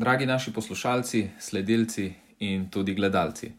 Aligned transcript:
Dragi 0.00 0.26
naši 0.26 0.52
poslušalci, 0.52 1.30
sledilci 1.38 2.12
in 2.38 2.70
tudi 2.70 2.94
gledalci. 2.94 3.52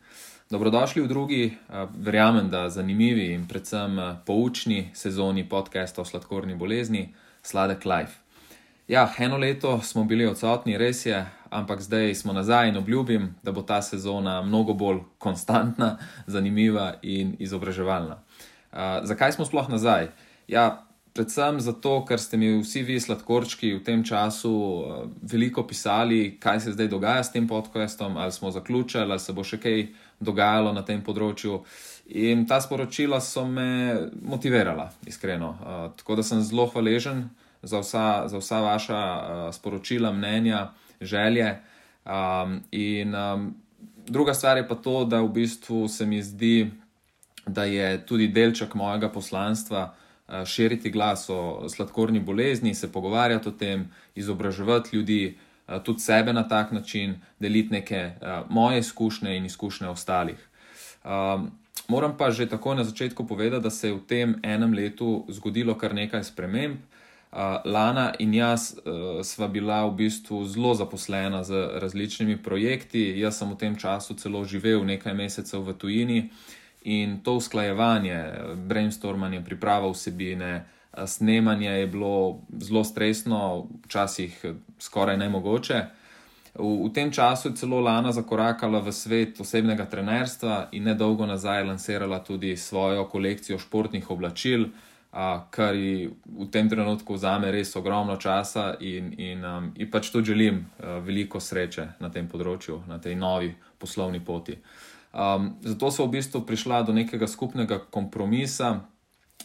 Dobrodošli 0.50 1.02
v 1.02 1.08
drugi, 1.08 1.46
eh, 1.46 1.88
verjamem, 1.98 2.50
da 2.50 2.70
zanimivi 2.70 3.34
in 3.34 3.48
predvsem 3.48 4.00
eh, 4.00 4.16
poučni 4.26 4.90
sezoni 4.94 5.50
podcasta 5.50 6.02
o 6.02 6.06
sladkorni 6.06 6.56
bolezni 6.56 7.14
Sladek 7.42 7.86
Life. 7.86 8.14
Ja, 8.88 9.14
eno 9.18 9.38
leto 9.38 9.82
smo 9.82 10.04
bili 10.04 10.26
odsotni, 10.26 10.78
res 10.78 11.06
je, 11.06 11.26
ampak 11.50 11.82
zdaj 11.82 12.16
smo 12.16 12.34
nazaj 12.34 12.70
in 12.70 12.78
obljubim, 12.78 13.36
da 13.44 13.52
bo 13.52 13.62
ta 13.62 13.82
sezona 13.82 14.42
mnogo 14.42 14.74
bolj 14.74 15.00
konstantna, 15.18 15.98
zanimiva 16.28 16.94
in 17.02 17.36
izobraževalna. 17.40 18.18
Uh, 18.72 18.78
zakaj 19.04 19.32
smo 19.32 19.46
sploh 19.46 19.70
nazaj? 19.70 20.08
Ja, 20.48 20.86
predvsem 21.14 21.60
zato, 21.60 22.02
ker 22.08 22.20
ste 22.20 22.38
mi 22.38 22.52
vsi 22.62 22.84
vi 22.88 23.00
sladkorčki 23.00 23.74
v 23.76 23.84
tem 23.84 24.04
času 24.04 24.52
uh, 24.52 24.84
veliko 25.22 25.64
pisali, 25.68 26.38
kaj 26.40 26.60
se 26.60 26.74
zdaj 26.76 26.88
dogaja 26.88 27.24
s 27.24 27.32
tem 27.32 27.48
podcastom, 27.48 28.18
ali 28.18 28.32
smo 28.32 28.52
zaključili, 28.52 29.04
ali 29.04 29.20
se 29.20 29.34
bo 29.34 29.44
še 29.44 29.60
kaj 29.60 29.88
dogajalo 30.20 30.74
na 30.74 30.86
tem 30.88 31.04
področju. 31.04 31.62
In 32.22 32.46
ta 32.48 32.62
sporočila 32.64 33.22
so 33.24 33.46
me 33.48 34.08
motivirala, 34.24 34.92
iskreno. 35.08 35.56
Uh, 35.60 35.84
tako 36.00 36.20
da 36.20 36.24
sem 36.24 36.44
zelo 36.44 36.68
hvaležen 36.72 37.28
za 37.64 37.84
vsa, 37.84 38.28
za 38.32 38.40
vsa 38.40 38.62
vaša 38.64 39.02
uh, 39.02 39.48
sporočila, 39.56 40.14
mnenja, 40.16 40.70
želje. 41.02 41.58
Um, 42.02 42.62
in 42.72 43.16
um, 43.16 43.52
druga 44.08 44.34
stvar 44.34 44.58
je 44.58 44.68
pa 44.68 44.76
to, 44.76 45.04
da 45.06 45.22
v 45.22 45.30
bistvu 45.36 45.88
se 45.88 46.06
mi 46.06 46.24
zdi, 46.24 46.72
da 47.46 47.66
je 47.66 47.98
tudi 48.06 48.28
delček 48.32 48.76
mojega 48.78 49.10
poslanstva 49.10 49.92
širiti 50.46 50.90
glas 50.90 51.30
o 51.30 51.70
sladkorni 51.70 52.20
bolezni, 52.20 52.76
se 52.76 52.92
pogovarjati 52.92 53.50
o 53.50 53.52
tem, 53.52 53.90
izobraževati 54.16 54.96
ljudi. 54.96 55.38
Tudi 55.84 56.00
sebe 56.00 56.34
na 56.34 56.48
tak 56.48 56.72
način, 56.72 57.16
deliti 57.40 57.74
neke 57.74 58.12
uh, 58.22 58.28
moje 58.50 58.80
izkušnje 58.80 59.38
in 59.38 59.46
izkušnje 59.46 59.88
ostalih. 59.88 60.50
Um, 61.04 61.52
moram 61.88 62.18
pa 62.18 62.32
že 62.32 62.50
tako 62.50 62.76
na 62.76 62.84
začetku 62.84 63.28
povedati, 63.28 63.64
da 63.64 63.70
se 63.70 63.88
je 63.88 63.94
v 63.94 64.02
tem 64.08 64.36
enem 64.44 64.74
letu 64.74 65.26
zgodilo 65.30 65.78
kar 65.78 65.96
nekaj 65.96 66.24
sprememb. 66.24 66.76
Uh, 67.32 67.38
Lana 67.66 68.14
in 68.20 68.34
jaz 68.34 68.74
uh, 68.74 69.24
sva 69.24 69.48
bila 69.48 69.86
v 69.86 69.96
bistvu 69.96 70.46
zelo 70.46 70.74
zaposlena 70.76 71.44
z 71.44 71.80
različnimi 71.80 72.44
projekti. 72.44 73.20
Jaz 73.20 73.38
sem 73.40 73.52
v 73.52 73.56
tem 73.56 73.76
času 73.76 74.14
celo 74.14 74.44
živel 74.44 74.84
nekaj 74.86 75.14
mesecev 75.14 75.64
v 75.64 75.74
tujini 75.74 76.30
in 76.82 77.20
to 77.24 77.34
usklajevanje, 77.34 78.20
brainstormanje, 78.68 79.44
priprava 79.46 79.90
vsebine, 79.92 80.66
snemanje 81.06 81.70
je 81.70 81.88
bilo 81.88 82.42
zelo 82.60 82.84
stresno, 82.84 83.68
včasih 83.86 84.46
skoraj 84.80 85.18
nemogoče. 85.18 85.82
V, 86.56 86.88
v 86.88 86.94
tem 86.94 87.12
času 87.12 87.50
je 87.50 87.56
celo 87.56 87.80
Lana 87.80 88.12
zakorakala 88.12 88.80
v 88.80 88.92
svet 88.92 89.40
osebnega 89.40 89.86
trenerstva 89.86 90.68
in 90.72 90.84
nedolgo 90.84 91.26
nazaj 91.26 91.64
lansirala 91.64 92.20
tudi 92.24 92.58
svojo 92.58 93.06
kolekcijo 93.08 93.60
športnih 93.60 94.10
oblačil 94.12 94.68
kar 95.50 95.76
v 95.76 96.48
tem 96.52 96.70
trenutku 96.70 97.14
vzame 97.14 97.52
res 97.52 97.76
ogromno 97.76 98.16
časa 98.16 98.76
in, 98.80 99.12
in, 99.20 99.44
um, 99.44 99.72
in 99.76 99.92
pač 99.92 100.12
tudi 100.12 100.32
želim 100.32 100.64
uh, 100.64 101.04
veliko 101.04 101.40
sreče 101.40 102.00
na 102.00 102.10
tem 102.10 102.28
področju, 102.32 102.84
na 102.88 102.98
tej 102.98 103.16
novi 103.16 103.52
poslovni 103.78 104.24
poti. 104.24 104.56
Um, 105.12 105.60
zato 105.62 105.92
so 105.92 106.06
v 106.08 106.16
bistvu 106.16 106.46
prišla 106.48 106.84
do 106.88 106.96
nekega 106.96 107.28
skupnega 107.28 107.82
kompromisa, 107.92 108.88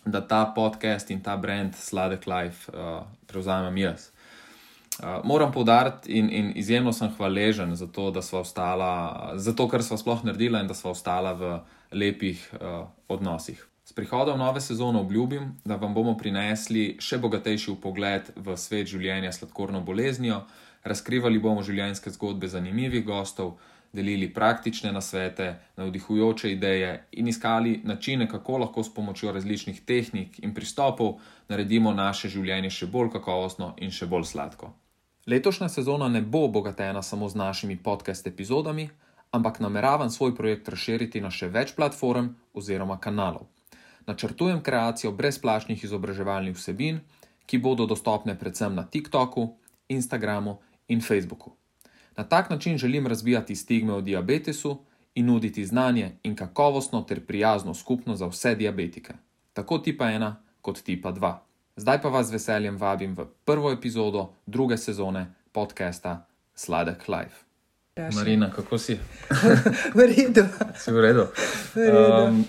da 0.06 0.20
ta 0.22 0.46
podcast 0.54 1.10
in 1.10 1.18
ta 1.22 1.36
brand 1.36 1.74
Sladek 1.74 2.26
Life 2.26 2.70
uh, 2.70 3.02
prevzamem 3.26 3.76
jaz. 3.76 4.10
Uh, 5.02 5.20
moram 5.24 5.52
povdariti, 5.52 6.12
in, 6.12 6.30
in 6.30 6.52
izjemno 6.54 6.92
sem 6.92 7.10
hvaležen 7.18 7.74
za 7.74 7.86
to, 7.86 8.10
da 8.10 8.22
smo 8.22 8.38
ostala, 8.46 9.32
zato 9.34 9.68
ker 9.68 9.82
smo 9.82 9.98
sploh 9.98 10.24
naredila 10.24 10.62
in 10.62 10.70
da 10.70 10.74
smo 10.74 10.94
ostala 10.94 11.32
v 11.32 11.58
lepih 11.92 12.38
uh, 12.54 12.86
odnosih. 13.08 13.66
S 13.84 13.92
prihodom 13.92 14.38
nove 14.38 14.60
sezone 14.60 14.98
obljubim, 14.98 15.52
da 15.64 15.76
vam 15.76 15.94
bomo 15.94 16.16
prinesli 16.16 16.96
še 17.00 17.18
bogatejši 17.18 17.74
pogled 17.82 18.30
v 18.36 18.56
svet 18.56 18.86
življenja 18.86 19.32
s 19.32 19.42
sladkorno 19.42 19.80
boleznijo, 19.80 20.44
razkrivali 20.86 21.38
bomo 21.38 21.62
življenjske 21.62 22.10
zgodbe 22.14 22.48
zanimivih 22.48 23.04
gostov, 23.06 23.58
delili 23.96 24.28
praktične 24.34 24.92
nasvete, 24.92 25.48
navdihujoče 25.76 26.52
ideje 26.52 26.92
in 27.12 27.28
iskali 27.32 27.80
načine, 27.84 28.28
kako 28.28 28.58
lahko 28.64 28.84
s 28.84 28.92
pomočjo 28.94 29.32
različnih 29.32 29.80
tehnik 29.88 30.38
in 30.44 30.54
pristopov 30.54 31.16
naredimo 31.48 31.94
naše 31.96 32.28
življenje 32.28 32.70
še 32.70 32.90
bolj 32.92 33.10
kakovostno 33.16 33.72
in 33.80 33.90
še 33.90 34.06
bolj 34.06 34.28
sladko. 34.30 34.70
Letošnja 35.26 35.68
sezona 35.72 36.08
ne 36.08 36.22
bo 36.22 36.44
obogatena 36.46 37.02
samo 37.02 37.28
z 37.28 37.40
našimi 37.40 37.76
podcast 37.76 38.26
epizodami, 38.26 38.88
ampak 39.32 39.60
nameravam 39.60 40.10
svoj 40.10 40.36
projekt 40.36 40.68
razširiti 40.68 41.20
na 41.20 41.34
še 41.34 41.48
več 41.48 41.74
platform 41.74 42.34
oziroma 42.54 43.00
kanalov 43.02 43.48
načrtujem 44.06 44.62
kreacijo 44.62 45.12
brezplačnih 45.12 45.84
izobraževalnih 45.84 46.56
vsebin, 46.56 47.00
ki 47.46 47.58
bodo 47.58 47.86
dostopne 47.86 48.38
predvsem 48.38 48.74
na 48.74 48.84
TikToku, 48.84 49.48
Instagramu 49.88 50.58
in 50.88 51.00
Facebooku. 51.00 51.52
Na 52.16 52.24
tak 52.24 52.50
način 52.50 52.78
želim 52.78 53.06
razvijati 53.06 53.56
stigme 53.56 53.92
o 53.92 54.00
diabetesu 54.00 54.78
in 55.14 55.26
nuditi 55.26 55.66
znanje 55.66 56.12
in 56.22 56.36
kakovostno 56.36 57.02
ter 57.02 57.26
prijazno 57.26 57.74
skupno 57.74 58.16
za 58.16 58.26
vse 58.26 58.54
diabetike, 58.54 59.12
tako 59.52 59.78
tipa 59.78 60.04
1 60.04 60.32
kot 60.60 60.82
tipa 60.82 61.12
2. 61.12 61.34
Zdaj 61.76 62.02
pa 62.02 62.08
vas 62.08 62.26
z 62.26 62.32
veseljem 62.32 62.76
vabim 62.76 63.14
v 63.16 63.26
prvo 63.44 63.72
epizodo 63.72 64.32
druge 64.46 64.76
sezone 64.76 65.34
podcasta 65.52 66.26
Sladek 66.54 67.08
Life. 67.08 67.46
Marina, 68.14 68.50
kako 68.50 68.78
si? 68.78 68.98
v 69.96 70.00
redu. 70.00 70.44
Si 70.76 70.92
v 70.92 71.00
redu. 71.00 71.26
V 71.74 71.78
redu. 71.78 72.24
Um, 72.28 72.44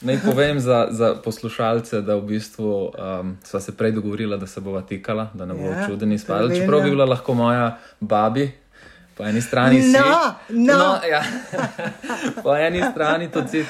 Naj 0.00 0.18
povem 0.24 0.60
za, 0.60 0.86
za 0.90 1.14
poslušalce, 1.24 2.00
da 2.00 2.14
v 2.16 2.22
bistvu 2.22 2.70
um, 2.70 3.36
sva 3.44 3.60
se 3.60 3.76
prej 3.76 3.92
dogovorila, 3.92 4.36
da 4.36 4.46
se 4.46 4.60
bova 4.60 4.82
tikala, 4.82 5.30
da 5.34 5.46
ne 5.46 5.54
bo 5.54 5.66
ja, 5.66 5.86
čudeni 5.86 6.18
spadali. 6.18 6.56
Čeprav 6.60 6.82
bi 6.82 6.90
bila 6.90 7.04
lahko 7.04 7.34
moja 7.34 7.78
babi, 8.00 8.52
po 9.18 9.26
eni 9.26 9.42
strani 9.42 9.82
si. 9.82 9.92
No, 9.92 10.34
no. 10.48 10.78
no 10.78 11.00
ja. 11.10 11.22
po 12.44 12.54
eni 12.54 12.82
strani 12.92 13.28
si, 13.50 13.64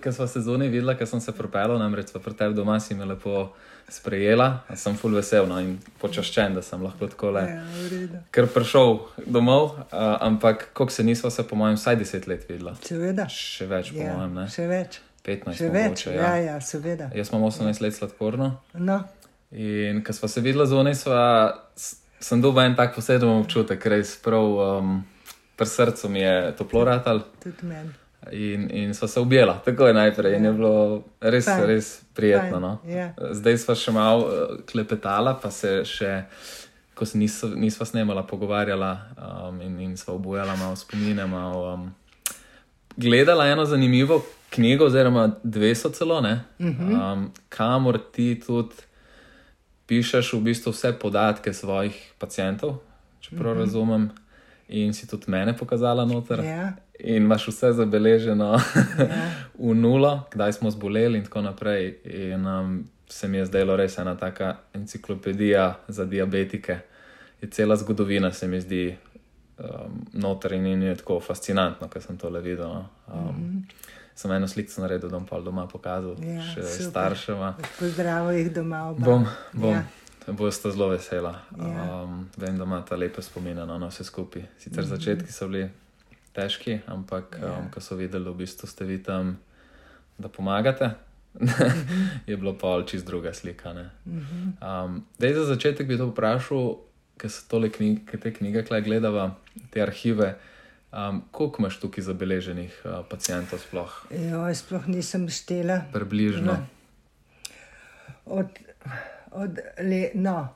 ker 0.00 0.16
sva 0.16 0.26
se 0.28 0.40
zunaj 0.40 0.72
videla, 0.72 0.96
ker 0.96 1.08
sem 1.08 1.20
se 1.20 1.34
propela, 1.36 1.76
namreč 1.78 2.14
sva 2.14 2.22
pri 2.24 2.32
tebi 2.38 2.56
doma 2.56 2.78
si 2.80 2.96
me 2.96 3.04
lepo 3.04 3.50
sprejela, 3.92 4.64
sem 4.80 4.96
full 4.96 5.12
vesel 5.18 5.44
no, 5.48 5.58
in 5.60 5.74
počaščen, 6.00 6.56
da 6.56 6.62
sem 6.64 6.80
lahko 6.82 7.10
tako 7.12 7.34
le. 7.36 7.42
Ja, 7.50 8.22
ker 8.32 8.48
prišel 8.48 8.96
domov, 9.26 9.74
uh, 9.76 10.14
ampak 10.24 10.70
koliko 10.72 10.96
se 10.96 11.04
nisva 11.04 11.30
se, 11.30 11.44
po 11.44 11.58
mojem, 11.60 11.76
vsaj 11.76 11.98
deset 12.00 12.28
let 12.30 12.46
videla. 12.48 12.72
Seveda. 12.80 13.28
Še 13.28 13.68
več, 13.68 13.92
po 13.92 14.00
ja, 14.00 14.14
mojem. 14.16 14.38
Ne? 14.40 14.46
Še 14.54 14.70
več. 14.70 15.02
15 15.24 15.56
Še 15.56 15.68
mogoče, 15.68 16.08
več, 16.12 16.16
ja, 16.16 16.32
ja, 16.40 16.56
seveda. 16.60 17.10
Jaz 17.16 17.30
imam 17.32 17.46
18 17.48 17.84
let 17.84 17.96
sladkorno. 17.96 18.50
No. 18.76 18.98
In 19.52 20.00
ko 20.04 20.16
smo 20.16 20.28
se 20.28 20.42
videli 20.44 20.66
zunaj, 20.68 20.96
sem 22.24 22.40
dobil 22.40 22.64
en 22.64 22.76
tak 22.76 22.94
poseben 22.96 23.28
občutek, 23.28 23.84
res 23.92 24.14
prav 24.22 24.56
um, 24.56 24.96
pri 25.58 25.68
srcu 25.68 26.08
mi 26.08 26.24
je 26.24 26.54
toplo 26.56 26.84
ratal. 26.88 27.20
Tudi 27.42 27.68
meni. 27.68 27.92
In, 28.32 28.70
in 28.72 28.94
so 28.96 29.04
se 29.08 29.20
objela, 29.20 29.58
tako 29.64 29.86
je 29.86 29.94
najprej. 29.94 30.32
Ja. 30.32 30.38
In 30.38 30.44
je 30.44 30.50
ja. 30.50 30.56
bilo 30.56 30.76
res, 31.20 31.44
Fajn. 31.44 31.64
res 31.68 31.88
prijetno. 32.16 32.60
No? 32.60 32.78
Ja. 32.88 33.10
Zdaj 33.36 33.58
smo 33.60 33.76
še 33.76 33.92
malo 33.92 34.24
uh, 34.24 34.54
klepetala, 34.64 35.34
pa 35.42 35.50
se 35.52 35.82
še, 35.84 36.14
ko 36.96 37.04
se 37.04 37.20
nisva, 37.20 37.50
nisva 37.60 37.84
snemala, 37.84 38.24
pogovarjala 38.24 38.94
um, 39.18 39.60
in, 39.60 39.76
in 39.84 39.92
sva 40.00 40.16
obujala 40.16 40.56
malo 40.56 40.80
spomine. 40.80 41.28
Malo, 41.28 41.74
um, 41.74 41.84
gledala 42.96 43.50
eno 43.52 43.68
zanimivo 43.68 44.22
knjigo, 44.54 44.88
oziroma 44.88 45.28
dve 45.42 45.74
so 45.76 45.92
celo, 45.92 46.22
uh 46.24 46.24
-huh. 46.24 47.12
um, 47.12 47.30
kamor 47.52 48.00
ti 48.12 48.40
tudi 48.40 48.80
pišeš 49.86 50.32
v 50.32 50.40
bistvu 50.40 50.72
vse 50.72 50.92
podatke 50.98 51.52
svojih 51.52 51.96
pacijentov, 52.18 52.78
če 53.20 53.36
prav 53.36 53.54
mhm. 53.54 53.60
-huh. 53.60 53.64
razumem, 53.64 54.10
in 54.68 54.94
si 54.94 55.06
tudi 55.06 55.24
mene 55.26 55.56
pokazala 55.56 56.04
noter. 56.04 56.38
Yeah. 56.38 56.46
Ja. 56.46 56.72
In 56.98 57.22
imaš 57.22 57.48
vse 57.48 57.72
zabeleženo 57.72 58.52
yeah. 58.52 58.98
Ja. 59.10 59.30
v 59.58 59.74
nulo, 59.74 60.22
kdaj 60.32 60.52
smo 60.52 60.70
zboleli, 60.70 61.18
in 61.18 61.24
tako 61.24 61.40
naprej. 61.40 61.98
In 62.04 62.46
um, 62.46 62.88
se 63.08 63.28
mi 63.28 63.36
je 63.36 63.46
zdelo 63.46 63.76
res 63.76 63.98
ena 63.98 64.16
taka 64.16 64.56
enciklopedija 64.74 65.78
za 65.88 66.04
diabetike. 66.04 66.78
Je 67.42 67.50
cela 67.50 67.76
zgodovina, 67.76 68.32
se 68.32 68.48
mi 68.48 68.60
zdi, 68.60 68.96
um, 69.58 70.06
noter 70.12 70.52
in, 70.52 70.82
je 70.82 70.94
tako 70.94 71.20
fascinantno, 71.20 71.88
ker 71.88 72.02
sem 72.02 72.18
to 72.18 72.30
le 72.30 72.40
videl. 72.40 72.68
No. 72.68 72.88
Um, 73.12 73.18
mm 73.18 73.66
-hmm 73.68 73.93
sem 74.14 74.30
eno 74.30 74.48
sliko 74.48 74.80
naredil, 74.80 75.08
da 75.08 75.18
bom 75.18 75.26
pa 75.26 75.40
doma 75.40 75.66
pokazal 75.66 76.16
ja, 76.22 76.42
še 76.54 76.62
staršema. 76.88 77.54
Pozdrav 77.78 78.30
jih 78.34 78.52
doma. 78.54 78.88
Oba. 78.90 79.04
Bom, 79.04 79.26
bom. 79.52 79.74
Ja. 79.74 79.84
Boste 80.32 80.70
zelo 80.72 80.88
vesela. 80.88 81.34
Ja. 81.58 82.02
Um, 82.02 82.28
vem, 82.36 82.56
da 82.58 82.64
imate 82.64 82.96
lepe 82.96 83.22
spomine 83.22 83.66
na 83.66 83.76
vse 83.88 84.04
skupaj. 84.04 84.46
Sicer 84.58 84.78
mm 84.78 84.86
-hmm. 84.86 84.96
začetki 84.96 85.32
so 85.32 85.48
bili 85.48 85.70
težki, 86.32 86.80
ampak 86.86 87.38
ja. 87.42 87.58
um, 87.58 87.70
ko 87.70 87.80
so 87.80 87.96
videli, 87.96 88.30
v 88.30 88.34
bistvu 88.34 88.66
ste 88.66 88.84
vi 88.84 89.02
tam, 89.02 89.38
da 90.18 90.28
pomagate, 90.28 90.90
-hmm. 91.34 92.18
je 92.30 92.36
bilo 92.36 92.58
pa 92.58 92.82
čist 92.86 93.06
druga 93.06 93.32
slika. 93.32 93.74
-hmm. 94.06 94.84
um, 94.84 95.04
Dej 95.18 95.34
za 95.34 95.44
začetek 95.44 95.86
bi 95.86 95.98
to 95.98 96.06
vprašal, 96.06 96.76
ki 97.16 97.28
so 97.28 97.42
tole 97.48 97.70
knjige, 97.70 98.00
ki 98.10 98.18
te 98.18 98.34
knjige 98.34 98.80
gledava, 98.80 99.34
te 99.70 99.82
arhive. 99.82 100.38
Um, 100.94 101.22
koliko 101.30 101.62
imaš 101.62 101.80
tukaj 101.82 102.04
zabeleženih 102.06 102.82
uh, 102.84 103.02
pacijentov 103.10 103.58
sploh? 103.58 104.06
Jo, 104.10 104.46
sploh 104.54 104.86
nisem 104.86 105.28
štela. 105.28 105.80
Približno. 105.92 106.52
No. 106.52 106.66
Od, 108.24 108.46
od, 109.30 109.58
le, 109.82 110.10
no, 110.14 110.48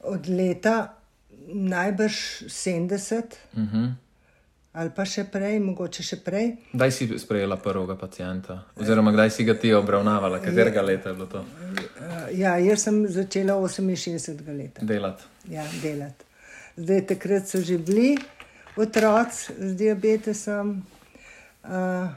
od 0.00 0.28
leta 0.28 0.94
najbrž 1.46 2.16
70 2.50 3.22
Uh 3.54 3.62
-huh. 3.62 3.92
ali 4.72 4.90
pa 4.96 5.04
še 5.04 5.24
prej, 5.24 5.60
mogoče 5.60 6.02
še 6.02 6.16
prej. 6.16 6.56
Kdaj 6.72 6.90
si 6.90 7.18
sprejela 7.18 7.56
prvega 7.56 7.96
pacijenta? 7.96 8.62
Oziroma, 8.76 9.12
kdaj 9.12 9.30
si 9.30 9.44
ga 9.44 9.54
ti 9.54 9.74
obravnavala, 9.74 10.38
katerega 10.38 10.82
leta 10.82 11.08
je 11.08 11.14
bilo 11.14 11.26
to 11.26 11.44
ja, 12.32 12.56
jaz 12.58 12.82
sem 12.82 13.06
začela 13.08 13.54
68 13.54 14.56
leta 14.58 14.84
delati? 14.84 15.22
ja, 15.48 15.64
delati. 15.82 16.24
Zdaj, 16.76 17.06
takrat 17.06 17.48
so 17.48 17.60
že 17.62 17.78
bili 17.78 18.16
otroci 18.76 19.52
z 19.58 19.74
diabetesom. 19.76 20.82
Uh, 21.64 22.08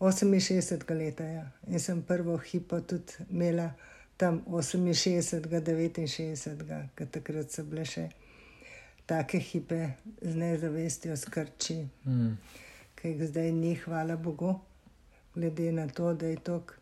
68 0.00 0.94
leta, 0.94 1.24
ja. 1.24 1.44
In 1.66 1.80
sem 1.80 2.02
prvo 2.02 2.36
hipo 2.38 2.80
tudi 2.80 3.12
imela 3.30 3.70
tam 4.16 4.42
68, 4.46 5.40
69, 6.06 6.88
ker 6.94 7.06
takrat 7.08 7.50
so 7.50 7.64
bile 7.64 7.84
še 7.84 8.08
take 9.08 9.38
hipe 9.40 9.78
z 10.20 10.34
nezavestjo 10.36 11.16
skrči, 11.16 11.78
Hmm. 12.04 12.36
ki 12.96 13.08
jih 13.08 13.28
zdaj 13.28 13.52
ni, 13.52 13.74
hvala 13.76 14.16
Bogu, 14.16 14.54
glede 15.34 15.72
na 15.72 15.86
to, 15.88 16.12
da 16.14 16.26
je 16.26 16.36
tok. 16.36 16.74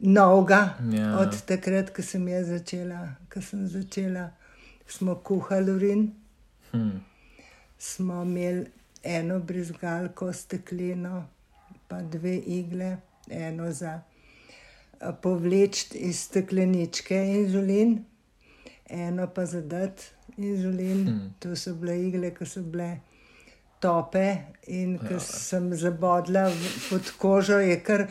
Novega, 0.00 0.76
Ja. 0.92 1.18
od 1.18 1.32
takrat, 1.46 1.90
ko 1.90 2.02
sem 2.02 2.28
jaz 2.28 2.46
začela, 2.48 3.00
ko 3.32 3.40
sem 3.42 3.66
začela, 3.68 4.30
smo 4.86 5.14
kuhali 5.16 5.70
urin, 5.72 6.12
Hmm. 6.72 7.00
Smo 7.78 8.22
imeli 8.22 8.66
eno 9.02 9.38
brizgalko, 9.38 10.32
stekleno, 10.32 11.28
pa 11.88 12.02
dve 12.02 12.36
igle, 12.36 12.96
eno 13.30 13.72
za 13.72 14.00
a, 15.00 15.12
povleči 15.12 15.98
iz 15.98 16.20
stekleničke 16.20 17.16
inzulin, 17.26 18.04
eno 18.88 19.26
pa 19.34 19.46
za 19.46 19.60
dati 19.60 20.02
inzulin. 20.36 21.06
Hmm. 21.06 21.34
To 21.38 21.56
so 21.56 21.74
bile 21.74 22.00
igle, 22.08 22.34
ki 22.34 22.46
so 22.46 22.62
bile 22.62 22.98
tope 23.80 24.36
in 24.66 24.98
ko 24.98 25.14
ja. 25.14 25.20
sem 25.20 25.74
zabodla 25.74 26.50
pod 26.90 27.12
kožo, 27.18 27.58
je 27.58 27.80
kar 27.82 28.06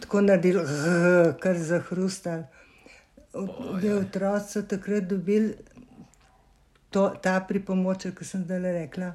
tako 0.00 0.20
naredil, 0.20 0.62
kar 1.42 1.58
zahrustal. 1.58 2.44
Otroci 3.32 4.52
so 4.52 4.62
takrat 4.66 5.04
dobili 5.06 5.54
to, 6.90 7.08
ta 7.22 7.40
pripomoček, 7.48 8.16
ki 8.18 8.24
sem 8.24 8.44
zdaj 8.44 8.72
rekla, 8.74 9.12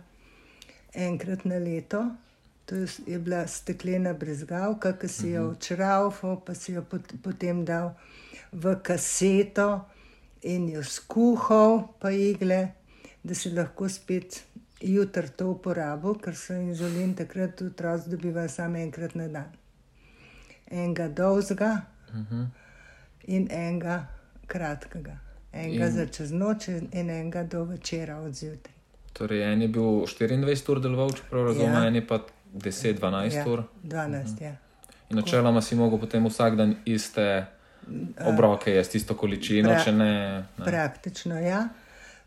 enkrat 0.94 1.45
na 1.45 1.60
leto. 1.60 2.04
To 2.66 2.75
je, 2.75 2.88
je 3.06 3.19
bila 3.19 3.44
steklena 3.48 4.13
brezgalka, 4.13 4.95
ki 4.98 5.07
si 5.07 5.36
jo 5.36 5.51
očrafal, 5.51 6.39
pa 6.45 6.56
si 6.57 6.74
jo 6.74 6.81
pot, 6.81 7.13
potem 7.22 7.62
dal 7.66 7.94
v 8.51 8.74
kaseto 8.81 9.86
in 10.42 10.69
jo 10.74 10.81
skuhal, 10.81 11.83
pa 12.01 12.10
igle, 12.10 12.74
da 13.24 13.38
si 13.38 13.51
lahko 13.54 13.89
spet 13.89 14.42
jutri 14.81 15.30
to 15.38 15.51
uporabil, 15.54 16.18
ker 16.21 16.36
so 16.38 16.57
inzulin 16.57 17.13
takrat 17.18 17.62
otroci 17.62 18.10
dobivali 18.10 18.50
samo 18.50 18.81
enkrat 18.81 19.16
na 19.16 19.28
dan. 19.28 19.51
Enega 20.71 21.07
dolgega 21.07 21.71
in 23.28 23.48
enega 23.51 24.07
kratkega. 24.48 25.25
Enega 25.56 25.86
In- 25.86 25.92
za 25.92 26.06
čez 26.06 26.31
noč 26.31 26.68
in 26.68 26.90
enega 26.94 27.44
do 27.44 27.63
večera 27.63 28.18
od 28.18 28.34
zjutraj. 28.34 28.74
Torej, 29.13 29.44
en 29.54 29.62
je 29.62 29.68
bil 29.68 29.84
24 29.84 30.72
ur 30.72 30.80
deloval, 30.81 31.12
čeprav 31.13 31.46
razumem, 31.46 31.74
Ja. 31.74 31.88
en 31.88 31.96
je 31.96 32.07
pa 32.07 32.19
10-12 32.54 33.48
ur. 33.48 33.63
12, 33.84 34.42
ja. 34.42 34.56
In 35.10 35.16
načeloma 35.18 35.62
si 35.62 35.75
mogel 35.75 36.00
potem 36.00 36.25
vsak 36.25 36.56
dan 36.56 36.75
iste 36.86 37.46
obroke, 38.25 38.72
jaz 38.75 38.96
isto 38.96 39.13
količino, 39.16 39.69
pra- 39.69 39.84
če 39.84 39.92
ne. 39.92 40.13
ne. 40.57 40.66
Praktično, 40.66 41.40
ja. 41.40 41.69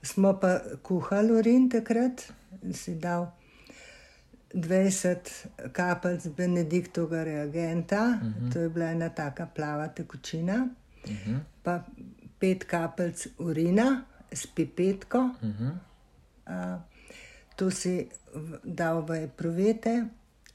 Smo 0.02 0.38
pa 0.40 0.58
kuhali 0.82 1.32
urin 1.32 1.70
takrat, 1.70 2.32
si 2.72 2.94
dal 2.94 3.26
20 4.54 5.16
kapljic 5.72 6.26
Benediktovega 6.36 7.25
reagenta, 7.25 8.19
uh 8.22 8.28
-huh. 8.28 8.52
to 8.52 8.58
je 8.58 8.69
bila 8.69 8.84
ena 8.90 9.08
taka 9.08 9.46
plava 9.46 9.88
tekočina, 9.88 10.69
uh 11.04 11.10
-huh. 11.10 11.38
pa 11.62 11.80
pet 12.38 12.64
kapljic 12.64 13.26
urina 13.38 14.05
s 14.32 14.46
pipetko. 14.46 15.19
Uh 15.19 15.49
-huh. 15.49 15.73
uh, 16.46 16.81
to 17.56 17.70
si 17.70 18.08
dal 18.64 19.02
v 19.02 19.26
epruvete, 19.26 20.06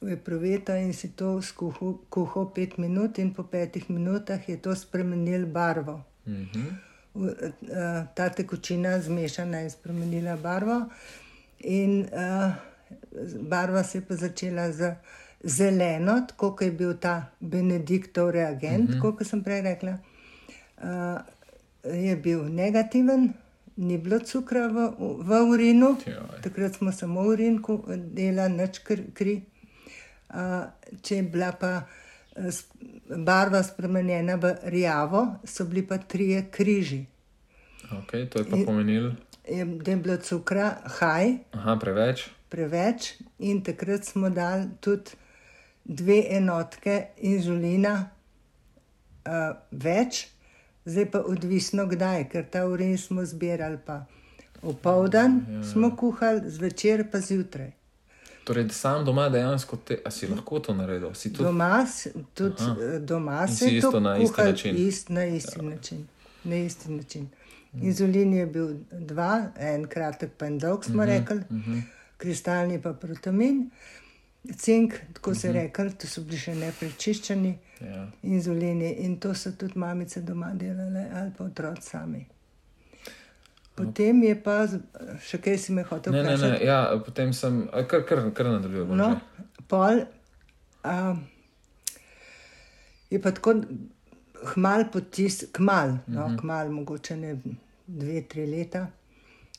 v 0.01 0.15
eproveto 0.15 0.75
in 0.75 0.93
si 0.93 1.11
to 1.15 1.41
skuhal, 1.41 1.99
kuhal 2.09 2.51
pet 2.55 2.77
minut, 2.77 3.19
in 3.19 3.33
po 3.33 3.43
petih 3.43 3.89
minutah 3.89 4.39
je 4.49 4.57
to 4.57 4.75
spremenil 4.75 5.45
barvo. 5.45 6.03
Mhm. 6.27 6.63
V- 7.13 7.35
eh, 7.69 8.07
ta 8.15 8.29
tekočina 8.29 8.97
zmešana 8.99 9.57
je 9.57 9.69
spremenila 9.69 10.37
barvo, 10.37 10.89
in 11.59 12.09
uh, 12.09 12.51
barva 13.41 13.83
se 13.83 13.97
je 13.97 14.01
pa 14.01 14.15
začela 14.15 14.71
z 14.71 14.95
zeleno, 15.43 16.25
tako 16.27 16.55
kot 16.55 16.61
je 16.61 16.71
bil 16.71 16.97
ta 16.97 17.29
Benediktov 17.39 18.31
reagent, 18.31 18.89
uh 18.89 18.95
-huh. 18.95 19.01
kot 19.01 19.27
sem 19.27 19.43
prej 19.43 19.61
rekla. 19.61 19.97
Uh, 20.83 21.21
je 21.83 22.15
bil 22.15 22.43
negativen, 22.45 23.33
ni 23.77 23.97
bilo 23.97 24.19
cukra 24.19 24.67
v, 24.67 24.87
v 25.19 25.41
urinu, 25.49 25.97
Joj. 26.05 26.41
takrat 26.41 26.75
smo 26.75 26.91
samo 26.91 27.21
v 27.21 27.27
urinku 27.27 27.79
delali, 27.89 28.53
nič 28.53 28.79
kr- 28.79 29.09
kri. 29.13 29.41
Uh, 30.29 30.65
če 31.01 31.15
je 31.15 31.23
bila 31.23 31.51
pa 31.51 31.83
eh, 32.35 32.49
barva 33.17 33.63
spremenjena 33.63 34.35
v 34.35 34.55
rjavo, 34.63 35.25
so 35.45 35.65
bili 35.65 35.83
pa 35.85 35.97
trije 35.97 36.47
križi. 36.51 37.03
Okay, 37.93 38.25
to 38.25 38.39
je 38.39 38.45
pa 38.45 38.57
pomenilo, 38.65 39.11
Je, 39.43 39.65
da 39.65 39.91
je 39.91 39.97
bilo 39.97 40.17
cukra, 40.17 40.69
haj, 40.97 41.33
aha, 41.51 41.75
preveč. 41.75 42.29
preveč, 42.49 43.13
in 43.39 43.61
takrat 43.61 44.05
smo 44.05 44.29
dali 44.29 44.69
tudi 44.81 45.11
dve 45.83 46.23
enotke 46.29 47.07
inzulina 47.17 48.09
uh, 49.27 49.53
več, 49.71 50.27
zdaj 50.85 51.11
pa 51.11 51.19
odvisno 51.19 51.85
kdaj, 51.85 52.29
ker 52.29 52.45
ta 52.51 52.65
urin 52.65 52.97
smo 52.97 53.25
zbirali 53.25 53.77
pa 53.85 54.05
opoldan, 54.61 55.45
ja. 55.49 55.63
smo 55.63 55.95
kuhali, 55.95 56.41
zvečer 56.45 57.05
pa 57.11 57.19
zjutraj. 57.19 57.71
Torej, 58.43 58.69
sam 58.69 59.05
doma 59.05 59.29
dejansko 59.29 59.77
te, 59.77 59.97
si 60.11 60.27
lahko 60.27 60.59
to 60.59 60.73
naredil? 60.73 61.13
Si 61.13 61.31
tudi, 61.33 61.43
Doma, 61.43 61.85
tudi 62.33 62.63
eh, 62.63 62.99
doma 62.99 63.47
se 63.47 63.69
je 63.69 63.81
to 63.81 63.99
na 63.99 64.17
isti 64.17 64.41
način? 64.41 64.87
Ist, 64.87 65.09
na 65.09 65.25
isti 65.25 65.59
ja. 65.59 65.63
način. 65.63 66.07
Na 66.43 66.55
isti 66.55 66.91
način. 66.91 67.29
Inzulin 67.81 68.33
je 68.33 68.45
bil 68.45 68.75
dva, 68.91 69.47
en 69.57 69.87
kratek, 69.87 70.31
pa 70.37 70.45
en 70.45 70.59
dolg, 70.59 70.83
smo 70.85 71.03
uh 71.03 71.09
-huh, 71.09 71.19
rekli, 71.19 71.37
uh 71.37 71.67
-huh. 71.67 71.81
kristalni 72.17 72.81
pa 72.81 72.93
protamin, 72.93 73.69
cink, 74.51 74.93
tako 75.13 75.29
uh 75.29 75.35
-huh. 75.35 75.39
se 75.41 75.51
rekel, 75.51 75.91
to 75.91 76.07
so 76.07 76.21
bili 76.21 76.37
še 76.37 76.55
neprečiščeni 76.55 77.57
ja. 77.81 78.07
inzulini 78.23 78.91
in 78.93 79.19
to 79.19 79.33
so 79.33 79.51
tudi 79.51 79.73
mamice 79.75 80.21
doma 80.21 80.51
delale 80.53 81.09
ali 81.13 81.31
pa 81.37 81.43
otroci 81.43 81.81
sami. 81.83 82.25
Potem 83.75 84.23
je 84.23 84.43
pa, 84.43 84.67
še 85.19 85.37
kaj 85.37 85.57
si 85.57 85.71
me 85.71 85.83
hotel 85.83 86.13
Ne, 86.13 86.19
ne, 86.19 86.25
vprašati. 86.27 86.51
ne, 86.53 86.65
ja, 86.65 87.01
potem 87.05 87.33
sem, 87.33 87.55
kar, 87.87 88.03
kar, 88.03 88.31
kar 88.33 88.45
nadaljujem. 88.47 88.97
No, 88.97 89.19
pol 89.67 90.01
a, 90.83 91.15
je 93.09 93.21
pa 93.21 93.31
tako 93.31 93.53
hmal 94.45 94.91
potis, 94.91 95.45
kmal, 95.51 95.97
no, 96.07 96.27
Mhm. 96.27 96.37
kmal, 96.37 96.69
mogoče 96.69 97.15
ne 97.15 97.37
dve, 97.87 98.21
tri 98.21 98.45
leta, 98.47 98.87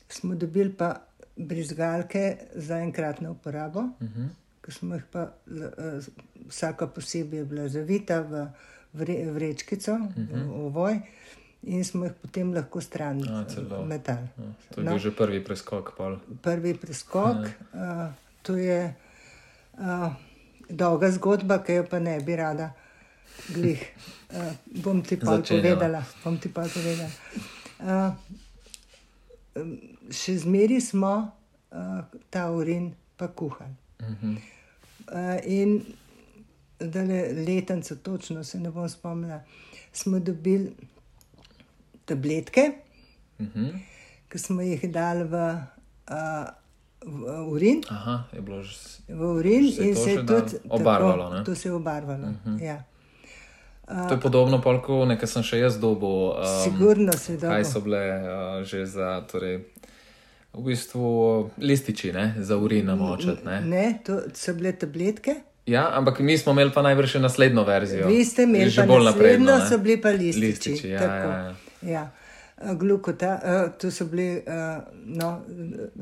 smo 0.09 0.35
dobili 0.35 0.73
pa 0.73 0.95
brizgalke 1.37 2.25
za 2.55 2.79
enkratno 2.79 3.31
uporabo, 3.31 3.81
uh 3.81 4.03
Mhm. 4.03 4.12
-huh. 4.17 4.29
Ki 4.64 4.73
smo 4.73 4.94
jih 4.97 5.04
pa, 5.12 5.28
eh, 5.47 6.00
vsaka 6.49 6.87
posebej 6.87 7.38
je 7.38 7.44
bila 7.44 7.68
zavita 7.68 8.21
v 8.21 8.47
vre, 8.94 9.30
vrečkico, 9.30 9.92
uh 9.92 10.00
-huh. 10.16 10.47
v 10.49 10.66
ovoj. 10.66 11.00
In 11.62 11.85
smo 11.85 12.04
jih 12.04 12.12
potem 12.23 12.54
lahko 12.54 12.80
stran 12.80 13.16
Mhm. 13.16 13.44
Celo. 13.49 13.85
metali. 13.85 14.28
Ja, 14.38 14.44
to 14.75 14.80
je 14.80 14.87
bil 14.87 14.99
že 14.99 15.11
prvi 15.11 15.44
preskok. 15.44 15.92
Pol. 15.97 16.18
prvi 16.42 16.75
preskok. 16.75 17.37
Uh, 17.73 18.12
to 18.42 18.56
je 18.56 18.94
uh, 19.78 20.12
dolga 20.68 21.11
zgodba, 21.11 21.59
ki 21.59 21.73
jo 21.73 21.85
pa 21.90 21.99
ne 21.99 22.21
bi 22.21 22.37
rada. 22.37 22.73
Glih, 23.54 23.80
uh, 24.30 24.52
bom 24.83 25.02
ti 25.02 25.16
pa 25.16 25.40
povedala. 25.49 26.04
Bom 26.25 26.38
ti 26.38 26.49
pa 26.49 26.62
povedala. 26.62 27.11
Uh, 27.80 28.12
še 30.11 30.38
zmeri 30.38 30.80
smo 30.80 31.30
uh, 31.71 32.04
ta 32.30 32.50
urin 32.50 32.94
pa 33.16 33.28
kuhali. 33.28 33.75
Mhm. 34.02 34.30
Uh, 34.30 34.53
in 35.44 35.82
da 36.80 37.00
le 37.00 37.18
letence, 37.38 37.96
točno 37.96 38.44
se 38.44 38.61
ne 38.61 38.70
bom 38.70 38.88
spomnila, 38.88 39.40
smo 39.92 40.18
dobili 40.18 40.73
tabletke, 42.04 42.70
Mhm. 43.38 43.66
ki 44.28 44.38
smo 44.38 44.62
jih 44.62 44.92
dali 44.92 45.25
v, 45.25 45.34
uh, 46.06 46.46
v 47.02 47.18
urin. 47.46 47.82
Aha, 47.88 48.25
je 48.32 48.40
bilo 48.40 48.62
že. 48.62 48.76
V 49.08 49.23
urin 49.23 49.73
Se 49.73 49.88
in 49.88 49.96
se 49.96 50.11
je 50.11 50.26
tudi 50.26 50.56
Obarvalo? 50.70 51.30
Tako, 51.30 51.44
to 51.44 51.54
se 51.54 51.68
je 51.68 51.73
obarvalo. 51.73 52.28
Uh 52.28 52.34
-huh. 52.46 52.62
ja. 52.62 52.82
To 54.08 54.14
je 54.14 54.20
podobno, 54.20 54.62
polko, 54.62 55.04
nekaj 55.04 55.26
sem 55.28 55.42
še 55.42 55.58
jaz 55.58 55.78
dobil. 55.78 56.08
Um, 56.08 56.34
Sigurno 56.64 57.12
se 57.12 57.37
da. 57.37 57.49
kaj 57.49 57.64
so 57.64 57.80
bile 57.80 57.99
uh, 57.99 58.64
že 58.64 58.87
za, 58.87 59.20
torej, 59.32 59.64
v 60.54 60.64
bistvu 60.64 61.08
lističi, 61.58 62.12
ne, 62.12 62.34
za 62.38 62.56
urin 62.56 62.87
namočiti. 62.87 63.44
Ne? 63.44 63.61
Ne, 63.62 63.99
to 64.04 64.20
so 64.32 64.54
bile 64.54 64.73
tabletke. 64.75 65.34
Ja, 65.66 65.90
ampak 65.92 66.18
mi 66.20 66.38
smo 66.38 66.52
imeli 66.52 66.70
pa 66.70 66.82
najbrž 66.82 67.08
še 67.08 67.20
naslednjo 67.20 67.64
verzijo. 67.64 68.06
Vi 68.06 68.25
ste 68.25 68.42
imeli 68.42 68.70
že 68.70 68.82
bolj 68.84 69.04
napredno. 69.04 69.54
ne? 69.54 69.66
so 69.66 69.78
bili 69.78 69.96
pa 69.99 70.08
lističi. 70.11 70.46
Lističi, 70.46 70.88
ja, 70.88 71.00
tako. 71.00 71.28
ja, 71.28 71.38
ja. 71.38 71.54
ja. 71.90 72.11
A, 72.56 72.75
Glukota, 72.75 73.32
uh, 73.34 73.73
to 73.75 73.90
so 73.90 74.04
bili, 74.04 74.37
uh, 74.38 74.82
no, 75.06 75.30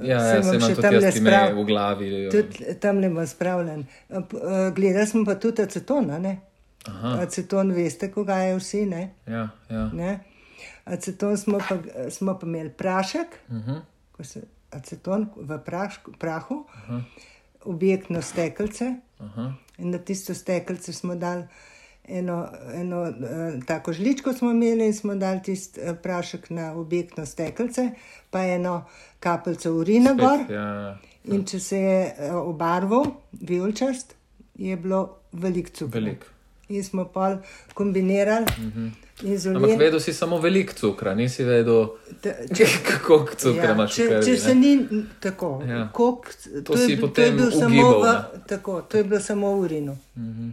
Ja, 0.02 0.08
ja, 0.08 0.18
se 0.22 0.38
imam 0.38 0.54
imam 0.54 0.60
še 0.62 0.74
tudi 0.74 0.82
tamle 0.82 1.00
jaz 1.00 1.16
ime 1.16 1.30
sprav- 1.30 1.54
v 1.54 1.64
glavi. 1.64 2.08
Tudi 2.30 2.52
tam 2.76 2.98
ne 2.98 3.10
bom 3.10 3.26
spravljen. 3.26 3.80
Uh, 4.10 4.18
uh, 4.18 4.24
Gledali 4.72 5.06
smo 5.06 5.24
pa 5.24 5.34
tudi 5.36 5.62
acetona. 5.62 6.18
Ne? 6.20 6.34
Aha. 6.84 7.14
Aceton, 7.20 7.70
veste, 7.72 8.10
koga 8.10 8.36
je 8.36 8.56
vsi. 8.56 8.82
Ne? 8.86 9.02
Ja, 9.26 9.46
ja. 9.70 9.86
Ne? 9.94 10.18
Aceton 10.86 11.36
smo 11.38 11.58
pa, 11.60 11.78
smo 12.10 12.34
pa 12.34 12.46
imeli 12.46 12.70
prašek, 12.70 13.26
uh 13.48 13.54
Mhm. 13.54 13.70
-huh. 13.70 13.80
Ko 14.12 14.24
se 14.24 14.42
aceton 14.70 15.28
v 15.36 15.58
prašku, 15.64 16.12
prahu, 16.18 16.64
-huh. 16.88 17.02
objektno 17.64 18.22
stekelce. 18.22 18.94
Aha. 19.18 19.52
In 19.78 19.90
na 19.90 19.98
tisto 19.98 20.34
stekelce 20.34 20.92
smo 20.92 21.14
dali 21.14 21.44
eno, 22.08 22.48
eno 22.74 23.02
uh, 23.02 23.64
tako 23.64 23.92
žličko, 23.92 24.32
smo 24.32 24.50
imeli 24.50 24.86
in 24.86 24.94
smo 24.94 25.14
dali 25.14 25.42
tisti 25.42 25.80
uh, 25.80 25.96
prašek 26.02 26.50
na 26.50 26.72
objektno 26.72 27.26
stekelce, 27.26 27.90
pa 28.30 28.44
eno 28.44 28.84
kapljico 29.20 29.72
urina 29.72 30.14
gor. 30.14 30.38
Ja, 30.50 30.62
ja. 30.62 30.98
In 31.24 31.44
če 31.44 31.60
se 31.60 31.78
je 31.78 32.14
uh, 32.30 32.36
obarval, 32.36 33.04
vijolčast, 33.32 34.14
je 34.54 34.76
bilo 34.76 35.16
veliko 35.32 35.70
cukra. 35.70 36.00
Veliko. 36.00 36.26
In 36.68 36.84
smo 36.84 37.04
pol 37.04 37.36
kombinirali 37.74 38.46
uh 38.58 38.64
-huh. 38.64 38.90
Ampak 39.22 39.32
inzulin. 39.32 39.78
vedel 39.78 40.00
si 40.00 40.12
samo 40.12 40.38
veliko 40.38 40.72
cukra, 40.74 41.14
nisi 41.14 41.44
vedel, 41.44 41.86
kako 42.88 43.26
cukra 43.38 43.64
Ja, 43.64 43.72
imaš. 43.72 43.92
v 43.92 43.96
če, 43.96 44.08
krvi, 44.08 44.24
če 44.26 44.36
se 44.36 44.54
ni 44.54 44.72
tako, 45.20 45.62
Ja. 45.68 45.88
koliko, 45.92 46.28
To 46.64 46.74
to, 46.74 46.74
je, 46.74 46.96
to 46.96 47.00
potem 47.00 47.24
je 47.24 47.32
bil 47.32 47.50
samo 47.50 47.66
ugibal, 47.66 48.00
v, 48.00 48.06
ne? 48.06 48.42
tako, 48.48 48.82
to 48.82 48.96
je 48.96 49.04
bilo 49.04 49.20
samo 49.20 49.54
v 49.54 49.60
urinu. 49.60 49.96
Mm 50.16 50.22
-hmm. 50.32 50.50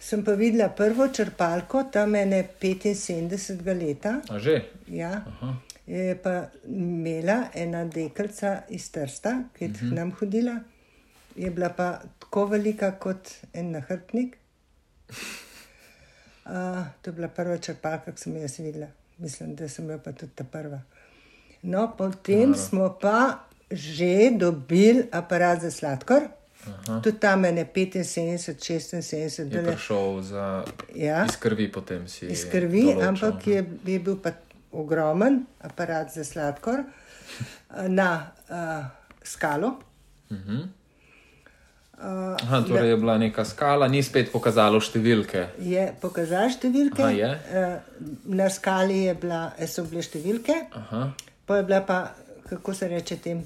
Sem 0.00 0.24
pa 0.24 0.32
videla 0.32 0.68
prvo 0.68 1.08
črpalko, 1.08 1.84
tam 1.92 2.14
ene 2.14 2.48
75 2.60 3.78
leta, 3.78 4.20
A 4.28 4.38
že? 4.38 4.62
ja, 4.86 5.24
je 5.86 6.16
pa 6.22 6.42
imela 6.66 7.44
ena 7.54 7.84
deklica 7.84 8.62
iz 8.68 8.90
Trsta, 8.90 9.42
ki 9.54 9.64
je 9.64 9.68
mm 9.68 9.74
-hmm. 9.74 9.90
k 9.90 9.94
nam 9.94 10.12
hodila, 10.12 10.60
je 11.36 11.50
bila 11.50 11.68
pa 11.68 11.98
tako 12.18 12.46
velika 12.46 12.90
kot 12.98 13.28
en 13.52 13.70
nahrbtnik. 13.70 14.36
Uh, 16.48 16.54
to 17.02 17.10
je 17.10 17.14
bila 17.14 17.28
prva 17.28 17.58
črpalka, 17.58 18.12
ki 18.12 18.20
sem 18.20 18.36
jo 18.36 18.40
jaz 18.40 18.58
videla. 18.58 18.86
Mislim, 19.18 19.54
da 19.54 19.68
sem 19.68 19.90
jo 19.90 19.98
pa 19.98 20.12
tudi 20.12 20.32
ta 20.34 20.44
prva. 20.44 20.80
No, 21.62 21.94
potem 21.98 22.50
Naro. 22.50 22.60
smo 22.60 22.96
pa 23.00 23.44
že 23.70 24.30
dobili 24.32 25.02
aparat 25.12 25.60
za 25.60 25.70
sladkor, 25.70 26.22
Aha. 26.66 27.00
tudi 27.00 27.18
tam 27.18 27.44
je 27.44 27.52
75, 27.52 28.02
76, 28.02 29.38
Je 29.38 29.44
dele, 29.44 29.72
prišel 29.72 30.22
za 30.22 30.64
Ja. 30.94 31.24
iz 31.24 31.36
krvi, 31.36 31.72
potem 31.72 32.08
si. 32.08 32.26
iz 32.26 32.44
krvi, 32.44 32.82
določil, 32.82 33.04
ampak 33.04 33.46
je, 33.46 33.60
je 33.84 33.98
bil 33.98 34.16
pa 34.16 34.32
ogromen 34.72 35.44
aparat 35.60 36.12
za 36.12 36.24
sladkor 36.24 36.84
na 37.88 38.30
uh, 38.48 38.84
skalo. 39.22 39.76
Aha, 42.00 42.62
torej 42.62 42.90
je 42.90 42.96
bila 42.96 43.18
neka 43.18 43.44
skala, 43.44 43.88
ni 43.88 44.02
spet 44.02 44.30
pokazalo 44.32 44.78
številke. 44.80 45.48
Je 45.58 45.82
pokazal 46.00 46.46
številke, 46.50 47.02
Aha, 47.02 47.10
je? 47.10 47.30
eh, 47.50 47.78
na 48.24 48.46
skali 48.50 49.04
je 49.08 49.14
bila, 49.18 49.40
so 49.66 49.82
bile 49.82 50.02
številke, 50.02 50.54
Aha, 50.78 51.00
pa 51.46 51.56
je 51.58 51.64
bila 51.66 51.80
pa, 51.82 51.98
kako 52.48 52.74
se 52.74 52.88
reče, 52.88 53.16
tem, 53.16 53.40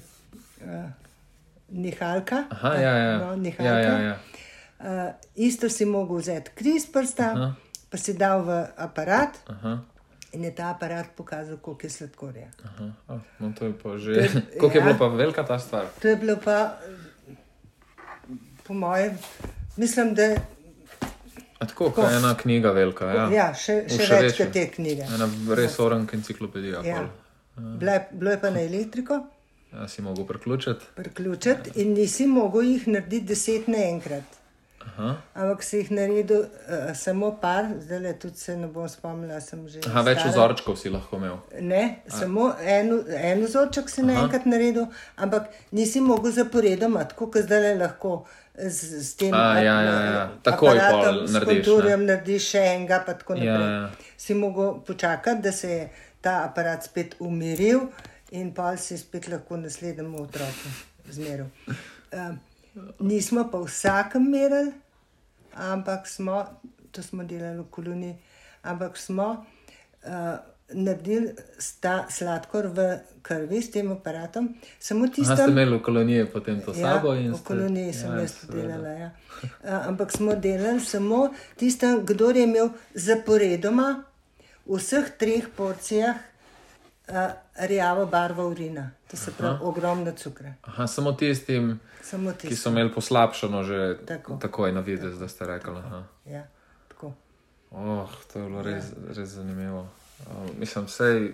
uh, 0.61 0.85
nihalka. 1.73 2.43
Aha 2.51 2.75
ja, 2.77 2.93
ja. 2.97 3.17
No, 3.17 3.31
ja, 3.31 3.35
nihalka. 3.35 3.81
ja, 3.81 3.97
ja. 3.99 4.15
Uh, 4.83 5.09
isto 5.35 5.69
si 5.69 5.85
mogel 5.85 6.21
vzeti 6.21 6.51
kri 6.55 6.75
iz 6.77 6.85
prsta, 6.85 7.31
Aha. 7.33 7.49
pa 7.89 7.97
si 7.97 8.13
dal 8.13 8.43
v 8.43 8.61
aparat 8.77 9.39
Aha, 9.49 9.79
in 10.33 10.43
je 10.43 10.51
ta 10.51 10.69
aparat 10.69 11.09
pokazal, 11.17 11.57
koliko 11.57 11.87
je 11.87 11.89
sladkorja. 11.89 12.47
aha. 12.63 12.85
Oh, 13.07 13.21
no, 13.39 13.49
to 13.57 13.65
je 13.65 13.73
pa 13.73 13.97
že. 13.97 14.13
Koliko 14.59 14.77
je 14.77 14.81
ja. 14.81 14.85
bilo 14.85 14.97
pa 14.99 15.07
velika 15.07 15.43
ta 15.43 15.57
stvar? 15.59 15.89
To 16.01 16.07
je 16.07 16.15
bilo 16.15 16.35
pa, 16.37 16.77
po 18.63 18.73
mojem, 18.73 19.17
mislim, 19.77 20.13
da 20.15 20.35
A 21.63 21.67
tako, 21.67 21.91
kot 21.95 22.11
ena 22.11 22.33
knjiga 22.37 22.71
velika. 22.71 23.05
Ja. 23.15 23.27
ja, 23.31 23.45
še, 23.55 23.83
še 23.87 24.07
še 24.07 24.19
več 24.25 24.39
kot 24.41 24.51
te 24.51 24.65
knjige. 24.73 25.07
Ena 25.15 25.29
res 25.55 25.77
oranka 25.79 26.17
enciklopedija. 26.17 26.81
Ja. 26.83 27.05
Je, 27.55 27.99
bilo 28.11 28.33
je 28.33 28.39
pa 28.41 28.49
na 28.51 28.63
elektriko, 28.65 29.19
ja, 29.71 29.87
si 29.87 30.03
mogel 30.03 30.25
priključiti. 30.27 30.91
priključiti 30.97 31.77
in 31.83 31.93
nisi 31.95 32.27
mogel 32.27 32.67
jih 32.67 32.87
narediti 32.97 33.29
deset 33.31 33.69
naenkrat. 33.71 34.39
Aha. 34.83 35.09
Ampak 35.35 35.63
si 35.63 35.77
jih 35.77 35.89
naredil 35.91 36.43
uh, 36.43 36.91
samo 36.95 37.31
par, 37.41 37.65
zdaj 37.81 37.99
le 38.03 38.13
tudi 38.19 38.37
se 38.37 38.55
ne 38.57 38.67
bom 38.67 38.89
spomnila, 38.89 39.39
že. 39.39 39.79
Aha, 39.87 40.01
več 40.01 40.19
stara. 40.19 40.31
vzorčkov 40.31 40.77
si 40.77 40.89
lahko 40.89 41.17
imel. 41.17 41.37
Ne, 41.61 41.83
samo 42.07 42.51
en, 42.61 42.91
en 43.17 43.43
vzorček 43.45 43.89
si 43.89 44.03
naenkrat 44.05 44.45
naredil, 44.45 44.85
ampak 45.17 45.49
nisi 45.71 46.01
mogel 46.01 46.31
zaporedoma, 46.31 47.05
tako 47.09 47.31
kot 47.31 47.47
zdaj 47.47 47.61
le 47.67 47.75
lahko. 47.81 48.15
Z, 48.53 49.01
z 49.01 49.15
tem 49.17 49.33
A, 49.33 49.57
ja, 49.57 49.81
ja, 49.81 49.93
ja. 50.05 50.23
Takoj 50.45 50.77
aparatom, 50.77 51.01
pol 51.03 51.27
s 51.27 51.33
narediš, 51.33 51.65
konturjem 51.65 52.03
narediš 52.05 52.49
še 52.51 52.59
enega, 52.75 52.99
pa 53.07 53.15
tako 53.17 53.33
Ja, 53.41 53.55
naprej. 53.57 53.71
ja. 53.73 54.13
Si 54.17 54.33
mogel 54.37 54.75
počakati, 54.85 55.41
da 55.41 55.51
se 55.51 55.69
je 55.71 55.87
ta 56.21 56.43
aparat 56.45 56.85
spet 56.85 57.15
umiril 57.19 57.87
in 58.31 58.53
pa 58.53 58.75
si 58.77 58.97
spet 58.97 59.25
lahko 59.27 59.57
naslednjemu 59.57 60.21
otroku 60.21 60.69
zmeril. 61.09 61.49
Uh, 62.13 62.35
nismo 62.99 63.45
pa 63.45 63.57
vsakem 63.59 64.23
merili, 64.23 64.71
ampak 65.53 66.07
smo, 66.07 66.45
to 66.91 67.03
smo 67.03 67.23
delali 67.23 67.59
v 67.59 67.69
koloniji, 67.69 68.15
ampak 68.63 68.97
smo 68.97 69.45
uh, 70.01 70.37
naredili 70.69 71.29
sta 71.57 72.05
sladkor 72.09 72.67
v 72.67 72.79
krvi 73.21 73.61
s 73.61 73.69
tem 73.69 73.91
aparatom, 73.91 74.47
samo 74.79 75.03
Aha, 75.03 75.13
ste 75.13 75.21
tistem. 75.21 75.49
imeli 75.49 75.77
v 75.77 75.81
koloniji 75.81 76.25
potem 76.25 76.61
to 76.61 76.73
sabo 76.73 77.13
in 77.13 77.25
Ja, 77.25 77.31
v 77.31 77.35
ste- 77.35 77.45
koloniji 77.45 77.93
sem 77.93 78.11
ja, 78.11 78.19
jaz 78.19 78.33
delala. 78.47 78.89
Ja. 78.89 79.09
Uh, 79.61 79.87
ampak 79.87 80.11
smo 80.11 80.35
delali 80.35 80.79
samo 80.79 81.29
tistem, 81.55 82.01
kdo 82.01 82.29
je 82.29 82.43
imel 82.43 82.69
zaporedoma 82.95 84.03
v 84.65 84.75
vseh 84.75 85.09
treh 85.11 85.45
porcijah 85.47 86.17
uh, 87.05 87.15
rjavo 87.59 88.05
barvo 88.05 88.47
urina, 88.47 88.91
to 89.07 89.17
se 89.17 89.31
pravi 89.31 89.57
ogromno 89.61 90.11
cukra. 90.13 90.53
Aha, 90.63 90.87
samo 90.87 91.11
tistim, 91.11 91.79
Samo 92.01 92.31
ki 92.31 92.47
tisto. 92.47 92.63
so 92.63 92.69
imeli 92.69 92.91
poslabšano 92.91 93.63
že 93.63 93.97
Tako. 94.05 94.37
takoj 94.37 94.71
na 94.71 94.79
videz, 94.79 95.19
da 95.19 95.27
ste 95.27 95.45
rekli. 95.45 95.77
Aha. 95.77 96.03
Ja, 96.25 96.43
tako. 96.87 97.13
Oh, 97.71 98.03
to 98.27 98.39
je 98.39 98.45
bilo 98.45 98.61
res, 98.61 98.85
res 99.09 99.29
zanimivo. 99.29 99.87
Uh, 100.21 100.27
mislim, 100.57 100.85
vse 100.85 101.31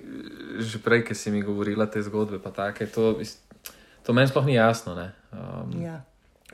že 0.59 0.79
prej, 0.79 1.03
ki 1.03 1.15
si 1.15 1.31
mi 1.31 1.41
govorila 1.41 1.85
te 1.85 2.01
zgodbe, 2.01 2.39
pa 2.39 2.51
take, 2.51 2.85
to, 2.87 3.19
to 4.03 4.13
meni 4.13 4.27
sploh 4.27 4.45
ni 4.45 4.53
jasno. 4.53 4.95
ne. 4.95 5.11
Um, 5.31 5.81
Ja. 5.81 6.01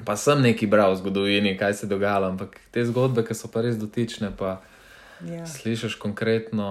pa 0.03 0.15
sem 0.15 0.41
nekaj 0.41 0.67
bral 0.67 0.91
v 0.91 0.98
zgodovini, 0.98 1.55
kaj 1.55 1.74
se 1.74 1.86
je 1.86 1.89
dogajalo, 1.89 2.27
ampak 2.27 2.60
te 2.69 2.84
zgodbe, 2.84 3.24
ki 3.24 3.31
so 3.31 3.48
pa 3.48 3.62
res 3.62 3.77
dotične, 3.77 4.31
pa 4.31 4.60
Ja. 5.22 5.45
slišiš 5.48 5.95
konkretno, 5.95 6.67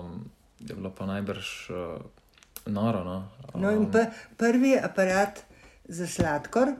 um, 0.00 0.30
je 0.60 0.74
bilo 0.74 0.90
pa 0.90 1.06
najbrž 1.06 1.70
uh, 1.70 1.76
noro. 2.66 3.04
No? 3.04 3.28
No, 3.54 3.70
in 3.70 3.90
pa, 3.90 4.06
prvi 4.36 4.76
aparat 4.78 5.44
za 5.88 6.06
sladkor, 6.06 6.74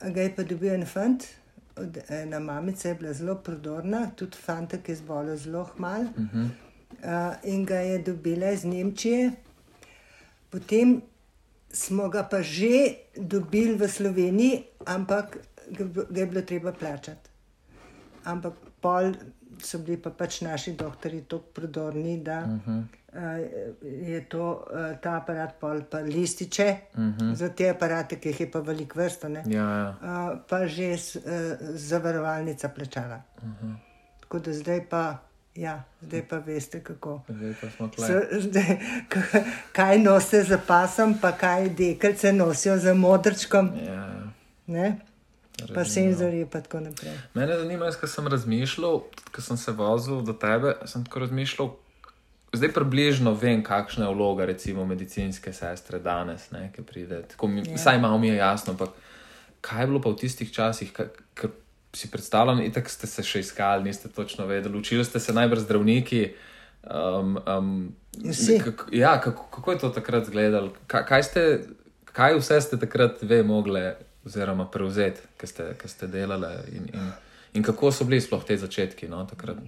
ga 0.00 0.22
je 0.22 0.32
pa 0.36 0.42
dobil 0.42 0.74
en 0.74 0.86
fant, 0.86 1.26
od 1.76 1.98
ena 2.08 2.40
mamica 2.40 2.88
je 2.88 2.94
bila 2.94 3.12
zelo 3.12 3.34
prodorna, 3.34 4.10
tudi 4.16 4.36
fantek 4.36 4.88
je 4.88 4.96
zbolel 4.96 5.36
zelo 5.36 5.64
hmal. 5.76 6.02
Uh 6.02 6.08
-huh. 6.16 6.48
uh, 7.04 7.34
in 7.44 7.64
ga 7.64 7.76
je 7.76 7.98
dobila 7.98 8.50
iz 8.50 8.64
Nemčije. 8.64 9.32
Potem 10.50 11.02
smo 11.72 12.08
ga 12.08 12.22
pa 12.22 12.42
že 12.42 12.94
dobili 13.16 13.74
v 13.74 13.88
Sloveniji, 13.88 14.62
ampak 14.86 15.38
ga 16.10 16.20
je 16.20 16.26
bilo 16.26 16.42
treba 16.42 16.72
plačati. 16.72 17.30
Ampak 18.24 18.52
pol 18.80 19.14
so 19.64 19.78
bili 19.78 19.96
pa 20.02 20.10
pač 20.10 20.40
naši 20.40 20.72
doktori 20.72 21.22
tako 21.22 21.44
prodorni, 21.54 22.18
da 22.24 22.38
uh 22.38 22.66
-huh. 22.66 22.82
uh, 23.12 24.08
je 24.08 24.24
to, 24.28 24.64
uh, 24.72 25.00
ta 25.00 25.16
aparat 25.16 25.54
pol 25.60 25.80
pa 25.90 25.98
lističe, 25.98 26.76
uh 26.94 27.00
-huh. 27.00 27.34
za 27.34 27.48
te 27.48 27.70
aparate, 27.70 28.16
ki 28.16 28.28
jih 28.28 28.40
je 28.40 28.50
pa 28.50 28.60
veliko 28.60 28.98
vrsto, 28.98 29.28
ne, 29.28 29.42
Ja, 29.46 29.62
ja. 29.62 29.88
uh, 30.02 30.38
pa 30.48 30.66
že 30.66 30.98
s, 30.98 31.16
uh, 31.16 31.22
zavarovalnica 31.60 32.68
plačala. 32.68 33.22
Uh 33.42 33.48
-huh. 33.48 33.74
Tako 34.20 34.38
da 34.38 34.52
zdaj 34.52 34.88
pa 34.90 35.18
Ja, 35.54 35.82
zdaj 36.00 36.22
pa 36.28 36.38
veste, 36.38 36.80
kako. 36.80 37.22
Zdaj 37.28 37.54
pa 37.60 37.70
smo 37.70 37.90
k- 39.08 39.44
kaj 39.72 39.98
nosijo 39.98 40.44
za 40.44 40.58
pasom, 40.66 41.18
pa 41.20 41.32
kaj 41.32 41.68
dekelce 41.68 42.32
nosijo 42.32 42.78
za 42.78 42.94
modrčkom, 42.94 43.70
Ja, 43.86 44.22
ne? 44.66 45.00
Pa 45.60 45.74
razumljivo. 45.74 46.12
senzorji, 46.12 46.46
pa 46.46 46.60
tako 46.60 46.80
naprej. 46.80 47.12
Mene 47.34 47.58
zanima, 47.58 47.84
jaz, 47.84 47.96
sem 48.06 48.26
razmišljal, 48.26 49.00
ko 49.34 49.42
sem 49.42 49.56
se 49.56 49.72
vozil 49.72 50.22
do 50.22 50.32
tebe, 50.32 50.74
sem 50.84 51.04
tako 51.04 51.18
razmišljal. 51.18 51.70
Zdaj 52.52 52.72
približno 52.72 53.32
vem, 53.34 53.62
kakšna 53.62 54.08
je 54.08 54.14
vloga 54.14 54.44
recimo 54.44 54.84
medicinske 54.84 55.52
sestre 55.52 55.98
danes, 55.98 56.50
ne, 56.50 56.72
ki 56.76 56.82
pride. 56.82 57.22
Tako 57.22 57.46
Mi, 57.48 57.60
Ja. 57.60 57.74
Vsaj 57.76 57.98
malo 57.98 58.18
mi 58.18 58.28
je 58.28 58.36
jasno, 58.36 58.72
ampak 58.72 58.88
kaj 59.60 59.82
je 59.82 59.86
bilo 59.86 60.00
pa 60.00 60.10
v 60.10 60.16
tistih 60.16 60.52
časih, 60.52 60.92
ker 61.34 61.50
si 61.92 62.10
predstavljam, 62.10 62.60
itak 62.62 62.88
ste 62.90 63.06
se 63.06 63.22
še 63.22 63.40
iskali, 63.40 63.84
niste 63.84 64.08
točno 64.08 64.46
vedeli, 64.46 64.78
učili 64.78 65.04
ste 65.04 65.20
se 65.20 65.32
najbrž 65.32 65.60
zdravniki. 65.60 66.34
Um, 66.82 67.38
um, 67.46 67.94
kako, 68.64 68.84
ja, 68.92 69.20
kako, 69.20 69.42
kako 69.50 69.72
je 69.72 69.78
to 69.78 69.88
takrat 69.88 70.22
izgledalo? 70.22 70.72
Kaj, 70.86 71.04
kaj, 71.06 71.22
ste- 71.22 71.60
kaj 72.04 72.34
vse 72.34 72.60
ste 72.60 72.78
takrat 72.78 73.22
ve 73.22 73.42
mogli 73.42 73.92
oziroma 74.26 74.66
prevzeti, 74.70 75.20
ki 75.40 75.46
ste, 75.46 75.74
ki 75.80 75.88
ste 75.88 76.06
delali 76.06 76.52
in, 76.76 76.88
in, 76.94 77.12
in 77.52 77.62
kako 77.62 77.92
so 77.92 78.04
bili 78.04 78.20
sploh 78.20 78.44
te 78.44 78.56
začetki? 78.56 79.08
No, 79.08 79.24
takrat? 79.26 79.58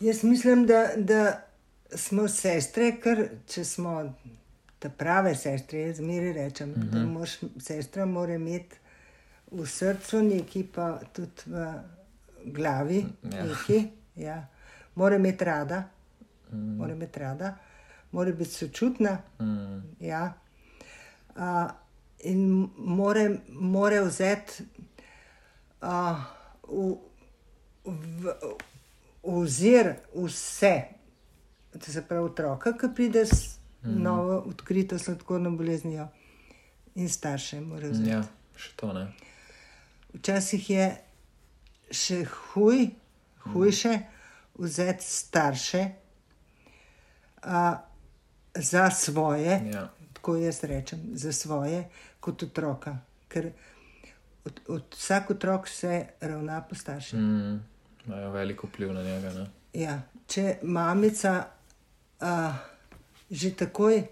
Jaz 0.00 0.22
mislim, 0.24 0.66
da, 0.66 0.86
da 0.96 1.40
smo 1.94 2.28
sestre, 2.28 2.92
ker 3.02 3.26
če 3.50 3.64
smo 3.64 3.94
ta 4.80 4.88
prave 4.88 5.34
sestre, 5.36 5.80
jaz 5.88 5.98
zmeraj 6.00 6.32
rečem, 6.32 6.70
uh 6.70 6.76
-huh. 6.76 6.90
da 6.90 7.06
moš, 7.06 7.38
sestra 7.60 8.06
mora 8.06 8.34
imeti 8.34 8.76
v 9.50 9.66
srcu 9.66 10.22
neki, 10.22 10.64
pa 10.74 11.00
tudi 11.12 11.42
v 11.46 11.66
glavi 12.44 13.06
Ja. 13.22 13.44
neki. 13.44 13.88
Ja. 14.16 14.46
Mora 14.94 15.16
imeti 15.16 15.44
rada, 15.44 15.84
mm. 16.52 16.76
mora 16.76 16.92
imeti 16.92 17.18
rada, 17.20 17.56
mora 18.12 18.32
biti 18.32 18.50
sočutna. 18.50 19.18
Mm, 19.40 19.82
Ja. 20.00 20.32
Uh, 21.36 21.70
in 22.24 22.68
more, 22.76 23.38
more 23.48 24.00
vzeti 24.00 24.64
uh, 25.82 26.20
v, 26.68 26.96
v, 27.84 28.34
v 29.22 29.46
zir 29.48 29.94
vse, 30.14 30.74
to 31.72 31.92
se 31.92 32.02
pravi 32.02 32.24
otroka, 32.24 32.72
ki 32.72 32.92
pride 32.94 33.26
s 33.26 33.58
mm. 33.82 34.02
novo 34.02 34.38
odkrito 34.50 34.98
sladkorno 34.98 35.50
boleznijo, 35.50 36.08
in 36.94 37.08
starše 37.08 37.60
morajo 37.60 37.92
vzeti. 37.92 38.10
ja, 38.10 38.22
še 38.56 38.72
to 38.76 38.92
ne. 38.92 39.06
Včasih 40.14 40.70
je 40.70 40.86
še 41.90 42.24
huj, 42.24 42.88
hujše 43.52 43.94
vzeti 44.58 45.04
starše 45.06 45.84
a, 47.42 47.78
za 48.54 48.90
svoje, 48.90 49.60
Ja. 49.72 49.88
tako 50.12 50.36
jaz 50.36 50.64
rečem, 50.64 51.00
za 51.14 51.32
svoje, 51.32 51.88
kot 52.20 52.42
otroka. 52.42 52.96
Ker 53.28 53.50
od, 54.44 54.60
od, 54.68 54.94
vsak 54.96 55.30
otrok 55.30 55.68
se 55.68 56.06
ravna 56.20 56.62
po 56.62 56.74
starših. 56.74 57.18
Mm. 57.18 57.60
Imajo 58.06 58.30
veliko 58.30 58.66
vpliv 58.66 58.92
na 58.92 59.02
njega. 59.02 59.32
Ne? 59.32 59.46
Ja, 59.72 60.00
če 60.26 60.56
mamica 60.62 61.44
a, 62.20 62.52
že 63.30 63.52
takoj 63.56 64.02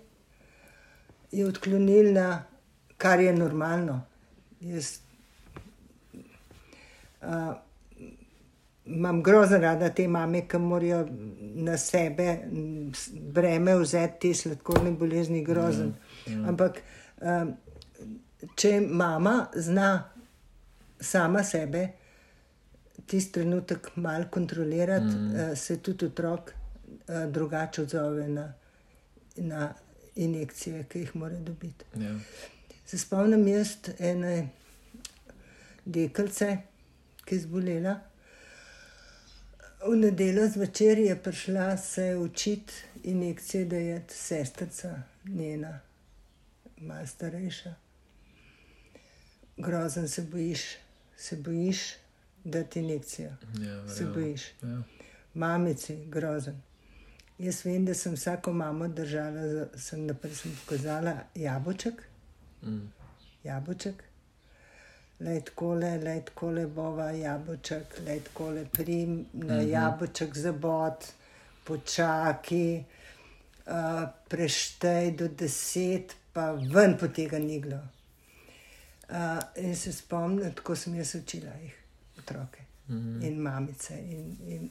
je 1.32 1.46
odklonilna, 1.46 2.42
kar 2.96 3.20
je 3.20 3.32
normalno. 3.34 4.00
Jaz 4.60 4.98
a, 7.22 7.54
imam 8.86 9.22
grozno 9.22 9.58
rada 9.58 9.90
te 9.90 10.08
mame, 10.08 10.46
ki 10.48 10.58
morajo 10.58 11.06
na 11.68 11.76
sebe 11.76 12.38
breme 13.34 13.76
vzeti 13.76 14.28
te 14.28 14.34
sladkorne 14.34 14.90
bolezni, 14.90 15.44
grozen. 15.44 15.94
Mm, 16.26 16.34
mm. 16.34 16.48
Ampak 16.48 16.80
a, 17.20 17.46
če 18.56 18.80
mama 18.80 19.48
zna 19.54 20.10
sama 21.00 21.42
sebe, 21.44 21.88
tisti 23.06 23.32
trenutek 23.32 23.90
malo 23.96 24.28
kontrolirati, 24.30 25.06
mm. 25.06 25.34
uh, 25.34 25.58
se 25.58 25.78
tudi 25.82 26.06
otrok 26.06 26.52
uh, 26.52 27.24
drugače 27.32 27.82
odzove 27.82 28.28
na, 28.28 28.52
na 29.36 29.74
injekcije, 30.16 30.84
ki 30.88 30.98
jih 30.98 31.16
mora 31.16 31.38
dobiti. 31.40 31.84
Ja. 31.96 32.14
Se 32.86 32.98
spomnim 32.98 33.48
jaz 33.48 33.76
ene 33.98 34.48
deklice, 35.84 36.56
ki 37.24 37.34
je 37.34 37.40
zbolela. 37.40 37.98
V 39.86 39.96
nedeljo 39.96 40.48
zvečer 40.48 40.98
je 40.98 41.16
prišla 41.22 41.76
se 41.76 42.16
učiti 42.16 42.72
injekcije, 43.04 43.64
da 43.64 43.76
je 43.76 44.04
sestrica 44.08 45.02
njena, 45.24 45.80
malo 46.76 47.06
starejša. 47.06 47.74
Grozen 49.58 50.08
se 50.08 50.22
bojiš, 50.22 50.60
se 51.16 51.36
bojiš, 51.36 51.78
da 52.44 52.64
ti 52.64 52.78
injekcijo. 52.80 53.30
Ja, 53.56 53.88
Se 53.88 54.04
bojiš. 54.06 54.42
Ja. 54.62 54.82
Mamici, 55.34 55.96
grozen. 56.06 56.62
Jaz 57.38 57.64
vem, 57.64 57.84
da 57.84 57.94
sem 57.94 58.14
vsako 58.14 58.52
mamo 58.52 58.88
držala, 58.88 59.48
za- 59.48 59.68
sem 59.76 60.06
naprej 60.06 60.34
sem 60.34 60.58
pokazala 60.58 61.12
jabolček, 61.34 61.94
Mm. 62.62 62.92
jabolček, 63.44 64.02
le 65.20 65.40
takole, 65.40 65.98
le 65.98 66.20
takole 66.20 66.66
bova 66.66 67.10
jabolček, 67.12 67.84
le 68.00 68.20
takole 68.20 68.64
prim 68.72 69.26
na 69.32 69.54
mm 69.54 69.60
-hmm. 69.60 69.68
jabolček 69.68 70.36
zabod, 70.36 71.06
počaki, 71.64 72.84
uh, 73.66 73.72
preštej 74.28 75.10
do 75.12 75.28
deset, 75.28 76.16
pa 76.32 76.52
ven 76.52 76.98
po 76.98 77.08
tega 77.08 77.38
niglo. 77.38 77.78
Uh, 79.08 79.16
in 79.56 79.76
se 79.76 79.92
spomnim, 79.92 80.52
tako 80.54 80.76
sem 80.76 80.94
jaz 80.94 81.14
učila 81.14 81.52
jih, 81.62 81.76
otroke 82.18 82.60
mm 82.88 82.96
-hmm. 82.96 83.26
in 83.26 83.40
mamice. 83.40 83.94
In, 83.94 84.36
in, 84.46 84.70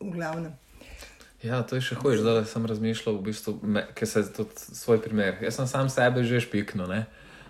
v 0.00 0.10
glavnem. 0.12 0.52
Ja, 1.42 1.62
to 1.62 1.76
je 1.76 1.80
še 1.80 1.94
hujš, 1.94 2.20
da 2.20 2.44
sem 2.44 2.66
razmišljal, 2.66 3.16
v 3.16 3.22
bistvu, 3.22 3.60
ker 3.94 4.08
se 4.08 4.32
tudi 4.32 4.50
svoj 4.56 5.02
primer. 5.02 5.38
Jaz 5.42 5.54
sem 5.54 5.66
sam 5.66 5.88
sebe 5.88 6.24
že 6.24 6.40
špiknil, 6.40 6.86
ne? 6.88 7.06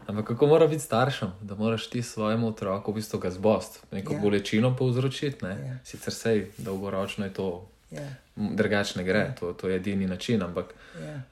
ampak 0.07 0.27
kako 0.27 0.47
mora 0.47 0.67
biti 0.67 0.83
staršem, 0.83 1.33
da 1.41 1.55
moraš 1.55 1.87
ti 1.91 2.03
svojemu 2.03 2.49
otroku 2.49 2.93
v 2.93 2.95
bistvu 2.95 3.19
ga 3.19 3.31
zbost, 3.31 3.83
neko 3.93 4.13
Ja. 4.13 4.17
ja. 4.17 4.23
bolečino 4.23 4.77
povzročiti. 4.77 5.45
Ne? 5.45 5.51
Ja. 5.67 5.79
Sicer 5.85 6.15
sej 6.15 6.51
dolgoročno 6.59 7.25
je 7.25 7.33
to 7.33 7.71
Ja, 7.91 8.07
drugače 8.37 8.99
ne 8.99 9.05
gre, 9.05 9.35
to, 9.41 9.53
to 9.53 9.69
je 9.69 9.77
edini 9.77 10.07
način, 10.07 10.43
ampak 10.43 10.75
ja. 11.03 11.23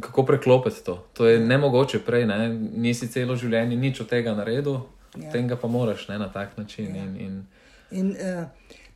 Kako 0.00 0.22
preklopiti 0.24 0.84
to? 0.84 1.06
To 1.12 1.26
je 1.26 1.40
nemogoče 1.40 1.98
prej, 1.98 2.26
ne? 2.26 2.48
nisi 2.76 3.08
celo 3.08 3.36
življenje 3.36 3.76
nič 3.76 4.00
od 4.00 4.08
tega 4.08 4.34
naredil, 4.34 4.80
Ja. 5.14 5.28
potem 5.30 5.48
ga 5.48 5.56
pa 5.56 5.68
moraš 5.68 6.08
ne? 6.08 6.18
na 6.18 6.26
tak 6.32 6.56
način. 6.58 6.96
Ja. 6.96 7.02
In, 7.04 7.16
in, 7.20 7.44
In 7.90 8.10
uh, 8.10 8.44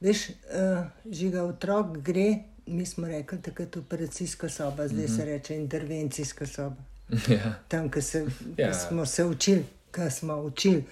veš, 0.00 0.28
uh, 0.28 0.84
žiga 1.12 1.42
otrok 1.44 1.98
gre, 1.98 2.38
mi 2.66 2.86
smo 2.86 3.06
rekli, 3.06 3.38
takrat 3.42 3.76
operacijska 3.76 4.48
soba, 4.48 4.88
zdaj 4.88 5.04
mm 5.04 5.08
-hmm. 5.08 5.16
se 5.16 5.24
reče 5.24 5.54
intervencijska 5.56 6.46
soba. 6.46 6.76
ja. 7.34 7.54
Tam, 7.68 7.90
kjer 7.90 8.04
se, 8.04 8.26
Ja. 8.56 8.74
smo 8.74 9.06
se 9.06 9.24
učili, 9.24 9.64
kar 9.90 10.10
smo 10.10 10.34
učili. 10.36 10.84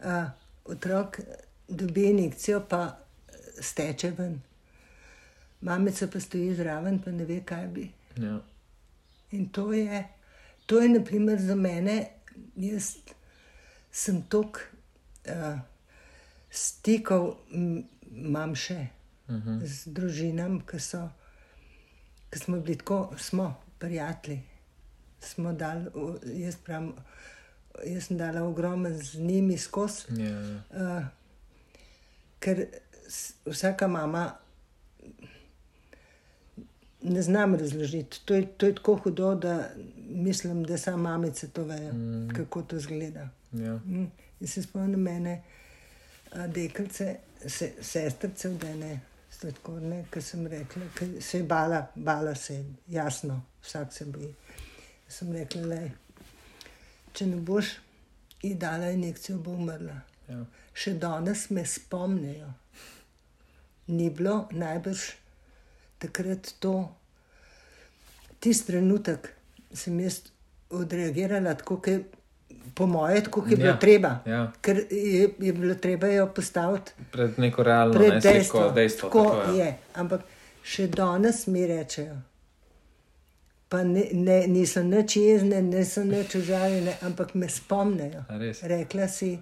Uh, 0.00 0.24
otrok 0.64 1.20
dobi 1.68 2.02
injekcijo, 2.10 2.60
pa 2.68 2.96
steče 3.60 4.10
ven. 4.18 4.40
Mamica 5.60 6.06
pa 6.12 6.20
stoji 6.20 6.54
zraven, 6.54 6.98
pa 6.98 7.10
ne 7.10 7.24
ve, 7.24 7.40
kaj 7.44 7.66
bi. 7.66 7.90
Ja. 8.16 8.40
In 9.30 9.48
to 9.48 9.72
je, 9.72 10.04
to 10.66 10.80
je 10.80 10.88
naprimer 10.88 11.40
za 11.40 11.54
mene, 11.54 12.06
jaz 12.56 12.96
sem 13.92 14.22
tok 14.28 14.60
uh, 15.28 15.58
stikov, 16.50 17.36
m, 17.50 17.84
imam 18.10 18.54
še 18.54 18.86
uh 19.28 19.34
-huh. 19.34 19.64
z 19.66 19.86
družinami, 19.86 20.60
ki 20.66 20.80
so, 20.80 21.08
ki 22.30 22.38
smo 22.38 22.60
bili 22.60 22.78
tako, 22.78 23.14
smo 23.18 23.54
prijatelji. 23.78 24.42
Smo 25.20 25.52
dali, 25.52 25.86
o- 25.94 26.18
jaz, 26.24 26.56
pravim, 26.56 26.92
jaz 27.86 28.06
sem 28.06 28.16
dala 28.18 28.42
ogromen 28.42 28.98
z 28.98 29.18
njimi 29.18 29.58
skozi. 29.58 30.02
Ja, 30.10 30.28
ja. 30.28 30.62
Uh, 30.70 31.04
ker 32.40 32.66
vsaka 33.46 33.88
mama 33.88 34.36
ne 37.02 37.22
znam 37.22 37.54
razložiti. 37.54 38.20
To 38.24 38.34
je, 38.34 38.46
to 38.46 38.66
je 38.66 38.74
tako 38.74 38.94
hudo, 38.96 39.34
da 39.34 39.70
mislim, 40.08 40.64
da 40.64 40.78
samo 40.78 40.96
mamice 40.96 41.48
to 41.48 41.64
vejo, 41.64 41.92
mm. 41.92 42.28
kako 42.36 42.62
to 42.62 42.78
zgleda. 42.78 43.28
Ja. 43.52 43.74
Mm. 43.74 44.10
In 44.40 44.48
se 44.48 44.62
spomnim 44.62 45.00
mene, 45.00 45.42
deklice, 46.48 47.16
se, 47.46 47.72
sestrice, 47.80 48.48
da 48.48 48.74
ne 48.74 49.00
sladkorne, 49.30 50.04
ki 50.10 50.22
sem 50.22 50.46
rekla, 50.46 50.82
ki 50.98 51.20
se 51.20 51.38
je 51.38 51.44
bala, 51.44 51.86
bala 51.94 52.34
se 52.34 52.54
je, 52.54 52.64
jasno, 52.88 53.42
vsak 53.62 53.92
se 53.92 54.04
boji. 54.04 54.34
Sem 55.08 55.32
rekla, 55.32 55.62
le, 55.62 55.80
če 57.12 57.26
ne 57.26 57.36
boš 57.36 57.76
ji 58.42 58.54
dala 58.54 58.90
injekcijo, 58.90 59.38
bo 59.38 59.56
umrla. 59.56 60.00
Ja. 60.28 60.44
Še 60.74 60.94
danes 61.00 61.50
me 61.50 61.64
spomnijo. 61.66 62.52
ni 63.86 64.10
bilo 64.10 64.48
najbrž 64.50 65.02
takrat 65.98 66.54
to, 66.60 66.74
tisti 68.40 68.66
trenutek 68.66 69.28
sem 69.72 70.00
jaz 70.00 70.20
odreagirala 70.70 71.54
tako, 71.54 71.76
kot 71.76 72.14
po 72.74 72.86
moje, 72.86 73.22
tako 73.24 73.40
kot 73.40 73.50
je 73.50 73.56
bilo 73.56 73.68
Ja, 73.68 73.78
treba. 73.78 74.18
ja. 74.26 74.52
Ker 74.60 74.76
je, 74.90 75.30
je 75.38 75.52
bilo 75.52 75.74
treba 75.74 76.06
jo 76.06 76.26
postaviti 76.28 76.92
Pred 77.12 77.38
neko 77.38 77.62
realno 77.62 77.94
pred 77.94 78.12
ne, 78.12 78.20
dejstvo. 78.20 78.60
sliko, 78.60 78.74
dejstvo. 78.74 79.08
Tako 79.08 79.24
tako, 79.24 79.52
ja. 79.52 79.64
je. 79.64 79.76
Ampak 79.94 80.20
še 80.64 80.86
danes 80.88 81.46
mi 81.46 81.66
rečejo. 81.66 82.16
Pa 83.68 83.82
ne, 83.82 84.04
ne, 84.12 84.46
niso 84.46 84.82
nič 84.82 85.16
jezne, 85.16 85.62
niso 85.62 86.04
nič 86.04 86.34
užaljene, 86.34 86.96
ampak 87.02 87.34
me 87.34 87.48
spomnijo. 87.48 88.22
Rekla 88.62 89.08
si, 89.08 89.32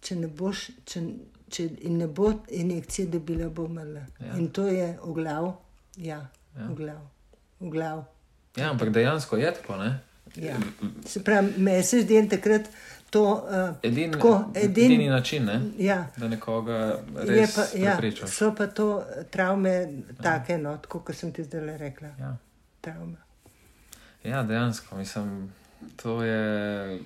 če 0.00 0.16
ne 0.16 0.28
boš, 0.28 0.68
če, 0.84 1.02
če 1.48 1.64
ne 1.90 2.06
bo 2.08 2.28
injekcije 2.48 3.08
dobila, 3.08 3.48
bo 3.48 3.64
umrla. 3.64 4.04
Ja. 4.20 4.26
Ja. 4.26 4.36
In 4.36 4.48
to 4.48 4.66
je 4.66 4.92
v 5.02 5.14
glav, 5.14 5.48
ja, 5.98 6.26
Ja. 6.56 6.62
ja. 6.62 6.68
v 6.68 6.74
glav. 6.74 7.00
V 7.60 7.70
glav. 7.70 8.04
Ja, 8.56 8.70
ampak 8.70 8.90
dejansko 8.90 9.36
je 9.36 9.54
tako. 9.54 9.76
Ne? 9.76 10.00
Ja. 10.36 10.56
Se 11.06 11.24
pravi, 11.24 11.52
me 11.56 11.82
se 11.82 12.02
zdi 12.02 12.28
takrat 12.28 12.68
to 13.10 13.22
uh, 13.22 13.76
Edin, 13.82 14.12
tako, 14.12 14.50
edin, 14.54 14.84
edini 14.84 15.08
način, 15.08 15.44
ne? 15.44 15.60
ja, 15.78 16.06
da 16.16 16.28
nekoga 16.28 16.98
res 17.16 17.54
pa, 17.54 17.62
ja, 17.78 17.96
prepričaš. 17.96 18.30
so 18.30 18.54
pa 18.54 18.66
to 18.66 19.04
travme, 19.30 19.88
take, 20.22 20.58
no, 20.58 20.76
tako 20.76 21.00
kot 21.00 21.16
sem 21.16 21.32
ti 21.32 21.44
zdaj 21.44 21.78
rekla. 21.78 22.08
Ja. 22.18 22.36
Travme. 22.80 23.16
ja, 24.24 24.42
dejansko. 24.42 24.96
Mislim, 24.96 25.52
to 25.96 26.22
je 26.22 27.00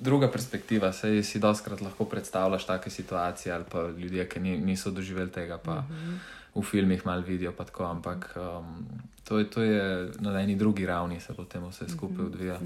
druga 0.00 0.30
perspektiva. 0.30 0.92
Sej 0.92 1.22
si 1.22 1.38
doskrat 1.38 1.80
lahko 1.80 2.04
predstavljaš 2.04 2.66
take 2.66 2.90
situacije 2.90 3.54
ali 3.54 3.64
pa 3.70 3.88
ljudje, 3.88 4.28
ki 4.28 4.40
ni, 4.40 4.58
niso 4.58 4.90
doživeli 4.90 5.30
tega. 5.32 5.58
Pa, 5.58 5.72
uh 5.72 5.84
-huh. 5.90 6.18
V 6.58 6.62
filmih 6.66 7.06
malo 7.06 7.22
vidijo, 7.22 7.52
pa 7.54 7.64
tako, 7.64 7.84
ampak 7.86 8.34
um, 8.36 8.86
to, 9.24 9.38
je, 9.38 9.50
to 9.50 9.62
je 9.62 10.10
na 10.18 10.40
eni 10.40 10.56
drugi 10.56 10.86
ravni, 10.86 11.20
se 11.20 11.34
potem 11.34 11.62
vse 11.68 11.86
skupaj 11.88 12.24
odvija. 12.24 12.58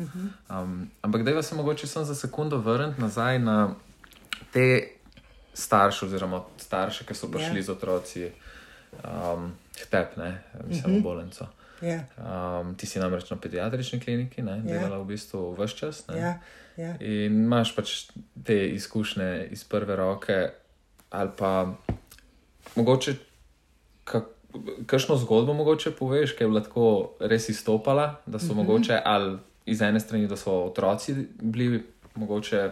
Um, 0.48 0.90
ampak 1.02 1.22
da 1.22 1.42
se 1.42 1.54
mogoče 1.54 1.86
samo 1.86 2.04
za 2.04 2.14
sekundo 2.14 2.56
vrniti 2.58 3.00
nazaj 3.00 3.38
na 3.38 3.74
te 4.52 4.88
starše, 5.54 6.06
oziroma 6.06 6.40
starše, 6.56 7.04
ki 7.04 7.14
so 7.14 7.28
prišli 7.28 7.56
Ja. 7.56 7.62
z 7.62 7.70
otroci, 7.70 8.30
um, 9.04 9.52
htep, 9.84 10.16
ne, 10.16 10.42
mislim, 10.68 10.96
v 10.96 11.02
bolnico. 11.02 11.46
Ja, 11.82 12.04
Um, 12.16 12.74
ti 12.74 12.86
si 12.86 12.98
namreč 12.98 13.30
na 13.30 13.36
pediatrični 13.36 14.00
kliniki, 14.00 14.42
ne, 14.42 14.62
Ja. 14.64 14.78
delala 14.78 14.98
v 14.98 15.04
bistvu 15.04 15.56
vse 15.58 15.74
čas. 15.76 16.06
Ne, 16.08 16.18
ja, 16.18 16.40
ja. 16.76 16.94
In 17.00 17.42
imaš 17.44 17.74
pač 17.76 18.06
te 18.44 18.68
izkušnje 18.68 19.48
iz 19.50 19.64
prve 19.64 19.96
roke, 19.96 20.50
ali 21.10 21.30
pa 21.38 21.74
mogoče 22.76 23.14
kak, 24.04 24.24
kakšno 24.86 25.16
zgodbo 25.16 25.54
mogoče 25.54 25.90
poveš, 25.90 26.36
ki 26.36 26.44
je 26.44 26.48
bila 26.48 26.62
tako 26.62 27.10
res 27.20 27.48
izstopala, 27.48 28.14
da 28.26 28.38
so 28.38 28.46
mm 28.46 28.50
-hmm. 28.50 28.56
mogoče 28.56 29.00
ali 29.04 29.38
iz 29.66 29.82
ene 29.82 30.00
strani, 30.00 30.26
da 30.26 30.36
so 30.36 30.52
otroci 30.52 31.14
bili 31.40 31.82
mogoče. 32.14 32.70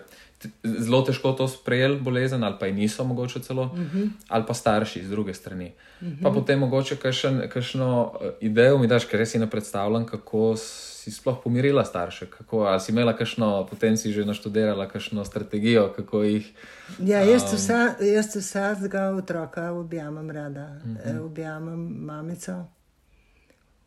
Zelo 0.64 1.02
težko 1.02 1.32
to 1.32 1.48
sprejeli, 1.48 2.00
bolezen, 2.00 2.44
ali 2.44 2.56
pa 2.60 2.66
jih 2.66 2.76
niso, 2.76 3.04
mogoče 3.04 3.40
celo, 3.40 3.62
uh 3.62 3.78
-huh. 3.78 4.08
ali 4.28 4.44
pa 4.46 4.54
starši 4.54 5.04
z 5.04 5.10
druge 5.10 5.34
strani. 5.34 5.72
Uh 6.00 6.08
-huh. 6.08 6.22
Pa 6.22 6.30
potem 6.30 6.58
mogoče 6.58 6.96
kakšen, 6.96 7.48
kakšno 7.48 8.12
eh, 8.20 8.30
idejo 8.40 8.78
mi 8.78 8.86
daš, 8.86 9.04
ker 9.04 9.18
res 9.18 9.30
si 9.30 9.38
ne 9.38 9.50
predstavljam, 9.50 10.06
kako 10.06 10.56
si 11.00 11.10
sploh 11.10 11.40
pomirila 11.44 11.84
starše, 11.84 12.26
kako, 12.26 12.60
ali 12.68 12.80
si 12.80 12.92
imela 12.92 13.16
kakšno, 13.16 13.66
potem 13.70 13.96
si 13.96 14.12
že 14.12 14.24
naštudirala 14.28 14.88
kakšno 14.88 15.24
strategijo, 15.24 15.92
kako 15.96 16.22
jih. 16.22 16.52
ja 16.98 17.22
jaz, 17.24 17.46
vsa, 17.52 17.94
jaz 18.04 18.36
vsakega 18.36 19.08
otroka 19.16 19.70
objamem 19.72 20.30
rada. 20.30 20.76
Uh 20.84 20.90
-huh. 20.90 21.24
Objamem 21.24 22.04
mamico, 22.04 22.66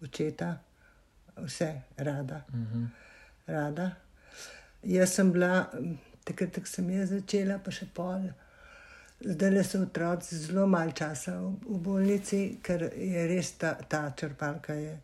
očeta, 0.01 0.57
vse 1.37 1.81
rada. 1.97 2.41
Uh 2.49 2.59
-huh. 2.59 2.87
rada. 3.47 3.91
Jaz 4.83 5.13
sem 5.13 5.31
bila, 5.31 5.69
takrat, 6.23 6.55
ko 6.55 6.65
sem 6.65 6.89
jaz 6.89 7.09
začela, 7.09 7.59
pa 7.59 7.71
še 7.71 7.85
pol. 7.93 8.21
Zdaj 9.25 9.51
le 9.51 9.63
so 9.63 9.81
otroci 9.81 10.35
zelo 10.35 10.67
malo 10.67 10.91
časa 10.91 11.31
v, 11.39 11.55
v 11.65 11.77
bolnici, 11.79 12.57
ker 12.63 12.81
je 12.97 13.27
res 13.27 13.51
ta, 13.51 13.77
ta 13.87 14.11
črpalka. 14.17 14.73
Je, 14.73 14.97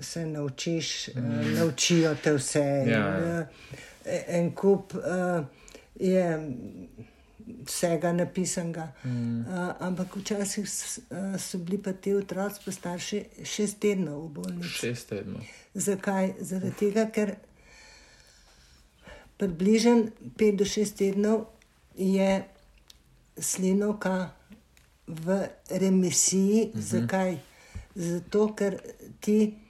se 0.00 0.26
naučiš, 0.26 1.08
mm. 1.14 1.54
naučijo 1.54 2.14
te 2.14 2.32
vse. 2.32 2.58
Ja, 2.60 2.82
in, 2.82 2.88
ja. 2.88 3.46
eh, 4.04 4.24
En 4.28 4.54
kup 4.54 4.94
uh, 4.94 5.44
je 5.94 6.52
vsega 7.66 8.12
napisanega. 8.12 8.92
Mm. 9.04 9.40
Uh, 9.40 9.46
ampak 9.80 10.16
včasih 10.16 10.68
s- 10.68 10.98
uh, 11.10 11.40
so 11.40 11.58
bili 11.58 11.78
pa 11.78 11.92
ti 11.92 12.14
otroci, 12.14 12.60
pa 12.64 12.72
starši, 12.72 13.24
šest 13.44 13.78
tednov 13.78 14.24
v 14.24 14.28
bolnici. 14.30 14.68
Šest 14.68 15.08
tednov. 15.08 15.42
Zakaj? 15.74 16.32
Zaradi 16.40 16.74
tega, 16.78 17.06
ker 17.06 17.34
približno 19.36 20.04
5 20.36 20.56
do 20.56 20.64
6 20.64 20.96
tednov 20.96 21.44
je 21.94 22.44
slinovka 23.38 24.30
v 25.06 25.46
remisiji. 25.70 26.64
Uh 26.64 26.74
-huh. 26.74 26.80
Zakaj? 26.82 27.38
Zato, 27.94 28.54
ker 28.54 28.78
ti 29.20 29.54
uh, 29.54 29.69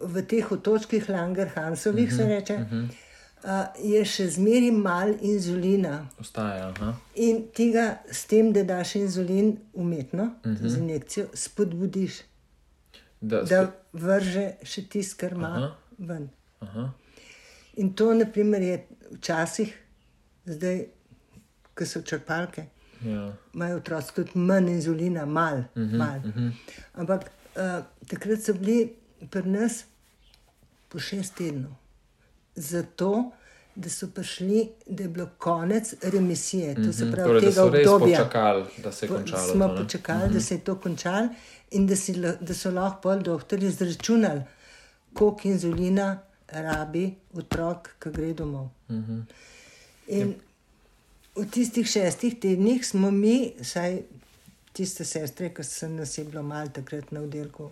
v 0.00 0.22
teh 0.22 0.52
otočkih 0.52 1.08
Langerhansovih, 1.08 2.08
uh 2.08 2.12
-huh. 2.12 2.16
se 2.16 2.24
reče, 2.24 2.54
uh 2.54 2.72
-huh. 2.72 2.88
uh, 3.44 3.90
je 3.92 4.04
še 4.04 4.28
zmeraj 4.28 4.70
malo 4.70 5.14
inzulina. 5.20 6.08
Ostaja. 6.20 6.68
Aha. 6.68 6.94
In 7.14 7.42
tega 7.56 7.98
s 8.10 8.24
tem, 8.26 8.52
da 8.52 8.62
daš 8.62 8.94
inzulin 8.94 9.58
umetno, 9.74 10.22
uh 10.22 10.50
-huh. 10.52 10.68
z 10.68 10.76
injekcijo, 10.78 11.26
spodbudiš, 11.34 12.12
Da, 13.20 13.42
da 13.42 13.72
vrže 13.92 14.52
še 14.62 14.82
tisto, 14.88 15.16
kar 15.20 15.32
ima 15.32 15.46
Aha. 15.48 15.76
ven. 15.98 16.28
Aha. 16.60 16.92
In 17.76 17.92
to, 17.94 18.14
naprimer, 18.14 18.62
je 18.62 18.86
včasih, 19.12 19.78
zdaj, 20.46 20.84
ko 21.74 21.86
so 21.86 22.02
črpalke, 22.02 22.64
Ja. 23.04 23.32
imajo 23.54 23.76
otroci 23.76 24.14
tudi 24.14 24.30
manj 24.34 24.68
inzulina, 24.70 25.26
malo. 25.26 25.64
Uh 25.74 25.82
Mhm, 25.82 25.90
-huh, 25.90 25.98
mal. 25.98 26.18
uh 26.18 26.36
-huh. 26.36 26.52
Ampak 26.94 27.20
uh, 27.56 27.62
takrat 28.08 28.40
so 28.42 28.52
bili 28.54 28.94
pri 29.30 29.48
nas 29.48 29.84
po 30.88 30.98
šest 30.98 31.34
tednov. 31.34 31.72
Zato, 32.54 33.30
da 33.74 33.90
so 33.90 34.08
prišli, 34.14 34.68
da 34.86 35.02
je 35.02 35.08
bilo 35.08 35.28
konec 35.38 35.94
remisije, 36.02 36.74
to 36.74 36.92
se 36.92 37.12
pravi 37.12 37.28
Torej, 37.28 37.40
tega 37.40 37.64
obdobja. 37.64 38.18
počakali, 38.18 38.64
da 38.78 38.92
se 38.92 39.06
je 39.06 39.08
Po- 39.08 39.16
končalo. 39.16 39.52
Smo 39.52 39.68
to, 39.68 39.74
ne? 39.74 39.82
počakali, 39.82 40.24
uh 40.24 40.30
-huh. 40.30 40.32
da 40.32 40.40
se 40.40 40.54
je 40.54 40.58
to 40.58 40.74
končalo 40.74 41.28
in 41.70 41.86
da, 41.86 41.96
si, 41.96 42.14
da 42.40 42.54
so 42.54 42.70
lahko 42.70 43.00
pol 43.00 43.22
doktorji 43.22 43.68
izračunali, 43.68 44.42
koliko 45.14 45.40
inzulina 45.48 46.18
rabi 46.48 47.14
otrok, 47.34 47.88
ki 47.98 48.10
gre 48.10 48.32
domov. 48.34 48.68
Mhm. 48.88 48.98
-huh. 48.98 49.22
In 50.06 50.34
v 51.36 51.46
tistih 51.50 51.86
šestih 51.86 52.40
tednih 52.40 52.86
smo 52.86 53.10
mi, 53.10 53.52
saj 53.62 54.00
tiste 54.72 55.04
sestre, 55.04 55.54
ki 55.54 55.64
so 55.64 55.88
nas 55.88 56.18
je 56.18 56.24
bilo 56.24 56.42
malo 56.42 56.68
takrat 56.68 57.12
na 57.12 57.20
oddelku, 57.20 57.70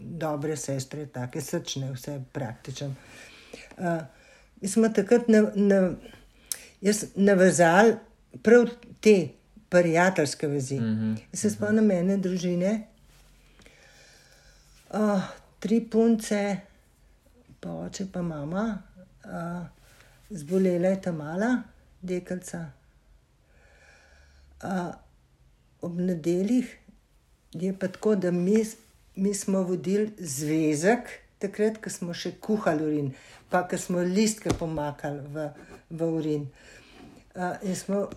dobre 0.00 0.56
sestre, 0.56 1.06
take 1.06 1.40
srčne, 1.40 1.92
vse 1.92 2.20
praktično. 2.32 2.94
Uh, 3.78 4.00
mi 4.60 4.68
smo 4.68 4.88
takrat 4.88 5.28
na, 5.28 5.42
na, 5.54 5.92
jaz 6.80 7.04
navezali 7.14 7.96
prav 8.42 8.68
te 9.00 9.28
prijateljske 9.68 10.46
vezi. 10.46 10.80
Mm 10.80 10.84
-hmm. 10.84 11.36
Se 11.36 11.50
spomnim 11.50 11.90
ene 11.90 12.16
družine, 12.16 12.86
uh, 14.90 15.22
tri 15.58 15.80
punce, 15.90 16.56
pa 17.60 17.72
oče, 17.72 18.06
pa 18.12 18.22
mama, 18.22 18.82
uh, 19.24 19.66
zbolela 20.30 20.88
je 20.88 21.02
ta 21.02 21.12
mala 21.12 21.62
dekalca. 22.02 22.70
Uh, 24.64 24.94
ob 25.80 25.98
nedeljih 25.98 26.76
je 27.52 27.78
pa 27.78 27.88
tako, 27.88 28.14
da 28.14 28.30
mi, 28.30 28.64
mi 29.20 29.34
smo 29.34 29.62
vodili 29.62 30.12
zvezek, 30.18 31.10
takrat, 31.38 31.76
ko 31.84 31.92
smo 31.92 32.14
še 32.16 32.32
kuhali 32.40 32.86
urin, 32.86 33.12
pa 33.52 33.66
ko 33.68 33.78
smo 33.78 34.00
listke 34.00 34.52
pomakali 34.56 35.20
v, 35.34 35.46
v 35.90 36.08
urin. 36.16 36.46
Uh, 37.36 37.60
in 37.62 37.76
smo 37.76 38.08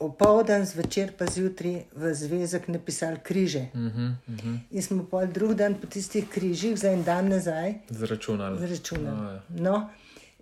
opoldan, 0.00 0.64
zvečer 0.66 1.12
pa 1.18 1.26
zjutraj 1.28 1.82
v 1.92 2.14
zvezek 2.14 2.68
napisali 2.72 3.20
križe. 3.22 3.68
Uh 3.74 3.80
-huh, 3.80 4.12
uh 4.28 4.34
-huh. 4.34 4.58
In 4.70 4.82
smo 4.82 5.04
pol 5.04 5.26
drug 5.26 5.54
dan 5.54 5.74
po 5.74 5.86
tistih 5.86 6.28
križih, 6.28 6.78
za 6.78 6.90
en 6.90 7.04
dan 7.04 7.28
nazaj, 7.28 7.74
Zračunali. 7.90 8.58
zračunali. 8.60 9.26
Oh, 9.26 9.34
ja. 9.34 9.42
No, 9.62 9.88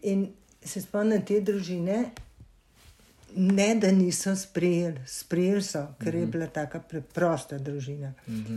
in 0.02 0.28
se 0.64 0.80
spomnim 0.80 1.24
te 1.24 1.40
družine, 1.40 2.10
ne 3.30 3.74
da 3.74 3.90
niso 3.90 4.36
sprejeli, 4.36 5.00
sprejeli 5.06 5.62
so, 5.62 5.86
ker 5.98 6.14
je 6.14 6.26
bila 6.26 6.46
tako 6.48 6.80
preprosta 6.80 7.58
družina. 7.58 8.12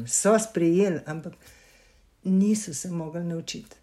So 0.08 0.40
sprejeli, 0.40 1.00
ampak 1.06 1.34
niso 2.24 2.74
se 2.74 2.90
mogli 2.90 3.24
naučiti. 3.24 3.76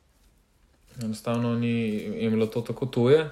Enostavno 0.98 1.54
ni 1.54 1.68
jim 2.14 2.30
bilo 2.30 2.46
to 2.46 2.60
tako 2.62 2.86
tuje. 2.86 3.30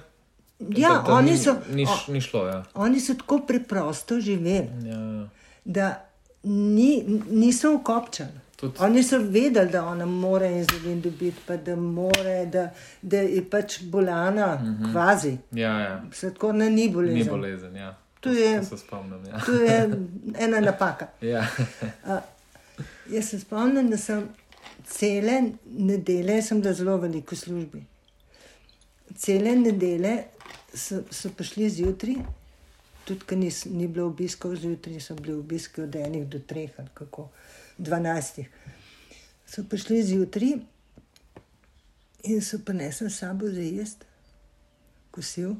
Ja, 0.59 0.89
da, 0.89 1.01
da 1.01 1.13
oni 1.13 1.31
ni, 1.31 1.37
so- 1.37 1.59
Ni, 1.69 1.83
š- 1.83 2.07
ni 2.07 2.21
šlo, 2.21 2.47
ja. 2.47 2.63
Oni 2.75 2.99
so 2.99 3.13
tako 3.13 3.39
preprosto 3.39 4.19
živeli, 4.19 4.69
ja. 4.83 4.93
ja. 4.93 5.29
da 5.65 6.05
ni, 6.43 7.03
niso 7.29 7.73
ukopčali. 7.73 8.44
Tudi- 8.57 8.77
Oni 8.79 9.03
so 9.03 9.17
vedeli, 9.19 9.69
da 9.69 9.85
ona 9.85 10.05
mora 10.07 10.45
inzulin 10.47 11.01
dobiti, 11.01 11.37
pa 11.45 11.57
da, 11.57 11.75
more, 11.75 12.45
da, 12.47 12.69
da 13.01 13.17
je 13.19 13.43
pač 13.45 13.81
bolana, 13.83 14.55
mm 14.55 14.77
-hmm. 14.77 14.91
kvazi. 14.91 15.37
ja, 15.53 15.79
ja. 15.79 16.03
Sladkorna 16.11 16.65
ni 16.67 16.89
bolezen. 16.89 17.15
Ni 17.15 17.23
bolezen, 17.25 17.75
ja. 17.75 17.91
To 18.15 18.29
To, 18.29 18.35
je- 18.35 18.59
to 18.59 18.65
se 18.67 18.77
spomnim. 18.77 19.25
Ja. 19.25 19.39
To 19.39 19.51
je 19.53 19.89
ena 20.37 20.59
napaka. 20.61 21.07
ja. 21.23 21.47
A, 22.05 22.19
jaz 23.07 23.25
se 23.25 23.39
spomnim, 23.39 23.89
da 23.89 23.97
sem 23.97 24.29
cele 24.85 25.41
nedele, 25.67 26.41
sem 26.41 26.61
bila 26.61 26.73
zelo 26.73 26.97
veliko 26.97 27.35
v 27.35 27.39
službi. 27.39 27.83
Cele 29.15 29.55
nedele 29.57 30.23
so, 30.75 31.03
so 31.11 31.29
prišli 31.29 31.69
zjutraj, 31.69 32.15
tudi 33.05 33.21
ker 33.21 33.37
nis, 33.37 33.65
ni 33.67 33.87
bilo 33.87 34.07
obiskov 34.07 34.55
zjutraj, 34.55 34.99
so 34.99 35.15
bili 35.15 35.33
obiski 35.35 35.81
od 35.81 35.95
enih 35.95 36.25
do 36.25 36.39
treh 36.41 36.69
ali 36.77 36.87
kako, 36.93 37.29
dvanajstih. 37.77 38.49
So 39.45 39.63
prišli 39.69 40.03
zjutraj 40.03 40.57
in 42.23 42.41
so 42.41 42.59
prinesli 42.65 43.09
s 43.09 43.19
sabo 43.19 43.47
za 43.47 43.61
jesti, 43.61 44.05
kosil. 45.11 45.55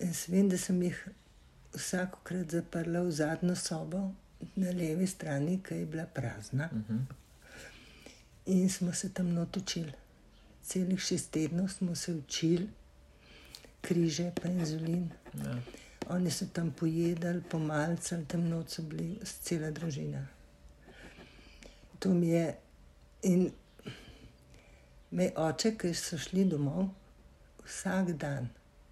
In 0.00 0.14
vem, 0.28 0.48
da 0.48 0.58
sem 0.58 0.82
jih 0.82 0.98
vsakokrat 1.74 2.50
zaprla 2.50 3.02
v 3.02 3.10
zadnjo 3.10 3.56
sobo 3.56 4.00
na 4.56 4.70
levi 4.70 5.06
strani, 5.06 5.60
ki 5.62 5.74
je 5.74 5.86
bila 5.86 6.06
prazna. 6.06 6.68
In 8.46 8.70
smo 8.70 8.92
se 8.92 9.12
tam 9.14 9.34
not 9.34 9.56
učili. 9.56 9.92
Celih 10.62 11.00
šest 11.00 11.30
tednov 11.30 11.68
smo 11.68 11.94
se 11.94 12.12
učili, 12.14 12.68
križe, 13.80 14.32
pa 14.42 14.48
inzulin. 14.48 15.10
ja. 15.44 15.56
Oni 16.08 16.30
so 16.30 16.46
tam 16.52 16.70
pojedali, 16.70 17.42
pomalcali, 17.50 18.24
tam 18.24 18.48
noč 18.48 18.76
so 18.76 18.82
bili 18.82 19.18
cela 19.24 19.70
družina. 19.70 20.26
To 22.02 22.10
mi 22.14 22.32
je. 22.34 22.46
In 23.22 23.50
me 25.10 25.28
oče, 25.36 25.76
ki 25.78 25.92
so 25.94 26.18
šli 26.18 26.44
domov, 26.50 26.88
vsak 27.62 28.16
dan 28.18 28.48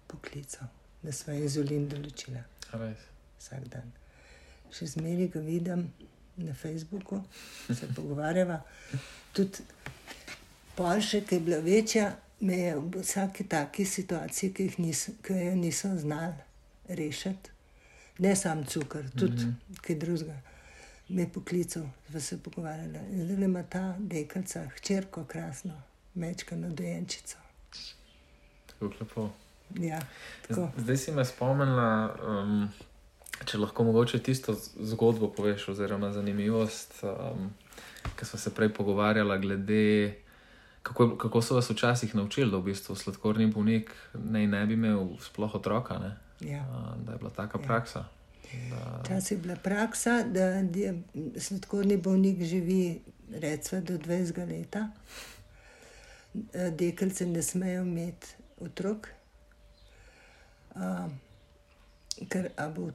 poklical, 0.07 0.69
da 1.03 1.11
smo 1.11 1.35
inzulin 1.35 1.89
določila. 1.91 2.45
A 2.71 2.79
res. 2.79 3.03
Vsak 3.41 3.67
dan. 3.73 3.91
Še 4.71 4.87
zmeraj 4.93 5.27
ga 5.33 5.41
vidim 5.43 5.87
na 6.39 6.53
Facebooku, 6.55 7.19
se 7.67 7.89
pogovarjava. 7.95 8.61
Tudi 9.35 9.65
Poljše, 10.75 11.25
ki 11.27 11.35
je 11.35 11.39
bila 11.39 11.57
večja, 11.59 12.05
me 12.39 12.57
je 12.57 12.75
v 12.75 13.01
vsaki 13.01 13.43
taki 13.43 13.85
situaciji, 13.85 14.53
ki, 14.53 14.69
niso, 14.77 15.11
ki 15.23 15.33
jo 15.33 15.55
niso 15.55 15.91
znali 15.97 16.33
rešiti, 16.87 17.51
ne 18.19 18.35
samo 18.35 18.63
cukor, 18.63 19.03
tudi 19.11 19.45
mm 19.45 19.57
-hmm. 19.69 19.81
kaj 19.81 19.95
drugega. 19.95 20.50
Me 21.11 21.25
poklical, 21.27 21.83
da 22.09 22.19
se 22.19 22.37
pogovarjala. 22.43 22.99
In 23.11 23.25
zdaj 23.25 23.45
ima 23.45 23.63
ta 23.63 23.95
deklica, 23.99 24.65
hčerko 24.77 25.23
krasno, 25.27 25.73
mečkano 26.13 26.69
dojenčico. 26.69 27.37
Tako 28.67 28.91
lepo. 28.99 29.29
Ja, 29.79 29.99
tako. 30.47 30.69
Zdaj 30.77 30.97
si 30.97 31.11
me 31.11 31.25
spomnila, 31.25 32.15
um, 32.27 32.69
če 33.45 33.57
lahko 33.57 33.83
mogoče 33.83 34.19
tisto 34.23 34.55
zgodbo 34.79 35.29
poveš, 35.35 35.67
oziroma 35.75 36.11
zanimivost, 36.11 37.03
um, 37.03 37.49
ki 38.15 38.25
smo 38.25 38.39
se 38.39 38.53
prej 38.55 38.73
pogovarjala 38.73 39.37
glede. 39.37 40.15
Kako, 40.83 41.17
kako 41.17 41.41
so 41.41 41.55
vas 41.55 41.69
včasih 41.69 42.15
naučili, 42.15 42.51
da 42.51 42.57
v 42.57 42.71
bistvu 42.71 42.95
sladkorni 42.95 43.45
bolnik 43.47 43.91
naj 44.13 44.47
ne 44.47 44.65
bi 44.65 44.73
imel 44.73 45.11
sploh 45.21 45.55
otroka, 45.55 45.99
ne? 45.99 46.15
Ja. 46.39 46.63
A, 46.63 46.95
da 47.05 47.11
je 47.11 47.17
bila 47.17 47.29
taka 47.29 47.59
Ja. 47.59 47.67
praksa. 47.67 48.05
Včasih 49.01 49.31
je 49.31 49.39
bila 49.39 49.55
praksa, 49.57 50.23
da 50.25 50.43
je 50.43 51.01
sladkorni 51.37 51.97
bolnik 51.99 52.43
živi 52.43 52.99
recimo 53.31 53.81
do 53.81 53.93
20 53.95 54.47
let. 54.47 54.75
Deklice 56.71 57.25
ne 57.25 57.41
smejo 57.41 57.81
imeti 57.81 58.27
otrok, 58.59 59.07
a, 60.71 61.09
ker 62.29 62.49
a 62.55 62.69
bo 62.69 62.89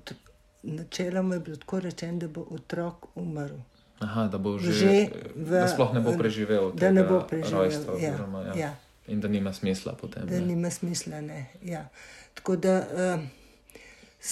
načeloma 0.62 1.34
je 1.34 1.40
bilo 1.40 1.56
tako 1.56 1.80
rečeno, 1.80 2.18
da 2.18 2.28
bo 2.28 2.46
otrok 2.50 2.94
umrl. 3.14 3.56
aha, 3.98 4.26
da 4.26 4.38
bo 4.38 4.58
že, 4.58 4.72
Že 4.72 5.08
v- 5.36 5.50
da 5.50 5.68
sploh 5.68 5.94
ne 5.94 6.00
bo 6.00 6.12
preživel. 6.12 6.72
Da 6.72 6.90
ne 6.90 7.04
bo 7.04 7.20
preživel. 7.22 7.60
Rojstva, 7.60 7.92
Ja, 7.94 8.10
oziroma, 8.10 8.42
ja. 8.42 8.54
ja, 8.56 8.76
In 9.06 9.20
da 9.20 9.28
nima 9.28 9.52
smisla 9.52 9.92
potem. 9.94 10.26
da 10.26 10.34
ne. 10.34 10.40
nima 10.42 10.70
smisla. 10.70 11.20
Ne, 11.20 11.46
ja. 11.62 11.88
Tako 12.34 12.56
da 12.56 12.78
uh, 12.78 13.20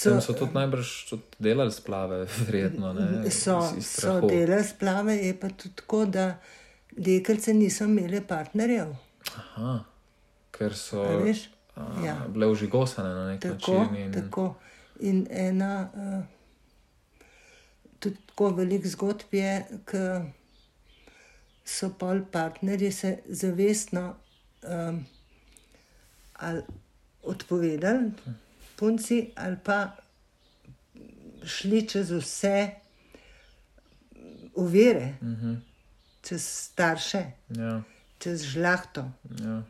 Tam 0.02 0.20
so 0.20 0.33
tudi 0.33 0.54
najbrž 0.54 0.90
tudi 1.11 1.22
delali 1.38 1.72
splave, 1.72 2.26
verjetno. 2.46 2.92
Ne, 2.92 3.30
So, 3.30 3.61
so 3.80 4.20
delali 4.20 4.64
splave, 4.64 5.16
je 5.16 5.40
pa 5.40 5.48
tudi 5.48 5.74
tako, 5.76 6.04
da 6.07 6.35
deklice 6.90 7.54
niso 7.54 7.85
imele 7.85 8.20
partnerjev. 8.26 8.94
Aha, 9.37 9.85
ker 10.50 10.74
so 10.74 11.02
a 11.02 11.16
veš? 11.22 11.48
a, 11.76 11.88
Ja. 12.04 12.16
bile 12.28 12.46
užigosane 12.46 13.09
na 13.09 13.26
nek 13.28 13.42
Tako, 13.42 13.78
način. 13.78 13.96
In, 13.96 14.12
tako. 14.12 14.54
In 15.00 15.26
ena, 15.30 15.90
uh, 15.94 16.24
tudi 17.98 18.16
tako 18.26 18.48
velik 18.48 18.87
zgodb 18.87 19.35
je, 19.35 19.64
ki 19.87 20.04
so 21.64 21.88
pol 21.98 22.20
partnerji 22.33 22.92
se 22.92 23.18
zavestno 23.26 24.14
um, 24.62 25.04
ali 26.35 26.62
odpovedali 27.22 28.11
punci, 28.76 29.30
ali 29.37 29.56
pa 29.64 29.96
šli 31.44 31.88
čez 31.88 32.10
vse 32.10 32.70
uvire, 34.54 35.14
uh 35.20 35.28
-huh, 35.28 35.56
čez 36.22 36.42
starše, 36.42 37.24
ja, 37.48 37.82
čez 38.18 38.42
žlahto. 38.42 39.12
ja. 39.44 39.62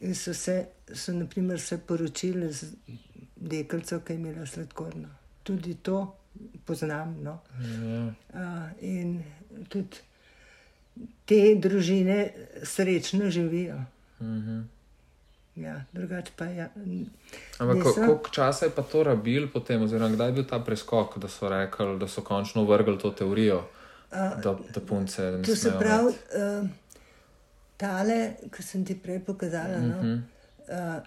In 0.00 0.14
so 0.14 0.34
se, 0.34 0.66
so 0.94 1.12
naprimer, 1.12 1.60
se 1.60 1.78
poročili 1.78 2.52
z 2.52 2.72
deklico, 3.36 4.00
ki 4.00 4.12
je 4.12 4.16
imela 4.16 4.46
sladkorno. 4.46 5.08
Tudi 5.42 5.74
to 5.74 6.16
poznam. 6.64 7.16
No. 7.22 7.38
Ja. 7.60 8.14
Uh, 8.32 8.70
in 8.80 9.22
tudi 9.68 9.96
te 11.26 11.54
družine 11.54 12.32
srečno 12.62 13.30
živijo. 13.30 13.76
Uh 14.20 14.26
-huh. 14.26 14.64
Ja, 15.56 15.82
drugače 15.92 16.32
pa 16.36 16.44
je. 16.46 16.68
Ampak 17.58 17.76
ko- 17.76 17.88
Niso. 17.88 18.00
koliko 18.02 18.30
časa 18.30 18.64
je 18.64 18.72
pa 18.72 18.82
to 18.84 19.02
rabil 19.02 19.48
potem, 19.48 19.82
oziroma 19.82 20.08
kdaj 20.10 20.28
je 20.28 20.32
bil 20.32 20.44
ta 20.44 20.58
preskok, 20.60 21.18
da 21.18 21.28
so 21.28 21.48
rekli, 21.48 21.98
da 21.98 22.08
so 22.08 22.22
končno 22.22 22.64
vrgli 22.64 22.98
to 22.98 23.10
teorijo, 23.12 23.64
da, 24.10 24.30
da 24.68 24.80
punce 24.82 25.22
ne 25.24 25.42
To 25.42 25.50
se 25.50 25.60
smejo 25.60 25.78
pravi, 25.78 26.08
uh, 26.08 26.68
tale, 27.76 28.18
ki 28.48 28.62
sem 28.62 28.84
ti 28.84 28.94
prej 28.96 29.20
pokazala. 29.20 29.78
No, 29.78 29.96
Mhm. 29.96 30.14
uh, 30.68 31.02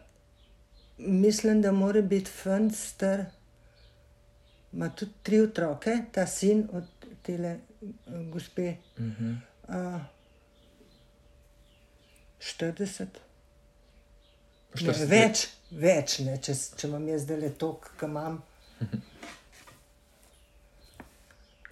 mislim, 1.00 1.62
da 1.62 1.72
mora 1.74 2.02
biti 2.04 2.32
fant 2.34 2.76
star. 2.76 3.26
Ima 4.72 4.90
tudi 4.90 5.12
tri 5.24 5.42
otroke, 5.42 5.98
ta 6.12 6.28
sin 6.28 6.68
od 6.74 6.84
tele 7.22 7.58
uh, 7.82 7.90
gospe. 8.28 8.76
Mhm. 8.98 9.34
Uh, 9.66 10.02
40. 12.40 13.06
Ne, 14.76 14.82
40 14.84 15.08
več, 15.08 15.42
več 15.72 16.20
ne, 16.20 16.38
če, 16.38 16.54
če 16.76 16.88
imam 16.88 17.08
jaz 17.08 17.22
zdaj 17.22 17.38
le 17.40 17.50
tok, 17.56 17.92
ki 17.96 18.06
imam. 18.06 18.40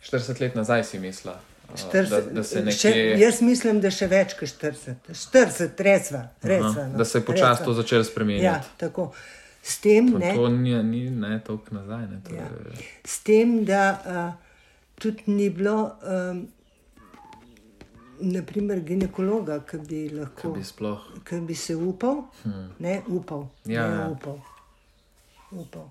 40 0.04 0.40
let 0.40 0.56
nazaj 0.56 0.84
si 0.84 1.00
mislila, 1.00 1.36
a, 1.68 1.74
40, 1.76 2.10
da, 2.10 2.22
da 2.32 2.44
se 2.44 2.56
še, 2.56 2.64
nekje. 2.90 3.20
jaz 3.20 3.42
mislim, 3.42 3.80
da 3.80 3.90
še 3.90 4.08
več 4.08 4.34
kot 4.34 4.50
40. 4.56 5.12
40, 5.14 5.80
resva. 5.80 6.24
resva 6.44 6.88
no, 6.88 6.98
da 6.98 7.06
se 7.06 7.18
je 7.18 7.24
počasi 7.24 7.64
to 7.64 7.74
začelo 7.74 8.02
Ja, 8.02 8.06
spremenjati. 8.06 8.68
tako. 8.78 9.12
S 9.64 9.78
tem, 9.78 10.08
Pa 10.12 10.18
ne, 10.18 10.32
To 10.34 10.48
ni, 10.50 10.74
ni 10.84 11.10
ne, 11.12 11.36
toliko 11.40 11.76
nazaj. 11.76 12.08
Ne, 12.08 12.22
to 12.26 12.34
Ja. 12.34 12.48
je, 12.50 12.86
s 13.06 13.20
tem 13.22 13.60
da 13.64 13.84
uh, 13.94 14.34
tudi 14.96 15.24
ni 15.28 15.50
bilo, 15.52 15.76
um, 16.04 16.48
naprimer, 18.24 18.80
ginekologa, 18.80 19.60
ki 19.62 19.78
bi 19.80 20.10
Ko 20.10 20.16
lahko, 20.16 20.52
bi 20.52 20.64
sploh. 20.64 21.00
ki 21.26 21.36
bi 21.42 21.56
se 21.56 21.76
upal, 21.76 22.24
hmm. 22.44 22.70
ne 22.80 23.02
upal, 23.10 23.48
Ja, 23.66 23.88
ne 23.88 23.96
ja. 23.96 24.08
upal. 24.10 24.40
upal. 25.52 25.90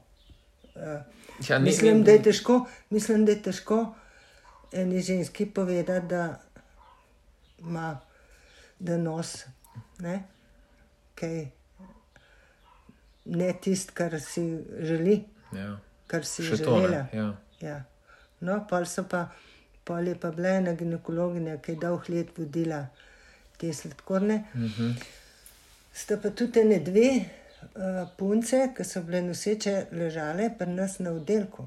Uh, 0.75 1.03
Ja, 1.49 1.59
ni- 1.59 1.65
mislim, 1.65 1.99
ni- 1.99 2.05
da 2.05 2.11
je 2.11 2.23
težko, 2.23 2.61
mislim, 2.91 3.25
da 3.25 3.33
je 3.33 3.43
težko 3.43 3.95
eni 4.73 5.01
ženski 5.01 5.47
povedati, 5.47 6.07
da 6.07 6.41
ima 7.59 8.01
da 8.79 8.97
nos, 8.97 9.45
ne, 9.99 10.23
kaj, 11.15 11.47
ne 13.27 13.53
tisto, 13.55 13.93
kar 13.95 14.21
si 14.21 14.41
želi, 14.81 15.25
Ja. 15.53 15.79
kar 16.07 16.25
si 16.25 16.43
Še 16.43 16.57
želela. 16.57 16.89
ne. 16.91 17.09
Ja. 17.13 17.35
Ja. 17.63 17.85
No, 18.41 18.67
pol 18.67 18.87
so 18.87 19.05
pa, 19.05 19.29
pol 19.85 20.09
je 20.09 20.15
pa 20.21 20.31
bila 20.31 20.57
ena 20.61 20.75
ginekologinja, 20.75 21.59
ki 21.63 21.73
je 21.73 21.81
dolg 21.83 22.09
let 22.09 22.33
vodila 22.39 22.87
te 23.59 23.73
sladkorne. 23.73 24.45
Mhm. 24.55 24.95
Sta 25.93 26.17
pa 26.23 26.31
tudi 26.31 26.65
ne 26.65 26.79
dve, 26.79 27.09
uh, 27.75 28.09
punce, 28.17 28.71
ki 28.77 28.85
so 28.85 29.03
bile 29.03 29.23
noseče, 29.27 29.75
ležale 29.93 30.51
pri 30.59 30.71
nas 30.71 30.99
na 30.99 31.13
oddelku. 31.13 31.67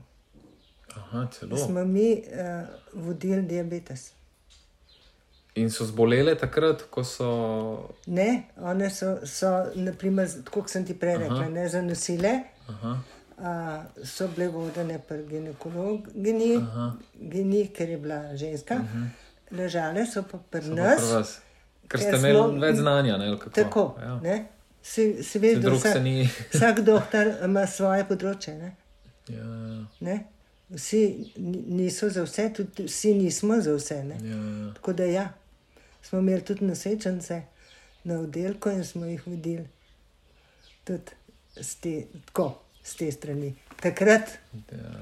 Aha, 0.96 1.28
celo. 1.34 1.58
Smo 1.58 1.86
mi 1.86 2.14
uh, 2.14 2.68
vodili 2.94 3.42
diabetes. 3.42 4.12
In 5.56 5.70
so 5.70 5.86
zbolele 5.86 6.34
takrat, 6.38 6.82
ko 6.90 7.04
so. 7.04 7.30
Ne, 8.06 8.44
one 8.58 8.90
so, 8.90 9.20
so 9.26 9.52
naprimer, 9.76 10.30
tako 10.46 10.64
kot 10.64 10.74
sem 10.74 10.86
ti 10.86 10.96
prej 10.98 11.20
rekla, 11.26 11.50
ne 11.50 11.68
zanosile. 11.70 12.32
Aha, 12.70 12.96
Uh, 13.36 13.46
so 14.06 14.28
bile 14.28 14.48
vodene 14.48 15.00
pri 15.00 15.26
ginekologinji, 15.28 16.60
gini, 17.22 17.68
ker 17.68 17.90
je 17.90 17.98
bila 17.98 18.36
ženska, 18.36 18.76
uh 18.76 18.82
-huh. 18.82 19.08
ležale 19.52 20.06
so 20.06 20.24
pa 20.24 20.38
pri 20.40 20.62
pa 20.62 20.68
nas. 20.68 20.98
pri 20.98 21.14
vas. 21.14 21.40
Ker 21.82 22.00
ker 22.00 22.00
ste 22.00 22.30
imeli 22.30 22.60
več 22.60 22.76
znanja, 22.76 23.18
ne? 23.18 23.38
Tako, 23.54 23.96
Ja. 24.02 24.20
ne? 24.20 24.46
Si, 24.84 25.24
si 25.24 25.40
veš, 25.40 25.58
da 25.58 25.70
vsak, 25.72 26.02
ni- 26.04 26.30
vsak 26.54 26.80
doktor 26.80 27.34
ima 27.44 27.68
svoje 27.68 28.06
področje. 28.06 28.54
Ne? 28.54 28.76
Ja, 29.28 29.38
ja, 29.38 29.86
Ne? 30.00 30.24
Vsi 30.70 31.02
ni- 31.38 31.64
niso 31.68 32.10
za 32.10 32.24
vse, 32.24 32.54
tudi 32.54 32.84
vsi 32.84 33.14
nismo 33.14 33.62
za 33.62 33.74
vse. 33.74 34.04
Ne? 34.04 34.16
ja, 34.22 34.36
ja. 34.36 34.74
Tako 34.74 34.94
da 34.94 35.04
ja, 35.04 35.34
smo 36.02 36.20
imeli 36.20 36.42
tudi 36.42 36.66
nosečence 36.66 37.42
na 38.04 38.16
oddelku 38.16 38.70
in 38.70 38.84
smo 38.84 39.06
jih 39.06 39.28
vodili 39.28 39.68
tudi 40.84 41.12
te, 41.82 41.94
tako, 42.26 42.63
z 42.84 42.96
te 42.96 43.12
strani. 43.12 43.54
Takrat, 43.82 44.38
ja. 44.72 44.94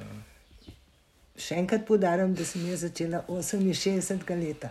še 1.37 1.57
enkrat 1.57 1.85
poudarjam, 1.87 2.33
da 2.33 2.45
sem 2.45 2.65
jaz 2.69 2.83
začela 2.85 3.23
68 3.27 4.25
leta. 4.39 4.69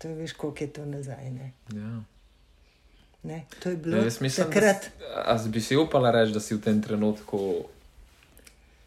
To 0.00 0.08
je 0.08 0.14
veš, 0.14 0.32
koliko 0.32 0.64
je 0.64 0.72
to 0.72 0.86
nazaj. 0.86 1.30
Ne? 1.30 1.52
ja. 1.74 1.90
Ne? 3.22 3.44
To 3.62 3.70
je 3.70 3.76
bilo 3.76 3.96
Ja, 3.96 4.04
mislim, 4.04 4.30
takrat. 4.46 4.90
da, 4.98 5.24
a 5.26 5.38
bi 5.48 5.60
si 5.60 5.76
upala 5.76 6.10
reči, 6.10 6.32
da 6.32 6.40
si 6.40 6.54
v 6.54 6.60
tem 6.64 6.82
trenutku 6.82 7.40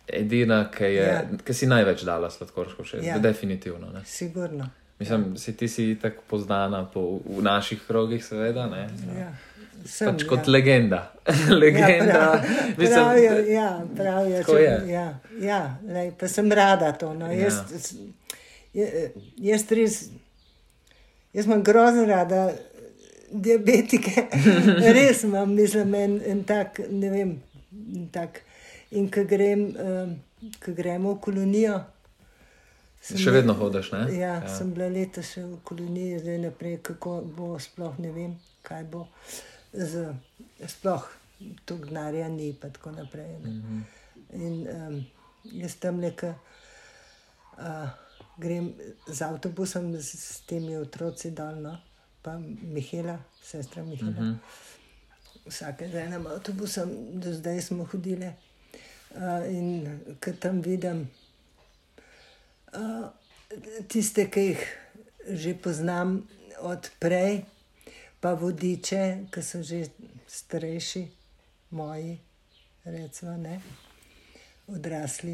edina, 0.07 0.71
ki, 0.71 0.83
je, 0.83 1.03
Ja. 1.07 1.21
ki 1.45 1.53
si 1.53 1.67
največ 1.67 2.01
dala 2.03 2.29
sladkorško 2.29 2.83
še. 2.83 3.03
Ja. 3.05 3.19
Definitivno. 3.19 3.91
Ne? 3.93 4.01
Sigurno. 4.05 4.69
Mislim, 4.99 5.37
si 5.37 5.57
ti 5.57 5.67
si 5.67 5.99
tako 6.01 6.23
poznana 6.27 6.85
po, 6.85 7.19
v 7.25 7.41
naših 7.43 7.81
krogih, 7.87 8.25
seveda. 8.25 8.65
Ne? 8.67 8.87
Ja. 9.19 9.29
Sem, 9.85 10.07
Pač 10.09 10.23
kot 10.23 10.47
ja. 10.47 10.51
legenda. 10.51 10.99
legenda. 11.63 12.05
Ja, 12.07 12.27
prav, 12.31 12.77
Mislim, 12.77 12.95
pravijo, 12.95 13.33
ja, 13.49 13.67
pravijo, 13.95 14.39
Tako 14.39 14.53
če- 14.53 14.63
je. 14.63 14.75
Ja, 14.87 15.05
ja, 15.41 15.61
lej, 15.85 16.11
pa 16.13 16.27
sem 16.27 16.51
rada 16.51 16.91
to. 16.93 17.13
No. 17.13 17.27
Ja. 17.27 17.47
Jaz, 17.47 17.93
je- 18.73 19.11
jaz, 19.37 19.65
res, 19.71 19.97
jaz 21.33 21.45
imam 21.45 21.63
grozno 21.63 22.05
rada 22.05 22.45
diabetike, 23.31 24.27
res 24.95 25.23
imam, 25.23 25.53
mislim, 25.53 25.95
en, 25.95 26.21
en 26.25 26.43
tak, 26.43 26.79
ne 26.89 27.09
vem, 27.09 27.31
en 27.95 28.07
tak. 28.09 28.41
In 28.91 29.07
ko 29.09 29.23
grem, 29.25 29.71
um, 29.73 30.11
ko 30.61 30.71
gremo 30.71 31.15
v 31.15 31.19
kolonijo. 31.19 31.79
sem 33.01 33.17
Še 33.17 33.31
vedno 33.33 33.55
hodiš, 33.57 33.89
ne? 33.91 34.03
Ja, 34.13 34.35
ja, 34.37 34.49
sem 34.49 34.69
bila 34.71 34.85
leta 34.87 35.23
še 35.25 35.41
v 35.41 35.57
koloniji, 35.65 36.19
zdaj 36.21 36.37
naprej, 36.43 36.77
kako 36.85 37.15
bo, 37.25 37.55
sploh 37.59 37.97
ne 37.99 38.11
vem, 38.13 38.35
kaj 38.61 38.85
bo. 38.85 39.07
Z, 39.73 40.15
sploh 40.67 41.03
tu 41.65 41.77
denarja 41.77 42.29
ni, 42.29 42.53
pa 42.53 42.69
tako 42.69 42.91
naprej. 42.91 43.37
Mm 43.37 43.61
-hmm. 43.61 43.81
In 44.33 44.67
um, 44.67 45.05
jaz 45.43 45.75
tam 45.75 45.99
nekaj 45.99 46.33
uh, 47.57 47.89
grem 48.37 48.73
z 49.07 49.21
avtobusom 49.21 49.95
s, 49.95 50.13
s 50.13 50.41
temi 50.45 50.77
otroci 50.77 51.31
dolno, 51.31 51.77
pa 52.21 52.37
Mihela, 52.61 53.19
sestra 53.43 53.83
Mihela. 53.83 54.21
Mm 54.21 54.33
-hmm. 54.33 54.37
Vsake 55.49 55.89
z 55.89 55.95
enim 55.95 56.27
avtobusom, 56.27 57.19
do 57.19 57.33
zdaj 57.33 57.61
smo 57.61 57.83
hodili. 57.83 58.31
Uh, 59.15 59.53
in 59.53 59.99
ko 60.21 60.31
tam 60.39 60.61
vidim 60.61 61.09
uh, 62.73 63.07
tiste, 63.87 64.29
ki 64.29 64.39
jih 64.39 64.79
že 65.29 65.53
poznam 65.53 66.27
od 66.59 66.91
prej, 66.99 67.45
pa 68.23 68.31
vodiče, 68.33 69.27
ki 69.31 69.41
so 69.43 69.59
že 69.63 69.81
starejši, 70.27 71.01
moji, 71.75 72.13
recimo, 72.85 73.37
ne, 73.37 73.57
odrasli, 74.67 75.33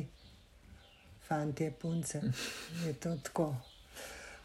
fanti, 1.28 1.68
punce. 1.82 2.22
Je 2.86 2.94
to 2.94 3.12
tako 3.24 3.54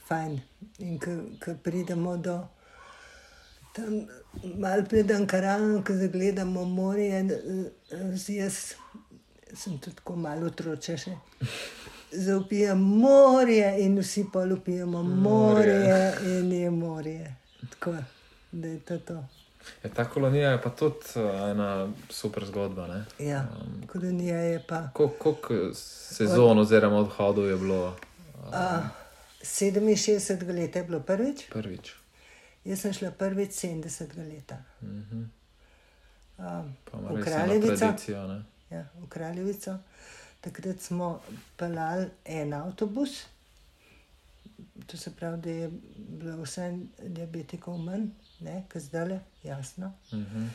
fajn. 0.09 0.41
In 0.79 0.99
ko 1.01 1.55
pridemo 1.63 2.17
do 2.17 2.35
tam, 3.73 4.05
malo 4.61 4.85
pridem 4.91 5.25
karavno, 5.27 5.81
ko 5.87 5.97
zagledamo 5.97 6.65
morje, 6.65 7.23
eh, 7.25 8.35
jaz 8.35 8.75
sem 9.55 9.79
tudi 9.79 9.97
tako 9.97 10.17
malo 10.17 10.51
otroče 10.53 10.99
še. 10.99 11.17
Zaupijemo 12.13 12.99
morje 13.07 13.73
in 13.87 13.97
vsi 13.99 14.27
pa 14.33 14.45
lupijemo 14.45 15.03
morje, 15.03 15.81
morje 15.81 16.39
in 16.41 16.53
je 16.53 16.71
morje. 16.71 17.37
Tako 17.71 17.97
da 18.55 18.69
je 18.69 18.81
to 18.81 18.99
to. 19.01 19.25
Ja, 19.83 19.90
ta 19.90 20.05
kolonija 20.05 20.51
je 20.51 20.62
pa 20.62 20.71
tudi 20.71 20.97
uh, 21.17 21.51
ena 21.51 21.69
super 22.11 22.45
zgodba. 22.45 22.87
Ne? 22.87 23.05
Ja, 23.21 23.47
kolonija 23.87 24.37
je 24.38 24.62
pa. 24.62 24.88
Kol- 24.93 25.09
Koliko 25.19 25.55
sezon 25.75 26.59
oziroma 26.59 26.97
odhodov 26.99 27.47
je 27.47 27.57
bilo 27.57 27.97
Uh, 28.45 28.85
67 29.43 30.05
let 30.51 30.77
je 30.77 30.83
bilo 30.85 31.01
prvič, 31.01 31.47
prvič? 31.49 31.95
jaz 32.64 32.81
sem 32.81 32.93
šla 32.93 33.11
prvič 33.12 33.51
70 33.53 33.88
leta. 34.19 34.59
Mhm. 34.83 35.23
Um, 36.37 36.77
Pa 36.85 36.99
ima 36.99 37.09
v 37.11 37.23
Kraljevico. 37.23 37.77
tradicijo. 37.77 38.43
Ja, 38.71 38.85
v 38.97 39.09
Kraljevico. 39.09 39.79
Takrat 40.40 40.81
smo 40.81 41.21
pelali 41.57 42.07
en 42.27 42.53
avtobus, 42.55 43.25
to 44.87 44.97
se 44.97 45.11
pravi, 45.11 45.38
da 45.38 45.51
je 45.53 45.71
bilo 45.97 46.37
vse 46.38 46.67
diabetikov 47.01 47.79
manj, 47.79 48.09
kot 48.73 48.83
zdaj 48.83 49.09
le, 49.09 49.21
jasno. 49.43 49.93
Mhm. 50.13 50.47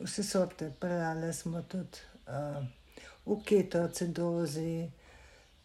Vse 0.00 0.22
sorte, 0.22 0.70
pelali 0.80 1.32
smo 1.34 1.62
tudi 1.62 1.98
uh, 2.26 2.62
v 3.26 3.36
ketoacidozi, 3.44 4.90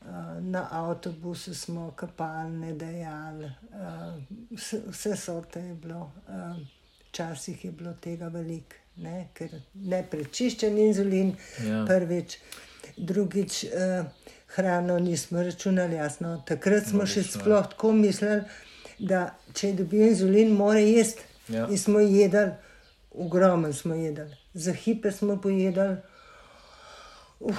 uh, 0.01 0.07
na 0.41 0.67
avtobusu 0.71 1.53
smo 1.55 1.91
kapalne 1.95 2.73
dejali, 2.73 3.45
uh, 3.45 4.15
vse, 4.51 4.81
vse 4.89 5.15
sorte 5.17 5.59
je 5.61 5.73
bilo. 5.73 6.11
Uh, 6.27 6.57
Včasih 7.13 7.65
je 7.65 7.71
bilo 7.71 7.91
tega 8.01 8.25
veliko, 8.33 8.73
ne, 8.97 9.27
ker 9.37 9.51
ne 9.75 9.99
prečiščen 10.09 10.77
inzulin, 10.81 11.35
Ja. 11.61 11.83
prvič, 11.85 12.39
drugič 12.97 13.63
uh, 13.65 14.05
hrano 14.55 14.99
nismo 14.99 15.43
računali, 15.45 15.95
jasno. 15.95 16.39
Takrat 16.47 16.87
smo 16.89 17.05
še 17.05 17.19
Logično, 17.19 17.37
ja. 17.39 17.43
sploh 17.43 17.67
tako 17.69 17.91
mislili, 17.93 18.41
da 18.99 19.21
če 19.53 19.73
dobi 19.77 20.01
inzulin, 20.07 20.55
mora 20.57 20.79
jesti. 20.81 21.21
Ja. 21.47 21.67
In 21.67 21.77
smo 21.77 21.99
jedli, 21.99 22.49
ogromno 23.13 23.73
smo 23.73 23.95
jedli, 23.95 24.25
za 24.53 24.73
hipe 24.73 25.11
smo 25.11 25.37
pojedli. 25.37 25.95
Uh, 27.39 27.55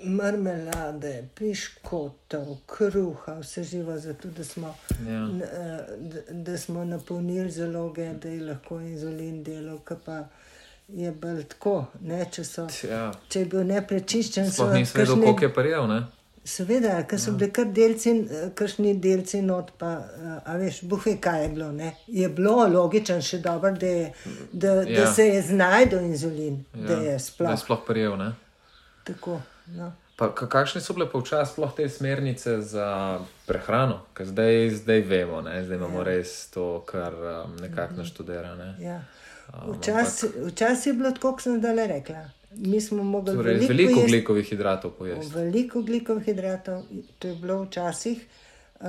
marmelade, 0.00 1.28
piškotov, 1.34 2.46
kruha, 2.66 3.34
vse 3.34 3.64
živo, 3.64 3.98
zato 3.98 4.28
da 4.28 4.44
smo, 4.44 4.74
Ja. 5.00 5.12
n- 5.22 5.42
eh, 5.42 5.80
da, 5.98 6.20
da 6.32 6.58
smo 6.58 6.84
napolnili 6.84 7.50
zaloge, 7.50 8.12
da 8.12 8.28
je 8.28 8.42
lahko 8.42 8.80
inzulin 8.80 9.42
delal, 9.42 9.78
ki 9.78 9.94
pa 10.04 10.24
je 10.88 11.12
bolj 11.12 11.44
tako. 11.44 11.72
Ne, 12.00 12.26
če, 12.32 12.44
so, 12.44 12.66
Ja. 12.84 13.12
če 13.28 13.40
je 13.40 13.46
bil 13.46 13.64
neprečiščen, 13.64 14.50
Sploh 14.52 14.74
nisem 14.74 15.00
vedel, 15.00 15.14
koliko 15.16 15.44
je 15.44 15.54
prijel. 15.54 15.86
Seveda, 16.46 17.00
ker 17.10 17.18
so 17.18 17.32
bili 17.34 17.50
kar 17.52 17.66
delci, 17.74 18.12
eh, 18.30 18.48
kakšni 18.54 18.94
delci 19.02 19.40
not, 19.42 19.72
pa, 19.78 19.92
eh, 19.98 20.38
a 20.44 20.56
veš, 20.60 20.84
bufe, 20.86 21.16
kaj 21.20 21.42
je 21.42 21.48
bilo. 21.48 21.72
Ne? 21.72 21.92
Je 22.06 22.28
bilo 22.28 22.66
logično, 22.70 23.18
še 23.22 23.40
dobro, 23.42 23.72
da, 23.74 23.86
je, 23.86 24.12
da, 24.52 24.68
ja. 24.68 24.82
Ja. 24.86 25.00
da 25.00 25.12
se 25.12 25.26
je 25.26 25.42
znašel 25.42 26.04
inzulin, 26.06 26.64
ja. 26.74 26.86
da 26.86 26.92
je 26.92 27.04
Da 27.04 27.12
je 27.12 27.18
sploh 27.18 27.58
sploh 27.60 27.86
prijel. 27.86 28.16
Ne? 28.16 28.32
tako. 29.06 29.40
No. 29.66 29.92
Pa, 30.16 30.30
ka- 30.34 30.48
kakšne 30.48 30.80
so 30.80 30.94
bile 30.96 31.06
pa 31.10 31.18
včasih 31.20 31.52
sploh 31.52 31.74
te 31.76 31.88
smernice 31.88 32.60
za 32.62 33.18
prehrano? 33.46 34.00
Ker 34.16 34.26
zdaj, 34.26 34.70
zdaj 34.80 35.00
vemo, 35.00 35.42
ne? 35.44 35.60
zdaj 35.64 35.76
imamo 35.76 35.98
ja. 35.98 36.04
res 36.04 36.50
to, 36.50 36.82
kar 36.88 37.14
um, 37.14 37.56
nekako 37.60 38.00
naštudirano. 38.00 38.56
Ne? 38.64 38.74
Ja. 38.80 39.02
Včasih 39.66 40.30
včas 40.48 40.86
je 40.86 40.92
bilo 40.92 41.10
tako, 41.10 41.36
kot 41.36 41.46
sem 41.46 41.58
zdaj 41.60 41.86
rekla. 41.86 42.24
Mi 42.56 42.80
smo 42.80 43.02
mogli 43.04 43.34
Torej, 43.34 43.54
veliko, 43.54 43.68
veliko 43.68 43.92
pojesti- 43.92 44.04
oglikovih 44.04 44.46
hidratov 44.46 44.90
pojesti. 44.92 45.34
Veliko 45.34 45.78
oglikovih 45.78 46.24
hidratov, 46.24 46.82
to 47.18 47.28
je 47.28 47.34
bilo 47.36 47.62
včasih 47.62 48.26
uh, 48.76 48.86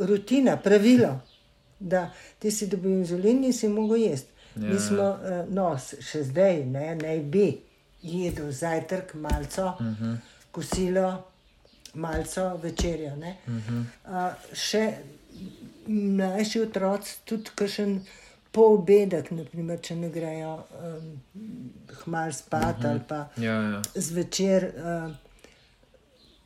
rutina, 0.00 0.56
pravilo, 0.58 1.20
da 1.80 2.08
ti 2.38 2.50
si 2.50 2.66
dobil 2.66 2.90
inzulin, 2.92 3.40
nisi 3.40 3.68
mogel 3.68 3.96
jesti. 3.98 4.28
Ja, 4.56 4.62
Mi 4.62 4.78
smo, 4.80 5.02
uh, 5.10 5.18
no, 5.50 5.68
še 6.00 6.22
zdaj, 6.24 6.64
ne, 6.66 6.94
naj 6.96 7.18
bi 7.20 7.58
jedel 8.02 8.50
zajtrk, 8.52 9.14
malco, 9.16 9.62
uh 9.70 9.80
Mhm. 9.80 10.04
-huh. 10.04 10.16
kosilo, 10.50 11.24
malco, 11.94 12.56
večerjo. 12.56 13.12
Uh 13.12 13.22
-huh. 13.48 13.84
uh, 14.04 14.32
še 14.54 14.92
mlajši 15.86 16.60
otroci, 16.60 17.18
tudi 17.24 17.50
kakšen 17.54 18.00
po 18.54 18.68
obedek, 18.70 19.32
naprimer, 19.32 19.80
če 19.80 19.96
ne 19.96 20.08
grejo 20.08 20.54
um, 20.54 21.10
hmal 21.98 22.32
spat 22.32 22.78
Mhm. 22.78 22.86
ali 22.86 23.00
pa 23.08 23.20
Ja, 23.38 23.56
ja. 23.64 23.82
zvečer. 23.96 24.70
Uh, 24.76 25.12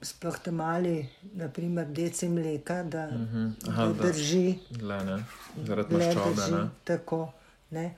Sploh 0.00 0.36
te 0.38 0.52
mali, 0.52 1.02
naprimer, 1.34 1.86
deci 1.86 2.28
mleka, 2.28 2.82
da, 2.84 3.04
uh 3.04 3.12
Mhm. 3.12 3.36
-huh. 3.36 3.68
Aha, 3.68 3.86
da 3.88 4.02
drži, 4.04 4.58
Le, 4.80 5.04
ne. 5.04 5.24
Zaradi 5.58 5.94
maščobe. 5.94 6.68
tako. 6.84 7.32
Ne? 7.70 7.94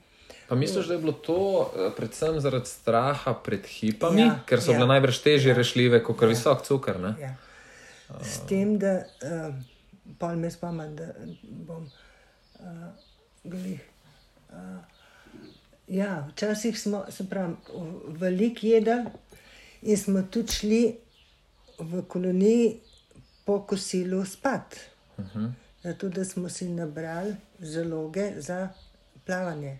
Pa 0.47 0.55
misliš, 0.55 0.87
da 0.87 0.93
je 0.93 0.99
bilo 0.99 1.13
to 1.13 1.37
eh, 1.69 1.91
predvsem 1.95 2.39
zaradi 2.39 2.65
straha 2.65 3.33
pred 3.35 3.65
hipami, 3.65 4.21
Ja, 4.21 4.39
ker 4.45 4.61
so 4.61 4.71
ja. 4.71 4.77
bile 4.77 4.87
najbrž 4.89 5.19
težje 5.19 5.53
rešljive 5.53 6.03
kot 6.03 6.21
visok 6.21 6.61
cukor? 6.61 6.99
Ne? 6.99 7.15
Ja. 7.19 7.35
S 8.21 8.39
tem, 8.39 8.79
da 8.79 9.03
uh, 9.21 9.53
pol 10.19 10.35
me 10.35 10.51
spomnim, 10.51 10.95
da 10.95 11.05
bom 11.43 11.85
uh, 12.55 12.65
glih. 13.43 13.79
Uh, 14.51 14.57
ja, 15.87 16.27
včasih 16.31 16.81
smo, 16.81 17.05
se 17.09 17.29
pravi, 17.29 17.55
veliko 18.07 18.67
jedli 18.67 19.05
in 19.81 19.97
smo 19.97 20.21
tudi 20.21 20.51
šli 20.51 20.97
v 21.79 22.03
koloniji 22.07 22.79
po 23.45 23.61
kosilu 23.67 24.25
spat. 24.25 24.75
Uh 25.17 25.25
-huh. 25.25 25.51
Zato, 25.83 26.09
da 26.09 26.25
smo 26.25 26.49
si 26.49 26.69
nabrali 26.69 27.35
zaloge 27.59 28.33
za 28.37 28.69
plavanje. 29.25 29.79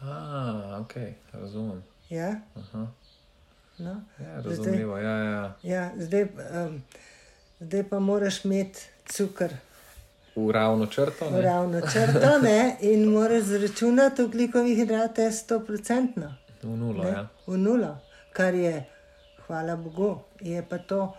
Ah, 0.00 0.80
ok, 0.80 0.92
razumem. 1.32 1.82
Ja? 2.08 2.40
Aha. 2.54 2.86
No? 3.78 4.02
Ja, 4.20 4.40
razumljivo, 4.40 4.98
ja, 4.98 5.16
ja. 5.16 5.56
Ja, 5.62 5.92
zdaj, 5.96 6.22
um, 6.22 6.82
zdaj 7.60 7.88
pa 7.88 7.98
moraš 7.98 8.44
imeti 8.44 8.80
cukor. 9.06 9.50
V 10.36 10.50
ravno 10.50 10.86
črto. 10.86 11.30
Ne? 11.30 11.40
Ravno 11.42 11.80
črto 11.80 12.38
ne, 12.42 12.76
in 12.80 13.04
moraš 13.04 13.42
zračunati 13.42 14.22
oglikovih 14.22 14.76
hidrate 14.76 15.22
100%. 15.22 16.28
V 16.62 16.76
nulo, 16.76 17.04
Ne, 17.04 17.10
ja. 17.10 17.28
v 17.46 17.58
nulo, 17.58 17.98
kar 18.32 18.54
je, 18.54 18.84
hvala 19.46 19.76
Bogu, 19.76 20.18
je 20.40 20.62
pa 20.68 20.78
to. 20.78 21.14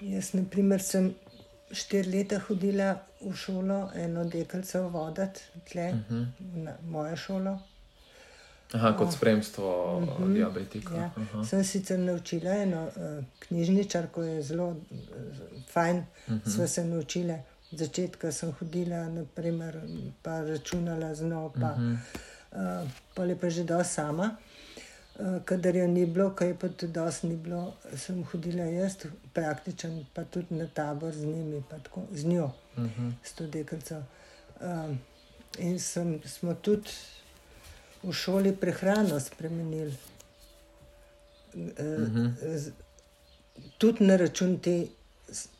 Jaz, 0.00 0.32
na 0.32 0.42
primer, 0.50 0.82
sem 0.82 1.14
štiri 1.72 2.10
leta 2.10 2.38
hodila 2.38 2.94
v 3.20 3.32
šolo, 3.34 3.90
eno 3.94 4.24
deklico 4.24 4.88
voditi, 4.88 5.40
tle, 5.70 5.88
uh 5.92 5.98
-huh. 6.10 6.26
na 6.54 6.76
mojo 6.82 7.16
šolo. 7.16 7.58
Aha, 8.72 8.96
kot 8.96 9.12
spremstvo 9.12 9.96
uh 9.98 10.08
-huh. 10.08 10.34
diabetika. 10.34 10.94
Ja. 10.94 11.10
Aha. 11.16 11.44
Sem 11.44 11.64
sicer 11.64 11.98
naučila 11.98 12.50
eno 12.50 12.84
uh, 12.84 13.24
knjižničarko, 13.38 14.22
je 14.22 14.42
zelo 14.42 14.68
uh, 14.68 14.76
fajn, 15.68 15.96
uh 15.96 16.34
-huh. 16.34 16.54
sva 16.54 16.66
se 16.66 16.84
naučila. 16.84 17.38
Od 17.72 17.78
začetka 17.78 18.32
sem 18.32 18.52
hodila, 18.60 19.08
naprimer, 19.08 19.80
pa 20.22 20.40
računala 20.40 21.14
z 21.14 21.22
njo, 21.26 21.52
pa, 21.60 21.72
uh 21.72 21.78
-huh. 21.78 21.96
uh, 22.52 22.90
pa 23.14 23.24
je 23.24 23.36
pa 23.36 23.50
že 23.50 23.64
do 23.64 23.84
sama. 23.84 24.36
Uh, 25.18 25.42
kadar 25.44 25.76
je 25.76 25.88
ni 25.88 26.06
bilo, 26.06 26.30
kaj 26.30 26.54
pa 26.58 26.68
tudi 26.68 26.92
dosti 26.92 27.26
ni 27.26 27.36
bilo, 27.36 27.74
sem 27.96 28.24
hodila 28.24 28.64
jaz, 28.64 28.96
praktičen, 29.32 30.06
pa 30.14 30.24
tudi 30.24 30.54
na 30.54 30.66
tabor 30.66 31.12
z 31.12 31.24
njimi, 31.24 31.62
tako, 31.70 32.02
z 32.12 32.24
njo, 32.24 32.50
uh 32.76 32.84
-huh. 32.84 33.12
s 33.22 33.32
to 33.32 33.46
deklico. 33.46 34.02
Um, 34.60 34.98
in 35.58 35.80
sem, 35.80 36.20
smo 36.24 36.54
tudi 36.54 36.90
v 38.02 38.12
šoli 38.12 38.56
prehrano 38.56 39.20
spremenili. 39.20 39.96
Uh 41.54 41.62
-huh. 41.62 42.56
z, 42.56 42.72
tudi 43.78 44.04
na 44.04 44.16
račun 44.16 44.58
te 44.58 44.86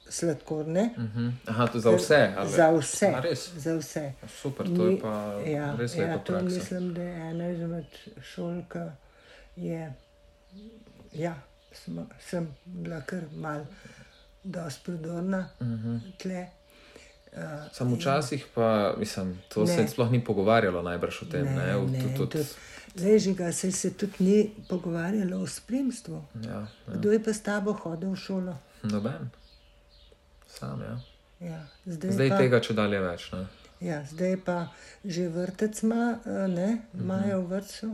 sladkorne. 0.08 0.90
Uh 0.96 1.04
-huh. 1.06 1.32
Aha, 1.46 1.66
to 1.66 1.80
za 1.80 1.90
vse. 1.92 2.32
Ali? 2.36 2.50
Za 2.50 2.70
vse. 2.72 3.06
A? 3.06 3.22
Za 3.56 3.74
vse. 3.74 4.12
Super, 4.30 4.66
to 4.66 4.84
je 4.84 4.90
Ni- 4.90 5.00
pa 5.00 5.40
ja, 5.46 5.76
res 5.76 5.96
ja, 5.96 6.00
lepa 6.02 6.18
to 6.18 6.32
praksa. 6.32 6.44
mislim, 6.48 6.94
da 6.94 7.02
je 7.02 7.30
ena 7.30 7.48
izmed 7.48 7.84
šol, 8.24 8.62
ki 8.64 8.78
je. 9.58 9.92
Ja, 11.14 11.34
smo, 11.74 12.06
sem 12.20 12.48
bila 12.64 13.00
kar 13.02 13.22
mal, 13.32 13.64
dosti 14.44 14.80
prodorna 14.84 15.48
uh 15.60 15.66
Mhm. 15.66 15.88
-huh. 15.88 16.00
tle. 16.18 16.46
Uh, 17.32 17.42
Samo 17.72 17.96
včasih 17.96 18.46
pa, 18.54 18.94
mislim, 18.98 19.38
to 19.48 19.66
se 19.66 19.76
Ne. 19.76 19.88
sploh 19.88 20.10
ni 20.10 20.24
pogovarjalo 20.24 20.82
najbrž 20.82 21.22
o 21.22 21.26
tem. 21.26 21.44
Ne, 21.44 21.54
ne, 21.56 21.76
V- 21.76 21.90
ne, 21.90 21.98
tudi- 22.00 22.16
tudi- 22.18 22.44
zdaj 22.94 23.18
žiga 23.18 23.52
se, 23.52 23.72
se 23.72 23.90
tudi 23.92 24.12
ni 24.20 24.50
pogovarjalo 24.68 25.36
o 25.38 25.46
spremstvu. 25.46 26.24
Ja, 26.42 26.66
Kdo 26.88 27.12
je 27.12 27.18
pa 27.20 27.32
s 27.32 27.40
tabo 27.40 27.72
hodil 27.74 28.10
v 28.10 28.16
šolo? 28.16 28.56
noben. 28.82 29.30
Sam, 30.58 30.80
ja. 30.80 30.96
Ja, 31.42 31.60
zdaj 31.86 32.10
Zdaj 32.10 32.28
pa, 32.28 32.36
tega 32.38 32.60
če 32.60 32.74
dalje 32.74 33.00
več. 33.00 33.32
Ne? 33.32 33.44
Ja, 33.82 33.98
zdaj 34.04 34.36
pa 34.38 34.68
že 35.04 35.28
vrtec 35.28 35.82
ima, 35.82 36.18
eh, 36.18 36.48
ne, 36.48 36.68
imajo 36.94 37.40
v 37.40 37.48
vrtu. 37.50 37.90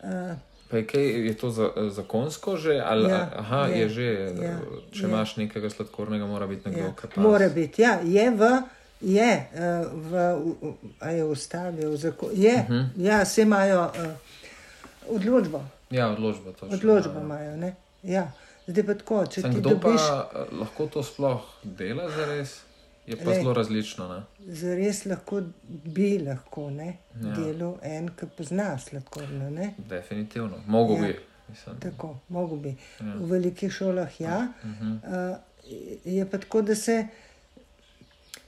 Uh, 0.00 0.34
Pa 0.68 0.76
je, 0.76 0.86
kaj, 0.86 1.04
je 1.26 1.34
to 1.34 1.50
za, 1.50 1.66
zakonsko 1.90 2.56
že? 2.56 2.80
Ali, 2.80 3.04
Ja, 3.06 3.28
aha, 3.34 3.66
je, 3.66 3.76
je, 3.78 3.88
že. 3.88 4.06
ja, 4.34 4.56
če 4.90 5.00
je. 5.00 5.08
imaš 5.08 5.36
nekega 5.36 5.68
sladkornega, 5.68 6.24
mora 6.26 6.46
biti 6.46 6.64
nekdo, 6.64 6.80
ja, 6.82 7.08
pa. 7.08 7.20
mora 7.20 7.48
biti, 7.48 7.82
ja, 7.82 8.00
je 8.00 8.30
v. 8.30 8.42
Je 9.02 9.30
eh, 9.44 9.48
v, 9.84 10.10
v, 10.40 10.74
je 11.10 11.24
ustavi, 11.26 11.82
v 11.84 11.96
zakonu. 11.96 12.32
Je, 12.34 12.54
uh 12.54 12.64
Mhm. 12.64 12.78
-huh. 12.78 12.86
ja, 12.98 13.22
vse 13.22 13.42
imajo 13.42 13.80
uh, 13.82 14.12
odločbo. 15.08 15.60
Ja, 15.90 16.08
odločba 16.08 16.52
to. 16.52 16.66
Odločbo 16.66 17.20
imajo. 17.20 17.56
Ne? 17.56 17.74
Ja. 18.02 18.32
Zdaj 18.72 18.84
pa 18.86 18.94
tako, 18.94 19.22
če 19.26 19.40
Sem 19.44 19.52
ti 19.54 19.60
kdo 19.60 19.74
dobiš, 19.76 20.04
pa 20.08 20.42
eh, 20.42 20.52
lahko 20.60 20.86
to 20.92 21.02
sploh 21.04 21.48
dela 21.62 22.08
za 22.10 22.26
res? 22.30 22.60
Je 23.06 23.16
pa 23.18 23.24
Glej. 23.24 23.40
zelo 23.40 23.52
različno. 23.54 24.04
Ne? 24.08 24.20
zares 24.54 25.04
lahko 25.10 25.40
bi 25.66 26.18
lahko 26.22 26.70
ne, 26.70 26.96
Ja. 27.20 27.28
ja. 27.28 27.34
delo 27.36 27.78
en, 27.82 28.08
ki 28.16 28.26
pozna 28.36 28.78
sladkorno. 28.78 29.50
Ne? 29.50 29.74
Definitivno. 29.78 30.60
Mogo 30.66 30.94
Ja. 30.94 31.00
bi. 31.02 31.16
Mislim. 31.48 31.80
Tako, 31.80 32.16
mogo 32.28 32.56
bi. 32.56 32.76
Ja. 33.00 33.14
V 33.18 33.30
velikih 33.30 33.72
šolah 33.72 34.20
ja. 34.20 34.48
Uh 34.62 34.70
-huh. 34.70 35.32
Uh, 35.32 35.36
je 36.04 36.30
pa 36.30 36.38
tako, 36.38 36.62
da 36.62 36.74
se 36.74 37.06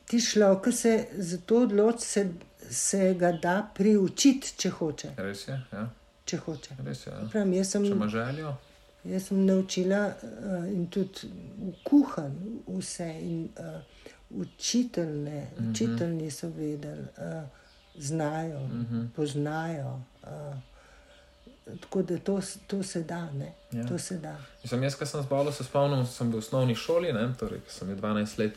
ti 0.07 0.21
človek, 0.21 0.65
ki 0.65 0.73
se 0.73 1.07
za 1.17 1.39
to 1.47 1.63
odloči, 1.63 2.07
se, 2.07 2.29
se 2.71 3.15
ga 3.19 3.33
da 3.33 3.69
priučiti, 3.75 4.55
če 4.57 4.71
hoče. 4.71 5.09
Res 5.17 5.49
je. 5.49 5.61
Ja. 5.73 5.91
Če 6.25 6.37
hoče. 6.37 6.71
Res 6.87 7.07
je 7.07 7.11
ja. 7.13 7.29
Pravim, 7.33 7.53
jaz, 7.53 7.71
sem, 7.71 7.85
Če 7.85 7.91
ima 7.91 8.09
željo. 8.09 8.55
Jaz 9.05 9.27
sem 9.29 9.47
naučila 9.47 10.07
uh, 10.07 10.69
in 10.73 10.87
tudi 10.87 11.29
v 11.59 11.73
kuhanju 11.85 12.79
vse. 12.79 13.11
In, 13.21 13.49
uh, 13.59 13.83
učiteljne, 14.35 15.47
uh 15.53 15.65
-huh. 15.65 15.71
učiteljni 15.71 16.31
so 16.31 16.49
vedeli, 16.49 17.01
uh, 17.01 17.43
znajo, 17.95 18.61
uh 18.61 18.71
-huh. 18.71 19.09
poznajo. 19.17 20.01
Uh, 20.23 20.29
tako 21.81 22.03
da 22.03 22.19
to, 22.19 22.41
to 22.67 22.83
se 22.83 23.03
da, 23.03 23.31
ne. 23.31 23.53
Ja. 23.73 23.87
To 23.87 23.99
se 23.99 24.19
da. 24.19 24.37
Mislim, 24.63 24.83
jaz, 24.83 24.97
ki 24.99 25.07
sem 25.07 25.23
zbolel, 25.23 25.53
se 25.53 25.65
spomnim, 25.65 26.07
sem 26.07 26.31
bil 26.31 26.37
v 26.37 26.45
osnovni 26.45 26.75
šoli, 26.75 27.13
ne, 27.13 27.35
torej, 27.39 27.61
sem 27.69 27.89
bil 27.89 27.97
12 27.97 28.39
let. 28.39 28.53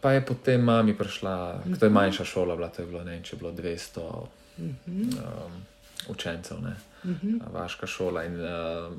Pa 0.00 0.12
je 0.12 0.26
potem 0.26 0.60
mami 0.60 0.98
prišla, 0.98 1.62
to 1.80 1.86
je 1.86 1.90
manjša 1.90 2.24
šola, 2.24 2.56
bila, 2.56 2.68
to 2.68 2.82
je 2.82 2.86
bilo, 2.86 3.04
ne 3.04 3.10
vem, 3.10 3.22
če 3.22 3.36
je 3.36 3.38
bilo 3.38 3.52
200 3.52 4.26
um, 4.58 5.62
učencev, 6.08 6.60
ne, 6.62 6.76
vaška 7.52 7.86
šola. 7.86 8.24
In 8.24 8.40
uh, 8.40 8.92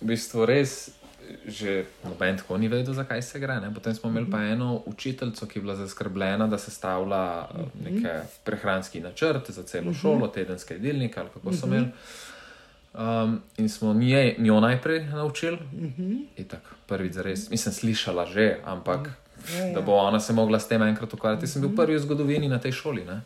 v 0.00 0.10
bistvu 0.12 0.46
res, 0.46 0.90
že 1.48 1.84
noben 2.04 2.36
tako 2.36 2.58
ni 2.60 2.68
vedel, 2.68 2.94
zakaj 2.94 3.22
se 3.22 3.40
gre. 3.40 3.56
Ne. 3.60 3.72
Potem 3.74 3.94
smo 3.94 4.10
imeli 4.10 4.30
pa 4.30 4.42
eno 4.42 4.82
učiteljico, 4.86 5.46
ki 5.46 5.58
je 5.58 5.62
bila 5.62 5.76
zaskrbljena, 5.76 6.46
da 6.46 6.58
se 6.58 6.70
stavlja 6.70 7.24
uh, 7.40 7.66
neke 7.84 8.20
prehranski 8.44 9.00
načrt 9.00 9.50
za 9.50 9.62
celo 9.62 9.94
šolo, 9.94 10.28
tedenske 10.28 10.74
jedilnike 10.74 11.20
ali 11.20 11.28
kako 11.34 11.52
so 11.52 11.66
imeli. 11.66 11.88
Um, 12.94 13.40
in 13.58 13.68
smo 13.68 13.94
nje, 13.94 14.36
njo 14.38 14.60
najprej 14.60 15.04
naučili, 15.04 15.58
uh 15.58 15.98
-huh. 15.98 16.46
tako 16.48 16.76
prvič 16.86 17.16
res, 17.16 17.50
mislim, 17.50 17.74
slišala 17.74 18.26
že, 18.26 18.56
ampak 18.64 19.10
Ja, 19.52 19.64
ja. 19.64 19.74
da 19.74 19.80
bo 19.80 19.92
ona 19.92 20.20
se 20.20 20.32
mogla 20.32 20.58
s 20.58 20.68
tem 20.68 20.82
enkrat 20.82 21.14
ukvarjati. 21.14 21.46
Sem 21.46 21.62
bil 21.62 21.76
prvi 21.76 21.96
v 21.96 22.02
zgodovini 22.02 22.48
na 22.48 22.58
tej 22.58 22.72
šoli. 22.72 23.04
Ne? 23.04 23.20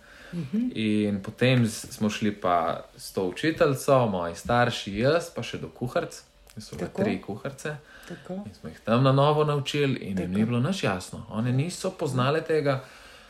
In 0.75 1.23
potem 1.23 1.69
smo 1.69 2.11
šli 2.11 2.33
pa 2.41 2.85
s 2.97 3.13
to 3.13 3.25
učiteljico, 3.29 4.07
moji 4.07 4.35
starši, 4.37 4.99
jaz, 4.99 5.31
pa 5.35 5.43
še 5.43 5.59
do 5.59 5.69
kuharc, 5.69 6.21
so 6.59 6.77
bile 6.77 6.89
Tako. 6.89 7.03
tri 7.03 7.23
kuharce. 7.23 7.77
Tako. 8.09 8.35
In 8.47 8.55
smo 8.61 8.69
jih 8.71 8.81
tam 8.85 9.03
na 9.03 9.13
novo 9.13 9.45
naučili, 9.45 9.99
in 9.99 10.19
jim 10.19 10.33
ni 10.33 10.45
bilo 10.45 10.61
nič 10.61 10.83
jasno. 10.85 11.27
One 11.31 11.53
niso 11.53 11.91
poznale 11.91 12.41
tega. 12.41 12.85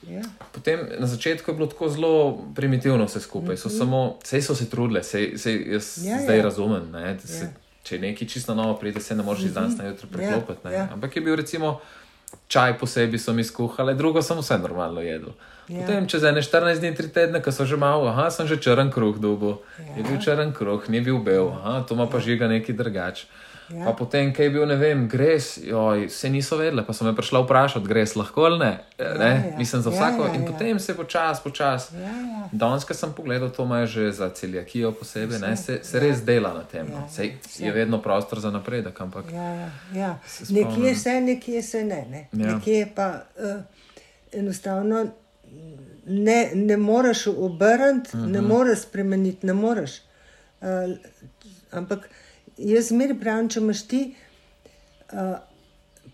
Ja. 0.07 0.23
Potem 0.53 0.79
na 0.99 1.07
začetku 1.07 1.51
je 1.51 1.55
bilo 1.55 1.67
tako 1.67 1.89
zelo 1.89 2.13
primitivno 2.55 3.05
vse 3.05 3.21
skupaj, 3.21 3.57
so 3.57 3.69
samo, 3.69 4.19
vse 4.23 4.43
so 4.43 4.55
se 4.55 4.71
trudile, 4.71 5.03
sej, 5.03 5.39
sej 5.39 5.73
jaz 5.73 5.99
Ja, 6.07 6.21
zdaj 6.23 6.37
ja. 6.37 6.43
razumem. 6.45 6.91
Ne, 6.91 7.19
se, 7.25 7.45
Ja. 7.45 7.51
Če 7.83 7.99
nekaj 7.99 8.29
čisto 8.29 8.55
novo 8.55 8.75
pride, 8.77 9.01
se 9.01 9.15
ne 9.17 9.23
moreš 9.23 9.43
iz 9.49 9.55
danes 9.55 9.79
na 9.79 9.87
jutro 9.89 10.09
preklopiti. 10.13 10.61
Ja, 10.65 10.71
Ja, 10.71 10.77
ja. 10.79 10.85
ja. 10.85 10.89
Ampak 10.93 11.17
je 11.17 11.23
bil 11.23 11.37
recimo 11.37 11.81
čaj 12.49 12.79
posebej, 12.79 13.19
so 13.19 13.33
mi 13.33 13.45
skuhali, 13.45 13.95
drugo 13.97 14.23
sem 14.23 14.39
vse 14.39 14.59
normalno 14.59 15.01
jedel. 15.01 15.29
Ja. 15.29 15.58
Ja. 15.69 15.81
Potem 15.81 16.07
čez 16.07 16.25
ene 16.25 16.41
14 16.41 16.81
dni, 16.81 16.93
3 16.93 17.09
tedne, 17.09 17.39
ko 17.41 17.53
so 17.53 17.65
že 17.65 17.77
malo, 17.77 18.09
aha, 18.09 18.31
sem 18.31 18.47
že 18.47 18.57
črn 18.57 18.89
kruh 18.89 19.17
dobil. 19.17 19.61
Ja. 19.79 19.97
Je 19.97 20.03
bil 20.03 20.17
črn 20.19 20.53
kruh, 20.53 20.81
ni 20.89 21.01
bil 21.01 21.19
bel, 21.19 21.49
aha, 21.51 21.85
to 21.85 21.93
ima 21.93 22.07
pa 22.07 22.19
žiga 22.19 22.49
neki 22.49 22.73
drugač. 22.73 23.27
Ja. 23.69 23.85
Pa 23.85 23.93
potem, 23.93 24.33
kaj 24.33 24.47
je 24.47 24.51
bil, 24.51 24.65
ne 24.65 24.77
vem, 24.77 25.05
gres, 25.07 25.59
joj, 25.61 26.09
se 26.09 26.31
niso 26.31 26.57
vedele, 26.57 26.81
pa 26.81 26.93
so 26.93 27.05
me 27.05 27.13
prišla 27.13 27.43
vprašati, 27.45 27.85
gres 27.85 28.17
lahko 28.17 28.41
ali 28.43 28.59
ne. 28.59 28.71
ne? 29.19 29.29
ja. 29.45 29.59
Mislim 29.59 29.83
za 29.83 29.91
Ja, 29.91 29.97
vsako. 29.99 30.25
ja, 30.25 30.35
in 30.35 30.43
ja. 30.43 30.47
potem 30.49 30.79
se 30.79 30.97
počasi, 30.97 31.41
počasi. 31.45 31.93
Ja, 31.95 32.09
ja. 32.09 32.49
Danes, 32.49 32.85
ko 32.85 32.95
sem 32.95 33.13
pogledal, 33.13 33.51
to 33.51 33.63
imajo 33.63 33.87
že 33.87 34.13
za 34.13 34.31
celjakijo 34.31 34.93
posebej, 34.93 35.39
ne, 35.39 35.53
se, 35.53 35.85
se 35.85 35.97
Ja. 35.97 36.01
res 36.01 36.25
dela 36.25 36.55
na 36.55 36.65
tem. 36.65 36.87
Ja, 36.87 36.93
No. 36.95 36.99
ja, 36.99 37.09
Sej 37.11 37.37
je 37.59 37.69
vedno 37.71 38.01
prostor 38.01 38.41
za 38.41 38.49
napredek, 38.51 38.97
ampak 38.97 39.29
Ja, 39.29 39.49
ja, 39.55 39.69
ja. 39.95 40.11
Se. 40.25 40.49
Nekje 40.49 40.95
se, 40.97 41.21
nekje 41.21 41.63
se 41.63 41.85
ne. 41.85 42.07
ne. 42.07 42.29
Ja. 42.35 42.55
Nekje 42.55 42.89
pa 42.89 43.21
uh, 43.37 43.61
enostavno 44.33 45.07
ne, 46.09 46.51
ne 46.55 46.77
moreš 46.77 47.27
obrniti, 47.27 48.11
uh 48.15 48.21
-huh. 48.21 48.23
Mhm. 48.23 48.33
ne 48.33 48.41
moreš 48.41 48.79
spremeniti, 48.79 49.47
ne 49.47 49.53
moreš. 49.53 49.91
Uh, 50.61 50.97
ampak 51.71 52.09
jaz 52.59 52.89
zmeraj 52.89 53.21
pravim, 53.21 53.49
če 53.49 53.61
imaš 53.61 53.83
ti, 53.87 54.15
uh, 55.13 55.39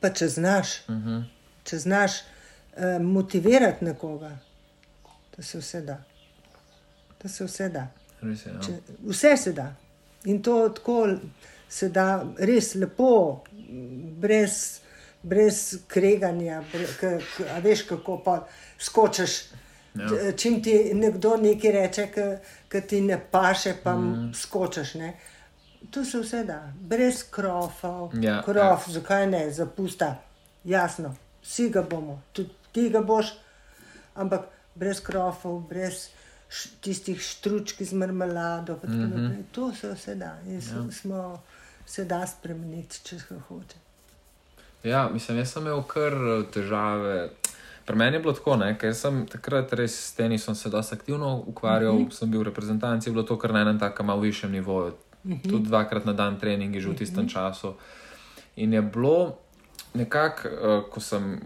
pa 0.00 0.10
če 0.10 0.28
znaš, 0.28 0.80
uh 0.88 0.94
Mhm. 0.94 1.08
-huh. 1.08 1.22
če 1.64 1.78
znaš 1.78 2.12
uh, 2.76 3.02
motivirati 3.02 3.84
nekoga, 3.84 4.38
da 5.36 5.42
se 5.42 5.58
vse 5.58 5.80
da. 5.80 6.02
Da 7.22 7.28
se 7.28 7.44
vse 7.44 7.68
da. 7.68 7.88
res 8.22 8.46
je. 8.46 8.52
No. 8.52 8.60
Če, 8.62 8.72
vse 9.06 9.36
se 9.36 9.52
da. 9.52 9.74
In 10.24 10.42
to 10.42 10.68
tako 10.68 11.08
se 11.68 11.88
da 11.88 12.26
res 12.38 12.74
lepo, 12.74 13.42
brez, 14.20 14.80
brez 15.22 15.76
kreganja. 15.88 16.62
Bre, 16.72 16.86
k, 17.00 17.18
k, 17.36 17.44
a 17.56 17.58
veš, 17.58 17.82
kako 17.82 18.18
pa 18.24 18.46
skočiš. 18.78 19.30
Ja. 19.94 20.32
Čim 20.36 20.62
ti 20.62 20.90
nekdo 20.94 21.36
nekaj 21.36 21.72
reče, 21.72 22.08
ki 22.68 22.80
ti 22.88 23.00
ne 23.00 23.18
paše, 23.30 23.76
pa 23.82 23.94
mm. 23.96 24.32
skočiš. 24.34 24.94
Ne? 24.94 25.12
To 25.90 26.04
se 26.04 26.18
vse 26.18 26.44
da, 26.44 26.72
brez 26.80 27.22
krofov. 27.30 28.10
Ja, 28.20 28.42
Krof, 28.42 28.88
ja. 28.88 28.92
zakaj 28.92 29.26
ne, 29.26 29.50
zapusta. 29.52 30.16
Jasno, 30.64 31.14
vsi 31.42 31.68
ga 31.70 31.82
bomo, 31.82 32.22
tudi 32.32 32.50
ti 32.72 32.88
ga 32.90 33.00
boš, 33.00 33.34
ampak 34.14 34.48
brez 34.74 35.00
krofov, 35.00 35.60
brez 35.68 36.08
tistih 36.80 37.20
štručk 37.20 37.82
z 37.82 37.92
marmelado. 37.92 38.78
Mm. 38.82 38.88
-hmm. 38.88 39.42
To 39.52 39.72
se 39.72 39.92
vse 39.92 40.14
da. 40.14 40.38
In 40.46 40.54
ja. 40.54 40.92
smo, 40.92 41.42
se 41.86 42.04
da 42.04 42.26
spremeniti, 42.26 43.00
če 43.04 43.18
hoče. 43.48 43.76
Ja, 44.84 45.08
mislim, 45.12 45.38
jaz 45.38 45.52
sem 45.52 45.62
imel 45.62 45.82
kar 45.82 46.12
eh, 46.12 46.44
težave. 46.52 47.30
Pri 47.84 47.96
meni 47.96 48.16
je 48.16 48.20
bilo 48.20 48.32
tako, 48.32 48.56
ne, 48.56 48.72
ker 48.78 48.94
sem 48.94 49.26
takrat 49.26 49.72
res 49.72 49.92
s 49.92 50.14
tenisom 50.16 50.54
se 50.54 50.70
dosti 50.70 50.94
aktivno 50.94 51.44
ukvarjal, 51.46 51.94
uh 51.94 52.00
-huh. 52.00 52.12
sem 52.12 52.30
bil 52.30 52.40
v 52.40 52.44
reprezentanci, 52.44 53.10
bilo 53.10 53.22
to 53.22 53.38
kar 53.38 53.52
na 53.52 53.60
enem 53.60 53.78
takem 53.78 54.06
malo 54.06 54.20
višjem 54.20 54.52
nivoju. 54.52 54.92
Uh 55.24 55.30
-huh. 55.30 55.50
Tudi 55.50 55.68
dvakrat 55.68 56.04
na 56.04 56.12
dan 56.12 56.40
treningi 56.40 56.80
že 56.80 56.88
v 56.88 56.94
tistem 56.94 57.24
uh 57.24 57.30
-huh. 57.30 57.32
času. 57.32 57.74
In 58.56 58.72
je 58.72 58.82
bilo 58.82 59.36
nekako, 59.94 60.48
uh, 60.48 60.90
ko 60.90 61.00
sem 61.00 61.40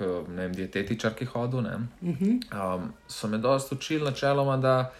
uh, 0.00 0.28
ne 0.28 0.42
vem, 0.42 0.52
dietetičarki 0.52 1.24
hodil, 1.24 1.60
ne, 1.60 1.76
uh 2.00 2.08
-huh. 2.08 2.76
um, 2.76 2.92
so 3.08 3.28
me 3.28 3.38
dosti 3.38 3.74
učili 3.74 4.04
načeloma, 4.04 4.56
da 4.56 4.92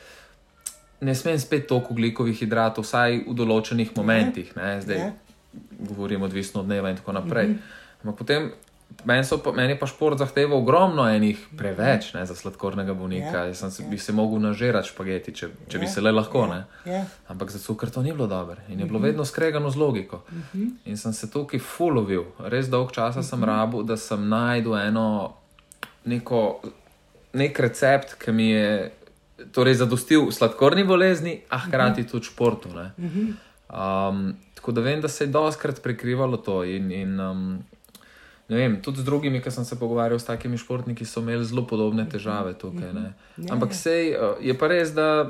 ne 1.00 1.14
smem 1.14 1.38
spet 1.38 1.66
toliko 1.66 1.86
ugljikovih 1.90 2.38
hidratov, 2.38 2.84
vsaj 2.84 3.24
v 3.28 3.34
določenih 3.34 3.96
momentih. 3.96 4.56
Ne, 4.56 4.80
zdaj, 4.80 4.96
Ja. 4.96 5.12
govorim 5.78 6.22
odvisno 6.22 6.60
od 6.60 6.66
dneva 6.66 6.90
in 6.90 6.96
tako 6.96 7.12
naprej. 7.12 7.46
Mm 7.46 7.52
-hmm. 7.52 8.02
Ampak 8.02 8.18
potem, 8.18 8.52
meni, 9.04 9.22
pa, 9.44 9.52
meni 9.52 9.78
pa 9.78 9.86
šport 9.86 10.18
zahteval 10.18 10.58
ogromno 10.58 11.04
enih 11.06 11.38
preveč 11.56 12.12
ne, 12.14 12.26
za 12.26 12.34
sladkornega 12.34 12.94
bolnika. 12.94 13.26
Ja, 13.36 13.44
Jaz 13.44 13.58
sem 13.58 13.70
se, 13.70 13.82
ja. 13.82 13.88
bi 13.88 13.98
se 13.98 14.12
mogel 14.12 14.40
nažirati 14.40 14.88
špageti, 14.88 15.34
če, 15.34 15.48
če 15.68 15.78
bi 15.78 15.84
Ja, 15.84 15.90
se 15.90 16.00
le 16.00 16.12
lahko. 16.12 16.38
ja, 16.40 16.46
Ne. 16.48 16.92
ja. 16.92 17.04
Ampak 17.28 17.50
za 17.50 17.58
cukor 17.58 17.90
to 17.90 18.02
ni 18.02 18.12
bilo 18.12 18.26
dobro 18.26 18.56
in 18.68 18.80
je 18.80 18.86
bilo 18.86 18.98
vedno 18.98 19.24
skregano 19.24 19.70
z 19.70 19.76
logiko. 19.76 20.22
In 20.84 20.96
sem 20.96 21.12
se 21.12 21.30
tukaj 21.30 21.60
fulovil, 21.60 22.24
res 22.40 22.68
dolg 22.68 22.92
časa 22.92 23.22
sem 23.22 23.44
rabil, 23.44 23.82
da 23.82 23.96
sem 23.96 24.28
najdel 24.28 24.76
eno 24.78 25.34
neko, 26.04 26.60
nek 27.32 27.58
recept, 27.58 28.14
ki 28.14 28.32
mi 28.32 28.50
je 28.50 28.92
torej 29.52 29.74
zadostil 29.74 30.30
sladkorni 30.30 30.84
bolezni, 30.84 31.42
a 31.48 31.58
hkrati 31.58 32.06
tudi 32.06 32.24
športu. 32.24 32.68
ne. 32.70 32.90
Um, 33.68 34.20
tako 34.54 34.72
da 34.72 34.80
vem, 34.80 35.00
da 35.00 35.08
se 35.08 35.24
je 35.24 35.28
doskrat 35.28 35.82
prekrivalo 35.82 36.36
to. 36.36 36.64
In, 36.64 36.92
in, 36.92 37.20
um, 37.20 37.58
ne 38.48 38.56
vem, 38.56 38.82
tudi 38.82 39.00
z 39.00 39.04
drugimi, 39.04 39.42
ki 39.42 39.50
sem 39.50 39.64
se 39.64 39.78
pogovarjal 39.78 40.18
s 40.18 40.24
takimi 40.24 40.58
športniki, 40.58 41.04
so 41.04 41.20
imeli 41.20 41.44
zelo 41.44 41.66
podobne 41.66 42.08
težave 42.08 42.54
tukaj. 42.54 42.92
ne. 42.92 43.12
Ja, 43.36 43.52
Ampak 43.52 43.70
ja. 43.70 43.74
sej, 43.74 44.14
uh, 44.14 44.36
je 44.40 44.54
pa 44.58 44.68
res, 44.68 44.94
da 44.94 45.26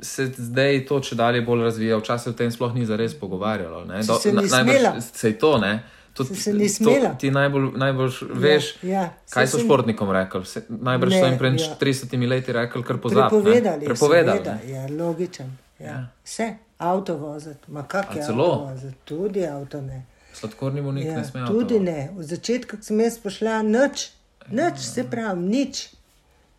se 0.00 0.26
zdaj 0.36 0.86
to 0.86 1.00
če 1.00 1.14
dalje 1.14 1.40
bolj 1.44 1.62
razvija. 1.62 1.98
Včasih 2.00 2.32
o 2.32 2.36
tem 2.36 2.50
sploh 2.50 2.74
ni 2.74 2.86
zares 2.86 3.14
pogovarjalo. 3.14 3.84
ne. 3.84 4.02
Si 4.02 4.12
se 4.20 4.32
ni 4.32 4.46
najbrž 4.48 4.76
smela. 4.76 5.00
Sej 5.00 5.38
to, 5.38 5.58
ne. 5.58 5.82
Si 6.16 6.34
se 6.34 6.68
smela. 6.68 7.10
To, 7.10 7.16
ti 7.18 7.30
najbolj, 7.30 7.70
najbolj 7.76 8.10
veš, 8.34 8.74
ja, 8.82 9.12
kaj 9.30 9.46
saj 9.46 9.52
so 9.52 9.64
športnikom 9.64 10.10
rekli. 10.10 10.44
Se, 10.44 10.64
najbrž 10.68 11.12
Ne, 11.12 11.20
so 11.20 11.26
jim 11.26 11.38
pred 11.38 11.60
ja. 11.60 11.76
30 11.80 12.28
leti 12.28 12.52
rekli, 12.52 12.82
kar 12.82 12.98
pozabi. 12.98 13.28
Prepovedali. 13.28 13.84
Prepovedali. 13.84 14.44
seveda. 14.44 14.58
Ja, 14.66 15.04
logičen. 15.04 15.46
Ja. 15.78 15.86
Ja. 15.86 15.92
Ja. 15.92 16.06
Vse, 16.24 16.54
avto 16.78 17.16
voziti, 17.16 17.72
ma 17.72 17.82
kak 17.82 18.06
A 18.10 18.18
je 18.18 18.24
celo? 18.26 18.52
avto 18.52 18.64
voziti, 18.72 18.96
tudi 19.04 19.46
avto 19.46 19.80
ne. 19.80 20.06
Sladkorni 20.40 20.82
bolnik 20.82 21.04
Ja, 21.04 21.16
ne 21.16 21.24
sme 21.24 21.44
tudi 21.46 21.74
avto- 21.74 21.84
ne. 21.84 22.10
V 22.16 22.22
začetku 22.24 22.76
sem 22.80 23.00
jaz 23.00 23.18
pošla, 23.18 23.62
nič, 23.62 24.10
nič 24.48 24.78
se 24.80 25.04
pravi, 25.04 25.40
nič, 25.42 25.88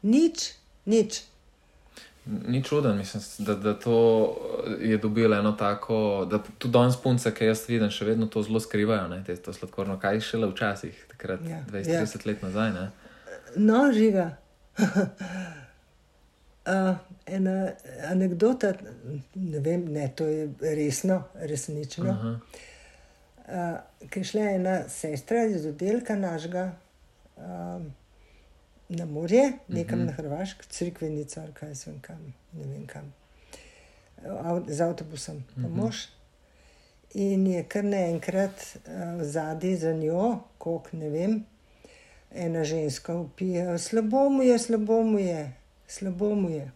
nič, 0.03 0.53
nič. 0.86 1.21
Ni 2.25 2.61
čuden, 2.63 2.97
mislim, 2.97 3.23
da, 3.39 3.55
da 3.55 3.73
to 3.73 3.95
je 4.79 4.97
dobilo 4.97 5.34
eno 5.36 5.51
tako, 5.51 5.97
da 6.25 6.38
tudi 6.57 6.71
danes 6.71 6.95
punce, 6.95 7.34
ki 7.34 7.45
jaz 7.45 7.63
vidim, 7.67 7.89
še 7.89 8.05
vedno 8.05 8.27
to 8.27 8.43
zelo 8.43 8.59
skrivajo, 8.59 9.07
ne, 9.07 9.23
te, 9.25 9.36
to 9.36 9.53
sladkorno, 9.53 9.97
kaj 9.99 10.19
šele 10.21 10.47
včasih, 10.47 11.05
takrat 11.09 11.39
Ja, 11.49 11.63
20-30 11.71 11.89
ja. 11.89 12.21
let 12.25 12.41
nazaj. 12.41 12.69
Ne. 12.71 12.86
No, 13.57 13.89
žiga. 13.91 14.27
uh, 16.65 16.95
ena 17.25 17.71
anekdota, 18.07 18.73
ne 19.36 19.59
vem, 19.59 19.86
ne, 19.88 20.11
to 20.15 20.25
je 20.25 20.45
resno, 20.61 21.23
resnično. 21.36 22.09
Aha. 22.11 22.36
Uh, 23.48 24.08
Ker 24.10 24.22
je 24.22 24.24
šla 24.24 24.42
ena 24.42 24.76
sestra 24.89 25.46
iz 25.46 25.66
oddelka 25.66 26.16
našega 26.16 26.72
um, 27.38 27.94
na 28.89 29.06
morje, 29.06 29.52
nekam 29.68 30.00
uh 30.00 30.06
-huh. 30.06 30.08
na 30.08 30.12
Hrvaško, 30.12 30.64
crkvenica 30.70 31.42
ali 31.42 31.54
kaj 31.54 31.76
sem 31.76 32.00
kam, 32.02 32.34
ne 32.54 32.68
vem 32.68 32.88
kam, 32.88 33.14
Av, 34.44 34.64
z 34.68 34.82
avtobusom, 34.82 35.38
uh 35.38 35.44
-huh. 35.44 35.62
pa 35.64 35.82
mož. 35.82 35.96
In 37.14 37.48
je 37.48 37.64
kar 37.64 37.84
naenkrat 37.84 38.78
uh, 38.88 39.24
zadaj 39.24 39.76
za 39.76 39.94
njo, 39.94 40.39
koliko 40.58 40.89
ne 40.92 41.10
vem, 41.10 41.46
ena 42.32 42.64
ženska 42.64 43.16
upije, 43.16 43.78
slabo 43.78 44.30
mu 44.30 44.44
je, 44.44 44.60
slabo 44.60 45.04
mu 45.04 45.20
je, 45.20 45.54
slabo 45.88 46.36
mu 46.36 46.50
je. 46.50 46.72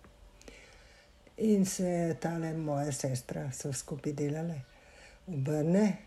In 1.37 1.65
se 1.65 2.15
tale 2.19 2.53
moja 2.53 2.91
sestra, 2.91 3.51
so 3.51 3.73
skupaj 3.73 4.13
delale, 4.13 4.61
obrne, 5.27 5.97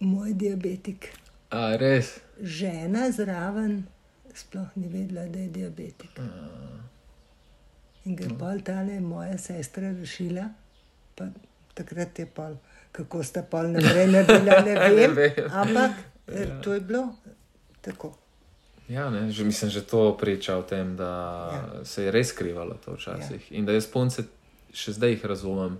moj 0.00 0.32
diabetik. 0.34 1.12
A, 1.50 1.76
res. 1.76 2.20
Žena 2.40 3.10
zraven 3.10 3.86
sploh 4.34 4.68
ni 4.76 4.88
vedela, 4.88 5.26
da 5.26 5.38
je 5.38 5.48
diabetik. 5.48 6.20
In 8.04 8.16
ga 8.16 8.24
je 8.24 8.36
pol 8.38 8.60
tale 8.64 9.00
moja 9.00 9.38
sestra 9.38 9.90
rešila, 9.92 10.48
pa 11.16 11.26
takrat 11.74 12.18
je 12.18 12.26
pol, 12.26 12.54
kako 12.92 13.22
sta 13.24 13.42
pol 13.42 13.72
naprej 13.74 14.06
naredila, 14.06 14.60
ne 14.62 14.74
Ne 14.78 14.94
vem. 14.94 15.14
vem. 15.14 15.50
Ampak 15.50 15.90
ja. 16.28 16.60
to 16.62 16.74
je 16.74 16.80
bilo 16.80 17.08
tako. 17.80 18.14
Ja, 18.88 19.10
ne, 19.10 19.30
že, 19.30 19.44
mislim, 19.44 19.70
že 19.70 19.84
to 19.84 20.16
priča 20.16 20.56
o 20.56 20.62
tem, 20.62 20.96
da 20.96 21.10
ja. 21.52 21.84
Se 21.84 22.04
je 22.04 22.10
res 22.10 22.28
skrivalo 22.32 22.78
to 22.84 22.94
včasih. 22.94 23.52
Ja. 23.52 23.58
In 23.58 23.66
da 23.66 23.72
jaz 23.76 23.86
punce 23.90 24.24
še 24.72 24.92
zdaj 24.96 25.10
jih 25.10 25.24
razumem, 25.24 25.76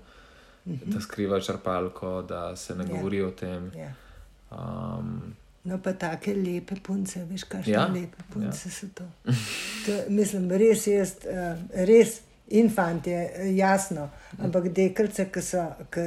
uh 0.64 0.72
-huh. 0.72 0.84
da 0.84 1.00
skrivajo 1.00 1.40
črpalko, 1.40 2.22
da 2.22 2.56
se 2.56 2.74
ne 2.74 2.84
Ja. 2.84 2.90
govori 2.90 3.22
o 3.22 3.30
tem. 3.30 3.72
Ja. 3.76 3.94
Um, 4.50 5.36
No, 5.68 5.78
pa 5.78 5.92
take 5.92 6.32
lepe 6.32 6.78
punce, 6.80 7.20
veš, 7.28 7.44
kakšne 7.50 7.72
Ja, 7.72 7.82
ja. 7.82 7.92
lepe 7.92 8.22
punce 8.32 8.68
ja. 8.68 8.72
so 8.72 8.86
to. 8.94 9.04
to. 9.84 9.96
Mislim, 10.08 10.48
res 10.50 10.86
jaz, 10.86 11.16
uh, 11.28 11.58
res 11.88 12.20
infant 12.56 13.06
je, 13.06 13.18
eh, 13.34 13.50
jasno, 13.56 14.08
ampak 14.40 14.70
deklice, 14.72 15.26
ki 15.32 15.42
so, 15.44 15.66
ki, 15.92 16.06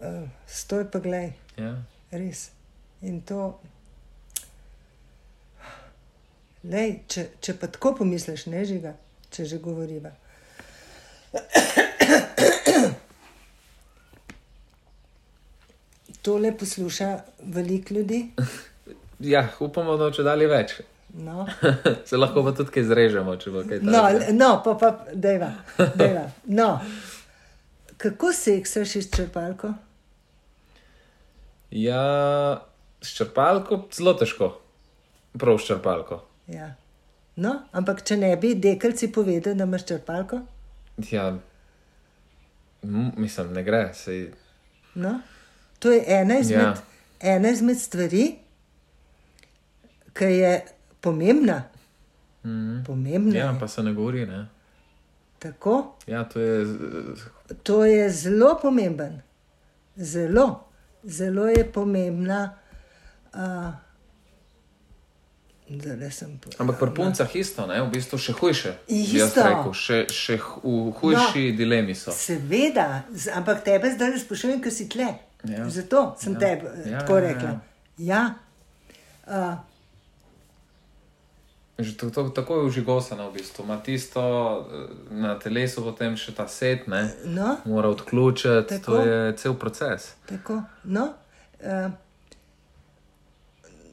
uh, 0.00 0.22
stoj 0.48 0.86
pa 0.92 1.02
glej, 1.04 1.34
ja. 1.60 1.74
res. 2.12 2.46
In 3.04 3.20
to, 3.28 3.50
lej, 6.64 7.02
če, 7.08 7.28
če 7.44 7.58
pa 7.60 7.68
tako 7.68 7.96
pomisliš, 8.00 8.46
ne 8.54 8.64
žiga, 8.64 8.94
če 9.34 9.44
že 9.52 9.60
govoriva. 9.60 10.14
Tole 16.24 16.54
posluša 16.54 17.08
veliko 17.46 17.94
ljudi. 17.94 18.22
ja, 19.32 19.42
upamo, 19.60 19.96
da 19.96 20.10
če 20.10 20.22
dalje 20.22 20.46
več. 20.48 20.78
No. 21.14 21.44
se 22.06 22.16
lahko 22.16 22.42
pa 22.42 22.52
tudi 22.52 22.72
kaj 22.72 22.84
zrežemo, 22.84 23.36
če 23.36 23.50
bo 23.50 23.60
kaj 23.62 23.78
No, 23.80 23.92
takega. 23.94 24.18
le- 24.20 24.32
no, 24.34 24.48
pa 24.60 24.72
pa 24.74 24.88
dejva, 25.14 25.50
dejva. 25.94 26.24
No. 26.50 26.70
kako 27.96 28.32
seksaš 28.34 28.96
iz 28.96 29.10
črpalko? 29.10 29.70
Ja, 31.70 32.00
s 33.00 33.14
črpalko 33.14 33.84
zelo 33.92 34.14
težko, 34.14 34.48
prav 35.34 35.58
s 35.58 35.66
črpalko. 35.66 36.20
Ja. 36.48 36.72
No, 37.36 37.52
ampak 37.72 38.02
če 38.02 38.16
ne 38.16 38.32
bi 38.36 38.54
dekelci 38.56 39.08
povedali, 39.10 39.56
da 39.56 39.64
imaš 39.64 39.86
črpalko, 39.86 40.40
Ja, 41.10 41.28
m- 42.84 43.12
mislim, 43.16 43.52
ne 43.52 43.62
gre. 43.62 43.88
Sej, 43.94 44.28
no? 44.96 45.16
To 45.84 45.90
je 45.90 46.00
ena 46.08 46.38
izmed, 46.38 46.58
Ja. 46.58 46.74
ena 47.20 47.50
izmed 47.50 47.76
stvari, 47.78 48.34
ki 50.12 50.24
je 50.26 50.52
pomembna. 51.00 51.58
mm, 52.42 52.84
Pomembna 52.84 53.36
ja, 53.36 53.46
je. 53.46 53.60
pa 53.60 53.68
se 53.68 53.82
ne 53.82 53.92
govori. 53.92 54.26
Ne? 54.26 54.46
Tako, 55.38 55.76
Ja, 56.06 56.24
to 56.24 56.40
je. 56.40 56.64
to 57.62 57.84
je 57.84 58.10
zelo 58.12 58.56
pomemben. 58.56 59.20
Zelo, 59.96 60.64
zelo 61.04 61.46
je 61.46 61.64
pomembna. 61.66 62.54
Uh, 63.30 63.40
sem 66.10 66.38
po- 66.38 66.50
Ampak 66.58 66.78
pri 66.78 66.90
puncah 66.92 67.30
isto, 67.34 67.66
ne? 67.66 67.80
v 67.80 67.90
bistvu 67.90 68.18
še 68.18 68.32
hujše. 68.32 68.72
Isto. 68.86 69.40
Rekel, 69.42 69.72
še, 69.74 69.98
še 70.06 70.36
v 70.36 70.92
hujši 70.92 71.44
no. 71.46 71.56
dilemi 71.56 71.94
so. 71.94 72.12
Seveda, 72.12 72.86
z- 73.10 73.30
ampak 73.30 73.64
tebe 73.64 73.88
zdaj 73.88 74.18
sprašujem, 74.18 74.60
ker 74.60 74.70
si 74.70 74.86
tle. 74.86 75.08
Ja. 75.44 75.70
Zato 75.70 76.14
sem 76.18 76.32
Ja. 76.32 76.38
ja. 76.40 76.56
tebe 76.56 76.68
Ja, 76.84 76.90
ja, 76.90 76.98
tako 76.98 77.18
ja, 77.18 77.22
ja. 77.22 77.32
rekla. 77.32 77.60
Ja. 77.98 78.34
Uh, 79.26 79.54
Že 81.78 81.96
to, 81.96 82.10
to, 82.10 82.28
tako 82.30 82.56
je 82.56 82.62
užigosano, 82.64 83.30
v 83.30 83.32
bistvu. 83.32 83.64
ima 83.64 83.82
tisto 83.82 84.22
eh, 84.22 84.94
na 85.10 85.38
telesu, 85.38 85.82
potem 85.82 86.14
še 86.16 86.30
ta 86.34 86.46
set, 86.48 86.86
ne? 86.86 87.10
no, 87.24 87.56
mora 87.64 87.88
odključiti, 87.90 88.78
Tako. 88.78 88.92
to 88.92 89.00
je 89.02 89.36
cel 89.36 89.54
proces. 89.58 90.14
tako. 90.28 90.62
No, 90.84 91.08
uh, 91.60 91.90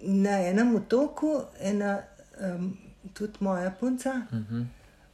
na 0.01 0.35
enem 0.45 0.75
otoku, 0.75 1.41
ena, 1.59 2.03
um, 2.37 2.77
tudi 3.13 3.33
moja 3.39 3.71
punca, 3.79 4.13
uh 4.31 4.37
-huh. 4.37 4.65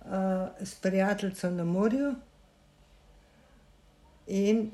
uh, 0.03 0.67
s 0.67 0.75
prijateljem 0.75 1.55
na 1.55 1.63
morju, 1.63 2.15
in 4.27 4.71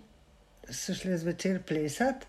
so 0.70 0.94
šli 0.94 1.18
zvečer 1.18 1.64
plesati, 1.64 2.26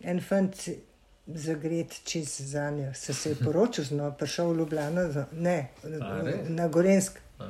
en 0.00 0.20
fant 0.20 0.56
si 0.56 0.78
zagret 1.26 2.00
čez 2.04 2.40
za 2.40 2.70
njo, 2.70 2.94
se, 2.94 3.14
se 3.14 3.30
je 3.30 3.36
poročil 3.44 3.84
z 3.84 3.96
njo, 3.96 4.12
prišel 4.18 4.52
v 4.52 4.56
Ljubljano, 4.56 5.12
za, 5.12 5.26
ne, 5.32 5.70
A, 6.00 6.22
na 6.48 6.68
Gorensk. 6.68 7.18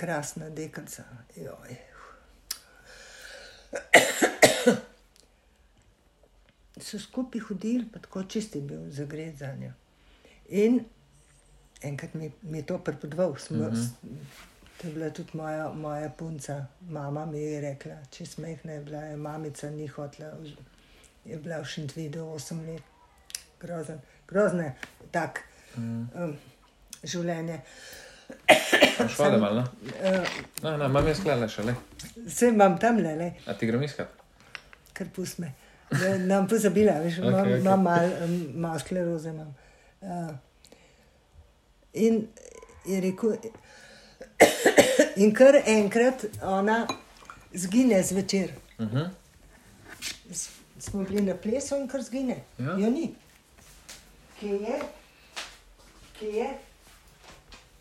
Krasna 0.00 0.50
deklica. 0.50 1.04
Joj. 1.36 1.76
So 6.80 6.98
skupaj 6.98 7.40
hodili, 7.44 7.84
pa 7.92 7.98
tako 8.00 8.22
čist 8.24 8.54
je 8.56 8.62
bil 8.64 8.86
zagret 8.90 9.36
za 9.38 9.52
njo. 9.54 9.72
In 10.48 10.80
enkrat 11.82 12.14
mi, 12.14 12.32
mi 12.42 12.58
je 12.58 12.66
to 12.66 12.78
prepodval, 12.78 13.36
smo, 13.36 13.58
mm 13.58 13.74
-hmm. 13.74 13.88
To 14.80 14.88
je 14.88 14.94
bila 14.94 15.10
tudi 15.10 15.30
moja, 15.32 15.72
moja 15.72 16.08
punca, 16.08 16.66
mama 16.88 17.26
mi 17.26 17.42
je 17.42 17.60
rekla, 17.60 17.98
če 18.10 18.26
smehna 18.26 18.72
je 18.72 18.80
bila, 18.80 19.02
je 19.10 19.16
mamica 19.16 19.70
ni 19.70 19.86
hotla, 19.86 20.30
je 21.24 21.36
bila 21.36 21.60
v 21.60 21.68
Šentvidu 21.68 22.24
8 22.24 22.62
let, 22.66 22.82
grozen, 23.60 24.00
grozne, 24.28 24.74
tak 25.12 25.42
mm. 25.76 26.06
um, 26.14 26.36
življenje. 27.04 27.60
Vode 29.18 29.36
malo? 29.42 29.66
Uh, 30.00 30.40
Ne, 30.62 30.76
ne, 30.76 30.86
imam 30.86 31.06
jaz 31.08 31.20
klele 31.24 31.48
še 31.48 31.64
le. 31.64 31.74
Vse 32.26 32.50
imam 32.52 32.76
tam 32.78 33.00
le, 33.00 33.14
le 33.16 33.28
A 33.48 33.56
ti 33.58 33.68
grem 33.68 33.82
iskat? 33.82 34.20
kar 35.00 35.08
pusme. 35.16 35.52
Nam 36.26 36.48
pozabila, 36.48 36.98
veš, 37.00 37.18
Okej, 37.18 37.28
imam, 37.28 37.40
okej. 37.40 37.60
imam 37.60 37.82
malo 37.82 38.08
um, 38.24 38.34
mal 38.60 38.78
skleroze. 38.78 39.30
Imam. 39.30 39.54
Uh, 40.00 40.30
in 41.92 42.28
je 42.86 43.00
rekel, 43.00 43.36
in 45.22 45.34
kar 45.34 45.54
enkrat 45.66 46.24
ona 46.42 46.86
zgine 47.54 48.02
zvečer. 48.02 48.50
Uh 48.78 48.86
-huh. 48.92 49.08
S- 50.32 50.48
Smo 50.78 51.04
bili 51.04 51.22
na 51.22 51.34
plesu 51.34 51.76
in 51.76 51.88
kar 51.88 52.02
zgine. 52.02 52.36
Ja. 52.58 52.72
Jo 52.78 52.90
ni. 52.90 53.14
Kje 54.40 54.48
je? 54.48 54.80
Kje 56.18 56.26
je? 56.28 56.50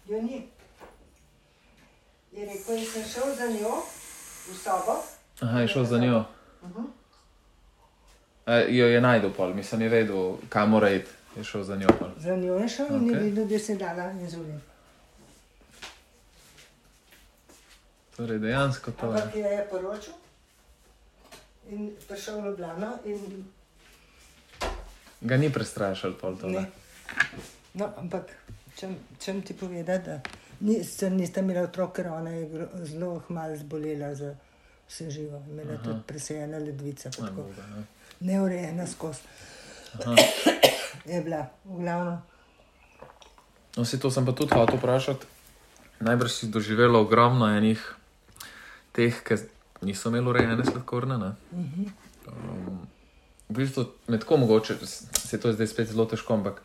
Jo 0.10 0.22
ni. 0.22 0.48
Je 2.32 2.46
rekel, 2.46 2.76
in 2.78 2.86
sem 2.86 3.04
šel 3.04 3.36
za 3.36 3.46
njo 3.46 3.76
v 4.52 4.58
sobo. 4.64 5.04
Aha, 5.40 5.60
je 5.60 5.68
šel 5.68 5.86
za 5.86 5.98
njo. 5.98 6.24
A, 8.46 8.56
jo 8.56 8.88
je 8.88 9.02
najdel 9.02 9.34
pol, 9.34 9.54
mislim, 9.54 9.82
je 9.82 9.90
vedel, 9.90 10.38
kam 10.50 10.70
mora 10.70 10.90
iti. 10.90 11.10
Je 11.38 11.44
šel 11.44 11.64
za 11.64 11.76
njo 11.76 11.88
pol. 12.00 12.08
Za 12.18 12.36
njo 12.36 12.54
je 12.58 12.70
šel 12.70 12.88
in 12.96 13.10
je 13.10 13.20
videl, 13.20 13.46
da 13.48 13.60
se 13.60 13.72
je 13.72 13.78
dala 13.78 14.12
inzulin. 14.12 14.62
Torej, 18.20 18.40
dejansko 18.40 18.92
to 18.92 19.06
je. 19.06 19.12
Ampak 19.14 19.36
je 19.36 19.48
je 19.48 19.64
poročil 19.66 20.14
in 21.70 21.96
prišel 22.04 22.42
v 22.42 22.46
Ljubljano 22.46 22.90
in 23.06 23.46
Ga 25.22 25.38
ni 25.38 25.48
prestrašil 25.48 26.14
pol 26.14 26.36
to. 26.36 26.48
ne. 26.48 26.66
No, 27.74 27.88
ampak 27.98 28.28
čem, 28.76 28.92
čem 29.20 29.42
ti 29.42 29.54
povedati, 29.54 30.06
da 30.06 30.20
ni, 30.60 30.84
se 30.84 31.10
niste 31.10 31.40
imeli 31.40 31.60
otrok, 31.62 31.94
ker 31.94 32.08
ona 32.10 32.30
je 32.30 32.44
zelo 32.84 33.24
hmal 33.28 33.56
zbolela 33.56 34.16
za 34.16 34.36
vse 34.86 35.10
živo. 35.10 35.40
Imela 35.48 35.72
je 35.72 35.84
tudi 35.84 36.00
presejena 36.04 36.58
ledvica, 36.58 37.10
Aj, 37.10 37.16
tako 37.16 37.42
Boga, 37.44 37.64
ne. 37.70 37.84
neurejena 38.22 38.88
skozi. 38.88 39.22
Je 41.06 41.22
bila, 41.22 41.48
v 41.66 41.80
glavnem. 41.80 42.20
No, 43.78 43.86
se 43.86 44.00
to 44.00 44.12
sem 44.12 44.26
pa 44.26 44.32
tudi 44.32 44.52
hotel 44.52 44.76
vprašati. 44.76 45.26
Najbrž 46.00 46.32
si 46.32 46.48
doživela 46.48 47.00
ogromno 47.00 47.48
enih 47.48 47.80
teh, 49.00 49.24
ki 49.24 49.40
niso 49.88 50.12
imeli 50.12 50.28
urejene 50.34 50.66
sladkorne. 50.66 51.18
ne? 51.18 51.32
Um, 52.30 52.82
v 53.50 53.56
bistvu 53.62 53.86
me 54.08 54.20
tako 54.20 54.38
mogoče, 54.44 54.78
se 54.86 55.40
to 55.40 55.48
je 55.48 55.58
zdaj 55.58 55.68
spet 55.68 55.88
zelo 55.94 56.06
težko, 56.06 56.36
ampak 56.38 56.62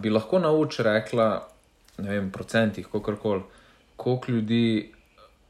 bi 0.00 0.10
lahko 0.10 0.38
nauč 0.38 0.80
rekla, 0.86 1.28
ne 1.98 2.10
vem, 2.10 2.30
procentih, 2.32 2.86
kakorkoli, 2.92 3.42
koliko 3.96 4.32
ljudi 4.32 4.92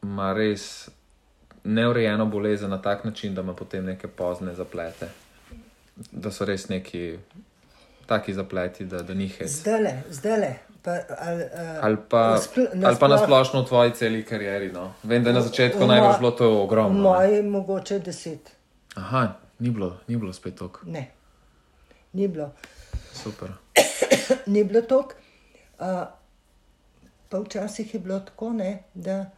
ima 0.03 0.33
res 0.37 0.89
neurejeno 1.65 2.27
bolezen 2.27 2.71
na 2.71 2.83
tak 2.83 3.05
način, 3.05 3.35
da 3.35 3.41
ima 3.41 3.55
potem 3.55 3.85
neke 3.85 4.09
pozne 4.09 4.55
zaplete, 4.55 5.09
da 6.13 6.33
so 6.33 6.45
res 6.45 6.69
neki 6.69 7.17
taki 8.07 8.35
zapleti, 8.35 8.85
da, 8.85 9.03
da 9.03 9.15
ni 9.15 9.29
hec. 9.29 9.51
Zdaj 9.51 10.03
zdaj. 10.11 10.55
Pa, 10.83 10.91
ali, 11.19 11.43
uh, 11.43 11.49
Ali 11.83 11.97
pa, 12.09 12.39
ali 12.85 12.97
pa 13.01 13.09
nasplošno 13.09 13.63
v 13.63 13.67
tvoji 13.67 13.91
celi 13.93 14.25
karieri. 14.25 14.73
No. 14.73 14.93
Vem, 15.03 15.25
da 15.25 15.31
je 15.31 15.35
na 15.35 15.41
začetku 15.41 15.81
mo- 15.81 16.19
bilo 16.19 16.31
to 16.31 16.63
ogromno. 16.63 16.93
ne. 16.93 17.01
Moji 17.01 17.43
mogoče 17.43 17.99
deset. 17.99 18.51
Aha, 18.95 19.29
ni 19.59 19.71
bilo, 19.71 19.97
ni 20.09 20.17
bilo 20.17 20.33
spet 20.33 20.55
tako. 20.55 20.81
Ne, 20.87 21.11
ni 22.13 22.29
bilo. 22.29 22.53
Super. 23.13 23.49
ni 24.47 24.65
bilo 24.65 24.81
tako. 24.83 25.13
Uh, 25.79 25.87
pa 27.29 27.39
včasih 27.39 27.95
je 27.95 28.01
bilo 28.01 28.21
tako, 28.21 28.53
ne, 28.53 28.83
da 28.95 29.31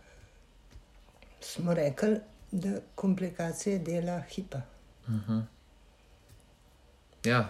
smo 1.41 1.75
rekli, 1.75 2.17
da 2.53 2.69
komplikacije 2.95 3.79
dela 3.79 4.21
hipa. 4.21 4.59
Ja, 7.25 7.49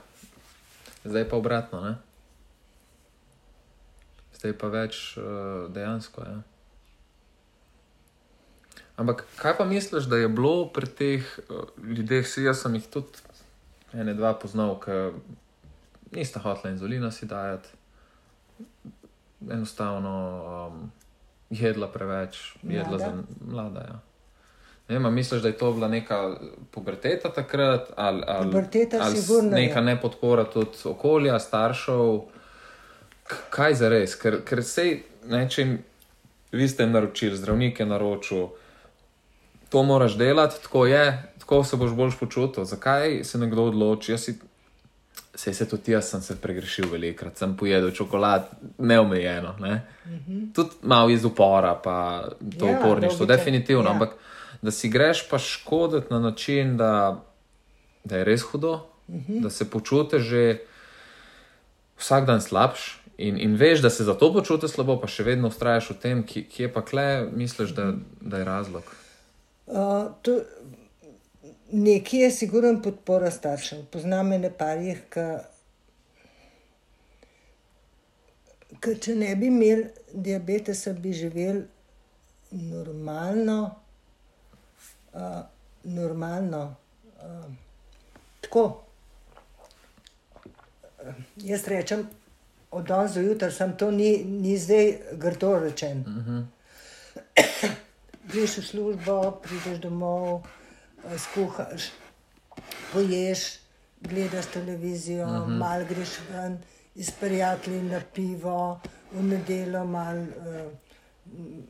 zdaj 1.09 1.29
pa 1.31 1.37
obratno. 1.37 1.81
Ne? 1.81 1.95
Zdaj 4.37 4.53
pa 4.61 4.71
več 4.73 5.17
uh, 5.21 5.71
dejansko. 5.73 6.27
Ja. 6.27 6.37
Ampak 8.97 9.25
kaj 9.37 9.57
pa 9.59 9.65
misliš, 9.69 10.09
da 10.09 10.21
je 10.21 10.29
bilo 10.29 10.69
pri 10.73 10.89
teh 10.89 11.25
uh, 11.49 11.69
ljudeh, 11.81 12.27
si 12.29 12.45
jaz 12.45 12.65
sem 12.65 12.79
jih 12.79 12.87
tudi 12.93 13.25
ene 13.97 14.15
dva 14.15 14.35
poznal, 14.37 14.77
ki 14.81 14.99
nista 16.17 16.41
hotela 16.41 16.73
inzulina 16.73 17.11
si 17.11 17.27
dajati, 17.27 17.69
enostavno 19.51 20.15
um, 20.69 20.91
jedla 21.51 21.89
preveč, 21.93 22.57
jedla 22.63 22.99
Mlada. 22.99 23.05
za 23.05 23.23
mlada. 23.41 23.81
Ja. 23.81 23.99
Ne 24.89 24.99
vem, 24.99 25.15
misliš, 25.15 25.43
da 25.43 25.49
je 25.49 25.59
to 25.59 25.73
bila 25.73 25.89
neka 25.89 26.37
puberteta 26.71 27.33
takrat, 27.33 27.91
ali, 27.97 28.23
ali, 28.27 28.47
Puberteta 28.47 28.99
ali 29.03 29.17
sigurno 29.17 29.57
je. 29.57 29.67
neka 29.67 29.81
nepodpora 29.81 30.45
tudi 30.45 30.79
okolja, 30.85 31.39
staršev. 31.39 32.21
Kaj 33.51 33.75
za 33.75 33.89
res? 33.89 34.15
Ker, 34.15 34.45
ker 34.45 34.63
sej, 34.63 35.03
ne, 35.27 35.49
če 35.51 35.63
jim 35.63 35.79
vi 36.53 36.69
ste 36.69 36.87
naročili, 36.87 37.37
zdravnik 37.37 37.81
je 37.81 37.87
naročil, 37.87 38.47
to 39.69 39.83
moraš 39.83 40.15
delati, 40.17 40.63
tako 40.63 40.87
je, 40.87 41.07
tako 41.39 41.65
se 41.65 41.77
boš 41.77 41.91
boljš 41.91 42.19
počutil. 42.19 42.65
Zakaj 42.65 43.25
se 43.25 43.39
nekdo 43.39 43.65
odloči? 43.65 44.13
Jaz 44.13 44.21
si 44.21 44.39
Sej 45.37 45.55
se 45.55 45.69
tudi 45.69 45.93
jaz 45.93 46.07
sem 46.09 46.21
se 46.23 46.37
pregrešil 46.41 46.87
velikrat, 46.89 47.37
sem 47.39 47.57
pojedel 47.57 47.91
čokolad, 47.91 48.47
neomejeno. 48.79 49.55
Ne? 49.61 49.83
-huh. 50.07 50.53
Tudi 50.55 50.71
malo 50.83 51.11
iz 51.11 51.25
upora, 51.25 51.75
pa 51.85 52.25
to 52.59 52.67
Ja, 52.67 52.79
uporništvo, 52.79 53.27
definitivno. 53.27 53.85
ja. 53.85 53.91
Ampak 53.91 54.11
da 54.63 54.71
si 54.71 54.89
greš 54.89 55.29
pa 55.31 55.39
škoditi 55.39 56.07
na 56.11 56.21
način, 56.21 56.77
da, 56.77 57.25
da 58.05 58.17
je 58.17 58.25
res 58.25 58.43
hudo, 58.43 58.73
uh 59.09 59.15
-huh. 59.15 59.41
da 59.43 59.51
se 59.51 59.71
počutiš 59.71 60.23
že 60.23 60.59
vsak 61.99 62.27
dan 62.27 62.41
slabš. 62.41 63.03
In, 63.19 63.41
in 63.41 63.55
veš, 63.57 63.81
da 63.81 63.91
se 63.91 64.05
zato 64.05 64.33
počutiš 64.33 64.71
slabo, 64.71 65.01
pa 65.01 65.09
še 65.09 65.25
vedno 65.25 65.49
ustrajaš 65.49 65.91
v 65.91 65.95
tem, 66.01 66.23
ki, 66.27 66.43
kje 66.53 66.73
pa 66.73 66.83
kle, 66.85 67.29
misliš, 67.33 67.71
da, 67.71 67.95
da 68.21 68.39
je 68.39 68.45
razlog. 68.45 68.83
Uh, 69.67 70.13
to, 70.23 70.41
nekje 71.73 72.21
je 72.21 72.31
sigurno 72.31 72.83
podpora 72.83 73.31
staršev. 73.31 73.87
Poznam 73.93 74.33
ene 74.37 74.51
parih, 74.53 75.01
ki 78.81 78.99
če 79.01 79.17
ne 79.17 79.33
bi 79.37 79.49
imeli 79.49 79.89
diabetesa, 80.13 80.93
bi 80.93 81.13
živeli 81.17 81.65
normalno. 82.51 83.59
Uh, 85.17 85.45
normalno. 85.85 86.77
Uh, 87.17 87.45
tako. 88.41 88.65
Uh, 91.01 91.15
jaz 91.37 91.69
rečem, 91.69 92.09
od 92.71 92.85
danes 92.85 93.15
do 93.15 93.21
jutra, 93.21 93.51
sem 93.51 93.77
to 93.77 93.91
ni, 93.91 94.25
ni 94.25 94.59
zdaj 94.59 94.99
grdo 95.13 95.59
rečen. 95.59 96.05
Uh 96.07 96.27
-huh. 96.27 96.45
Greš 98.33 98.59
v 98.59 98.63
službo, 98.67 99.41
prideš 99.43 99.79
domov, 99.79 100.43
eh, 101.05 101.19
skuhaš, 101.19 101.91
poješ, 102.93 103.59
gledaš 104.01 104.47
televizijo, 104.47 105.27
uh 105.27 105.33
-huh. 105.33 105.59
malo 105.59 105.85
greš 105.89 106.19
ven, 106.33 106.59
iz 106.95 107.11
prijatelji 107.11 107.83
na 107.83 108.01
pivo, 108.15 108.81
v 109.13 109.23
nedeljo 109.23 109.85
malo 109.85 110.23
uh, 110.23 110.73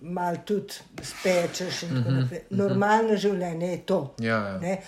mal 0.03 0.37
tudi 0.47 0.75
spečeš 1.03 1.81
tako 1.81 2.11
naprej. 2.11 2.41
Normalno 2.51 3.17
življenje 3.17 3.71
je 3.71 3.79
to. 3.87 4.15
Ja, 4.21 4.39
ja. 4.49 4.59
Ne? 4.59 4.83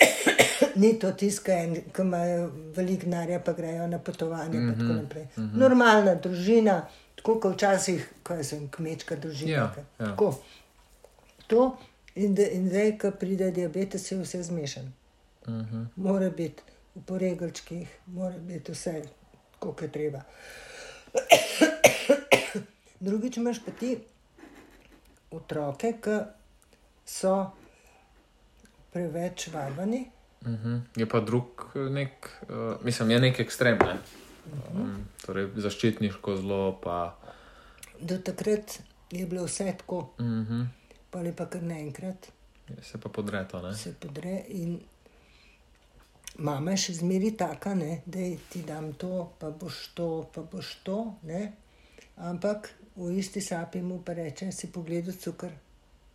Ni 0.80 0.98
to 0.98 1.12
tiskaj, 1.12 1.68
ki 1.94 2.02
imajo 2.02 2.50
veliko 2.76 3.06
denarja, 3.06 3.40
pa 3.40 3.52
grejo 3.52 3.86
na 3.86 3.98
potovanje. 3.98 4.58
Mm 4.58 4.74
-hmm, 4.74 4.92
mm 4.92 5.08
-hmm. 5.36 5.58
Normalna 5.58 6.14
družina, 6.14 6.86
tako 7.16 7.40
kot 7.40 7.54
včasih, 7.54 8.08
ko 8.22 8.44
sem 8.44 8.68
kmečka 8.68 9.16
družina. 9.16 9.52
Ja, 9.52 9.74
ja. 9.98 10.06
Tako. 10.06 10.34
To 11.46 11.76
in, 12.14 12.34
da- 12.34 12.50
in 12.50 12.68
zdaj, 12.68 12.98
ko 12.98 13.10
pride 13.10 13.50
diabetes, 13.50 14.12
je 14.12 14.18
vse 14.18 14.42
zmešan. 14.42 14.92
Mm 15.46 15.52
-hmm. 15.60 15.86
Mora 15.96 16.30
biti 16.30 16.62
v 16.94 17.02
poregalčkih, 17.02 17.88
mora 18.06 18.38
biti 18.38 18.72
vse, 18.72 19.02
kot 19.58 19.82
je 19.82 19.92
treba. 19.92 20.20
Drugič 23.04 23.36
imaš 23.36 23.60
pa 23.64 23.72
ti 23.76 23.96
otroke, 25.30 25.92
ki 26.00 26.16
so 27.04 27.34
preveč 28.92 29.48
vabani. 29.52 30.04
Mhm. 30.46 30.76
Je 30.96 31.08
pa 31.08 31.20
drug 31.20 31.64
nek, 31.90 32.30
uh, 32.48 32.84
mislim, 32.84 33.10
je 33.10 33.20
nek 33.20 33.40
ekstrem. 33.40 33.78
Ne? 33.80 33.98
Um, 34.74 35.04
torej, 35.24 35.48
zaščitniško 35.56 36.36
zlo, 36.36 36.78
pa. 36.82 37.16
Do 38.00 38.18
takrat 38.20 38.78
je 39.10 39.26
bilo 39.26 39.44
vse 39.44 39.72
tako, 39.78 40.10
Mhm. 40.20 40.62
pa 41.10 41.18
ali 41.18 41.32
pa 41.32 41.46
kar 41.46 41.62
naenkrat 41.62 42.30
Se 42.82 42.98
pa 43.00 43.08
podre 43.08 43.44
to. 43.50 43.60
Ne? 43.62 43.74
se 43.74 43.92
podre. 44.00 44.42
In 44.48 44.80
mama 46.38 46.70
je 46.70 46.76
še 46.76 46.92
zmeri 46.94 47.36
taka, 47.36 47.74
ne, 47.74 48.02
da 48.06 48.18
ti 48.50 48.62
dam 48.62 48.92
to, 48.92 49.32
pa 49.38 49.50
boš 49.50 49.88
to, 49.94 50.30
pa 50.34 50.42
boš 50.42 50.74
to. 50.82 51.14
Ne. 51.22 51.52
Ampak 52.16 52.70
v 52.96 53.10
isti 53.18 53.40
sapi 53.40 53.82
mu 53.82 54.02
pa 54.04 54.12
reče, 54.12 54.52
si 54.52 54.72
pogledal 54.72 55.14
cukor, 55.14 55.50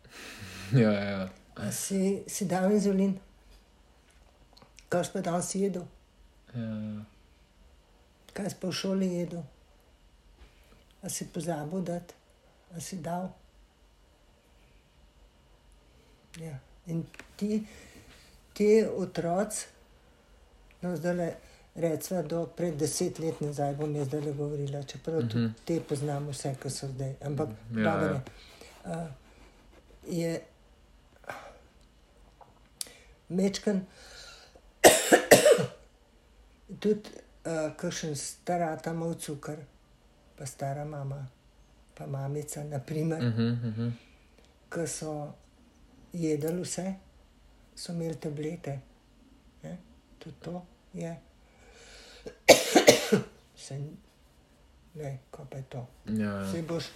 Ja, 0.72 0.92
ja, 0.92 1.30
ja. 1.58 1.72
si, 1.72 2.24
si 2.28 2.46
dal 2.46 2.72
inzulin, 2.72 3.16
kaj 4.90 5.06
si 5.06 5.14
pa 5.14 5.22
danes 5.26 5.50
jedel, 5.56 5.86
ja. 6.54 6.68
kaj 8.34 8.52
si 8.54 8.60
pa 8.62 8.70
v 8.70 8.78
šoli 8.78 9.10
jedel, 9.18 9.44
a 11.02 11.10
si 11.10 11.28
pozabil 11.34 11.82
dati, 11.82 12.14
a 12.76 12.80
si 12.80 13.02
dal. 13.02 13.32
Ja. 16.40 16.54
In 16.88 17.04
ti, 17.38 17.64
ti 18.54 18.70
otroci, 18.86 19.66
no 20.82 20.96
zdaj 20.96 21.16
le 21.16 21.30
recimo 21.80 22.24
do 22.24 22.46
pred 22.46 22.78
deset 22.78 23.20
let 23.20 23.42
nazaj, 23.42 23.74
bom 23.76 23.96
jaz 23.96 24.08
zdaj 24.08 24.34
govorila, 24.34 24.84
čeprav 24.84 25.22
tudi 25.28 25.50
te 25.66 25.80
poznam 25.82 26.28
vse, 26.30 26.56
ki 26.62 26.70
so 26.70 26.88
zdaj, 26.88 27.14
ampak 27.22 27.50
Ja, 27.50 27.80
ja, 27.80 27.92
dobro 27.92 28.08
ja. 28.08 28.14
je. 28.14 28.22
Uh, 28.86 29.08
je 30.08 30.42
mečken, 33.30 33.86
tudi 36.80 37.10
uh, 37.46 37.76
kakšen 37.78 38.16
starata 38.16 38.92
ima 38.92 39.14
cukor, 39.14 39.58
pa 40.38 40.46
stara 40.46 40.86
mama, 40.86 41.28
pa 41.96 42.08
mamica, 42.08 42.64
naprimer, 42.64 43.22
mm. 43.24 43.28
Mhm, 43.28 43.68
mhm. 43.68 43.90
ki 44.70 44.88
so 44.88 45.34
jedli 46.14 46.62
vse, 46.62 46.94
so 47.76 47.94
imeli 47.94 48.16
tablete. 48.16 48.80
Ne? 49.64 49.78
Tudi 50.20 50.36
to 50.42 50.66
je. 50.94 51.29
Se, 53.56 53.80
ne, 54.94 55.20
kaj 55.32 55.46
pa 55.50 55.58
je 55.58 55.64
to. 55.70 55.88
Ja, 56.08 56.26
ja. 56.26 56.52
Saj 56.52 56.62
boš 56.62 56.92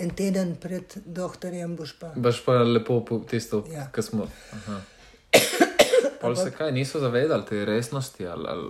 en 0.00 0.10
teden 0.16 0.54
pred 0.60 0.96
doktorjem, 1.04 1.76
boš 1.76 1.92
pa. 2.00 2.12
Baš 2.16 2.40
pa 2.44 2.62
lepo 2.64 3.00
po 3.04 3.20
tisto, 3.30 3.64
ja. 3.72 3.88
Kar 3.92 4.04
smo. 4.04 4.28
Aha. 4.52 4.80
Pol 6.20 6.36
se 6.36 6.50
kaj 6.52 6.72
niso 6.72 7.00
zavedali 7.00 7.44
te 7.48 7.64
resnosti, 7.64 8.26
ali, 8.26 8.44
ali 8.48 8.68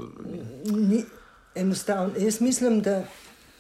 Ni, 0.64 1.04
enostavno, 1.54 2.12
jaz 2.18 2.40
mislim, 2.40 2.80
da 2.82 3.02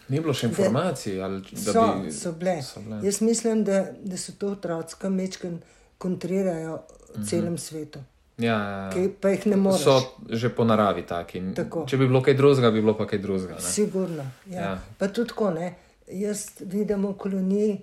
ni 0.08 0.20
bilo 0.20 0.34
še 0.34 0.50
informacij. 0.50 1.22
Ali, 1.22 1.42
da 1.52 1.72
so, 1.72 1.86
bi... 2.02 2.12
so, 2.12 2.32
bile. 2.32 2.56
so 2.62 2.82
bile. 2.82 3.00
Jaz 3.06 3.20
mislim, 3.22 3.64
da, 3.64 3.84
da 4.02 4.18
so 4.18 4.34
to 4.38 4.54
otroci, 4.56 4.98
ki 5.00 5.10
mečken 5.14 5.60
kontrirajo 5.98 6.80
v 7.14 7.26
celem 7.26 7.58
svetu, 7.58 8.02
Ja, 8.40 8.56
ja, 8.56 8.90
ki 8.92 9.02
ja. 9.02 9.08
pa 9.20 9.28
jih 9.28 9.46
ne 9.46 9.56
moreš. 9.56 9.82
So 9.84 9.96
že 10.30 10.48
po 10.48 10.64
naravi 10.64 11.02
taki. 11.06 11.42
Tako. 11.56 11.84
Če 11.86 11.96
bi 11.96 12.06
bilo 12.08 12.22
kaj 12.22 12.34
drugega, 12.34 12.70
bi 12.70 12.80
bilo 12.80 12.94
pa 12.96 13.06
kaj 13.06 13.18
drugega. 13.18 13.54
ne. 13.54 13.60
Sigurno. 13.60 14.24
Ja. 14.46 14.60
Ja. 14.62 14.72
Pa 14.98 15.08
tudi 15.08 15.28
tako, 15.28 15.50
ne. 15.50 15.74
Jaz 16.08 16.46
vidim 16.60 17.04
v 17.06 17.14
koloniji, 17.14 17.76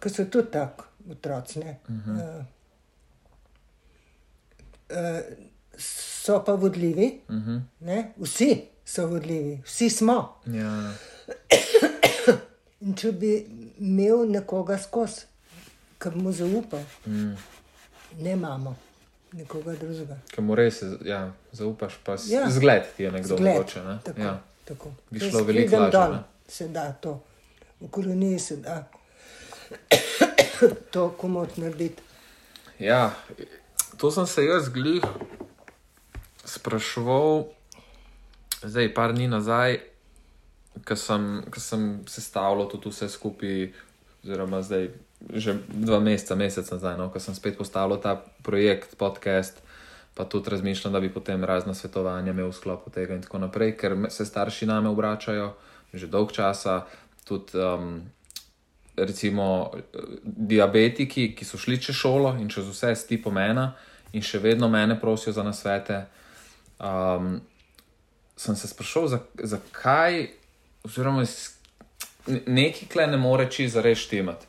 ki 0.00 0.10
so 0.10 0.24
tudi 0.24 0.50
tako 0.50 0.84
otroci. 1.10 1.58
ne. 1.58 1.78
Uh 1.88 1.94
-huh. 2.06 2.44
uh, 4.90 5.20
so 5.78 6.42
pa 6.44 6.52
vodljivi, 6.52 7.20
uh 7.28 7.34
Mhm. 7.34 7.56
-huh. 7.80 8.04
vsi 8.16 8.50
so 8.84 9.06
vodljivi, 9.06 9.60
vsi 9.64 9.90
smo. 9.90 10.34
Ja, 10.46 10.92
In 12.80 12.94
če 12.94 13.12
bi 13.12 13.46
imel 13.78 14.30
nekoga 14.30 14.78
skozi, 14.78 15.20
ki 15.98 16.10
bi 16.10 16.22
mu 16.22 16.32
zaupal, 16.32 16.80
mm. 17.06 17.36
ne 18.20 18.32
imamo 18.32 18.76
nekoga 19.32 19.72
drugega. 19.74 20.16
Ker 20.30 20.44
mu 20.44 20.54
res 20.54 20.82
ja, 21.04 21.32
zaupaš, 21.52 21.98
pa 22.04 22.16
ja. 22.26 22.40
Ja. 22.40 22.50
zgled 22.50 22.84
ti 22.96 23.02
je 23.02 23.12
nekdo 23.12 23.36
Zgled. 23.36 23.52
mogoče. 23.54 23.82
Ne? 23.82 23.98
Tako, 24.04 24.20
Ja. 24.20 24.40
tako. 24.64 24.92
Bi 25.10 25.18
Jaz 25.18 25.30
šlo 25.30 25.42
veliko 25.42 25.76
lažje, 25.76 25.90
dol, 25.92 26.12
ne? 26.12 26.22
Se 26.48 26.68
da 26.68 26.92
to. 26.92 27.22
V 27.80 27.88
koloniji 27.88 28.38
se 28.38 28.56
da 28.56 28.84
to 30.92 31.08
komot 31.10 31.56
narediti. 31.56 32.02
Ja, 32.78 33.14
to 33.96 34.10
sem 34.10 34.26
se 34.26 34.44
jaz 34.44 34.68
glih 34.68 35.02
spraševal, 36.44 37.44
zdaj, 38.62 38.94
par 38.94 39.12
dni 39.12 39.28
nazaj, 39.28 39.80
ko 40.84 40.96
sem, 40.96 41.42
ko 41.50 41.60
sem 41.60 41.86
sestavljal 42.06 42.68
tudi 42.68 42.88
vse 42.88 43.08
skupaj, 43.08 43.72
oziroma 44.22 44.62
zdaj 44.62 44.90
že 45.32 45.56
dva 45.68 46.00
meseca, 46.00 46.34
mesec 46.34 46.70
nazaj, 46.70 46.96
no, 46.96 47.08
ko 47.10 47.20
sem 47.20 47.34
spet 47.34 47.56
postavil 47.58 47.96
ta 47.96 48.16
projekt, 48.42 48.96
podcast. 48.96 49.62
Pa 50.14 50.24
tudi 50.24 50.50
razmišljam, 50.50 50.92
da 50.92 51.00
bi 51.00 51.12
potem 51.12 51.44
razna 51.44 51.74
svetovanja 51.74 52.30
imel 52.32 52.48
v 52.48 52.56
sklopu 52.56 52.90
tega, 52.90 53.14
in 53.14 53.22
tako 53.22 53.38
naprej, 53.38 53.76
ker 53.76 53.96
se 54.08 54.24
starši 54.24 54.66
name 54.66 54.88
obračajo 54.88 55.54
že 55.92 56.06
dolg 56.06 56.32
časa, 56.32 56.84
tudi 57.24 57.56
um, 57.56 58.00
recimo 58.96 59.70
diabetiki, 60.22 61.34
ki 61.36 61.44
so 61.44 61.56
šli 61.58 61.78
čez 61.80 61.96
šolo 61.96 62.34
in 62.40 62.48
čez 62.48 62.66
vse 62.68 62.94
sti 62.94 63.22
pomena 63.22 63.74
in 64.12 64.22
še 64.22 64.38
vedno 64.38 64.68
mene 64.68 64.96
prosijo 65.00 65.32
za 65.32 65.42
nasvete. 65.42 66.06
Um, 66.78 67.40
sem 68.36 68.56
se 68.56 68.68
sprašal, 68.68 69.08
za- 69.08 69.24
zakaj, 69.38 70.28
oziroma 70.84 71.24
s- 71.24 71.56
ne- 72.26 72.42
neki 72.46 72.86
kle 72.86 73.06
ne 73.06 73.16
more 73.16 73.50
čisto 73.50 73.80
res 73.80 73.98
štimati. 73.98 74.46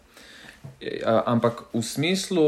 Ampak 1.25 1.67
v 1.73 1.81
smislu 1.83 2.47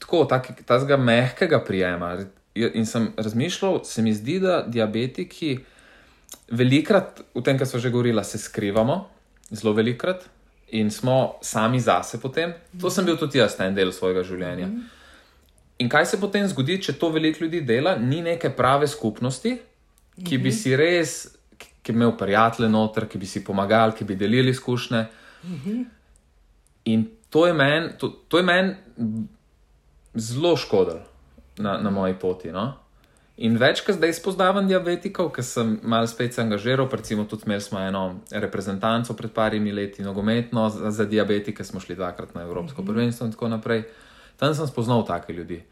tako, 0.00 0.24
takega 0.24 0.96
mehkega 0.96 1.60
prijema, 1.64 2.16
in 2.56 2.86
sem 2.86 3.10
razmišljal, 3.16 3.82
se 3.84 4.02
mi 4.02 4.14
zdi, 4.14 4.38
da 4.40 4.62
diabetiki 4.62 5.58
velikrat, 6.50 7.20
v 7.34 7.42
tem, 7.44 7.58
kar 7.58 7.68
so 7.68 7.78
že 7.82 7.90
govorila, 7.90 8.24
se 8.24 8.38
skrivamo, 8.38 9.04
zelo 9.50 9.74
velikrat 9.76 10.24
in 10.74 10.90
smo 10.90 11.38
sami 11.42 11.80
zase 11.80 12.18
potem. 12.20 12.54
To 12.80 12.90
sem 12.90 13.04
bil 13.06 13.16
tudi 13.16 13.38
jaz 13.38 13.58
na 13.58 13.68
en 13.70 13.74
del 13.76 13.92
svojega 13.94 14.24
življenja. 14.26 14.68
In 15.78 15.90
kaj 15.92 16.06
se 16.10 16.20
potem 16.20 16.46
zgodi, 16.48 16.80
če 16.82 16.96
to 16.98 17.10
veliko 17.12 17.44
ljudi 17.44 17.60
dela, 17.60 17.94
ni 18.00 18.22
neke 18.24 18.50
prave 18.56 18.88
skupnosti, 18.88 19.52
ki 20.24 20.38
bi 20.40 20.52
si 20.52 20.72
res, 20.76 21.18
ki 21.56 21.92
bi 21.92 22.00
imel 22.00 22.16
prijatelje 22.18 22.70
noter, 22.72 23.06
ki 23.06 23.20
bi 23.20 23.28
si 23.28 23.44
pomagali, 23.44 23.94
ki 23.94 24.06
bi 24.08 24.16
delili 24.18 24.50
izkušnje. 24.50 25.04
In 26.90 27.04
to 27.30 27.46
je 27.46 27.52
meni 27.52 27.90
men 28.42 28.74
zelo 30.14 30.56
škodilo 30.56 31.00
na, 31.58 31.78
na 31.78 31.90
moji 31.90 32.14
poti. 32.20 32.52
No? 32.52 32.72
In 33.36 33.58
več, 33.60 33.82
ko 33.84 33.92
zdaj 33.92 34.14
spoznavam 34.16 34.68
diabetikov, 34.68 35.28
ker 35.36 35.44
sem 35.44 35.74
malo 35.84 36.08
spet 36.08 36.32
se 36.32 36.40
angažiral, 36.40 36.88
recimo 36.88 37.26
tudi 37.28 37.44
imeli 37.44 37.60
smo 37.60 37.80
eno 37.84 38.04
reprezentanco 38.32 39.16
pred 39.16 39.32
parimi 39.36 39.74
leti, 39.76 40.04
nogometno 40.04 40.68
za, 40.72 40.90
za 40.90 41.04
diabetike, 41.04 41.64
smo 41.64 41.80
šli 41.80 41.98
dvakrat 41.98 42.34
na 42.34 42.46
Evropsko 42.46 42.82
mm 42.82 42.84
-hmm. 42.84 42.92
prvenstvo 42.92 43.26
in 43.26 43.32
tako 43.32 43.48
naprej. 43.48 43.82
Tam 44.36 44.54
sem 44.54 44.66
spoznal 44.66 45.04
take 45.06 45.32
ljudi. 45.32 45.64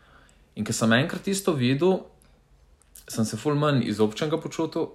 In 0.54 0.64
ker 0.64 0.74
sem 0.74 0.92
enkrat 0.92 1.28
isto 1.28 1.52
videl, 1.52 1.98
sem 3.08 3.24
se 3.24 3.36
ful 3.36 3.54
manj 3.54 3.88
izobčenega 3.88 4.40
počutil 4.40 4.86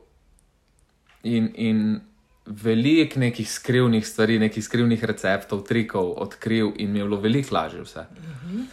in, 1.23 1.51
in 1.55 2.01
veliko 2.49 3.19
nekih 3.19 3.51
skrivnih 3.51 4.07
stvari, 4.07 4.39
nekih 4.39 4.63
skrivnih 4.65 5.03
receptov, 5.03 5.63
trikov 5.67 6.13
odkril 6.17 6.73
in 6.77 6.91
mi 6.91 6.99
je 6.99 7.05
bilo 7.05 7.21
veliko 7.21 7.55
lažje 7.55 7.81
vse. 7.81 8.05
-hmm. 8.09 8.65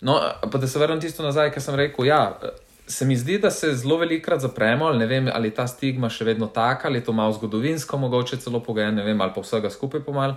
No, 0.00 0.20
pa 0.52 0.58
da 0.58 0.66
se 0.66 0.78
vrnem 0.78 1.00
tisto 1.00 1.22
nazaj, 1.22 1.50
kar 1.50 1.62
sem 1.62 1.74
rekel. 1.74 2.06
Ja, 2.06 2.40
se 2.86 3.04
mi 3.04 3.16
zdi, 3.16 3.38
da 3.38 3.50
se 3.50 3.74
zelo 3.74 3.96
velikokrat 3.96 4.40
zapremo, 4.40 4.92
ne 4.92 5.06
vem, 5.06 5.30
ali 5.34 5.48
je 5.48 5.54
ta 5.54 5.66
stigma 5.66 6.08
še 6.08 6.24
vedno 6.24 6.46
taka, 6.46 6.88
ali 6.88 6.98
je 6.98 7.04
to 7.04 7.12
malo 7.12 7.32
zgodovinsko, 7.32 7.98
mogoče 7.98 8.36
celo 8.36 8.60
pogajanje, 8.60 8.96
ne 8.96 9.04
vem, 9.04 9.20
ali 9.20 9.32
pa 9.34 9.40
vsega 9.40 9.70
skupaj 9.70 10.00
pomal. 10.00 10.36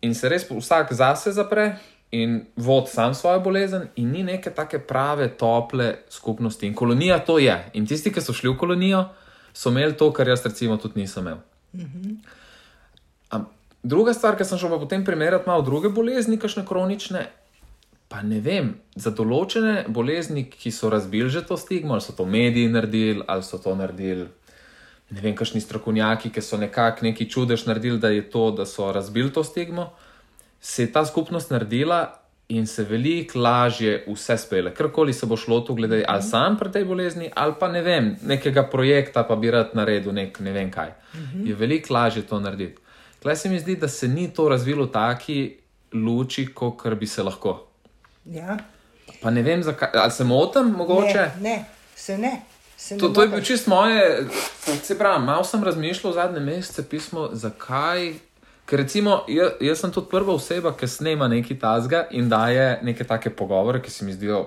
In 0.00 0.14
se 0.14 0.28
res 0.28 0.46
vsak 0.50 0.92
zase 0.92 1.32
zapre 1.32 1.76
in 2.10 2.40
vod 2.56 2.88
sam 2.88 3.14
svojo 3.14 3.40
bolezen, 3.40 3.88
in 3.96 4.10
ni 4.10 4.22
neke 4.22 4.50
take 4.50 4.78
prave, 4.78 5.28
tople 5.38 5.94
skupnosti. 6.10 6.66
In 6.66 6.74
kolonija 6.74 7.20
to 7.24 7.38
je. 7.38 7.56
In 7.74 7.86
tisti, 7.86 8.12
ki 8.12 8.20
so 8.20 8.34
šli 8.36 8.50
v 8.50 8.56
kolonijo, 8.58 9.04
so 9.52 9.70
imeli 9.70 9.96
to, 9.96 10.10
kar 10.12 10.28
jaz 10.28 10.44
recimo 10.44 10.76
tudi 10.76 11.00
nisem 11.00 11.26
imel. 11.26 11.38
Mm 11.72 11.80
-hmm. 11.80 12.16
Druga 13.82 14.12
stvar, 14.12 14.36
ki 14.36 14.44
sem 14.44 14.58
šel 14.60 14.68
pa 14.68 14.78
potem 14.78 15.04
primerjati 15.04 15.48
malo 15.48 15.62
druge 15.64 15.88
bolezni, 15.88 16.36
kakšne 16.38 16.66
kronične, 16.68 17.30
pa 18.08 18.20
ne 18.22 18.40
vem, 18.44 18.74
za 18.94 19.10
določene 19.10 19.86
bolezni, 19.88 20.44
ki 20.50 20.70
so 20.70 20.90
razbili 20.92 21.30
že 21.30 21.46
to 21.46 21.56
stigmo, 21.56 21.96
ali 21.96 22.04
so 22.04 22.12
to 22.12 22.26
mediji 22.26 22.68
naredili, 22.68 23.24
ali 23.26 23.42
so 23.42 23.58
to 23.58 23.74
naredili. 23.74 24.28
Ne 25.10 25.20
vem, 25.20 25.34
kakšni 25.34 25.60
strokovnjaki, 25.64 26.30
ki 26.30 26.42
so 26.42 26.58
nekako 26.60 27.06
neki 27.08 27.30
čudež 27.30 27.64
naredili, 27.66 27.98
da 27.98 28.10
je 28.12 28.22
to, 28.30 28.50
da 28.50 28.66
so 28.66 28.92
razbili 28.92 29.32
to 29.32 29.44
stigmo, 29.44 29.92
se 30.60 30.82
je 30.82 30.92
ta 30.92 31.06
skupnost 31.06 31.50
naredila 31.50 32.19
in 32.50 32.66
se 32.66 32.84
veliko 32.84 33.38
lažje 33.38 34.04
vse 34.08 34.36
spele. 34.38 34.74
Karkoli 34.74 35.12
se 35.12 35.26
bo 35.26 35.36
šlo 35.36 35.60
tu, 35.60 35.74
gledaj, 35.74 36.04
ali 36.08 36.22
sam 36.22 36.58
pri 36.58 36.72
tej 36.72 36.84
bolezni, 36.84 37.30
ali 37.34 37.54
pa 37.60 37.68
ne 37.68 37.82
vem, 37.82 38.16
nekega 38.26 38.66
projekta, 38.70 39.22
pa 39.24 39.36
bi 39.36 39.50
rad 39.50 39.70
naredil 39.74 40.12
nek 40.12 40.40
ne 40.40 40.52
vem 40.52 40.70
kaj. 40.70 40.92
Je 41.44 41.54
veliko 41.54 41.94
lažje 41.94 42.22
to 42.26 42.40
narediti. 42.40 42.82
Klej 43.22 43.36
se 43.36 43.48
mi 43.48 43.60
zdi, 43.60 43.76
da 43.76 43.88
se 43.88 44.08
ni 44.08 44.30
to 44.34 44.48
razvilo 44.48 44.84
v 44.84 44.92
taki 44.92 45.38
luči, 45.92 46.46
kot 46.54 46.94
bi 46.98 47.06
se 47.06 47.22
lahko. 47.22 47.66
Ja. 48.24 48.58
Pa 49.22 49.30
ne 49.30 49.42
vem, 49.42 49.62
zakaj, 49.62 49.90
ali 49.94 50.10
se 50.10 50.24
motim, 50.24 50.74
mogoče. 50.76 51.30
Ne, 51.40 51.50
ne, 51.50 51.64
se 51.94 52.18
ne. 52.18 52.40
Se 52.76 52.94
ne 52.94 53.00
To, 53.00 53.08
to 53.08 53.22
je 53.22 53.28
bil 53.28 53.42
čist 53.44 53.66
moje, 53.66 54.26
se 54.82 54.98
pravi, 54.98 55.24
malo 55.24 55.44
sem 55.44 55.64
razmišljal 55.64 56.12
zadnje 56.12 56.40
mesece, 56.40 56.88
pismo, 56.88 57.28
zakaj. 57.32 58.14
Ker 58.70 58.78
recimo, 58.78 59.24
jaz, 59.26 59.56
jaz 59.60 59.80
sem 59.82 59.90
tudi 59.90 60.06
prva 60.10 60.36
oseba, 60.38 60.70
ki 60.78 60.86
snema 60.86 61.26
nekaj 61.28 61.58
tazga 61.58 62.04
in 62.14 62.28
daje 62.30 62.78
neke 62.86 63.02
take 63.04 63.32
pogovore, 63.34 63.80
ki 63.82 63.90
se 63.90 64.04
mi 64.06 64.12
zdijo 64.14 64.44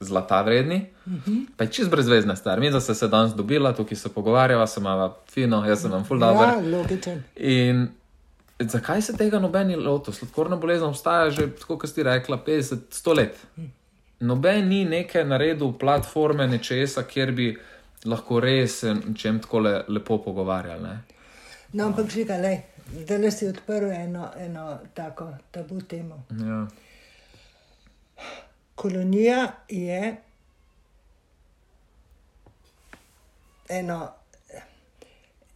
zlata 0.00 0.42
vredni. 0.42 0.86
Uh 1.06 1.12
-huh. 1.12 1.46
Pa 1.56 1.64
je 1.64 1.70
čist 1.70 1.90
brezvezna 1.90 2.36
stvar. 2.36 2.60
Mi, 2.60 2.70
da 2.70 2.80
se 2.80 2.94
se 2.94 3.08
danes 3.08 3.34
dobila, 3.34 3.72
tukaj 3.72 3.96
se 3.96 4.08
pogovarjava, 4.08 4.66
se 4.66 4.80
imamo 4.80 5.14
fino, 5.30 5.64
jaz 5.66 5.82
sem 5.82 5.90
vam 5.90 6.04
full 6.04 6.20
dobro. 6.20 6.46
Ja, 6.46 6.78
logičen. 6.78 7.22
In 7.36 7.88
zakaj 8.58 9.02
se 9.02 9.16
tega 9.16 9.38
noben 9.38 9.66
ni 9.66 9.76
lotil? 9.76 10.14
Sladkorna 10.14 10.56
bolezen 10.56 10.88
obstaja 10.88 11.30
že, 11.30 11.50
tako 11.50 11.78
kot 11.78 11.90
ste 11.90 12.02
rekla, 12.02 12.38
50-100 12.46 13.16
let. 13.16 13.46
Noben 14.20 14.68
ni 14.68 14.84
neke 14.84 15.24
naredil 15.24 15.72
platforme 15.72 16.46
nečesa, 16.46 17.02
kjer 17.02 17.32
bi 17.32 17.58
lahko 18.04 18.40
res 18.40 18.84
o 18.84 18.94
čem 19.16 19.40
tako 19.40 19.58
le, 19.58 19.84
lepo 19.88 20.18
pogovarjali. 20.18 20.82
Ne? 20.82 20.98
No, 21.72 21.86
ampak 21.86 22.10
že 22.10 22.24
ga, 22.24 22.38
da 22.86 23.16
le 23.16 23.30
si 23.30 23.46
odprl 23.46 23.92
eno, 23.92 24.32
eno 24.36 24.78
tako 24.94 25.32
tabu 25.50 25.80
temo. 25.80 26.26
Ja. 26.30 26.66
Kolonija 28.74 29.52
je 29.68 30.16
eno, 33.68 34.12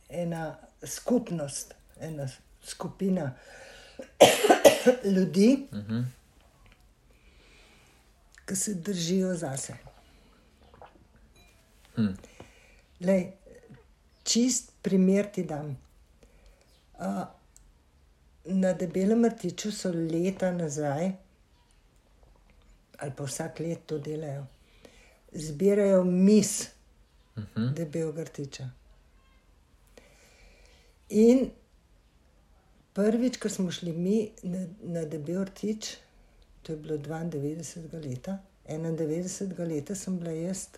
ena 0.09 0.57
skupnost, 0.87 1.75
ena 2.01 2.29
skupina 2.63 3.35
ljudi, 5.15 5.67
uh 5.73 5.79
-huh. 5.79 6.05
ki 8.47 8.57
se 8.57 8.75
držijo 8.75 9.35
zase. 9.35 9.75
Hm. 11.95 12.15
Lej, 13.01 13.33
čist 14.25 14.73
primer 14.83 15.27
ti 15.33 15.45
dam. 15.45 15.88
Uh, 16.99 17.25
na 18.45 18.73
debelem 18.73 19.25
rtiču 19.27 19.73
so 19.73 19.91
leta 19.93 20.51
nazaj, 20.53 21.13
ali 22.99 23.13
pa 23.17 23.25
vsak 23.25 23.61
let 23.61 23.87
to 23.87 23.99
delajo, 23.99 24.47
zbirajo 25.33 26.05
mis 26.05 26.69
uh 27.37 27.45
-huh. 27.55 27.75
debelega 27.75 28.25
rtiča. 28.25 28.71
In 31.09 31.51
prvič, 32.93 33.37
ko 33.37 33.49
smo 33.49 33.71
šli 33.71 33.93
mi 33.93 34.31
na, 34.43 34.67
na 34.83 35.05
debel 35.05 35.45
rtič, 35.45 35.97
to 36.63 36.73
je 36.73 36.77
bilo 36.77 36.97
92 36.97 38.09
leta, 38.09 38.39
91 38.69 39.69
leta 39.69 39.95
sem 39.95 40.19
bila 40.19 40.31
jaz, 40.31 40.69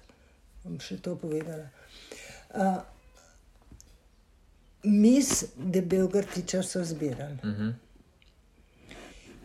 bom 0.65 0.79
še 0.81 1.01
to 1.03 1.17
povedala. 1.17 1.69
Uh, 2.55 2.83
mis 4.83 5.45
debelega 5.57 6.21
rtiča 6.21 6.63
so 6.63 6.85
zbirali. 6.85 7.35
Uh 7.35 7.51
-huh. 7.51 7.73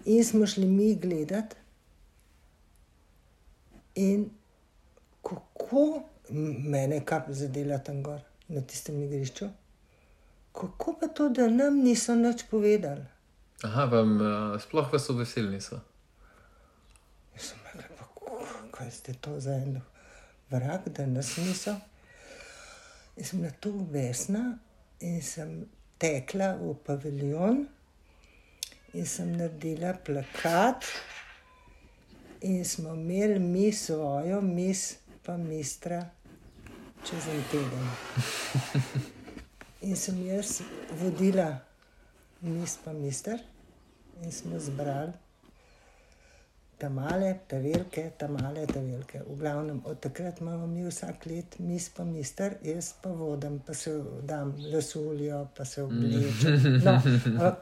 In 0.05 0.25
smo 0.25 0.47
šli 0.47 0.65
mi 0.65 0.95
gledati, 0.95 1.55
in 3.95 4.29
kako 5.23 6.03
mene 6.69 7.05
kap 7.05 7.29
zadela 7.29 7.77
tam 7.77 8.03
gor 8.03 8.19
na 8.47 8.61
tistem 8.61 9.03
igrišču. 9.03 9.49
Kako 10.51 10.95
pa 10.99 11.07
to, 11.07 11.29
da 11.29 11.47
nam 11.47 11.79
niso 11.83 12.15
nič 12.15 12.43
povedali? 12.51 13.05
Aha, 13.63 13.85
vam 13.85 14.21
uh, 14.21 14.61
sploh 14.61 14.93
vas 14.93 15.09
obveselili 15.09 15.53
niso. 15.53 15.79
Jaz 17.35 17.43
sem 17.43 17.59
ko- 18.15 18.47
kaj 18.71 18.91
ste 18.91 19.13
to 19.13 19.39
za 19.39 19.53
en 19.53 19.81
vrak, 20.49 20.89
da 20.89 21.05
nas 21.05 21.37
niso. 21.37 21.75
Jaz 23.17 23.29
sem 23.29 23.41
na 23.41 23.51
to 23.59 23.71
vesna 23.91 24.57
in 24.99 25.21
sem 25.21 25.65
tekla 25.99 26.55
v 26.59 26.75
paviljon 26.85 27.65
in 28.95 29.05
sem 29.05 29.33
naredila 29.35 29.93
plakat 30.05 30.85
in 32.41 32.65
smo 32.65 32.93
imeli 32.93 33.39
mi 33.39 33.71
svojo 33.73 34.41
mis, 34.41 34.95
pa 35.23 35.37
mistra 35.37 36.03
čez 37.05 37.27
en 37.27 37.43
teden. 37.51 37.89
In 39.81 39.95
sem 39.95 40.17
jaz 40.25 40.61
vodila 41.01 41.59
mis, 42.41 42.77
pa 42.83 42.93
mister 42.93 43.41
in 44.23 44.31
smo 44.31 44.59
zbrali 44.59 45.24
ta 46.77 46.89
male, 46.89 47.39
ta 47.47 47.57
velike, 47.57 48.11
ta 48.17 48.27
male, 48.27 48.65
ta 48.67 48.79
velike. 48.79 49.21
V 49.27 49.37
glavnem, 49.39 49.81
od 49.85 49.99
takrat 49.99 50.41
imamo 50.41 50.67
mi 50.67 50.87
vsak 50.87 51.25
let 51.25 51.59
mis 51.59 51.89
pa 51.89 52.03
mister, 52.03 52.57
jaz 52.63 52.93
pa 53.01 53.09
vodim, 53.09 53.59
pa 53.59 53.73
se 53.73 53.93
dam 54.23 54.53
lasuljo, 54.73 55.47
pa 55.57 55.65
se 55.65 55.83
oblečem. 55.83 56.81
No, 56.85 56.95
a, 57.45 57.55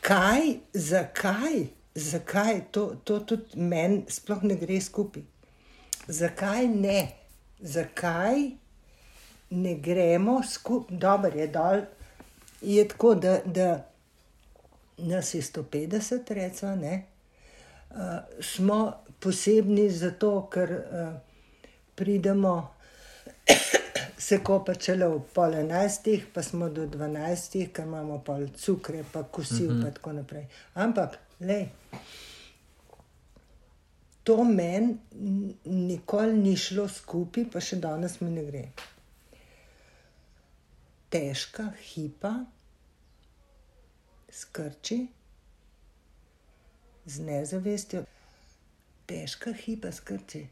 kaj, 0.00 0.56
zakaj, 0.74 1.66
zakaj, 1.94 2.60
to, 2.70 2.86
to 3.04 3.20
tudi 3.20 3.60
meni 3.60 4.02
sploh 4.08 4.42
ne 4.42 4.56
gre 4.56 4.80
skupaj. 4.80 5.22
Zakaj 6.08 6.66
ne? 6.66 6.98
Zakaj 7.60 8.50
ne 9.50 9.74
gremo 9.78 10.40
skupaj, 10.42 10.98
dobro 10.98 11.38
je 11.38 11.46
dol, 11.46 11.86
je 12.62 12.88
tako, 12.88 13.14
da, 13.14 13.38
da 13.44 13.86
nas 14.98 15.34
je 15.34 15.42
150, 15.42 16.34
recimo, 16.34 16.76
ne. 16.76 17.11
Uh, 17.92 17.98
smo 18.40 18.92
posebni 19.20 19.90
zato, 19.90 20.48
ker 20.52 20.70
uh, 20.72 21.12
pridemo 21.94 22.74
se 24.26 24.38
kopati 24.44 24.84
šele 24.84 25.06
ob 25.06 25.26
pol 25.34 25.54
enajstih, 25.54 26.26
pa 26.34 26.42
smo 26.42 26.68
do 26.68 26.86
dvanajstih, 26.86 27.72
ker 27.72 27.84
imamo 27.84 28.18
pol 28.24 28.46
cukre, 28.56 29.04
pa 29.12 29.22
kosil 29.22 29.70
in 29.70 29.84
tako 29.92 30.12
naprej. 30.12 30.46
Ampak, 30.74 31.18
le. 31.40 31.60
To 34.22 34.44
meni 34.44 34.96
nikoli 35.64 36.38
ni 36.38 36.56
šlo 36.56 36.86
skupaj, 36.88 37.48
pa 37.52 37.60
še 37.60 37.80
danes 37.82 38.20
mi 38.20 38.30
ne 38.30 38.44
gre. 38.46 38.66
Težka 41.12 41.66
hipa, 41.90 42.30
skrči, 44.32 45.00
z 47.06 47.20
nezavestjo, 47.20 48.04
težka 49.06 49.52
hipa 49.52 49.92
skrči. 49.92 50.46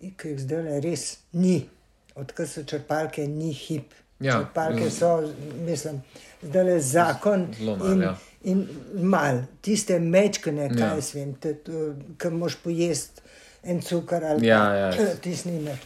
In 0.00 0.14
ki 0.16 0.34
jih 0.34 0.40
zdaj 0.40 0.80
res 0.84 1.04
ni, 1.32 1.68
odkar 2.16 2.48
so 2.48 2.64
črpalke, 2.64 3.26
ni 3.28 3.52
hip. 3.52 3.94
Ja, 4.20 4.38
črpalke 4.38 4.90
so, 4.92 5.14
mislim, 5.64 6.02
zdaj 6.42 6.64
le 6.64 6.80
zakon. 6.80 7.46
Zelo 7.56 7.76
malo, 7.76 7.92
in, 7.92 8.02
ja. 8.02 8.14
in 8.44 8.66
mal, 9.12 9.42
tiste 9.62 9.98
mečkane, 10.00 10.68
kaj 10.72 10.86
Ja. 10.86 10.94
jaz 10.94 11.14
vem, 11.14 11.34
ki 12.20 12.32
moš 12.36 12.56
pojesti 12.64 13.20
en 13.62 13.80
cukor 13.84 14.24
ali 14.24 14.46
Ja, 14.46 14.58
pa 14.58 14.74
ja. 14.74 15.14
tisnine. 15.24 15.78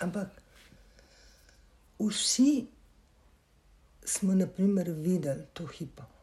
Ampak 0.00 0.28
vsi 1.98 2.66
smo, 4.04 4.34
na 4.34 4.46
primer, 4.46 4.90
videli 4.90 5.46
to 5.52 5.66
hipo. 5.66 6.13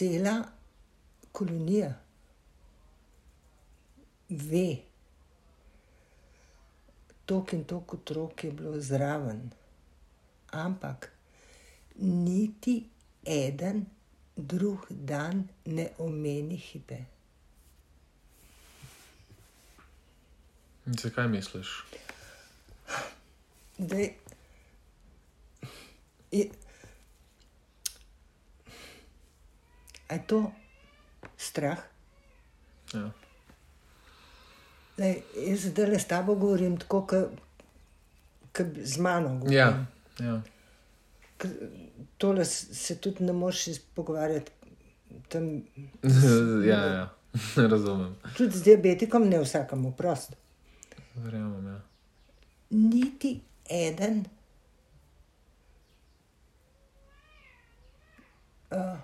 Cela 0.00 0.48
kolonija 1.32 1.90
ve, 4.28 4.68
tok 7.26 7.52
in 7.52 7.64
tok 7.68 7.94
otrok 7.98 8.44
je 8.44 8.52
bilo 8.52 8.72
zraven, 8.80 9.42
ampak 10.56 11.10
niti 11.96 12.78
eden 13.24 13.84
drug 14.36 14.86
dan 14.88 15.44
ne 15.64 15.90
omeni 15.98 16.56
hipe. 16.56 17.02
In 20.86 20.96
Zakaj 20.96 21.28
misliš? 21.28 21.74
Dej, 23.78 24.14
je, 26.32 26.48
a 30.10 30.14
je 30.14 30.22
to 30.26 30.52
strah? 31.36 31.78
Ja. 32.94 33.10
Lej, 34.98 35.22
jaz 35.46 35.68
zdaj 35.70 35.86
le 35.86 35.98
s 35.98 36.08
tabo 36.10 36.34
govorim 36.34 36.76
tako, 36.76 37.04
kot 38.52 38.66
z 38.82 38.98
mano. 38.98 39.38
Govorim. 39.38 39.56
Ja, 39.56 39.86
ja. 40.18 40.40
Ker 41.38 41.50
Tole 42.20 42.44
se 42.44 42.96
tudi 43.00 43.24
ne 43.24 43.32
moreš 43.32 43.80
pogovarjati. 43.94 44.52
Tam, 45.28 45.62
ja, 46.70 46.80
ja. 46.84 47.08
razumem. 47.70 48.16
tudi 48.36 48.58
z 48.58 48.62
diabetikom, 48.62 49.28
ne 49.28 49.40
vsakemu 49.40 49.92
prost. 49.96 50.36
Verjamem, 51.14 51.66
ja. 51.66 51.80
Niti 52.70 53.40
eden. 53.70 54.24
Uh, 58.70 58.98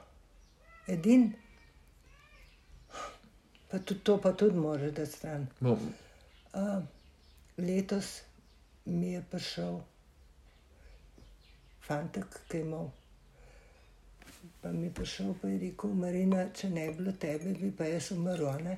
edin, 0.86 1.32
pa 3.70 3.78
tudi 3.78 4.00
to, 4.00 4.18
pa 4.22 4.32
tudi 4.32 4.58
moraš 4.58 4.92
da 4.92 5.06
stran. 5.06 5.46
Bom, 5.60 5.92
Uh, 6.56 6.82
letos 7.58 8.22
mi 8.84 9.12
je 9.12 9.24
prišel 9.30 9.80
fantek, 11.84 12.38
ki 12.48 12.56
je 12.56 12.62
imel. 12.64 12.86
Pa 14.62 14.72
mi 14.72 14.86
je 14.86 14.94
prišel 14.94 15.34
in 15.42 15.50
je 15.52 15.58
rekel, 15.58 15.92
Marina, 15.94 16.46
če 16.54 16.70
ne 16.70 16.86
bi 16.88 16.96
bilo 16.96 17.12
tebe, 17.12 17.52
bi 17.60 17.70
pa 17.76 17.84
jaz 17.84 18.08
umrl. 18.16 18.48
ne?" 18.64 18.76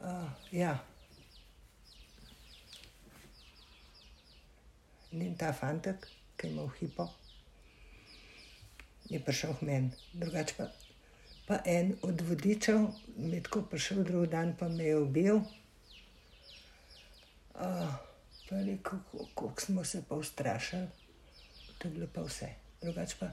Uh, 0.00 0.30
ja. 0.52 0.78
In 5.10 5.34
ta 5.36 5.52
fantek, 5.52 6.06
ki 6.36 6.46
je 6.46 6.52
imel 6.52 6.70
hipo, 6.78 7.08
je 9.10 9.20
prišel 9.20 9.54
k 9.58 9.66
meni. 9.66 9.90
Drugače 10.12 10.54
pa, 10.56 10.66
pa 11.46 11.58
en 11.66 11.94
od 12.02 12.20
vodičev, 12.20 12.86
mi 13.16 13.36
je 13.36 13.42
tako 13.42 13.62
prišel 13.62 14.04
drug 14.04 14.26
dan, 14.26 14.54
pa 14.58 14.68
me 14.68 14.84
je 14.84 14.98
ubil. 14.98 15.36
Uh, 17.54 17.94
pa 18.48 18.56
je 18.56 18.64
rekel, 18.64 18.98
kako 19.34 19.60
smo 19.60 19.84
se 19.84 20.02
pa 20.08 20.14
ustrašili, 20.14 20.86
to 21.78 21.88
je 21.88 21.94
bilo 21.94 22.06
pa 22.14 22.22
vse. 22.22 22.48
Drugače 22.82 23.16
pa 23.20 23.30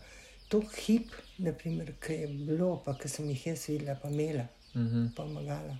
to 0.47 0.63
hip, 0.85 1.11
naprimer, 1.37 1.93
ki 1.99 2.13
je 2.13 2.27
bilo, 2.27 2.81
pa 2.85 2.97
ki 2.97 3.09
sem 3.09 3.29
jih 3.29 3.47
jaz 3.47 3.67
videla, 3.69 3.95
pa 4.01 4.09
imela, 4.09 4.47
uh 4.73 4.81
-huh. 4.81 5.09
pomagala. 5.15 5.77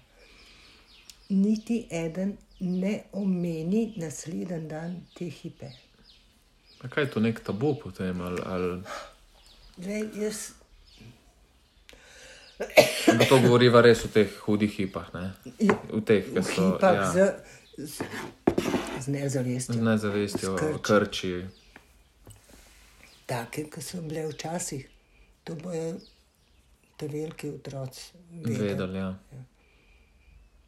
Niti 1.30 1.88
eden 1.92 2.38
ne 2.60 3.04
omeni 3.12 3.94
naslednji 3.98 4.68
dan 4.68 5.02
te 5.18 5.26
hipe. 5.26 5.72
a 6.82 6.88
kaj 6.88 7.04
je 7.04 7.12
to 7.12 7.20
nek 7.20 7.40
tabu 7.44 7.76
potem? 7.84 8.22
Ali, 8.22 8.42
ali... 8.46 8.82
Zdaj, 9.78 10.04
jaz 10.16 10.40
Ampak 13.12 13.30
to 13.30 13.38
govoriva 13.42 13.82
res 13.86 14.02
o 14.06 14.10
teh 14.10 14.32
hudih 14.48 14.72
hipah, 14.74 15.12
ne? 15.14 15.26
Ja, 15.62 15.76
V 15.94 16.02
teh, 16.02 16.26
ki 16.26 16.42
so 16.42 16.66
hipah 16.66 16.96
ja, 16.96 17.06
z, 17.14 17.18
z, 17.78 18.08
z 18.98 19.06
nezavestjo. 19.14 19.76
z 19.78 19.84
nezavestjo, 19.86 20.56
Skrči. 20.58 20.82
krči. 20.82 21.34
Take, 23.30 23.68
ki 23.70 23.82
so 23.82 24.02
bile 24.02 24.26
včasih, 24.32 24.88
to 25.46 25.54
bojo 25.62 26.00
te 26.98 27.08
veliki 27.08 27.50
otroci 27.54 28.18
vedeli. 28.32 28.58
Vedeli, 28.64 28.98
ja. 28.98 29.14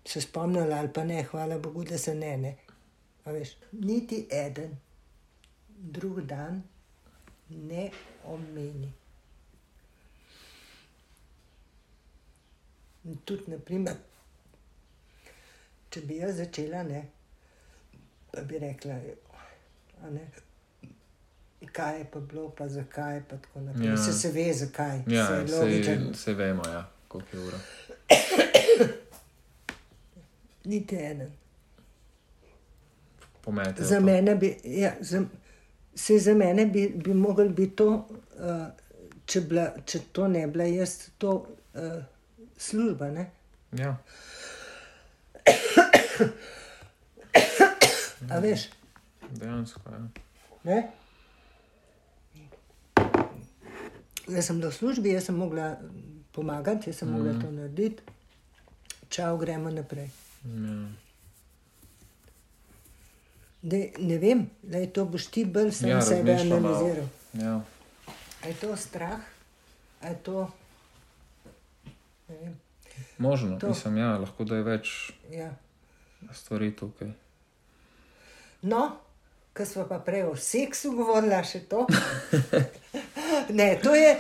Se 0.06 0.22
spomnili 0.22 0.74
ali 0.74 0.94
pa 0.94 1.04
ne, 1.04 1.24
hvala 1.24 1.58
Bogu, 1.58 1.84
da 1.84 1.98
se 1.98 2.14
ne. 2.16 2.38
ne. 2.38 2.56
A 3.26 3.32
Veš, 3.32 3.56
niti 3.72 4.28
eden 4.32 4.78
drug 5.68 6.22
dan 6.22 6.62
ne 7.50 7.90
omeni. 8.26 8.99
In 13.04 13.18
tudi, 13.26 13.52
naprimer, 13.52 13.96
če 15.90 16.02
bi 16.06 16.20
jaz 16.20 16.38
začela, 16.42 16.84
ne, 16.84 17.06
pa 18.32 18.44
bi 18.48 18.60
rekla, 18.60 19.00
a 20.04 20.12
ne, 20.12 20.26
kaj 21.72 21.98
je 22.00 22.06
pa 22.12 22.20
bilo, 22.20 22.50
pa 22.58 22.68
zakaj, 22.68 23.22
pa 23.30 23.38
tako 23.38 23.62
naprej. 23.62 23.88
Ja. 23.88 23.98
Se, 23.98 24.14
se 24.14 24.32
ve, 24.32 24.54
zakaj. 24.54 25.02
Ja, 25.08 25.28
se 25.28 25.34
je 25.34 25.60
logičen. 25.60 26.14
se 26.16 26.34
vemo, 26.34 26.64
ja, 26.68 26.90
koliko 27.08 27.38
je 27.38 27.44
ura. 27.44 27.60
Niti 30.66 30.96
eden. 30.96 31.32
Pomete. 33.42 33.84
Za 33.84 34.00
mene 34.00 34.36
bi, 34.36 34.58
ja, 34.64 34.94
za, 35.00 35.24
se 35.96 36.20
za 36.20 36.34
mene 36.34 36.66
bi, 36.66 36.90
bi 36.96 37.14
mogel 37.14 37.50
biti 37.50 37.76
to, 37.76 37.90
uh, 37.96 38.68
če, 39.26 39.42
bila, 39.42 39.72
če 39.86 40.00
to 40.12 40.28
ne 40.28 40.48
bila 40.48 40.64
jaz, 40.64 41.10
to 41.18 41.32
uh, 41.74 42.04
služba. 42.60 43.10
Ne? 43.16 43.30
Ja, 43.72 43.98
A 48.30 48.40
veš, 48.40 48.70
dejansko. 49.32 49.82
Ja. 49.92 50.00
ne? 50.64 50.92
Jaz 54.30 54.46
sem 54.46 54.60
bila 54.60 54.70
v 54.70 54.76
službi, 54.76 55.14
jaz 55.16 55.26
sem 55.26 55.38
mogla 55.38 55.80
pomagati, 56.36 56.90
jaz 56.90 57.00
sem 57.02 57.10
mm. 57.10 57.16
mogla 57.18 57.34
to 57.42 57.52
narediti. 57.52 58.04
Čau, 59.10 59.38
gremo 59.42 59.72
naprej. 59.74 60.12
Ja. 60.46 60.76
Dej, 63.62 63.92
ne 64.00 64.18
vem, 64.22 64.46
da 64.62 64.78
je 64.78 64.92
to 64.94 65.06
boš 65.06 65.28
ti 65.34 65.44
bolj 65.46 65.72
sam 65.76 65.90
Ja, 65.90 65.98
ja, 65.98 66.02
sebe 66.06 66.36
analiziral. 66.38 67.10
Ja. 67.34 67.62
Je 68.46 68.54
to 68.62 68.76
strah, 68.78 69.20
je 70.04 70.16
to. 70.24 70.48
Možno, 73.18 73.60
To. 73.60 73.70
mislim, 73.70 73.98
ja, 73.98 74.18
lahko 74.18 74.44
da 74.44 74.56
je 74.56 74.64
več 74.64 75.12
Ja. 75.32 75.52
stvari 76.34 76.76
tukaj. 76.76 77.08
No, 78.62 78.98
ko 79.54 79.66
smo 79.66 79.86
pa 79.88 80.00
prej 80.00 80.24
o 80.24 80.36
seksu 80.36 80.92
govorila, 80.92 81.44
še 81.44 81.60
to. 81.60 81.86
ne, 83.60 83.80
to 83.84 83.96
je, 83.96 84.18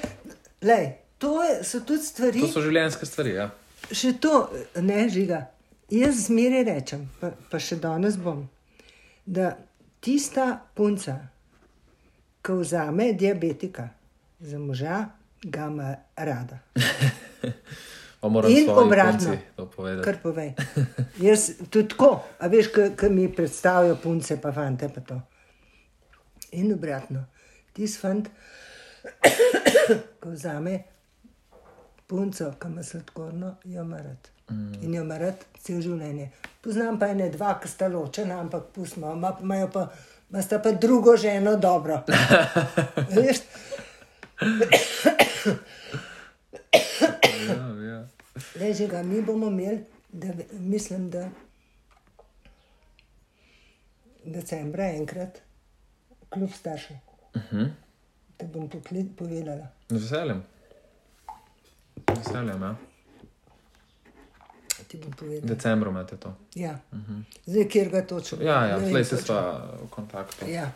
lej, 0.62 0.86
to 1.18 1.44
je, 1.44 1.64
so 1.64 1.80
tudi 1.80 2.04
stvari. 2.04 2.42
To 2.42 2.48
so 2.48 2.64
življenjske 2.64 3.06
stvari. 3.06 3.34
Ja. 3.36 3.50
Še 3.92 4.14
to, 4.22 4.50
ne 4.82 5.10
žiga. 5.10 5.46
Jaz 5.90 6.28
zmeraj 6.28 6.64
rečem, 6.68 7.08
pa, 7.20 7.32
pa 7.52 7.60
še 7.60 7.80
danes 7.82 8.16
bom, 8.22 8.46
da 9.26 9.56
tista 10.00 10.60
punca, 10.78 11.18
ki 12.46 12.60
vzame 12.62 13.12
diabetika 13.14 13.90
za 14.40 14.60
moža, 14.62 15.10
ga 15.44 15.68
ima 15.68 15.96
rada. 16.16 16.60
In 18.22 18.30
obratno. 18.70 19.38
Kar 20.04 20.18
povej. 20.24 20.54
Jaz 21.24 21.52
tudi 21.72 21.88
tako, 21.88 22.10
a 22.40 22.48
veš, 22.52 22.68
kaj 22.96 23.10
mi 23.10 23.30
predstavijo 23.32 23.96
punce, 23.96 24.36
pa 24.42 24.52
fante 24.52 24.90
pa 24.96 25.02
to. 25.02 25.22
In 26.52 26.74
obratno, 26.74 27.22
tisti 27.74 28.00
fant, 28.02 28.28
ko 30.20 30.30
vzame 30.34 30.82
punco, 32.08 32.52
ki 32.60 32.68
ima 32.68 32.84
sladkorno, 32.84 33.54
jo 33.64 33.84
marat. 33.88 34.28
Mm. 34.52 34.74
In 34.84 34.94
jo 34.98 35.04
marat 35.06 35.46
cel 35.62 35.80
življenje. 35.82 36.32
Poznam 36.62 37.00
pa 37.00 37.08
ene 37.14 37.30
dva, 37.30 37.54
ki 37.62 37.68
sta 37.70 37.88
ločena, 37.88 38.40
ampak 38.42 38.74
pustimo, 38.76 39.14
ima- 39.16 39.38
imajo 39.42 39.70
pa, 39.72 39.86
ima 40.30 40.42
sta 40.42 40.60
pa 40.60 40.72
drugo 40.72 41.16
ženo 41.18 41.56
dobro. 41.56 42.02
Veš. 43.16 43.38
Le 48.56 48.74
že 48.74 48.88
ga 48.88 49.04
mi 49.04 49.22
bomo 49.22 49.48
imeli, 49.48 49.84
da, 50.10 50.28
mislim, 50.52 51.10
da 51.10 51.30
decembra 54.26 54.84
enkrat, 54.90 55.42
kljub 56.30 56.50
staršem. 56.54 56.96
Uh 57.36 57.42
Mhm. 57.42 57.56
-huh. 57.62 57.70
Te 58.38 58.46
bom 58.48 58.70
tukaj 58.70 59.04
povedala. 59.18 59.68
Z 59.90 59.94
veseljem. 59.94 60.44
Z 62.08 62.18
veseljem, 62.18 62.62
ja. 62.62 62.76
Ti 64.88 64.98
bom 64.98 65.12
povedala. 65.12 65.48
Decembru 65.48 65.90
imate 65.92 66.18
to. 66.18 66.36
Ja. 66.56 66.80
Uh 66.92 67.00
-huh. 67.00 67.22
Zdaj, 67.46 67.68
kjer 67.70 67.90
ga 67.90 68.08
točno. 68.08 68.38
Ja, 68.42 68.66
ja, 68.66 68.80
zdaj 68.80 69.04
se 69.06 69.18
sta 69.18 69.66
v 69.84 69.90
kontaktu. 69.90 70.46
Ja. 70.50 70.72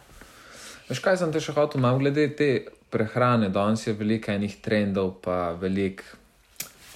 Veš, 0.89 0.99
kaj 0.99 1.17
sem 1.17 1.31
te 1.31 1.39
še 1.39 1.51
hotel, 1.51 1.81
malo 1.81 1.97
glede 1.97 2.35
te 2.35 2.65
prehrane. 2.89 3.49
Danes 3.49 3.87
je 3.87 3.93
veliko 3.93 4.31
enih 4.31 4.61
trendov, 4.61 5.13
pa 5.21 5.51
veliko. 5.51 6.03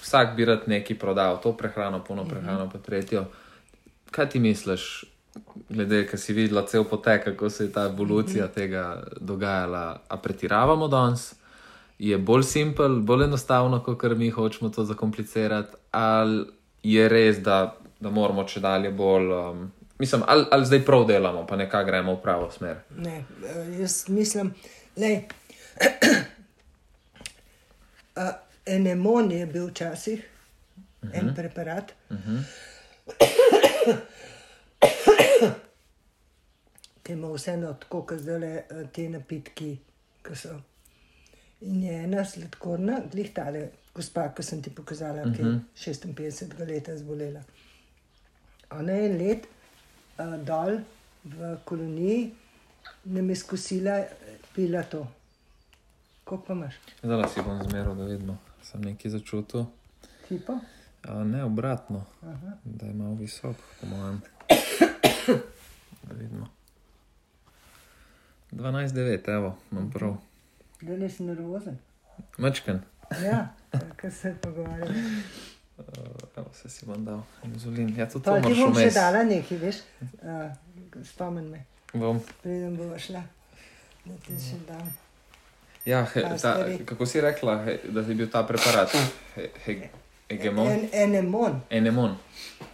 Vsak 0.08 0.36
bi 0.36 0.44
rad 0.48 0.64
nekaj 0.66 0.96
prodal, 0.98 1.36
to 1.42 1.52
prehrano, 1.52 2.00
puno 2.04 2.24
prehrano, 2.24 2.70
pa 2.72 2.78
tretjo. 2.78 3.26
Kaj 4.10 4.28
ti 4.32 4.40
misliš, 4.40 5.04
glede, 5.68 6.06
ker 6.08 6.20
si 6.20 6.32
videla 6.32 6.62
cel 6.66 6.84
potek, 6.88 7.24
kako 7.24 7.50
se 7.50 7.64
je 7.66 7.72
ta 7.72 7.84
evolucija 7.92 8.46
tega 8.48 9.02
dogajala? 9.20 10.00
A 10.08 10.16
pretiravamo 10.16 10.88
danes? 10.88 11.34
Je 11.98 12.18
bolj 12.18 12.42
simpel, 12.42 13.00
bolj 13.04 13.24
enostavno, 13.24 13.82
kot 13.84 14.02
mi 14.16 14.30
hočemo 14.30 14.70
to 14.70 14.84
zakomplicirati, 14.84 15.76
ali 15.90 16.46
je 16.82 17.08
res, 17.08 17.42
da, 17.44 17.76
da 18.00 18.10
moramo 18.10 18.44
če 18.48 18.60
dalje 18.64 18.90
bolj. 18.90 19.32
Um, 19.32 19.72
mislim, 19.98 20.22
ali, 20.26 20.46
ali 20.50 20.66
zdaj 20.66 20.84
prav 20.88 21.04
delamo, 21.04 21.46
pa 21.46 21.56
nekaj 21.56 21.84
gremo 21.84 22.16
v 22.16 22.22
pravo 22.22 22.50
smer. 22.50 22.80
Ne, 22.96 23.24
eh, 23.44 23.80
jaz 23.80 24.08
mislim, 24.08 24.54
da 24.96 25.06
enemon 28.68 29.30
je 29.32 29.46
bil 29.46 29.66
včasih 29.68 30.20
uh 31.02 31.08
-huh. 31.08 31.18
en 31.18 31.34
preparat. 31.34 31.94
Uh 32.10 32.16
-huh. 32.16 32.42
Ki 37.02 37.12
ima 37.12 37.28
vseeno 37.32 37.72
tako, 37.72 38.02
kot 38.02 38.18
zdaj 38.20 38.38
le 38.38 38.64
te 38.92 39.08
napitki, 39.08 39.78
ki 40.22 40.36
so. 40.36 40.60
In 41.60 41.82
je 41.82 42.02
ena 42.04 42.24
sladkorna, 42.24 43.00
glih 43.12 43.32
tale 43.34 43.68
gospa, 43.94 44.28
ki 44.34 44.42
sem 44.42 44.62
ti 44.62 44.70
pokazala, 44.70 45.22
uh 45.22 45.28
-huh. 45.28 45.36
ki 45.36 45.42
je 45.90 45.94
56 45.94 46.66
let 46.68 46.90
zbolela. 46.98 47.40
Ona 48.70 48.92
je 48.92 49.08
let 49.18 49.46
uh, 50.18 50.44
dol 50.44 50.78
v 51.24 51.56
koloniji, 51.64 52.34
nam 53.04 53.30
je 53.30 53.36
skusila, 53.36 54.04
pila 54.54 54.82
to. 54.82 55.06
Kako 56.24 56.42
pa 56.46 56.52
imaš? 56.52 56.74
Zdaj 57.02 57.28
si 57.34 57.42
bom 57.42 57.62
zmeral, 57.70 57.94
da 57.94 58.04
vidimo. 58.04 58.38
Sem 58.68 58.80
nekaj 58.82 59.10
začutil. 59.10 59.64
Hipo? 60.28 60.58
A 61.02 61.24
ne, 61.24 61.40
obratno, 61.42 62.04
Aha. 62.22 62.52
da 62.64 62.86
je 62.86 62.94
malo 62.94 63.14
visok, 63.14 63.56
po 63.80 63.86
mojem. 63.86 64.20
Da 66.02 66.12
vidimo. 66.12 66.48
12-9, 68.52 69.28
evo, 69.28 69.56
imam 69.72 69.90
prav. 69.90 70.16
Da 70.80 70.96
nisi 70.96 71.22
nervozen. 71.22 71.78
Mačken, 72.38 72.80
Ja, 73.22 73.48
kar 73.96 74.12
se 74.12 74.34
pogovarjamo. 74.34 74.98
uh, 75.78 75.84
evo 76.36 76.50
se 76.52 76.68
si 76.68 76.86
bom 76.86 77.04
dal, 77.04 77.22
inzulin. 77.44 77.96
Ja, 77.96 78.06
Pa 78.06 78.12
to 78.12 78.18
ti 78.20 78.30
moraš 78.42 78.58
bom 78.58 78.74
še 78.74 78.90
dala 78.90 79.22
nekaj, 79.24 79.58
veš, 79.58 79.76
uh, 80.02 80.52
spomen 81.04 81.44
me, 81.46 81.64
Bom. 81.94 82.20
preden 82.42 82.76
bo 82.76 82.98
šla. 82.98 83.22
Da 84.04 84.14
ti 84.18 84.36
še 84.40 84.60
dam. 84.68 84.92
Ja, 85.88 86.02
he, 86.14 86.22
ta, 86.42 86.52
kako 86.84 87.06
si 87.06 87.20
rekla, 87.20 87.54
he, 87.64 87.78
da 87.88 88.00
je 88.02 88.14
bil 88.14 88.28
ta 88.28 88.42
preparat? 88.44 88.92
He, 89.36 89.46
he, 89.64 89.76
hegemon? 90.28 90.68
En, 90.68 90.88
enemon. 90.92 91.60
Enemon. 91.70 92.16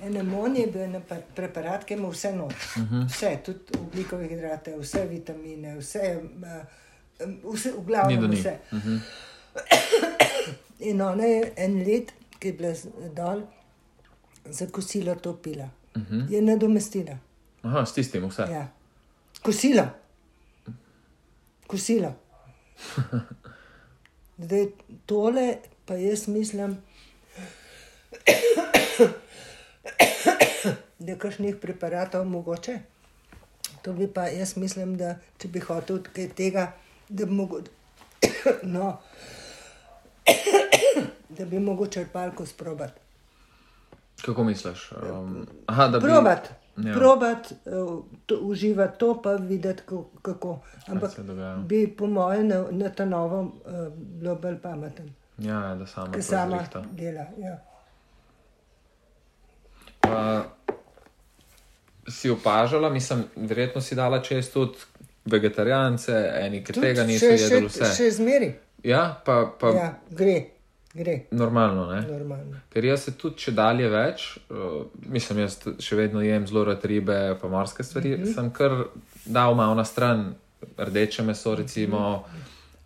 Enemon 0.02 0.56
je 0.56 0.66
bil 0.66 0.96
preparat, 1.36 1.84
ki 1.84 1.94
ima 1.94 2.08
vse 2.10 2.32
noč. 2.32 2.54
Uh 2.76 2.82
Mhm. 2.82 2.94
-huh. 2.94 3.06
Vse, 3.08 3.38
tudi 3.44 3.78
ugljikove 3.78 4.28
hidrate, 4.28 4.74
vse 4.78 5.06
vitamine, 5.06 5.76
vse, 5.78 6.02
uh, 7.22 7.54
vse 7.54 7.72
v 7.72 7.84
glavnem 7.86 8.30
vse. 8.32 8.56
Mhm. 8.72 8.96
In 10.90 11.00
ona 11.02 11.24
je 11.24 11.52
en 11.56 11.78
let, 11.86 12.12
ki 12.38 12.48
je 12.48 12.52
bila 12.52 12.74
dol, 13.16 13.42
za 14.44 14.66
kosilo 14.66 15.14
to 15.14 15.36
pila. 15.36 15.68
Uh 15.94 16.02
Mhm. 16.02 16.20
-huh. 16.20 16.32
Je 16.32 16.42
nadomestila. 16.42 17.16
Aha, 17.62 17.86
s 17.86 17.92
tistim 17.94 18.28
vse. 18.28 18.42
Ja. 18.42 18.66
Kosilo. 19.42 19.86
Kosilo. 21.66 22.14
Zdaj 24.44 24.66
tole, 25.06 25.56
pa 25.86 25.94
jaz 25.94 26.28
mislim, 26.28 26.76
da 30.98 31.12
je 31.12 31.18
kakšnih 31.18 31.56
preparatov 31.62 32.24
mogoče. 32.24 32.78
To 33.82 33.92
bi 33.92 34.08
pa 34.08 34.26
jaz 34.26 34.56
mislim, 34.56 34.96
da 34.96 35.18
če 35.38 35.48
bi 35.48 35.60
hotel 35.60 36.02
kaj 36.02 36.28
tega, 36.36 36.72
da 37.08 37.26
bi 37.26 37.32
mogel, 37.32 37.60
no, 38.76 38.98
da 41.36 41.44
bi 41.44 41.60
mogel 41.60 41.86
črpalko 41.86 42.46
sprobati. 42.46 43.00
Kako 44.24 44.44
misliš? 44.44 44.92
Um, 44.92 45.46
aha, 45.66 45.88
da 45.88 45.98
bi... 45.98 46.06
Probat, 46.06 46.48
Ja. 46.76 46.88
ja. 46.90 46.94
probat, 46.94 47.52
uh, 47.64 48.04
to, 48.26 48.38
uživati 48.40 48.98
to, 48.98 49.22
pa 49.22 49.32
videti 49.32 49.82
kako. 50.22 50.58
Ampak 50.86 51.10
se 51.12 51.22
dogaja. 51.22 51.56
bi, 51.56 51.86
po 51.98 52.06
mojem, 52.06 52.48
na, 52.48 52.64
na 52.70 52.88
ta 52.88 53.04
novo 53.04 53.40
uh, 53.40 53.50
bilo 53.96 54.34
bolj 54.34 54.58
pameten, 54.58 55.12
Ja, 55.38 55.74
da 55.74 55.86
sama 55.86 56.12
to 56.12 56.22
sama 56.22 56.56
zrihta. 56.56 56.84
dela. 56.92 57.26
Ja. 57.38 57.58
Pa 60.00 60.44
si 62.08 62.30
opažala, 62.30 62.90
mislim, 62.90 63.24
verjetno 63.36 63.80
si 63.80 63.94
dala 63.94 64.22
čez 64.22 64.50
tudi 64.50 64.78
vegetarijance, 65.24 66.12
eni, 66.40 66.64
ki 66.64 66.72
tega 66.72 67.04
niso 67.04 67.26
jedli 67.26 67.66
vse. 67.66 67.84
še 67.96 68.10
zmeri. 68.10 68.54
Ja, 68.84 69.22
pa, 69.24 69.52
pa 69.60 69.68
ja. 69.68 69.74
Ja, 69.74 69.94
gre, 70.10 70.44
gre, 70.94 71.18
normalno, 71.30 71.86
ne? 71.90 72.00
normalno. 72.08 72.60
Ker 72.70 72.84
jaz 72.84 73.08
se 73.08 73.14
tudi 73.18 73.42
če 73.44 73.54
dalje 73.56 73.88
več, 73.90 74.26
uh, 74.50 74.84
mislim, 75.10 75.42
jaz 75.44 75.58
še 75.82 75.98
vedno 75.98 76.22
jem 76.22 76.46
zelo 76.46 76.64
rad 76.70 76.84
ribe, 76.86 77.18
pa 77.40 77.50
morske 77.50 77.84
stvari, 77.84 78.16
mm 78.16 78.22
-hmm. 78.22 78.34
sem 78.34 78.50
kar 78.50 78.76
dal 79.24 79.54
malo 79.54 79.74
na 79.74 79.84
stran, 79.84 80.34
rdeče 80.78 81.22
meso, 81.22 81.54
recimo. 81.54 82.24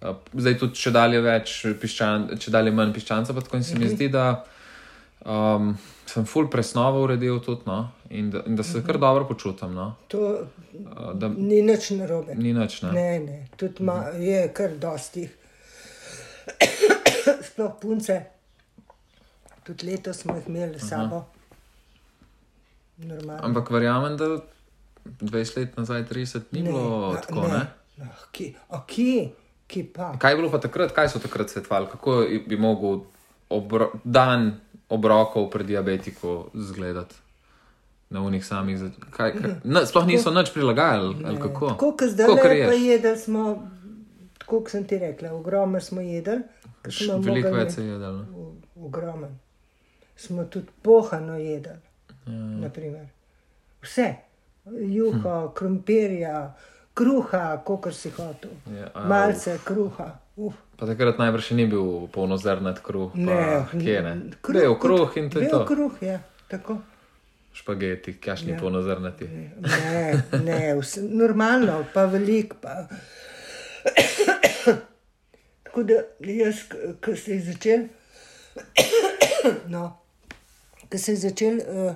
Uh, 0.00 0.14
zdaj 0.34 0.58
tudi 0.58 0.74
če 0.74 0.90
dalje 0.90 1.20
več, 1.20 1.66
piščan, 1.80 2.28
če 2.38 2.50
dalje 2.50 2.70
manj 2.70 2.92
piščanca, 2.94 3.34
pa 3.34 3.40
tako 3.40 3.56
in 3.56 3.64
se 3.64 3.78
mi 3.78 3.88
zdi, 3.88 4.08
da 4.08 4.44
um, 5.26 5.76
sem 6.06 6.24
full 6.24 6.48
presnovo 6.50 7.02
uredil 7.02 7.40
tudi, 7.40 7.62
no, 7.66 7.90
in 8.10 8.30
da, 8.30 8.42
in 8.46 8.56
da 8.56 8.62
se 8.62 8.82
kar 8.86 8.98
dobro 8.98 9.26
počutim, 9.26 9.74
no, 9.74 9.96
To 10.08 10.20
uh, 10.20 11.12
da 11.14 11.28
ni 11.28 11.62
nič 11.62 11.90
narobe. 11.90 12.34
ni 12.34 12.52
nič, 12.52 12.82
ne. 12.82 12.92
Ne, 12.92 13.18
ne, 13.18 13.48
tudi 13.56 13.82
ma, 13.82 14.04
je 14.16 14.48
kar 14.54 14.78
dostih. 14.78 15.34
Sploh 17.48 17.72
punce. 17.80 18.22
Tudi 19.64 19.86
letos 19.86 20.16
smo 20.16 20.36
jih 20.36 20.48
imeli 20.48 20.80
s 20.80 20.88
sabo. 20.88 21.24
Normalno. 22.98 23.44
Ampak 23.44 23.70
verjamem, 23.70 24.16
da 24.16 24.24
20 25.20 25.56
let 25.56 25.76
nazaj, 25.76 26.04
30 26.04 26.40
ni 26.52 26.62
ne, 26.62 26.70
bilo 26.70 27.12
a- 27.12 27.20
tako, 27.20 27.42
ne. 27.42 27.58
ne. 27.58 27.66
Ah, 28.00 28.24
Kje, 28.32 28.54
a 28.68 28.82
kje, 28.86 29.30
kje 29.66 29.92
pa? 29.92 30.12
Kaj 30.18 30.32
je 30.32 30.36
bilo 30.36 30.50
pa 30.50 30.58
takrat, 30.58 30.92
kaj 30.92 31.08
so 31.08 31.18
takrat 31.18 31.50
svetovali, 31.50 31.86
kako 31.86 32.16
bi 32.46 32.56
mogel 32.56 33.00
obro, 33.48 33.90
dan 34.04 34.60
obrokov 34.88 35.50
pri 35.50 35.64
diabetiku 35.64 36.50
izgledati 36.54 37.14
na 38.10 38.22
unih 38.22 38.46
samih. 38.46 38.78
Kaj, 39.10 39.32
kaj, 39.32 39.50
na, 39.64 39.86
sploh 39.86 40.06
niso 40.06 40.30
nič 40.30 40.50
prilagajali, 40.50 41.16
ali 41.24 41.38
kako? 41.38 41.68
Tako 41.68 41.92
kot 41.92 42.08
zdaj, 42.08 42.26
ješ. 42.50 42.68
pa 42.68 42.74
jedli 42.74 43.16
smo, 43.18 43.42
tako 44.38 44.60
kot 44.60 44.70
sem 44.70 44.84
ti 44.84 44.98
rekla, 44.98 45.32
ogromno 45.32 45.80
smo 45.80 46.00
jedli. 46.00 46.38
Smo 46.90 47.18
Veliko 47.18 47.50
več 47.50 47.72
se 47.72 47.84
je 47.84 47.98
v- 47.98 48.54
Ogromen. 48.76 49.38
Smo 50.16 50.44
tudi 50.44 50.66
pohano 50.82 51.36
jedli. 51.36 51.76
Ja. 52.26 53.04
Vse. 53.82 54.14
Juho, 54.66 55.18
hm. 55.40 55.54
krompirja, 55.54 56.54
kruha, 56.94 57.56
kot 57.58 57.94
si 57.94 58.10
hotel. 58.10 58.50
Ja, 58.70 58.90
a, 58.94 59.06
Malce 59.06 59.58
kruha. 59.64 60.18
Uf. 60.36 60.54
Pa 60.76 60.86
takrat 60.86 61.18
najbrž 61.18 61.50
ni 61.50 61.66
bil 61.66 62.06
polnozrnat 62.08 62.78
kruh. 62.78 63.10
pa 63.10 63.18
Ne, 63.18 63.66
kje 63.72 64.02
ne. 64.02 64.12
kruh 64.42 64.54
Bel 64.54 64.74
kruh 64.76 65.16
in 65.16 65.30
to 65.30 65.40
je 65.40 65.48
to. 65.48 65.64
kruh, 65.64 65.92
ja, 66.00 66.18
tako. 66.48 66.78
Špageti, 67.52 68.12
kašni 68.14 68.52
Ja. 68.52 68.58
polnozrnati. 68.60 69.26
Ne, 69.26 70.22
ne, 70.44 70.76
vse, 70.76 71.02
normalno, 71.02 71.84
pa 71.94 72.04
velik. 72.04 72.54
Pa. 72.62 72.86
Tako 75.78 75.82
da 75.84 76.02
jaz, 76.32 76.56
ko 77.04 77.16
se 77.16 77.32
je 77.32 77.40
začel, 77.42 77.84
no, 79.68 79.98
ko 80.90 80.98
se 80.98 81.12
je 81.12 81.16
začel 81.16 81.54
uh, 81.56 81.94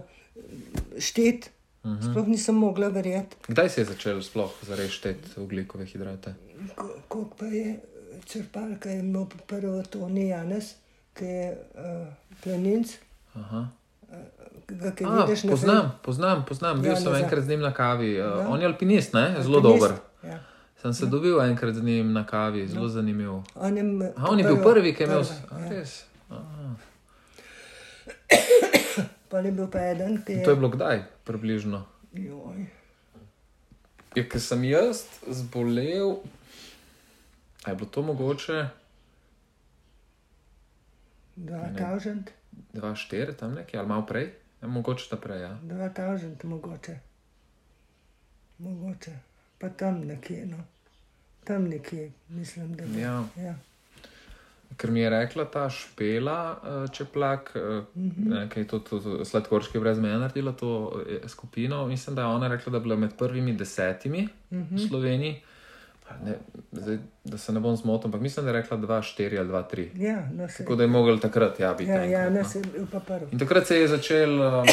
šteti, 0.98 1.50
uh 1.82 1.90
-huh. 1.90 2.10
sploh 2.10 2.26
nisem 2.26 2.54
mogla 2.54 2.88
verjeti, 2.88 3.36
Kdaj 3.48 3.68
si 3.68 3.80
je 3.80 3.84
začel 3.84 4.22
sploh 4.22 4.50
zares 4.62 4.90
šteti 4.90 5.40
ugljikove 5.40 5.84
hidrate? 5.84 6.34
ko- 7.08 7.30
pa 7.38 7.46
je 7.46 7.80
črpalka 8.24 8.90
je 8.90 8.98
imel 8.98 9.26
prvo 9.46 9.82
Toni 9.82 10.28
Janes, 10.28 10.74
ki 11.14 11.24
je 11.24 11.58
uh, 11.74 12.06
planinc. 12.44 12.88
Aha. 13.34 13.68
Ga, 14.68 14.90
ki 14.90 15.04
A, 15.04 15.26
poznam, 15.50 15.98
poznam, 16.02 16.44
poznam. 16.48 16.82
Bil 16.82 16.90
Ja, 16.90 16.96
sem 16.96 17.14
enkrat 17.14 17.44
z 17.44 17.48
njim 17.48 17.60
na 17.60 17.74
kavi. 17.74 18.12
Ja. 18.12 18.48
on 18.48 18.60
je 18.60 18.66
alpinist, 18.66 19.12
ne? 19.12 19.34
Zelo 19.40 19.56
Alpinist. 19.58 19.80
dober. 19.80 19.96
Ja. 20.22 20.38
Sem 20.82 20.92
se 20.92 21.06
dobil 21.06 21.40
enkrat 21.40 21.74
z 21.74 21.82
njim 21.82 22.12
na 22.12 22.26
kavi, 22.26 22.68
zelo 22.68 22.88
zanimiv. 22.88 23.30
On 23.54 23.76
je, 23.76 23.82
m- 23.82 24.12
A 24.16 24.28
on 24.28 24.38
je 24.38 24.44
bil 24.44 24.56
prvi, 24.58 24.90
ki 24.90 25.02
je 25.02 25.06
imel. 25.06 25.22
A, 25.50 25.58
ja. 25.60 25.84
Aha. 26.28 26.74
Pol 29.28 29.46
je 29.46 29.52
bil 29.52 29.66
pa 29.66 29.78
eden, 29.80 30.18
ki 30.18 30.32
je. 30.32 30.42
to 30.42 30.50
je 30.50 30.56
bilo 30.56 30.68
kdaj, 30.68 31.04
približno? 31.24 31.84
Joj. 32.12 32.66
Ja, 34.12 34.24
ker 34.24 34.40
sem 34.40 34.64
jaz 34.64 35.04
zbolel, 35.24 36.18
a 37.62 37.70
je 37.70 37.76
bilo 37.76 37.88
to 37.88 38.02
mogoče 38.02 38.66
2000, 41.36 42.22
2-4, 42.74 43.34
tam 43.34 43.54
nekje, 43.54 43.78
ali 43.78 43.88
malo 43.88 44.02
prej, 44.02 44.28
ja, 44.60 44.68
mogoče 44.68 45.08
ta 45.08 45.16
prej. 45.16 45.40
Ja. 45.40 45.58
2000, 45.62 46.44
mogoče. 46.44 46.98
Mogoče. 48.58 49.12
Pa 49.58 49.68
tam 49.70 50.00
nekje, 50.00 50.46
no. 50.46 50.58
Tam 51.44 51.64
nekje, 51.64 52.10
mislim, 52.28 52.74
da 52.76 52.84
je. 52.84 53.00
Ja. 53.00 53.24
Ja. 53.36 53.54
Ker 54.76 54.90
mi 54.90 55.00
je 55.00 55.10
rekla 55.10 55.44
ta 55.44 55.70
špela, 55.70 56.58
eh, 56.64 56.92
čeplak, 56.92 57.52
eh, 57.54 57.82
ne, 58.16 58.48
ki 58.48 58.60
je 58.60 58.68
to 58.68 58.80
sladkorški 59.24 59.78
brez 59.78 59.98
meja 59.98 60.18
naredila, 60.18 60.52
to 60.52 61.02
eh, 61.06 61.28
skupino. 61.28 61.86
Mislim, 61.86 62.16
da 62.16 62.22
je 62.22 62.26
ona 62.26 62.48
rekla, 62.48 62.70
da 62.70 62.76
je 62.76 62.80
bila 62.80 62.96
med 62.96 63.16
prvimi 63.18 63.52
desetimi 63.52 64.28
v 64.50 64.88
Sloveniji. 64.88 65.40
Pa 66.08 66.14
Ne, 66.24 66.34
zdaj, 66.72 66.98
da 67.24 67.38
se 67.38 67.52
ne 67.52 67.60
bom 67.60 67.76
zmotil, 67.76 68.06
ampak 68.06 68.20
mislim, 68.20 68.46
da 68.46 68.52
je 68.52 68.62
rekla 68.62 68.76
2-4 68.76 69.38
ali 69.38 69.48
2-3. 69.48 69.88
Ja, 69.94 70.28
no, 70.34 70.48
se, 70.48 70.58
Tako 70.58 70.74
da 70.74 70.82
je 70.82 70.88
mogel 70.88 71.18
takrat 71.18 71.60
ja, 71.60 71.74
biti. 71.74 71.90
ja, 71.90 72.04
ja, 72.04 72.26
enkrat, 72.26 72.54
no. 72.54 72.60
je 72.60 72.66
bil 72.72 72.86
pa 72.92 73.00
prvi. 73.00 73.26
In 73.32 73.38
takrat 73.38 73.66
se 73.66 73.76
je 73.76 73.88
začel 73.88 74.40
um, 74.40 74.66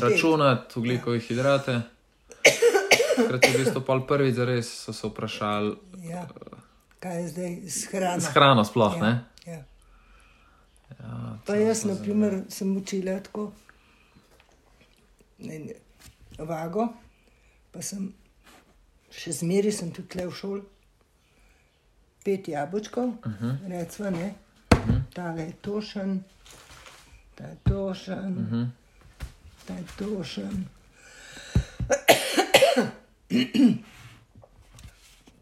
računati 0.00 0.78
ugljikove 0.78 1.18
hidrate. 1.18 1.80
Takrat 3.22 3.44
je 3.44 3.52
v 3.52 3.64
bistvu 3.64 3.80
pol 3.86 4.06
prvi 4.06 4.32
zares 4.32 4.68
so 4.84 4.92
se 4.92 5.08
vprašali 5.08 5.76
Ja. 6.10 6.28
Kaj 7.00 7.22
je 7.22 7.28
zdaj 7.28 7.56
s 7.68 7.84
hrano? 7.92 8.20
s 8.20 8.26
hrano 8.34 8.64
sploh, 8.64 8.96
ja, 8.96 9.02
ne? 9.02 9.24
Ja. 9.46 9.64
Ja, 11.00 11.38
Pa 11.46 11.54
jaz, 11.54 11.84
na 11.84 11.94
primer, 11.94 12.42
sem 12.48 12.76
učila 12.76 13.20
tako 13.20 13.52
ne, 15.38 15.58
ne, 15.58 15.74
vago, 16.38 16.88
pa 17.72 17.82
sem 17.84 18.10
še 19.10 19.32
zmeri, 19.40 19.72
sem 19.72 19.92
tudi 19.94 20.12
tle 20.14 20.26
v 20.28 20.36
šoli, 20.36 20.64
pet 22.24 22.48
jabolčkov, 22.52 23.14
uh 23.24 23.40
-huh. 23.40 23.56
recimo, 23.68 24.10
ne, 24.10 24.34
uh 24.74 24.78
-huh. 24.78 25.00
ta 25.14 25.32
je 25.32 25.52
tošen, 25.62 26.24
ta 27.34 27.44
je 27.44 27.56
tošen, 27.64 28.38
uh 28.38 28.52
-huh. 28.52 28.68
ta 29.66 29.74
je 29.74 29.84
tošen. 29.96 30.68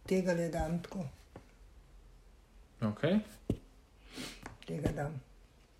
Tega 0.06 0.32
le 0.32 0.48
dam 0.48 0.78
tako, 0.82 1.04
Okay, 2.78 3.18
tega 4.66 4.92
dam 4.94 5.10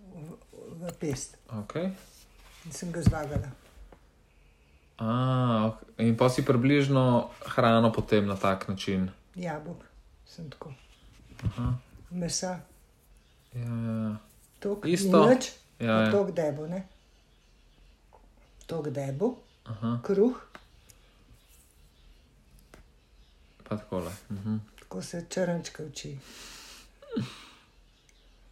v, 0.03 0.35
v 0.83 0.93
pest 0.99 1.37
okay. 1.47 1.93
in 2.67 2.73
sem 2.75 2.91
ga 2.91 2.99
zvagala. 3.07 3.47
A, 4.99 5.07
ok. 5.71 5.79
In 6.03 6.17
pa 6.19 6.27
si 6.27 6.43
približno 6.43 7.31
hrano 7.55 7.93
potem 7.95 8.27
na 8.27 8.35
tak 8.35 8.67
način. 8.67 9.15
Jabolk 9.39 9.79
sem 10.27 10.51
tako. 10.51 10.75
Aha. 11.45 11.79
Mesa, 12.11 12.59
Ja, 13.55 13.63
ja. 13.63 14.17
tok 14.61 14.85
Isto. 14.85 15.23
nič, 15.31 15.55
Ja, 15.79 16.11
ja. 16.11 16.11
tok 16.11 16.35
debo, 16.35 16.67
ne? 16.67 16.83
Tok 18.67 18.91
debo, 18.91 19.39
Aha, 19.65 20.03
kruh, 20.03 20.35
pa 23.69 23.77
takole. 23.77 24.13
Mhm. 24.31 24.57
tako 24.81 25.03
se 25.03 25.25
črnčka 25.29 25.83
uči. 25.85 26.17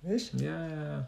Veš? 0.02 0.22
Ja, 0.34 0.52
ja. 0.54 0.82
ja. 0.82 1.04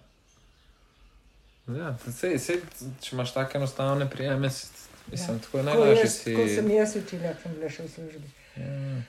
Ja, 1.71 1.89
sej, 2.11 2.39
sej, 2.39 2.61
če 3.01 3.11
imaš 3.13 3.35
tako 3.35 3.59
enostavne 3.59 4.11
prijeme, 4.11 4.51
s- 4.51 4.71
mislim, 5.07 5.37
ja. 5.37 5.43
tako 5.43 5.59
je 5.59 5.65
najlažje 5.65 5.99
jaz, 5.99 6.15
si. 6.15 6.35
ko 6.35 6.47
sem 6.49 6.71
jaz 6.71 6.97
učila, 6.97 7.35
ko 7.35 7.43
sem 7.43 7.53
bila 7.53 7.71
še 7.71 7.83
v 7.83 7.91
službi. 7.91 8.31
Ja. 8.57 9.03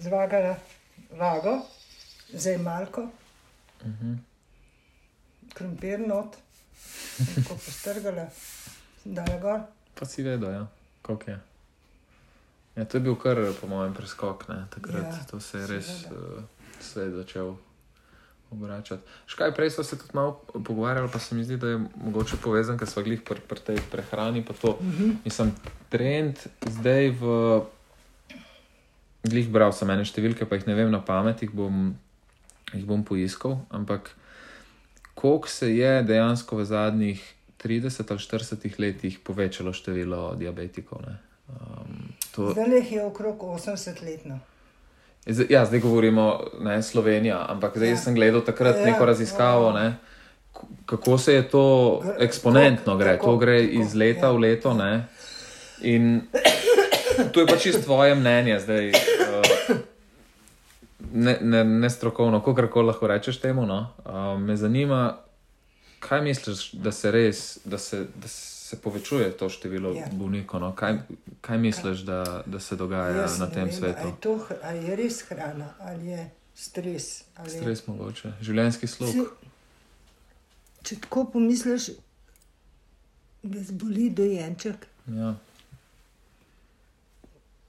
Zvagala 0.00 0.52
vago, 1.12 1.56
zdaj 2.30 2.58
malko, 2.58 3.00
uh 3.00 3.86
Mhm. 3.86 4.06
-huh. 4.06 4.16
krompir 5.54 5.98
not, 6.00 6.36
tako 7.34 7.54
postrgala, 7.56 8.28
sem 9.02 9.14
dala 9.14 9.38
gor. 9.38 9.60
Pa 9.94 10.06
si 10.06 10.22
vedel, 10.22 10.50
ja, 10.52 10.66
koliko 11.02 11.30
je. 11.30 11.40
Ja, 12.78 12.84
to 12.86 13.00
je 13.00 13.02
bil 13.02 13.16
kar, 13.18 13.40
po 13.58 13.66
mojem, 13.66 13.94
preskok, 13.94 14.46
ne, 14.48 14.62
takrat. 14.70 15.10
Ja, 15.10 15.24
to 15.30 15.40
se 15.42 15.58
je 15.58 15.66
res 15.66 15.88
uh, 16.14 16.44
se 16.80 17.00
je 17.00 17.10
začel 17.10 17.54
obračati. 18.50 19.02
Škaj, 19.26 19.54
prej 19.54 19.70
smo 19.70 19.84
se 19.84 19.98
tudi 19.98 20.10
malo 20.14 20.32
pogovarjali, 20.64 21.08
pa 21.12 21.18
se 21.18 21.34
mi 21.34 21.44
zdi, 21.44 21.56
da 21.56 21.68
je 21.68 21.80
mogoče 21.96 22.36
povezan, 22.42 22.78
ker 22.78 22.88
smo 22.88 23.02
glih 23.02 23.22
pri, 23.22 23.40
pri 23.40 23.60
tej 23.60 23.80
prehrani. 23.90 24.44
to. 24.44 24.68
Uh 24.68 24.86
-huh. 24.86 25.16
Mislim, 25.24 25.52
trend 25.88 26.36
zdaj 26.66 27.10
v. 27.10 27.60
Glih 29.22 29.48
bral 29.48 29.72
sem 29.72 29.90
ene 29.90 30.04
številke, 30.04 30.46
pa 30.46 30.56
jih 30.56 30.66
ne 30.66 30.74
vem 30.74 30.90
na 30.90 31.00
pamet, 31.04 31.42
jih 31.42 31.50
bom, 31.50 31.96
jih 32.72 32.86
bom 32.86 33.04
poiskal. 33.04 33.58
Ampak 33.70 34.10
koliko 35.14 35.48
se 35.48 35.76
je 35.76 36.02
dejansko 36.02 36.56
v 36.56 36.64
zadnjih 36.64 37.34
30 37.64 38.10
ali 38.10 38.18
40 38.18 38.78
letih 38.78 39.18
povečalo 39.18 39.72
število 39.72 40.34
diabetikov? 40.34 41.02
ne? 41.06 41.27
Um, 41.48 42.12
to, 42.34 42.50
Zdaj 42.52 42.76
jih 42.76 42.92
je 42.92 43.04
okrog 43.04 43.42
80 43.42 44.02
letno. 44.04 44.38
Ja, 45.48 45.64
zdaj 45.64 45.80
govorimo 45.80 46.40
ne, 46.60 46.82
Slovenija, 46.82 47.46
ampak 47.48 47.76
zdaj 47.76 47.88
Ja. 47.88 47.94
ja. 47.94 48.00
sem 48.00 48.14
gledal 48.14 48.40
takrat 48.40 48.76
Ja, 48.76 48.80
ja. 48.80 48.86
neko 48.86 49.04
raziskavo. 49.04 49.66
ja. 49.66 49.82
Ne, 49.82 49.96
kako 50.86 51.18
se 51.18 51.34
je 51.34 51.48
to 51.48 52.02
eksponentno 52.18 52.96
gre, 52.96 53.16
tako, 53.16 53.26
to 53.26 53.36
gre 53.36 53.60
tako, 53.60 53.82
iz 53.82 53.94
leta 53.94 54.26
ja. 54.26 54.32
v 54.32 54.38
leto. 54.38 54.74
Ne, 54.74 55.06
in 55.80 56.20
to 57.32 57.40
je 57.40 57.46
pač 57.46 57.62
čisto 57.62 57.82
tvoje 57.82 58.14
mnenje 58.14 58.60
zdaj. 58.60 58.88
Uh, 58.88 59.76
ne, 61.12 61.38
ne, 61.40 61.64
ne 61.64 61.90
strokovno, 61.90 62.40
kako 62.40 62.68
koli 62.68 62.86
lahko 62.86 63.06
rečeš 63.06 63.40
temu. 63.40 63.66
No. 63.66 63.90
Uh, 64.04 64.40
me 64.40 64.56
zanima, 64.56 65.16
kaj 66.00 66.22
misliš, 66.22 66.72
da 66.72 66.92
se 66.92 67.10
res, 67.10 67.58
da 67.64 67.78
se, 67.78 68.06
da 68.14 68.28
se 68.28 68.57
povečuje 68.74 69.30
to 69.32 69.48
število 69.48 69.92
Ja. 69.92 70.06
bolnikov? 70.12 70.60
No? 70.60 70.72
Kaj, 70.72 70.98
kaj 71.40 71.58
misliš, 71.58 71.98
da, 72.00 72.42
da 72.44 72.60
se 72.60 72.76
dogaja 72.76 73.16
Jaz 73.16 73.38
na 73.38 73.46
tem 73.46 73.64
vem, 73.64 73.72
svetu? 73.72 73.98
A 73.98 74.06
je, 74.06 74.14
to, 74.20 74.34
hr- 74.38 74.60
a 74.62 74.70
je 74.70 74.96
res 74.96 75.22
hrana 75.22 75.74
ali 75.80 76.06
je 76.08 76.20
stres? 76.54 77.06
Ali 77.36 77.50
je- 77.50 77.60
Stres 77.60 77.86
mogoče, 77.86 78.32
življenjski 78.40 78.86
slog. 78.86 79.12
Če, 79.12 79.24
če 80.84 80.96
tako 80.98 81.24
pomisliš, 81.26 81.88
da 83.42 83.62
zboli 83.62 84.10
dojenček, 84.10 84.86
Ja, 85.08 85.34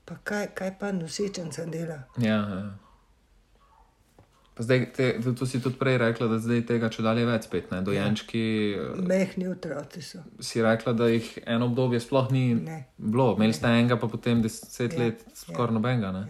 pa 0.06 0.16
kaj, 0.18 0.48
kaj 0.50 0.74
pa 0.76 0.92
nosečenca 0.92 1.66
dela? 1.66 2.04
ja, 2.18 2.36
ja. 2.36 2.74
Pa 4.60 4.66
zdaj, 4.66 4.92
te, 4.92 5.06
to, 5.32 5.46
si 5.46 5.62
tudi 5.62 5.78
prej 5.78 5.98
rekla, 5.98 6.28
da 6.28 6.38
zdaj 6.38 6.66
tega 6.68 6.90
če 6.90 7.00
dalje 7.02 7.24
več 7.24 7.46
spet. 7.46 7.70
Ne? 7.72 7.78
Dojenčki, 7.82 8.42
ja. 8.70 8.88
Mehni 9.02 9.48
otroci 9.48 10.02
so. 10.04 10.20
si 10.42 10.60
rekla, 10.60 10.92
da 10.94 11.08
jih 11.08 11.30
eno 11.48 11.66
obdobje 11.66 12.02
sploh 12.02 12.28
ni 12.30 12.42
Ne. 12.56 12.82
bilo. 12.98 13.30
Imeli 13.34 13.54
ste 13.54 13.68
enega, 13.70 13.96
pa 13.96 14.08
potem 14.08 14.42
deset 14.42 14.92
Ja, 14.92 15.00
let 15.00 15.24
skoraj 15.34 15.72
nobenega. 15.72 16.12
Ne? 16.12 16.26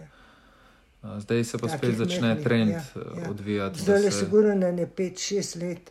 Ja. 1.02 1.18
Zdaj 1.18 1.42
se 1.44 1.58
pa 1.58 1.66
Takih 1.66 1.78
spet 1.80 1.96
začne 1.98 2.28
mehkih, 2.28 2.44
trend 2.44 2.70
ja, 2.70 2.82
ja, 2.94 3.02
ja. 3.16 3.30
odvijati. 3.30 3.76
da 3.76 3.82
Zdaj 3.82 3.98
le 3.98 4.10
se- 4.10 4.18
sigurno 4.18 4.54
na 4.56 4.70
ne 4.72 4.86
5-6 4.86 5.58
let 5.58 5.90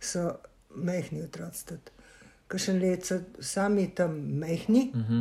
so 0.00 0.36
mehni 0.76 1.22
otroci. 1.22 1.66
tudi. 1.66 1.90
Kakšen 2.48 2.78
let 2.80 3.04
so 3.04 3.18
sami 3.40 3.88
tam 3.90 4.14
mehni, 4.38 4.92
Mhm. 4.94 5.20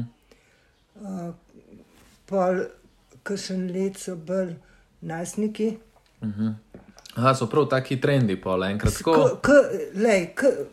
uh, 0.97 1.33
pol, 2.25 2.61
kakšen 3.23 3.67
let 3.73 3.97
so 3.97 4.15
bolj 4.17 4.53
najstniki. 5.01 5.77
Aha, 6.21 7.33
so 7.33 7.47
prav 7.47 7.67
taki 7.67 7.97
trendi, 7.97 8.35
pol 8.37 8.63
enkrat 8.63 8.93
tako. 8.93 9.13
Ko- 9.13 9.35
k- 9.37 9.69
lej, 9.95 10.33
k- 10.35 10.65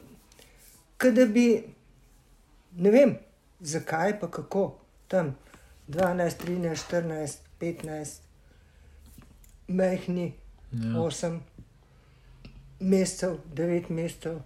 K 0.97 1.11
da 1.11 1.27
bi, 1.27 1.65
ne 2.75 2.91
vem, 2.91 3.17
zakaj 3.61 4.21
pa 4.21 4.29
kako, 4.29 4.79
tam 5.09 5.35
12, 5.89 6.39
13, 6.39 6.85
14, 6.85 7.39
15, 7.59 8.21
mehni, 9.69 10.33
Ja. 10.73 10.81
8 10.99 11.41
mesecev, 12.81 13.37
9 13.55 13.91
mesecev, 13.91 14.39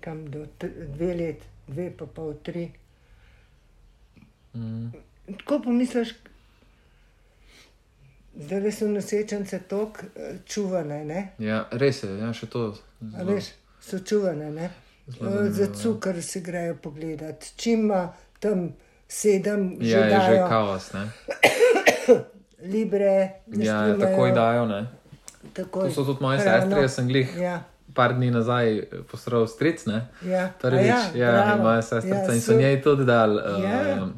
kam 0.00 0.24
do 0.26 0.46
2 0.60 1.14
let, 1.14 1.40
2 1.68 1.90
pa 1.90 2.06
pol, 2.06 2.34
3. 2.44 2.68
Mm. 4.54 4.92
Tako 5.28 5.60
pomisliš, 5.60 6.08
da 8.38 8.70
so 8.70 8.86
nosečnice 8.86 9.58
tako 9.60 10.02
čuvane, 10.46 11.04
ne? 11.04 11.28
Ja, 11.38 11.66
res 11.72 12.02
je, 12.02 12.18
ja, 12.18 12.32
še 12.32 12.46
to. 12.46 12.74
A 13.12 13.24
veš, 13.24 13.44
so 13.80 13.98
čuvane, 14.00 14.50
ne? 14.52 14.70
Zelo 15.08 15.30
Eh, 15.40 15.50
Za 15.50 15.62
ja. 15.62 15.72
cukor 15.74 16.22
si 16.22 16.40
grejo 16.40 16.74
pogledat. 16.76 17.52
Čim 17.56 17.80
ima 17.80 18.02
tam 18.38 18.72
sedem, 19.08 19.76
že 19.80 19.88
Ja, 19.90 20.02
že 20.02 20.10
dajo 20.10 20.48
kaos, 20.48 20.92
ne? 20.92 21.04
libre, 22.60 23.30
Ja, 23.48 23.64
štimajo, 23.86 23.98
takoj 23.98 24.32
dajo, 24.32 24.66
ne? 24.66 24.80
takoj 25.54 25.88
To 25.88 25.94
so 25.94 26.04
tudi 26.04 26.20
moje 26.20 26.38
hrano. 26.38 26.60
sestre, 26.60 26.82
jaz 26.82 26.94
sem 26.94 27.08
glih 27.08 27.28
Ja, 27.36 27.62
par 27.94 28.14
dni 28.14 28.30
nazaj 28.30 28.66
postral 29.04 29.46
stric, 29.46 29.86
ne? 29.86 30.06
ja. 30.22 30.50
Prvič, 30.60 30.90
A 30.90 31.16
ja, 31.16 31.30
ja 31.32 31.56
moja 31.56 31.82
sestrica 31.82 32.24
Ja, 32.24 32.34
in 32.34 32.40
so 32.40 32.52
njej 32.54 32.82
tudi 32.82 33.04
dal. 33.04 33.38
Ja. 33.58 34.08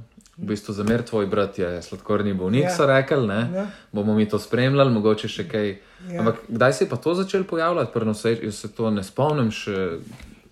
V 0.41 0.47
bistvu 0.47 0.73
za 0.73 0.85
mer 0.85 1.03
tvoj 1.03 1.27
brat 1.27 1.59
je 1.59 1.83
sladkorni 1.83 2.33
bolnik, 2.35 2.63
Ja. 2.63 2.71
so 2.71 2.87
rekli, 2.87 3.27
ne? 3.27 3.41
Ja. 3.55 3.67
bomo 3.93 4.15
mi 4.15 4.25
to 4.25 4.39
spremljali, 4.39 4.91
mogoče 4.91 5.29
še 5.29 5.45
kaj. 5.45 5.69
Ja. 6.09 6.21
Ampak 6.21 6.37
kdaj 6.49 6.73
se 6.73 6.85
je 6.85 6.89
pa 6.89 6.97
to 6.97 7.15
začelo 7.15 7.45
pojavljati, 7.45 7.93
prvo 7.93 8.15
se, 8.15 8.39
jaz 8.39 8.55
se 8.57 8.69
to 8.71 8.91
ne 8.91 9.05
spomnim 9.05 9.51
še. 9.51 9.99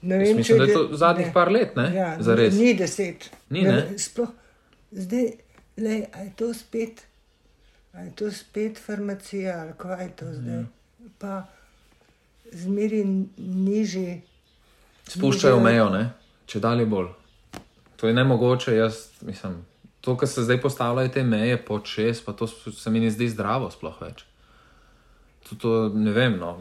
Ne 0.02 0.18
vem, 0.18 0.36
mislim, 0.36 0.58
če 0.58 0.62
je 0.62 0.74
to 0.74 0.88
zadnjih 0.94 1.26
ne. 1.26 1.32
par 1.32 1.48
let, 1.48 1.76
ne? 1.76 1.86
Ja, 1.90 2.16
Zares. 2.20 2.54
Ni 2.54 2.74
deset. 2.74 3.30
Ni, 3.50 3.62
ne? 3.62 3.98
Sploh, 3.98 4.28
zdaj, 4.92 5.32
lej, 5.78 6.04
a 6.12 6.18
je 6.20 6.32
to 6.36 6.54
spet, 6.54 7.02
a 7.92 8.00
je 8.00 8.12
to 8.12 8.30
spet 8.30 8.78
farmacija, 8.78 9.56
ali 9.58 9.72
kaj 9.78 10.04
je 10.04 10.10
to 10.12 10.26
zdaj. 10.32 10.54
Ja. 10.54 10.64
Pa 11.18 11.32
zmeri 12.52 13.04
nižji. 13.38 14.20
Spuščajo 15.06 15.56
nižje- 15.56 15.64
mejo, 15.64 15.88
ne? 15.88 16.04
če 16.46 16.60
dalje 16.60 16.86
bolj. 16.86 17.08
To 17.96 18.06
je 18.06 18.14
nemogoče, 18.14 18.76
jaz 18.76 18.94
mislim. 19.20 19.64
To, 20.00 20.16
kar 20.16 20.28
se 20.28 20.42
zdaj 20.42 20.60
postavljajo 20.60 21.08
te 21.08 21.22
meje 21.24 21.56
pod 21.58 21.84
šest, 21.86 22.24
pa 22.24 22.32
to 22.32 22.46
se 22.46 22.90
mi 22.90 23.00
ne 23.00 23.10
zdi 23.10 23.28
zdravo, 23.28 23.70
sploh 23.70 23.96
več. 24.00 24.24
To, 25.42 25.56
to 25.56 25.70
ne 25.90 26.12
vem. 26.12 26.36
No. 26.38 26.52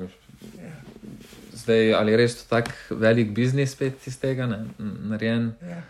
Zdaj, 1.54 1.94
ali 1.94 2.12
je 2.12 2.18
res 2.18 2.36
to 2.36 2.50
tak 2.50 2.70
velik 2.90 3.32
biznis 3.32 3.72
spet 3.72 4.08
iz 4.08 4.18
tega 4.20 4.46
ne, 4.46 4.64
narejen? 4.80 5.52
Ja. 5.62 5.82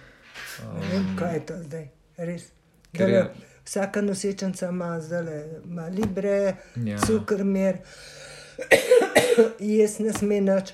Ne 0.73 0.87
vem, 0.91 1.07
kaj 1.15 1.33
je 1.33 1.45
to 1.45 1.57
zdaj, 1.63 1.85
res. 2.19 2.49
Ker 2.93 3.09
je- 3.09 3.27
Vsaka 3.65 4.01
nosečnica 4.01 4.69
ima 4.69 4.93
zdaj 5.01 5.25
ima 5.65 5.87
libre, 5.87 6.55
Ja. 6.77 6.97
cukor 6.97 7.43
mer, 7.43 7.77
jaz 9.77 9.99
ne 9.99 10.13
sme 10.13 10.39
nič. 10.41 10.71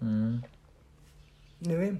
Mm. 0.00 0.36
Ne 1.60 1.76
vem. 1.76 1.96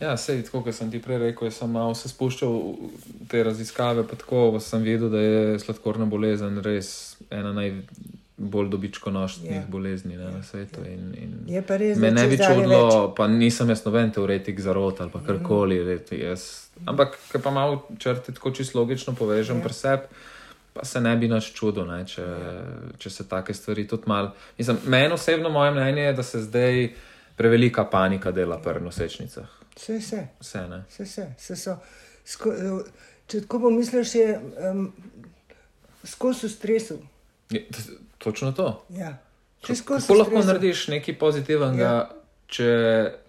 Ja, 0.00 0.16
sej, 0.16 0.42
tako 0.44 0.62
kot 0.66 0.74
sem 0.76 0.90
ti 0.90 1.00
prej 1.02 1.18
rekel, 1.22 1.50
sem 1.54 1.70
malo 1.72 1.94
se 1.96 2.08
spuščal 2.10 2.52
v 2.52 3.26
te 3.30 3.42
raziskave, 3.44 4.04
pa 4.08 4.16
tako 4.16 4.60
sem 4.60 4.82
videl, 4.84 5.10
da 5.12 5.22
je 5.22 5.58
sladkorna 5.62 6.06
bolezen 6.06 6.60
res 6.64 7.16
ena 7.30 7.52
najbolj 7.56 8.70
dobičkonošnih 8.70 9.50
Ja. 9.52 9.62
bolezni 9.68 10.16
ne, 10.16 10.30
na 10.36 10.42
svetu. 10.42 10.84
In, 10.86 11.12
in 11.16 11.34
Je 11.48 11.62
pa 11.62 11.76
res, 11.76 11.98
Me 11.98 12.10
da 12.10 12.22
ne 12.22 12.28
bi 12.28 12.38
čudilo, 12.38 13.14
pa 13.16 13.26
nisem 13.28 13.68
jaz 13.68 13.84
noben 13.84 14.12
teoretik 14.12 14.60
zarot 14.60 15.00
ali 15.00 15.10
pa 15.10 15.20
karkoli. 15.26 15.80
Mm. 15.84 16.20
Jaz, 16.20 16.68
ampak, 16.86 17.18
ker 17.32 17.42
pa 17.42 17.50
malo 17.50 17.86
črti 17.98 18.34
tako 18.34 18.50
čisto 18.50 18.78
logično 18.78 19.14
povežem 19.14 19.56
Ja. 19.56 19.60
ja. 19.60 19.64
pri 19.64 19.74
sebi, 19.74 20.02
pa 20.72 20.84
se 20.84 21.00
ne 21.00 21.16
bi 21.16 21.28
nič 21.28 21.52
čudil, 21.56 21.86
ne, 21.88 22.04
če, 22.06 22.24
če 22.98 23.10
se 23.10 23.28
take 23.28 23.54
stvari 23.54 23.88
tudi 23.88 24.06
mal. 24.06 24.30
Mislim, 24.58 24.78
meni 24.86 25.14
osebno 25.14 25.50
moje 25.50 25.70
mnenje 25.74 26.02
je, 26.02 26.12
da 26.12 26.22
se 26.22 26.42
zdaj 26.42 26.88
prevelika 27.38 27.84
panika 27.84 28.30
dela 28.30 28.58
pri 28.58 28.80
nosečnicah. 28.80 29.46
Vse, 29.76 29.96
vse, 29.96 30.26
Vse 30.40 30.60
ne. 30.66 30.82
vse, 30.88 31.04
vse, 31.04 31.26
vse 31.38 31.56
so. 31.56 31.76
Sko, 32.24 32.50
če 33.26 33.40
tako 33.40 33.60
pomisliš, 33.60 34.14
je 34.14 34.40
um, 34.64 34.92
skozi 36.04 36.46
v 36.46 36.50
stresu. 36.50 36.98
Je, 37.50 37.62
točno 38.18 38.52
to. 38.52 38.84
Ja. 38.90 39.16
Kako 39.84 40.14
lahko 40.14 40.38
narediš 40.40 40.88
nekaj 40.88 41.16
pozitivnega, 41.16 41.82
Ja. 41.82 41.92
ja. 41.92 42.08
če 42.46 42.68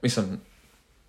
mislim, 0.01 0.39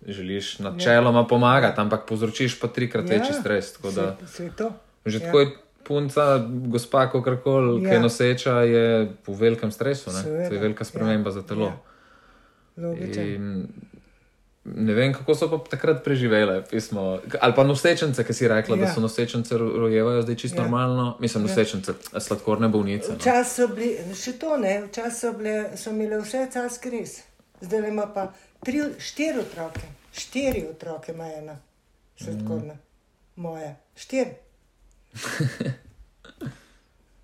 želiš 0.01 0.59
načeloma 0.59 1.27
pomagati, 1.27 1.81
ampak 1.81 2.05
povzročiš 2.05 2.59
pa 2.59 2.67
trikrat 2.67 3.05
ja. 3.05 3.17
večji 3.17 3.33
stres. 3.33 3.73
tako 3.73 3.91
Da, 3.91 4.17
Se, 4.21 4.27
se 4.27 4.49
to. 4.57 4.71
že 5.05 5.17
Ja. 5.17 5.25
tako 5.25 5.39
je 5.39 5.51
punca, 5.83 6.37
gospa, 6.47 7.07
kakorkoli, 7.07 7.75
ja. 7.75 7.79
ki 7.81 7.87
je 7.87 7.93
Ja. 7.93 8.01
noseča, 8.01 8.51
je 8.61 8.85
v 9.27 9.35
velikem 9.35 9.71
stresu. 9.71 10.11
To 10.23 10.53
je 10.53 10.59
velika 10.59 10.83
sprememba 10.83 11.29
ja, 11.29 11.33
za 11.33 11.41
telo. 11.41 11.65
ja. 11.65 11.77
Logično. 12.77 13.23
Ne 14.63 14.93
vem, 14.93 15.13
kako 15.13 15.35
so 15.35 15.47
pa 15.49 15.57
takrat 15.69 16.03
preživele, 16.03 16.63
pismo. 16.69 17.19
ali 17.39 17.53
pa 17.55 17.63
nosečence, 17.63 18.23
ki 18.23 18.33
si 18.33 18.47
rekla, 18.47 18.77
ja. 18.77 18.85
Da 18.85 18.93
so 18.93 19.01
nosečence 19.01 19.57
ro- 19.57 19.71
rojevajo 19.77 20.21
zdaj 20.21 20.35
čisto 20.35 20.57
ja. 20.57 20.61
Normalno. 20.61 21.17
Mislim, 21.19 21.43
Ja. 21.43 21.47
nosečence, 21.49 21.93
sladkorne 22.19 22.67
bolnice. 22.67 23.11
No. 23.11 23.15
Včasih 23.17 23.53
so 23.55 23.67
bili, 23.67 23.97
še 24.15 24.31
to 24.33 24.57
ne, 24.57 24.83
včasih 24.85 25.19
so, 25.19 25.33
so 25.75 25.89
imeli 25.89 26.21
vse 26.21 26.47
carske 26.53 26.89
res. 26.89 27.21
Zdaj 27.61 27.89
ima 27.89 28.05
pa 28.05 28.27
tri, 28.63 28.83
štiri 28.99 29.39
otroke, 29.39 29.81
štiri 30.13 30.65
otroke 30.69 31.11
ima 31.11 31.25
ena, 31.33 31.57
sladkorna, 32.17 32.73
mm. 32.73 32.79
moja, 33.35 33.75
štiri. 33.95 34.31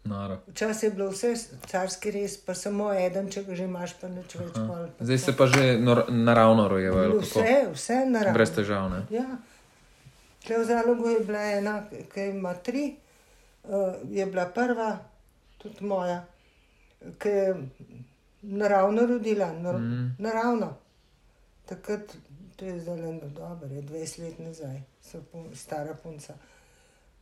Noro. 0.08 0.38
Včasih 0.48 0.84
je 0.84 0.92
bilo 0.92 1.10
vse 1.10 1.34
carski 1.66 2.12
res, 2.12 2.38
pa 2.38 2.54
samo 2.54 2.94
eden, 2.94 3.28
če 3.28 3.44
ga 3.44 3.56
že 3.56 3.64
imaš, 3.64 3.94
pa 4.02 4.08
nič 4.08 4.36
več. 4.36 4.54
pol, 4.54 4.88
pa 4.98 5.06
Zdaj 5.06 5.18
se 5.18 5.36
pa 5.38 5.48
že 5.48 5.66
naravno 6.10 6.68
rojevajo. 6.68 7.20
Vse, 7.20 7.68
vse 7.74 8.00
naravno. 8.06 8.34
Brez 8.34 8.52
težav. 8.52 8.90
Ne? 8.90 9.04
Ja. 9.10 9.28
Tle 10.40 10.58
v 10.58 10.66
zalogu 10.66 11.10
je 11.10 11.20
bila 11.20 11.42
ena, 11.52 11.76
ki 12.14 12.30
ima 12.30 12.54
tri, 12.56 12.96
uh, 13.64 13.72
je 14.10 14.26
bila 14.26 14.46
prva, 14.48 14.94
tudi 15.58 15.84
moja, 15.84 16.22
ki 17.20 17.30
je 17.30 17.56
naravno 18.42 19.06
rodila, 19.06 19.54
nar 19.54 19.76
Mm. 19.76 20.16
naravno. 20.20 20.74
Takrat, 21.66 22.16
to 22.56 22.66
je 22.66 22.74
le 22.74 23.20
dobro, 23.30 23.68
je 23.68 23.82
20 23.82 24.20
let 24.20 24.40
nazaj, 24.40 24.78
so 25.04 25.20
pun, 25.22 25.50
stara 25.56 25.94
punca. 25.94 26.34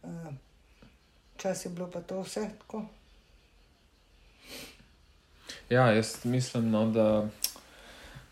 Uh, 0.03 0.09
Čas 1.37 1.65
je 1.65 1.69
bilo 1.69 1.91
pa 1.91 2.01
to 2.01 2.21
vse 2.21 2.49
tako. 2.59 2.85
Ja, 5.69 5.91
jaz 5.91 6.25
mislim, 6.25 6.69
no, 6.71 6.85
da 6.85 7.27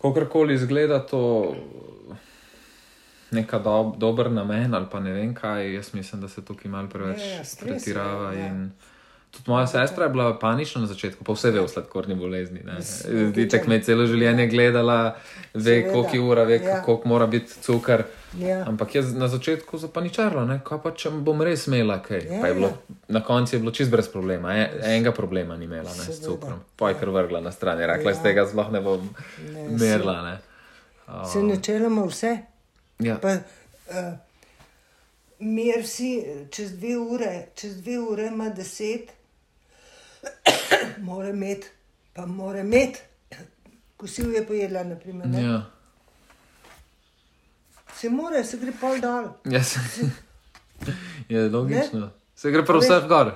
kakorkoli 0.02 0.54
izgleda 0.54 1.06
to 1.06 1.56
neka 3.32 3.60
do, 3.60 3.94
dober 3.98 4.32
namen 4.32 4.74
ali 4.74 4.86
pa 4.92 5.00
ne 5.00 5.12
vem 5.12 5.36
kaj, 5.36 5.74
jaz 5.74 5.94
mislim, 5.94 6.22
da 6.22 6.30
se 6.30 6.46
tukaj 6.46 6.72
malo 6.72 6.90
preveč 6.90 7.20
Ja, 7.20 7.26
ja, 7.26 7.42
pretirava. 7.60 8.34
ja. 8.34 8.48
in 8.48 8.72
Tudi 9.34 9.50
moja 9.52 9.68
sestra 9.68 10.06
je 10.06 10.10
bila 10.10 10.40
panična 10.40 10.82
na 10.82 10.88
začetku, 10.88 11.24
pa 11.24 11.34
vse 11.34 11.52
ve 11.52 11.62
o 11.62 11.68
sladkorni 11.68 12.16
bolezni. 12.16 12.62
Vidite, 13.10 13.64
me 13.68 13.76
je 13.76 13.84
celo 13.84 14.06
življenje 14.06 14.46
gledala, 14.48 15.16
ve, 15.54 15.80
koliko 15.92 16.16
je 16.16 16.22
ura, 16.22 16.44
ve, 16.44 16.60
ja. 16.62 16.82
koliko 16.86 17.10
mora 17.10 17.28
biti 17.28 17.54
cukor. 17.62 18.04
Ja. 18.38 18.64
Ampak 18.68 18.96
jaz 18.96 19.14
na 19.14 19.28
začetku 19.28 19.78
zapaničarila, 19.78 20.46
ne? 20.46 20.60
kaj 20.66 20.80
pa 20.84 20.92
če 20.98 21.10
bom 21.26 21.42
res 21.42 21.66
imela 21.68 21.98
kaj. 22.06 22.22
Ja, 22.30 22.42
je 22.48 22.54
bilo, 22.54 22.70
ja. 22.70 22.96
na 23.18 23.22
koncu 23.26 23.56
je 23.56 23.60
bilo 23.60 23.74
čist 23.74 23.92
brez 23.92 24.10
problema, 24.10 24.54
e, 24.58 24.68
enega 24.84 25.12
problema 25.12 25.58
ni 25.58 25.66
imela 25.66 25.90
ne, 25.90 26.06
s 26.14 26.22
cukrom. 26.22 26.62
Pa 26.78 26.90
je 26.94 27.00
kar 27.02 27.10
vrgla 27.10 27.42
na 27.42 27.52
stran, 27.52 27.82
je 27.82 27.88
rekla, 27.88 28.12
Ja. 28.12 28.18
iz 28.18 28.22
tega 28.24 28.46
sploh 28.50 28.70
ne 28.72 28.82
bom 28.82 29.10
Ne, 29.50 29.68
merila. 29.70 30.22
Ne. 30.22 30.38
Se 31.34 31.42
načeloma 31.44 32.06
vse. 32.06 32.38
Ja. 33.00 33.18
Pa, 33.22 33.34
uh, 33.34 34.14
Mir 35.40 35.84
si 35.88 36.24
čez 36.52 36.72
dve 36.78 36.94
ure, 36.98 37.48
čez 37.56 37.82
dve 37.82 37.98
ure 38.00 38.30
ima 38.32 38.50
deset, 38.50 39.12
mora 41.00 41.30
imeti, 41.30 41.68
pa 42.14 42.26
mora 42.26 42.60
imeti. 42.60 43.00
Kosil 43.98 44.34
je 44.34 44.46
pojedla, 44.46 44.84
naprimer. 44.86 45.28
Ne? 45.28 45.44
Ja. 45.44 45.62
Se 47.96 48.10
mora, 48.10 48.44
se 48.44 48.58
gre 48.58 48.72
pol 48.74 49.00
dol. 49.00 49.30
Ja, 49.46 49.64
se, 49.64 49.80
je 51.30 51.50
logično. 51.50 52.10
Se 52.36 52.52
gre 52.52 52.66
prav 52.66 52.82
vse 52.82 52.98
gor, 53.08 53.30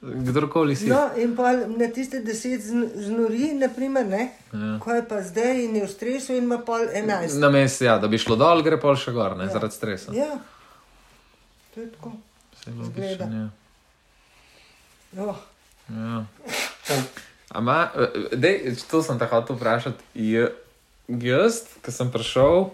kdorkoli 0.00 0.76
si. 0.76 0.86
No, 0.86 1.10
in 1.18 1.34
pa 1.36 1.52
na 1.52 1.88
tiste 1.88 2.20
deset 2.20 2.60
zn- 2.62 2.88
znori, 2.96 3.52
naprimer, 3.54 4.06
ne? 4.06 4.22
Ja. 4.52 4.78
Ko 4.80 4.92
je 4.92 5.02
pa 5.04 5.20
zdaj 5.22 5.64
in 5.64 5.76
je 5.76 5.84
v 5.84 5.90
stresu 5.90 6.32
in 6.32 6.44
ima 6.44 6.58
pol 6.58 6.86
enajst. 6.92 7.36
Na 7.36 7.50
mestu, 7.50 7.84
ja, 7.84 7.98
da 7.98 8.08
bi 8.08 8.18
šlo 8.18 8.36
dol, 8.36 8.62
gre 8.62 8.80
pol 8.80 8.96
še 8.96 9.12
gor, 9.12 9.36
ne, 9.36 9.44
Ja. 9.44 9.50
zaradi 9.50 9.74
stresa. 9.74 10.14
Ja, 10.14 10.38
to 11.74 11.80
je 11.80 11.90
tako. 11.90 12.12
Saj 12.54 12.72
logično, 12.72 13.04
Izgleda. 13.04 13.24
ja. 13.26 13.48
Oh, 15.20 15.36
Ja. 15.88 16.24
Ama, 17.54 17.90
eh, 17.94 18.36
dej, 18.36 18.76
to 18.90 19.02
sem 19.02 19.18
te 19.18 19.26
hotel 19.30 19.56
vprašati. 19.56 20.02
Jaz, 21.08 21.60
ki 21.84 21.92
sem 21.92 22.08
prišel, 22.10 22.70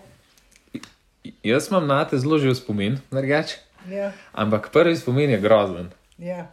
jaz 1.44 1.66
imam 1.68 1.86
na 1.86 2.04
te 2.06 2.18
zelo 2.18 2.38
živ 2.38 2.54
spomin, 2.54 3.00
nergač, 3.10 3.56
ja, 3.90 4.12
ampak 4.32 4.70
prvi 4.70 4.94
spomin 4.96 5.30
je 5.30 5.40
grozen. 5.40 5.90
ja. 6.18 6.46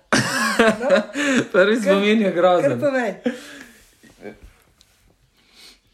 No, 0.57 0.89
Prvi 1.53 1.75
spomin 1.77 2.21
je 2.21 2.31
grozen. 2.33 2.81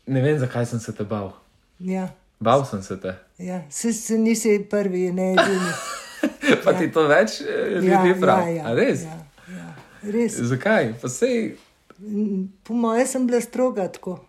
Ne 0.07 0.22
vem, 0.22 0.40
zakaj 0.40 0.65
sem 0.65 0.80
se 0.80 0.95
te 0.95 1.03
bal. 1.03 1.34
Ja, 1.80 2.07
Bal 2.40 2.65
sem 2.65 2.81
se 2.84 2.95
te. 2.99 3.14
ja. 3.38 3.61
Se, 3.69 3.94
se 3.94 4.18
nisi 4.18 4.68
prvi, 4.69 5.11
ne 5.11 5.34
edini. 5.34 5.72
Pa 6.64 6.73
ti 6.73 6.88
to 6.91 7.03
več 7.07 7.41
eh, 7.41 7.80
ljudi 7.84 8.15
pravi. 8.22 8.60
A 8.60 8.73
res? 8.76 9.03
Ja, 9.03 9.10
ja. 9.15 9.22
Res. 10.05 10.35
Zakaj? 10.35 10.93
Pa 10.95 11.07
sej, 11.09 11.55
Po 12.63 12.73
mojem 12.75 13.07
sem 13.07 13.23
bila 13.23 13.39
stroga 13.39 13.88
tako. 13.88 14.19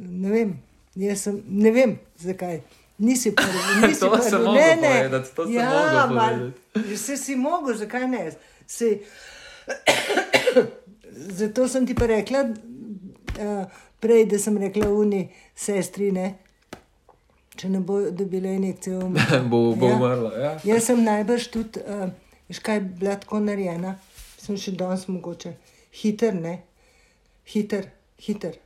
Ne 0.00 0.30
vem, 0.30 0.52
jaz 0.96 1.20
sem, 1.20 1.42
ne 1.46 1.70
vem 1.70 1.90
zakaj. 2.16 2.60
Nisi 2.98 3.32
prvi, 3.34 3.58
nisi 3.82 4.00
To 4.00 4.10
prvi. 4.10 4.22
sem 4.24 4.40
mogel 4.40 4.54
ne, 4.54 4.76
ne. 4.78 4.92
povedati, 4.94 5.28
to 5.30 5.44
sem 5.44 5.54
ja, 5.54 5.66
mogel 5.66 6.14
mal- 6.14 6.38
povedati. 6.70 6.96
Se 6.98 7.16
si 7.18 7.36
mogel, 7.36 7.74
zakaj 7.76 8.06
ne? 8.06 8.22
Se, 8.66 8.98
zato 11.38 11.68
sem 11.68 11.86
ti 11.86 11.94
pa 11.94 12.06
rekla, 12.06 12.40
uh, 12.42 13.64
prej, 14.00 14.26
da 14.26 14.38
sem 14.38 14.58
rekla 14.58 14.88
uni 14.90 15.22
sestri, 15.54 16.12
ne. 16.12 16.34
Če 17.52 17.68
ne 17.68 17.80
bo 17.80 18.00
dobila 18.10 18.48
injekcijo, 18.50 19.00
umre. 19.02 19.40
bo, 19.50 19.74
bo 19.74 19.86
Ja. 19.86 19.94
umrla. 19.94 20.30
Ja. 20.38 20.52
Jaz 20.66 20.84
sem 20.84 21.04
najbrž 21.04 21.48
tudi, 21.48 21.80
uh, 21.82 22.08
veš 22.48 22.58
kaj, 22.60 22.80
bila 22.80 23.16
tako 23.16 23.40
narejena, 23.40 23.96
sem 24.40 24.56
še 24.56 24.72
danes 24.72 25.06
mogoče. 25.06 25.52
Hiter, 25.92 26.34
ne, 26.34 26.62
hiter, 27.46 27.86
hiter. 28.18 28.56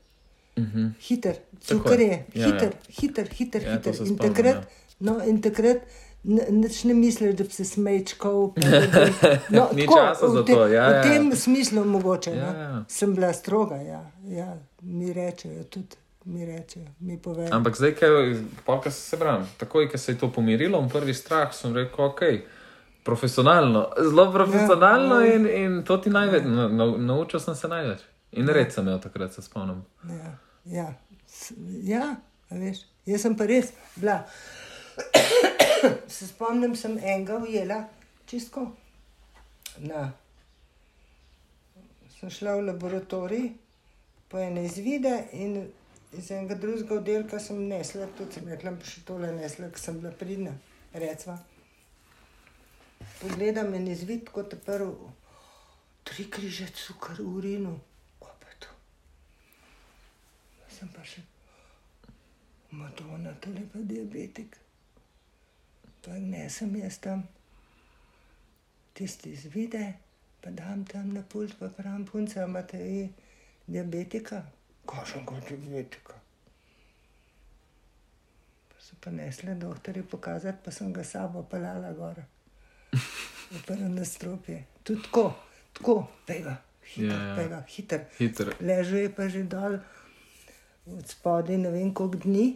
Uh 0.56 0.64
-huh. 0.64 0.90
Hiter, 1.00 1.36
cukor 1.60 2.00
je. 2.00 2.06
je, 2.06 2.24
Ja, 2.34 2.46
hiter, 2.46 2.70
ja. 2.70 2.94
hiter, 3.00 3.28
hiter, 3.28 3.62
Ja, 3.62 3.72
hiter. 3.72 3.94
se 3.94 4.02
In 4.02 4.06
spomnim, 4.08 4.18
takrat, 4.26 4.54
ja. 4.54 4.62
no, 5.00 5.24
in 5.24 5.40
takrat 5.40 5.76
n- 6.24 6.46
nič 6.50 6.84
ne 6.84 6.94
misliš, 6.94 7.34
da 7.34 7.44
bi 7.44 7.50
se 7.50 7.64
smejčkal. 7.64 8.46
bi- 8.48 8.62
No, 9.50 9.68
Ni 9.72 9.82
tako, 9.82 9.98
časa 9.98 10.28
za 10.28 10.44
te- 10.44 10.52
to, 10.52 10.66
ja, 10.66 10.84
ja. 10.84 11.00
V 11.00 11.02
tem 11.04 11.32
smislu 11.34 11.84
mogoče. 11.84 12.30
Ja, 12.30 12.52
no. 12.52 12.58
ja. 12.60 12.84
Sem 12.88 13.14
bila 13.14 13.32
stroga, 13.32 13.76
ja, 13.76 14.10
ja. 14.26 14.58
mi 14.82 15.12
rečejo 15.12 15.64
tudi, 15.64 15.96
mi 16.24 16.46
rečejo, 16.46 16.86
mi 17.00 17.18
povejo. 17.18 17.48
Ampak 17.52 17.76
zdaj, 17.76 17.94
ko 18.66 18.90
se 18.90 19.16
pravim, 19.16 19.46
takoj, 19.58 19.88
ko 19.88 19.98
se 19.98 20.12
je 20.12 20.18
to 20.18 20.28
pomirilo, 20.28 20.88
prvi 20.88 21.14
strah 21.14 21.54
sem 21.54 21.74
rekel, 21.74 22.04
ok. 22.04 22.20
Profesionalno, 23.04 23.88
zelo 24.00 24.30
profesionalno 24.32 25.20
Ja, 25.20 25.26
ja. 25.26 25.34
in, 25.34 25.46
in 25.46 25.80
to 25.84 25.98
ti 26.00 26.10
največ, 26.10 26.46
na, 26.48 26.68
na, 26.68 26.86
naučil 26.96 27.40
sem 27.40 27.54
se 27.54 27.68
največ. 27.68 28.04
In 28.40 28.48
red 28.48 28.72
sem 28.72 28.86
imel 28.86 29.00
takrat, 29.00 29.34
se 29.36 29.42
spomnim. 29.44 29.82
Ja, 30.08 30.36
ja. 30.64 30.86
Ja 31.84 32.06
veš, 32.50 32.84
jaz 33.06 33.22
sem 33.24 33.36
pa 33.36 33.46
res 33.48 33.72
bila. 33.96 34.22
Se 36.08 36.26
spomnim, 36.26 36.76
sem 36.76 36.96
enega 36.98 37.38
ujela, 37.42 37.84
čistko. 38.30 38.68
Na. 39.84 40.06
Sem 42.18 42.30
šla 42.30 42.56
v 42.56 42.68
laboratorij, 42.70 43.48
po 44.30 44.38
ene 44.40 44.64
izvide 44.64 45.16
in 45.32 45.58
iz 46.14 46.30
enega 46.30 46.56
drugega 46.60 47.00
oddelka 47.00 47.40
sem 47.42 47.58
nesla, 47.68 48.06
tudi 48.18 48.38
sem 48.38 48.48
rekla, 48.48 48.76
pa 48.78 48.88
še 48.88 49.02
tole 49.08 49.32
nesla, 49.34 49.68
ker 49.74 49.82
sem 49.82 49.98
bila 50.00 50.14
pridna, 50.18 50.54
recva. 50.94 51.36
Pogledam 53.24 53.74
in 53.74 53.86
izvid 53.88 54.28
kot 54.28 54.52
prvi, 54.66 55.10
tri 56.04 56.26
križe 56.30 56.66
cukor 56.76 57.16
v 57.16 57.28
urinu, 57.38 57.70
ko 58.20 58.28
pa 58.40 58.50
je 58.52 58.56
to. 58.60 58.72
Sem 60.68 60.90
pa 60.92 61.04
še, 61.08 61.22
Madonna, 62.76 63.32
to 63.40 63.54
je 63.54 63.62
pa 63.72 63.80
diabetik. 63.80 64.58
Pa 66.04 66.18
ne 66.20 66.42
sem 66.52 66.76
jaz 66.76 67.00
tam, 67.00 67.24
tisti 68.92 69.32
izvide, 69.32 69.86
pa 70.44 70.52
dam 70.52 70.84
tam 70.84 71.16
na 71.16 71.24
pult, 71.24 71.56
pa 71.56 71.72
pravim, 71.72 72.04
punca, 72.04 72.44
imate 72.44 72.82
vi 72.82 73.08
diabetika? 73.64 74.42
Kažem 74.84 75.24
kot 75.24 75.48
diabetika. 75.48 76.20
So 78.84 79.00
pa 79.00 79.16
nesle 79.16 79.56
doktorje 79.56 80.04
pokazati, 80.04 80.60
pa 80.60 80.70
sem 80.70 80.92
ga 80.92 81.08
sabo 81.08 81.48
pelala 81.48 81.96
gor. 81.96 82.20
V 82.94 83.62
prvo 83.66 83.88
nastropje. 83.88 84.64
Tudi 84.82 85.02
tako, 85.02 85.34
tako, 85.72 86.06
pega, 86.26 86.56
hiter, 86.94 87.10
Ja, 87.10 87.22
ja. 87.28 87.36
pega, 87.36 87.62
hiter. 87.68 88.00
Hiter. 88.18 88.54
Ležal 88.60 88.98
je 88.98 89.12
pa 89.14 89.28
že 89.28 89.44
dol 89.48 89.78
od 90.86 91.06
spodaj, 91.08 91.56
ne 91.58 91.70
vem 91.72 91.94
koliko 91.94 92.20
dni, 92.26 92.48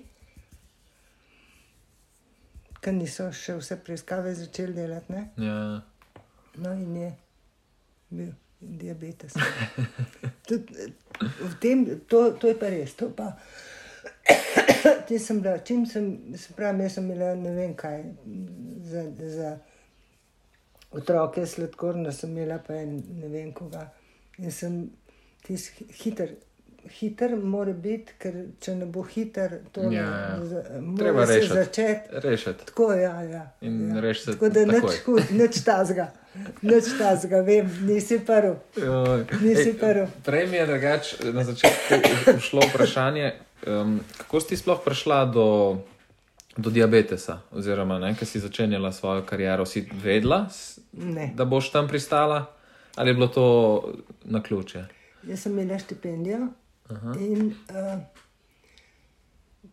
ker 2.83 2.95
niso 2.95 3.31
še 3.33 3.57
vse 3.59 3.79
preiskave 3.85 4.35
začeli 4.37 4.77
delati. 4.77 5.13
Ne? 5.13 5.23
Ja. 5.41 5.57
No, 6.59 6.75
in 6.75 6.97
je 6.97 7.11
bil 8.11 8.35
diabetes. 8.61 9.35
Tud, 10.49 10.71
tem, 11.61 11.85
to, 12.11 12.33
to 12.41 12.51
je 12.51 12.59
pa 12.59 12.71
res. 12.73 12.95
Pa, 13.17 13.33
sem 15.27 15.41
bila, 15.41 15.59
čim 15.65 15.87
sem, 15.87 16.37
se 16.37 16.55
pravi, 16.57 16.85
jaz 16.87 16.99
sem 16.99 17.09
imela 17.09 17.35
ne 17.39 17.55
vem 17.57 17.75
kaj 17.79 18.03
za, 18.91 19.05
za 19.37 19.51
otroke, 20.91 21.47
sladkorno 21.47 22.13
sem 22.13 22.31
imela 22.37 22.59
pa 22.67 22.75
en, 22.75 22.99
ne 23.21 23.29
vem 23.29 23.53
koga. 23.53 23.89
In 24.39 24.53
sem 24.53 24.91
tis 25.47 25.71
hiter. 26.03 26.37
Hiter 26.89 27.35
mora 27.37 27.73
biti, 27.75 28.15
ker 28.23 28.37
če 28.65 28.73
ne 28.79 28.87
bo 28.89 29.03
hiter, 29.05 29.59
to 29.75 29.83
Ja, 29.93 30.05
ja. 30.07 30.37
Treba 30.97 31.13
mora 31.13 31.27
se 31.27 31.35
rešiti. 31.35 31.55
začeti. 31.55 32.21
Rešiti. 32.23 32.67
Tako 32.71 32.93
ja, 32.97 33.11
ja. 33.23 33.43
In 33.61 33.91
ja. 33.91 34.01
reši 34.01 34.27
Tako 34.31 34.49
da 34.49 34.63
takoj. 34.65 34.81
nič, 34.81 35.01
hud, 35.05 35.23
nič 35.37 35.59
tazga, 35.67 36.07
nič 36.63 36.89
tazga, 36.99 37.43
vem, 37.45 37.69
nisi 37.85 38.21
prvi. 38.25 38.55
Nisi 39.43 39.75
prvi. 39.81 40.07
Prej 40.25 40.47
mi 40.47 40.57
je 40.57 40.67
drugač 40.71 41.13
na 41.35 41.45
začetku 41.45 42.39
šlo 42.47 42.63
vprašanje, 42.71 43.35
um, 43.67 43.99
kako 44.23 44.41
si 44.41 44.57
sploh 44.57 44.81
prišla 44.85 45.25
do, 45.35 45.47
do 46.59 46.71
diabetesa, 46.71 47.39
oziroma 47.53 47.99
ne, 47.99 48.15
ker 48.15 48.27
si 48.27 48.41
začenjala 48.41 48.91
svojo 48.93 49.23
kariero, 49.23 49.63
si 49.65 49.85
vedela, 49.95 50.49
Ne. 50.93 51.31
da 51.33 51.45
boš 51.45 51.71
tam 51.71 51.89
pristala, 51.89 52.41
ali 52.97 53.11
je 53.11 53.15
bilo 53.15 53.29
to 53.29 53.45
na 54.25 54.43
ključe? 54.43 54.85
Jaz 55.23 55.41
sem 55.41 55.53
imela 55.55 55.79
štipendijo 55.79 56.49
Aha. 56.89 57.15
in 57.21 57.47
uh, 57.47 58.01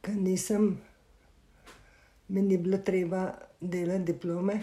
ker 0.02 0.16
nisem, 0.16 0.78
mi 2.28 2.42
ni 2.42 2.58
bilo 2.58 2.78
treba 2.80 3.32
delati 3.62 4.04
diplome, 4.04 4.60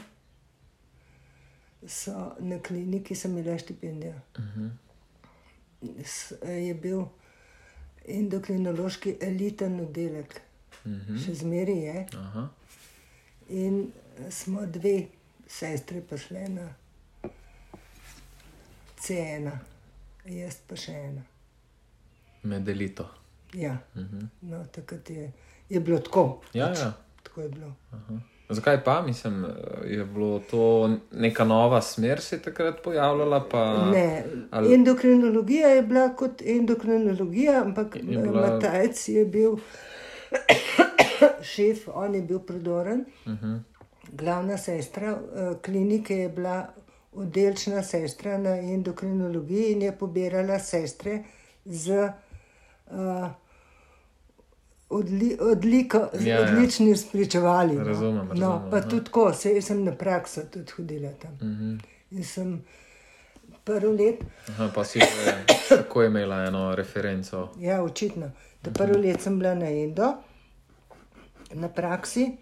so 1.84 2.14
na 2.40 2.58
kliniki 2.60 3.14
sem 3.14 3.32
imela 3.32 3.58
štipendijo. 3.58 4.14
S- 5.98 6.32
Je 6.44 6.74
bil 6.76 7.02
endokrinološki 8.06 9.16
eliten 9.20 9.80
oddelek, 9.80 10.40
še 11.16 11.34
zmeraj 11.34 11.78
je. 11.78 12.06
Aha. 12.16 12.48
In 13.50 13.90
smo 14.30 14.66
dve 14.66 15.06
sestre 15.46 16.00
prišle 16.00 16.48
na 16.48 16.68
C1, 18.98 19.50
jaz 20.26 20.58
pa 20.62 20.76
še 20.76 20.92
ena. 20.94 21.22
Med 22.42 22.68
elito. 22.68 23.06
Ja, 23.54 23.76
no, 24.42 24.64
takrat 24.66 25.10
je, 25.10 25.26
je 25.68 25.80
bilo 25.80 25.98
tako. 26.00 26.22
Ja, 26.52 26.68
pač, 26.68 26.78
ja. 26.78 26.92
Tako 27.22 27.40
je 27.40 27.48
bilo. 27.50 27.72
Zakaj 28.48 28.84
pa, 28.84 29.02
mislim, 29.02 29.44
je 29.86 30.04
bilo 30.04 30.38
to 30.40 30.62
neka 31.12 31.44
nova 31.44 31.80
smer, 31.82 32.20
se 32.20 32.36
je 32.36 32.42
takrat 32.42 32.82
pojavljala? 32.82 33.48
Pa, 33.48 33.62
Ne, 33.86 34.06
ali- 34.50 34.74
endokrinologija 34.74 35.68
je 35.68 35.82
bila 35.82 36.08
kot 36.10 36.42
endokrinologija, 36.42 37.62
ampak 37.62 37.96
bila- 37.98 38.50
Matajc 38.50 39.08
je 39.08 39.24
bil 39.26 39.56
šef, 41.42 41.88
on 41.88 42.14
je 42.14 42.22
bil 42.22 42.38
prodoren. 42.40 43.00
Uh 43.26 43.32
Mhm. 43.32 43.44
-huh. 43.44 43.60
Glavna 44.12 44.58
sestra 44.58 45.08
eh, 45.08 45.54
klinike 45.58 46.16
je 46.16 46.28
bila 46.30 46.68
oddelčna 47.14 47.82
sestra 47.82 48.38
na 48.38 48.50
endokrinologiji 48.50 49.72
in 49.72 49.82
je 49.82 49.92
pobirala 49.94 50.58
sestre 50.60 51.22
z 51.64 52.08
uh, 52.86 53.28
odli, 54.90 55.36
odliko, 55.42 55.98
Ja, 56.20 56.34
ja. 56.34 56.42
odličnim 56.42 56.96
spričevali. 56.96 57.74
no. 57.74 57.84
Razumem, 57.84 58.14
No, 58.26 58.30
razumem, 58.30 58.70
pa 58.70 58.76
ja. 58.76 58.82
tudi 58.82 59.04
tako, 59.04 59.32
se 59.32 59.50
jaz 59.50 59.64
sem 59.64 59.84
na 59.84 59.92
prakso 59.92 60.40
tudi 60.44 60.72
hodila 60.72 61.10
tam. 61.12 61.32
Uh 61.32 61.42
Mhm. 61.42 61.62
-huh. 61.64 61.80
In 62.10 62.24
sem 62.24 62.64
prvo 63.64 63.92
let 63.92 64.16
Aha, 64.48 64.70
pa 64.74 64.84
si 64.84 64.98
že 65.00 65.06
tako 65.70 66.02
imela 66.02 66.36
eno 66.38 66.74
referenco. 66.74 67.48
Ja, 67.58 67.82
očitno. 67.82 68.30
Ta 68.62 68.70
prvi 68.72 68.96
let 68.98 69.20
sem 69.20 69.38
bila 69.38 69.54
na 69.54 69.66
Endo, 69.66 70.14
na 71.54 71.68
praksi, 71.68 72.36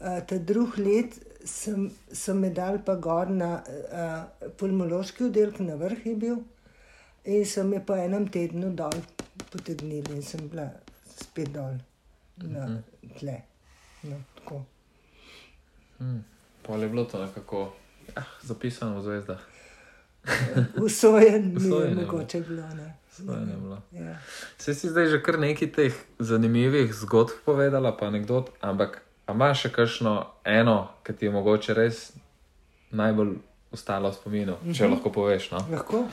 eh, 0.00 0.20
ta 0.26 0.38
drugi 0.38 0.82
let 0.82 1.18
sem, 1.44 1.90
sem 2.12 2.38
me 2.40 2.50
dal 2.50 2.78
pa 2.84 2.94
gor 2.96 3.30
na 3.30 3.60
uh, 3.60 4.48
pulmološki 4.56 5.26
oddelek, 5.28 5.60
na 5.60 5.76
vrh 5.76 6.06
je 6.06 6.14
bil. 6.16 6.38
In 7.24 7.44
so 7.48 7.64
me 7.64 7.80
po 7.84 7.96
enem 7.96 8.28
tednu 8.28 8.72
dol 8.76 8.96
potegnili 9.50 10.16
in 10.16 10.22
sem 10.22 10.48
bila 10.48 10.66
spet 11.04 11.52
dol 11.52 11.76
na 12.48 12.66
tle. 13.18 13.36
No, 14.08 14.20
tako. 14.38 14.64
Pol 16.64 16.82
je 16.82 16.88
bilo 16.88 17.04
to 17.04 17.20
nekako 17.20 17.72
ah, 18.16 18.28
zapisano 18.42 19.00
v 19.00 19.04
zvezdah. 19.04 19.40
Usojen 20.84 21.50
je 21.52 21.56
Usojen 21.56 21.88
je 21.88 21.94
mogoče 21.94 22.40
bilo. 22.40 22.68
Ne. 22.74 22.94
Ne 23.18 23.56
bilo. 23.56 23.78
Ja. 23.92 24.16
Se 24.58 24.74
si 24.74 24.88
zdaj 24.88 25.06
že 25.06 25.22
kar 25.22 25.38
nekaj 25.38 25.72
teh 25.72 25.94
zanimivih 26.18 26.94
zgodb 26.94 27.30
povedala, 27.44 27.94
pa 27.96 28.06
anekdot, 28.10 28.50
ampak 28.60 29.02
imaš 29.30 29.66
še 29.66 29.70
kakšno 29.72 30.14
eno, 30.44 30.90
ki 31.06 31.12
ti 31.12 31.26
je 31.26 31.32
mogoče 31.32 31.74
res 31.74 32.12
najbolj 32.90 33.36
ostalo 33.74 34.10
v 34.10 34.18
spominu, 34.18 34.58
če 34.74 34.90
lahko 34.90 35.10
poveš? 35.14 35.50
No? 35.54 35.62
Lahko 35.70 36.06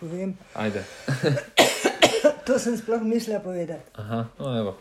povem. 0.00 0.36
Ajde. 0.54 0.84
To 2.46 2.58
sem 2.62 2.76
sploh 2.78 3.02
mislila 3.02 3.42
povedati. 3.42 3.90
Aha, 3.98 4.30
no, 4.38 4.46
evo. 4.54 4.72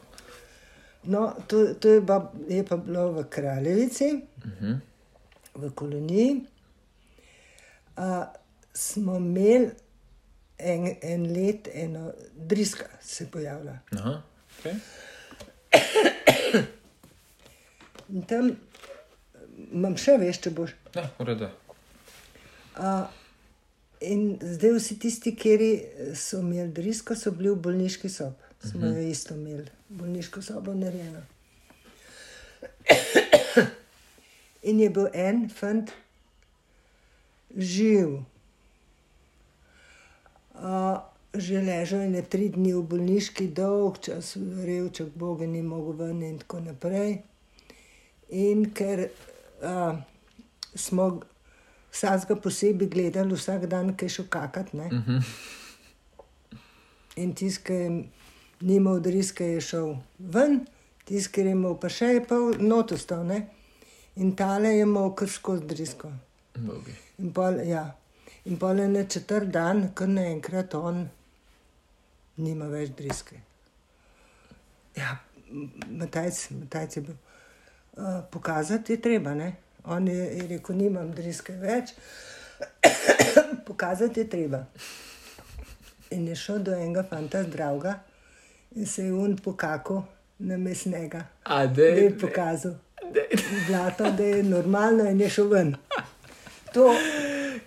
No, 1.10 1.34
to, 1.50 1.74
to 1.82 1.98
je, 1.98 2.02
pa, 2.06 2.30
je 2.46 2.62
pa 2.62 2.78
bilo 2.78 3.12
v 3.12 3.26
Kraljevici, 3.30 4.22
Uh 4.46 4.52
-huh. 4.62 4.76
v 5.56 5.72
koloniji. 5.74 6.46
A, 7.98 8.34
smo 8.74 9.16
imeli 9.18 9.72
en, 10.57 10.95
en 11.02 11.27
let, 11.34 11.68
eno 11.73 12.11
driska 12.36 12.86
se 13.02 13.23
je 13.23 13.32
pojavila. 13.32 13.77
Aha, 13.98 14.22
okay. 14.60 14.76
In 18.10 18.23
tam 18.30 18.52
imam 19.72 19.95
še 19.99 20.18
več, 20.22 20.40
če 20.45 20.53
boš. 20.56 20.76
Ja, 20.95 21.07
v 21.18 21.27
redu. 21.32 21.49
A, 22.76 22.95
in 24.03 24.36
zdaj 24.40 24.76
vsi 24.77 24.98
tisti, 25.02 25.36
ki 25.36 25.56
so 26.18 26.41
imeli 26.44 26.72
drisko, 26.76 27.15
so 27.15 27.34
bili 27.36 27.53
v 27.53 27.61
bolniški 27.68 28.11
sobi. 28.11 28.41
Smo 28.65 28.90
jo 28.90 29.02
isto 29.10 29.36
imeli, 29.36 29.69
bolniško 29.90 30.41
sobo 30.41 30.73
narejeno. 30.73 31.22
In 34.65 34.80
je 34.82 34.90
bil 34.90 35.10
en 35.14 35.45
fant 35.53 35.91
živ. 37.56 38.23
A, 40.61 41.03
že 41.36 41.61
ležal 41.61 42.07
je 42.15 42.22
tri 42.23 42.49
dni 42.49 42.73
v 42.73 42.84
bolniški, 42.88 43.49
dolg 43.52 43.99
čas, 43.99 44.36
revček, 44.40 45.11
Boga 45.15 45.48
ni 45.48 45.61
mogel 45.61 45.98
ven 45.99 46.22
in 46.23 46.38
tako 46.40 46.61
naprej. 46.64 47.19
In 48.32 48.69
ker 48.72 49.10
a, 49.61 49.99
smo 50.76 51.19
vsakega 51.91 52.40
posebej 52.41 52.90
gledali, 52.90 53.36
vsak 53.36 53.68
dan, 53.72 53.95
ki 53.95 54.06
je 54.06 54.10
šel 54.10 54.27
kakat. 54.30 54.73
Ne? 54.73 54.88
Uh 54.91 55.07
-huh. 55.07 55.23
In 57.15 57.34
tisti, 57.34 57.64
ki 57.64 57.73
je 57.73 58.03
nimal 58.61 58.99
driske, 58.99 59.45
je 59.45 59.61
šel 59.61 59.95
ven, 60.19 60.65
tisti, 61.06 61.32
ki 61.32 61.41
je 61.41 61.52
imel 61.52 61.76
pa 61.80 61.90
še, 61.90 62.06
je 62.06 62.26
pa 62.27 62.36
notustal. 62.60 63.26
Ne? 63.26 63.48
In 64.15 64.36
tale 64.36 64.68
je 64.68 64.82
imel 64.82 65.11
kar 65.15 65.30
skozi 65.30 65.65
drisko. 65.65 66.11
Bogi. 66.56 66.95
In 67.18 67.34
pol, 67.34 67.60
ja. 67.68 67.95
In 68.45 68.57
pol 68.57 68.80
je 68.80 68.88
na 68.88 69.03
četrt 69.03 69.49
dan, 69.53 69.89
kar 69.93 70.07
naenkrat 70.07 70.73
on 70.77 71.05
nima 72.38 72.67
več 72.69 72.91
driske. 72.97 73.39
Ja, 74.95 75.17
Matajc, 75.89 76.49
Matajc 76.59 76.97
je 76.97 77.01
bil. 77.01 77.15
Uh, 77.95 78.19
pokazati 78.31 78.93
je 78.93 79.01
treba, 79.01 79.34
ne? 79.34 79.53
On 79.85 80.07
je, 80.07 80.15
je 80.38 80.47
rekel, 80.49 80.76
nimam 80.76 81.11
driske 81.15 81.53
več, 81.61 81.93
pokazati 83.67 84.19
je 84.19 84.30
treba. 84.30 84.65
In 86.11 86.27
je 86.27 86.35
šel 86.35 86.59
do 86.65 86.73
enega 86.76 87.05
fanta 87.07 87.43
zdravega 87.43 87.99
in 88.76 88.88
se 88.88 89.05
je 89.05 89.13
un 89.13 89.38
pokakal 89.38 90.03
na 90.39 90.57
mesnega. 90.57 91.23
A, 91.43 91.65
Da 91.67 91.84
je 91.84 91.95
dej, 91.95 92.17
pokazal, 92.19 92.76
Zlato, 93.67 94.11
da 94.11 94.23
je 94.23 94.43
normalno 94.43 95.05
in 95.09 95.22
je 95.22 95.30
šel 95.30 95.47
ven. 95.47 95.76
To 96.73 96.91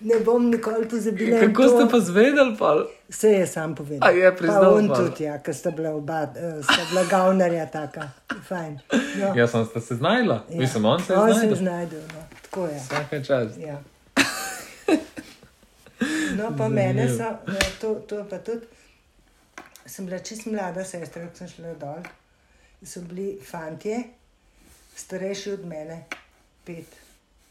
ne 0.00 0.20
bom 0.24 0.50
nikoli 0.50 0.88
pozabila. 0.88 1.40
Kako 1.40 1.62
to, 1.62 1.68
ste 1.68 1.90
pa 1.90 2.00
zvedeli, 2.00 2.56
pa? 2.58 2.86
Vse 3.08 3.28
je 3.28 3.46
sam 3.46 3.74
povedal. 3.74 4.08
A 4.08 4.10
je 4.12 4.36
priznal 4.36 4.62
Pa 4.62 4.68
on 4.70 4.88
pol? 4.88 4.96
tudi, 4.96 5.24
ja, 5.24 5.38
ker 5.42 5.54
sta 5.54 5.70
bila 5.70 5.90
oba, 5.90 6.22
eh, 6.22 6.62
sta 6.62 6.82
bila 6.90 7.04
gavnarja 7.10 7.66
taka. 7.66 8.10
Fajn. 8.48 8.78
No, 9.18 9.34
Jaz 9.36 9.50
sem 9.50 9.66
se 9.80 9.94
znašla, 9.94 10.44
ja. 10.50 10.58
mislim, 10.60 10.84
on 10.84 11.02
se 11.02 11.12
je 11.12 11.18
on 11.18 11.26
se 11.26 11.34
je 11.34 11.38
znašel. 11.38 11.56
znajdel, 11.56 12.00
no. 12.00 12.22
tako 12.42 12.66
je. 12.66 12.78
Vsake 12.80 13.24
čas. 13.24 13.52
Ja. 13.58 13.80
No, 16.36 16.52
pa 16.58 16.68
mene 16.68 17.08
so, 17.08 17.22
eh, 17.22 17.70
to, 17.80 17.94
to 17.94 18.24
pa 18.30 18.38
tudi, 18.38 18.66
sem 19.86 20.06
bila 20.06 20.18
čist 20.18 20.46
mlada 20.46 20.84
sestra, 20.84 21.26
ko 21.26 21.36
sem 21.36 21.48
šla 21.48 21.74
dol. 21.80 22.04
So 22.86 23.00
bili 23.00 23.38
fantje, 23.50 24.04
starejši 24.96 25.52
od 25.52 25.64
mene, 25.66 26.04
pet, 26.64 26.86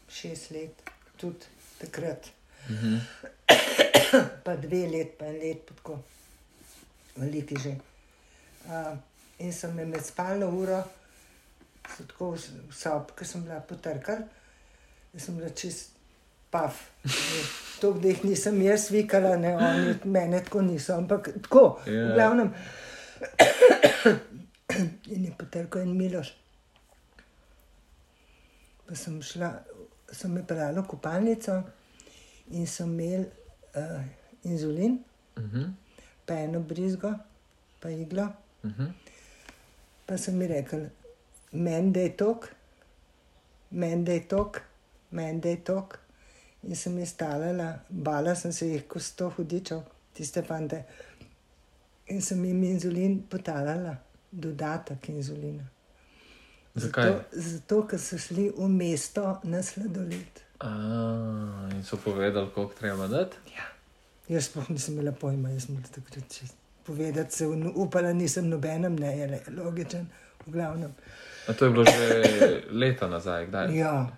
šest 0.08 0.50
let, 0.50 0.90
tudi 1.20 1.44
takrat. 1.78 2.30
Mhm. 2.68 2.98
pa 4.44 4.56
dve 4.56 4.86
let, 4.88 5.18
pa 5.18 5.24
en 5.26 5.38
let, 5.38 5.60
pa 5.66 5.74
tako, 5.74 5.98
veliki 7.16 7.56
že. 7.58 7.72
Uh, 8.68 8.96
in 9.38 9.52
sem 9.52 9.74
me 9.74 9.84
med 9.84 10.04
spalno 10.04 10.48
uro, 10.50 10.82
tako 12.06 12.30
v 12.30 12.38
s- 12.38 12.50
v 12.68 12.74
sob, 12.74 13.12
ki 13.16 13.24
sem 13.24 13.42
bila 13.42 13.60
potrkal, 13.60 14.18
in 15.14 15.20
sem 15.20 15.36
bila 15.36 15.48
čist 15.50 15.90
paf. 16.50 16.82
To, 17.80 17.92
da 17.92 18.08
jih 18.08 18.24
nisem 18.24 18.60
jaz 18.62 18.90
vikala, 18.90 19.36
ne 19.36 19.54
oni, 19.56 19.94
mene 20.04 20.40
tako 20.44 20.60
niso, 20.62 20.96
ampak 20.96 21.30
tako, 21.42 21.78
Ja. 21.86 21.92
yeah. 21.92 22.10
v 22.10 22.14
glavnem. 22.14 22.50
in 25.06 25.24
je 25.24 25.32
potrkal 25.38 25.82
en 25.82 25.96
miloš. 25.96 26.34
Pa 28.86 28.94
sem 28.94 29.22
šla, 29.22 29.52
sem 30.12 30.32
me 30.32 30.42
pelala 30.46 30.80
v 30.80 30.86
kopalnico 30.86 31.62
in 32.50 32.66
sem 32.66 33.00
imel 33.00 33.26
uh, 33.76 34.02
inzulin, 34.42 35.04
Uh 35.38 35.44
-huh. 35.44 35.70
pa 36.26 36.34
eno 36.34 36.60
brizgo, 36.60 37.14
pa 37.80 37.90
iglo. 37.90 38.32
Uh 38.62 38.70
-huh. 38.70 38.92
Pa 40.06 40.16
sem 40.16 40.36
mi 40.36 40.46
rekel, 40.46 40.88
meni 41.52 41.92
da 41.92 42.00
je 42.00 42.16
tok, 42.16 42.48
meni 43.70 44.04
da 44.04 44.12
je 44.12 44.28
tok, 44.28 44.62
meni 45.10 45.40
da 45.40 45.48
je 45.48 45.64
tok. 45.64 45.98
In 46.62 46.76
sem 46.76 46.98
jih 46.98 47.08
stalala, 47.08 47.78
bala 47.88 48.34
sem 48.34 48.52
se 48.52 48.66
jih 48.66 48.86
kot 48.88 49.02
sto 49.02 49.28
hudičev, 49.30 49.80
tiste 50.14 50.42
fante. 50.42 50.84
In 52.06 52.22
sem 52.22 52.44
jim 52.44 52.62
inzulin 52.62 53.22
potalala, 53.30 53.96
dodatek 54.30 55.08
inzulina. 55.08 55.68
Zakaj? 56.74 57.04
Zato, 57.04 57.24
zato 57.32 57.86
ker 57.86 57.98
so 57.98 58.18
šli 58.18 58.50
v 58.56 58.68
mesto 58.68 59.40
na 59.44 59.62
sladoled. 59.62 60.47
A, 60.60 60.68
in 61.72 61.84
so 61.84 61.96
povedali, 61.96 62.50
koliko 62.50 62.74
treba 62.74 63.06
dati. 63.06 63.36
Ja. 63.48 63.64
Jaz 64.28 64.44
sploh 64.44 64.70
nisem 64.70 64.94
imela 64.94 65.12
pojma, 65.12 65.48
jaz 65.50 65.62
sem 65.62 65.76
bila 65.76 65.88
takrat 65.88 66.24
čist. 66.30 66.54
Povedati 66.84 67.32
se, 67.32 67.46
upala 67.74 68.12
nisem 68.12 68.48
nobenem, 68.48 68.96
ne 68.96 69.18
je 69.18 69.26
le 69.26 69.40
logičen, 69.54 70.06
v 70.40 70.50
glavnem. 70.50 70.94
A 71.46 71.52
to 71.52 71.64
je 71.64 71.70
bilo 71.70 71.84
že 71.84 72.22
leta 72.70 73.08
nazaj, 73.08 73.46
kdaj? 73.46 73.76
Ja, 73.76 74.10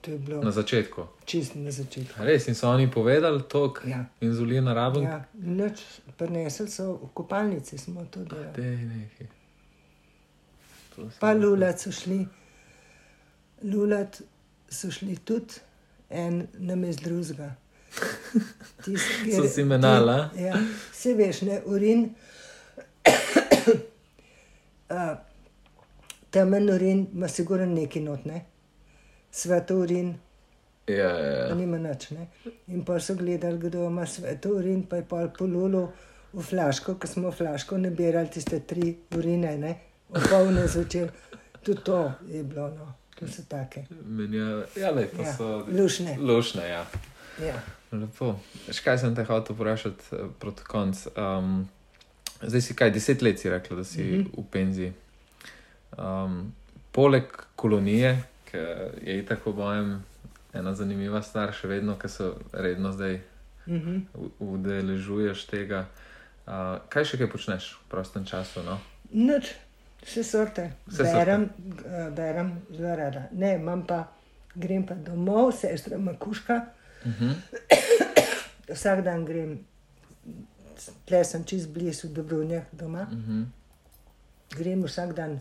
to 0.00 0.10
je 0.10 0.18
bilo 0.18 0.42
Na 0.42 0.50
začetku. 0.50 1.06
čist 1.24 1.54
na 1.54 1.70
začetku. 1.70 2.22
Res, 2.22 2.48
in 2.48 2.54
so 2.54 2.70
oni 2.70 2.88
povedali, 2.88 3.42
tok 3.42 3.82
Ja. 3.84 4.04
inzulina 4.20 4.72
raben. 4.72 5.02
Ja, 5.02 5.24
nič, 5.34 5.80
prinesli 6.16 6.68
so 6.68 6.92
v 6.94 7.08
kopalnici, 7.14 7.78
smo 7.78 8.04
to 8.04 8.20
delali. 8.20 8.52
Dej, 8.54 8.76
nekaj. 8.78 9.26
To 10.96 11.10
si- 11.10 11.18
Pa 11.20 11.32
lulat 11.32 11.80
so 11.80 11.92
šli, 11.92 12.26
lulat 13.62 14.22
so 14.70 14.90
šli 14.90 15.16
tudi 15.16 15.60
en 16.10 16.46
namest 16.58 17.04
drugega. 17.04 17.54
Tist, 18.84 19.04
So 19.36 19.48
si 19.48 19.64
menala? 19.64 20.30
Ja, 20.36 20.56
se 20.92 21.14
veš, 21.14 21.42
ne, 21.48 21.60
urin. 21.66 22.14
uh, 24.90 25.16
temen 26.30 26.70
urin 26.70 27.06
ima 27.14 27.28
siguren 27.28 27.74
neki 27.74 28.00
not, 28.00 28.24
ne. 28.24 28.44
Sveto 29.32 29.76
urin, 29.82 30.14
Ja, 30.88 31.08
ja, 31.18 31.42
pa 31.44 31.48
ja. 31.48 31.54
nima 31.54 31.78
nič, 31.78 32.10
ne. 32.10 32.28
In 32.72 32.84
pa 32.84 32.96
so 33.00 33.14
gledali, 33.14 33.58
kdo 33.60 33.86
ima 33.86 34.06
sveto 34.06 34.54
urin, 34.56 34.86
pa 34.88 34.96
je 34.96 35.04
pol 35.04 35.28
polulu 35.38 35.82
v 36.32 36.44
flaško, 36.44 36.94
ko 37.00 37.06
smo 37.06 37.28
v 37.28 37.36
flaško 37.36 37.78
nabirali 37.78 38.30
tiste 38.32 38.60
tri 38.64 38.94
urine, 39.16 39.56
ne. 39.58 39.74
Opolne 40.08 40.64
zvečer. 40.68 41.10
Tudi 41.62 41.84
to 41.84 42.12
je 42.28 42.42
bilo, 42.44 42.70
no. 42.72 42.94
To 43.18 43.26
so 43.26 43.42
take. 43.48 43.84
Menjave. 44.04 44.66
Ja, 44.76 44.90
le, 44.90 45.06
to 45.06 45.22
Ja, 45.22 45.32
so 45.32 45.66
lušne. 45.68 46.16
lušne, 46.20 46.62
ja. 46.64 46.84
Ja. 47.40 47.54
Lepo. 47.92 48.34
Veš, 48.66 48.80
kaj 48.80 48.98
sem 48.98 49.14
te 49.14 49.24
hotel 49.24 49.56
vprašati 49.56 50.04
eh, 50.12 50.26
proti 50.38 50.62
koncu? 50.64 51.10
Um, 51.16 51.68
zdaj 52.40 52.60
si 52.60 52.74
kaj, 52.74 52.90
deset 52.90 53.22
let 53.22 53.40
si 53.40 53.50
rekla, 53.50 53.76
da 53.76 53.84
si 53.84 54.02
mm. 54.02 54.06
-hmm. 54.06 54.26
v 54.36 54.44
penziji. 54.50 54.92
Um, 55.98 56.52
poleg 56.92 57.24
kolonije, 57.56 58.22
ker 58.44 58.90
je 59.02 59.26
tako 59.26 59.52
bojem 59.52 60.04
ena 60.52 60.74
zanimiva 60.74 61.22
stvar, 61.22 61.52
še 61.52 61.68
vedno, 61.68 61.98
ki 61.98 62.08
se 62.08 62.30
redno 62.52 62.92
zdaj 62.92 63.20
Mhm. 63.66 63.96
u- 64.14 64.30
udeležuješ 64.40 65.44
tega. 65.46 65.86
Uh, 66.46 66.52
kaj 66.88 67.04
še 67.04 67.18
kaj 67.18 67.28
počneš 67.28 67.72
v 67.74 67.88
prostem 67.88 68.24
času? 68.24 68.62
No? 68.62 68.78
Nič, 69.12 69.50
vse 70.02 70.24
sorte. 70.24 70.72
Vse 70.86 70.96
sorte. 70.96 71.12
berem, 71.12 71.50
eh, 71.86 72.10
berem 72.10 72.52
zelo 72.70 72.96
rada. 72.96 73.28
Ne, 73.32 73.54
imam 73.54 73.86
pa, 73.86 74.04
grem 74.54 74.86
pa 74.86 74.94
domov, 74.94 75.52
sestra 75.52 75.96
ima 75.96 76.14
kuška. 76.18 76.66
Uh 77.04 77.12
-huh. 77.20 77.34
Vsak 78.74 79.04
dan 79.04 79.24
grem, 79.24 79.64
tle 81.04 81.24
sem 81.24 81.44
čist 81.44 81.68
blizu, 81.68 82.08
v 82.08 82.12
Dobrunjah 82.12 82.64
doma. 82.72 83.02
Uh 83.02 83.18
-huh. 83.18 83.44
Grem 84.56 84.84
vsak 84.84 85.12
dan, 85.12 85.40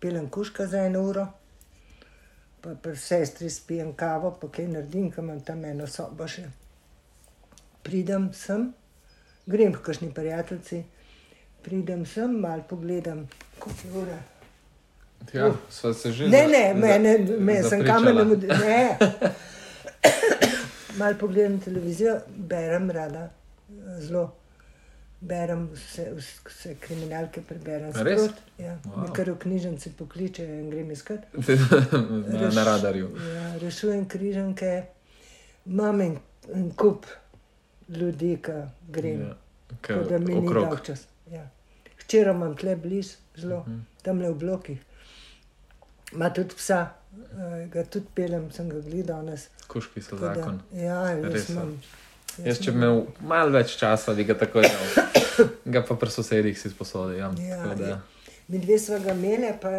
pelem 0.00 0.28
kuška 0.30 0.66
za 0.66 0.78
eno 0.78 1.02
uro, 1.02 1.26
pa 2.60 2.74
pri 2.74 2.96
sestri 2.96 3.50
spijem 3.50 3.92
kavo, 3.92 4.30
pa 4.40 4.48
kaj 4.48 4.68
naredim, 4.68 5.10
ker 5.10 5.24
imam 5.24 5.40
tam 5.40 5.64
eno 5.64 5.86
sobo 5.86 6.28
še. 6.28 6.44
Pridem 7.82 8.32
sem, 8.32 8.74
grem 9.46 9.72
k 9.72 9.82
kakšni 9.82 10.14
prijateljici, 10.14 10.84
pridem 11.62 12.06
sem, 12.06 12.30
malo 12.32 12.62
pogledam, 12.64 13.28
koliko 13.58 13.80
je 13.88 14.02
ura. 14.02 14.18
Ja, 15.34 15.50
sva 15.70 15.94
se 15.94 16.12
že 16.12 16.28
Ne, 16.28 16.38
za- 16.38 16.48
ne, 16.48 16.64
za- 16.70 16.78
mene, 16.78 17.18
me 17.38 17.62
sem 17.62 17.84
kamerno, 17.84 18.24
ne. 18.64 18.98
Mal 20.98 21.14
pogledam 21.14 21.60
televizijo, 21.60 22.18
berem 22.28 22.90
rada, 22.90 23.30
zelo. 23.98 24.32
Berem 25.22 25.68
vse, 25.74 26.06
vse 26.46 26.74
kriminalke, 26.80 27.42
preberem 27.42 27.92
Res? 27.94 28.20
sprot. 28.20 28.38
Ja. 28.58 28.78
Wow. 28.84 28.94
Wow. 28.96 29.12
Kar 29.12 29.30
v 29.30 29.38
knjižnici 29.38 29.90
pokliče 29.92 30.44
in 30.46 30.70
grem 30.70 30.90
iskat. 30.90 31.20
na, 32.32 32.48
na 32.50 32.64
radarju. 32.64 33.10
Ja, 33.34 33.56
rešujem 33.58 34.06
križanke, 34.08 34.82
imam 35.66 36.00
en, 36.00 36.16
en 36.54 36.70
kup 36.70 37.04
ljudi, 37.88 38.38
ki 38.42 38.52
grem. 38.88 39.20
Ja, 39.20 39.36
Tako 39.82 40.08
da 40.08 40.18
mi 40.18 40.34
ni 40.34 40.38
okrog. 40.40 40.64
dolg 40.68 40.80
čas. 40.82 41.04
Ja. 41.30 41.46
Včeraj 41.98 42.34
imam 42.34 42.56
tle 42.56 42.76
blizu, 42.76 43.16
zelo, 43.36 43.56
uh 43.56 43.66
Mhm. 43.66 43.76
-huh. 43.76 44.02
tam 44.02 44.20
le 44.20 44.30
v 44.30 44.34
blokih. 44.34 44.78
Ma 46.12 46.30
tudi 46.30 46.54
psa, 46.54 46.90
uh, 47.12 47.40
ga 47.68 47.84
tudi 47.84 48.06
pelem, 48.14 48.50
sem 48.50 48.68
ga 48.68 48.80
gledal 48.80 49.04
danes. 49.16 49.48
Kuški 49.68 50.02
so 50.02 50.10
Tako 50.10 50.24
da- 50.24 50.34
zakon. 50.34 50.60
Ja, 50.74 51.20
Res 51.22 51.48
imam. 51.48 51.82
Jaz, 52.38 52.58
če 52.58 52.70
bi 52.70 52.76
imel 52.76 53.02
malo 53.20 53.50
več 53.50 53.76
časa, 53.76 54.14
bi 54.14 54.24
ga 54.24 54.34
takoj 54.36 54.64
imel. 54.64 55.08
Ga 55.66 55.82
pa 55.82 55.94
pri 55.94 56.10
sosedih 56.10 56.58
si 56.58 56.70
sposodil. 56.70 57.18
Ja. 57.18 57.30
Ja, 57.38 57.74
da- 57.74 57.86
ja. 57.86 58.00
Mi 58.48 58.58
dve 58.58 58.78
smo 58.78 58.98
ga 58.98 59.12
imeli, 59.12 59.52
pa 59.60 59.70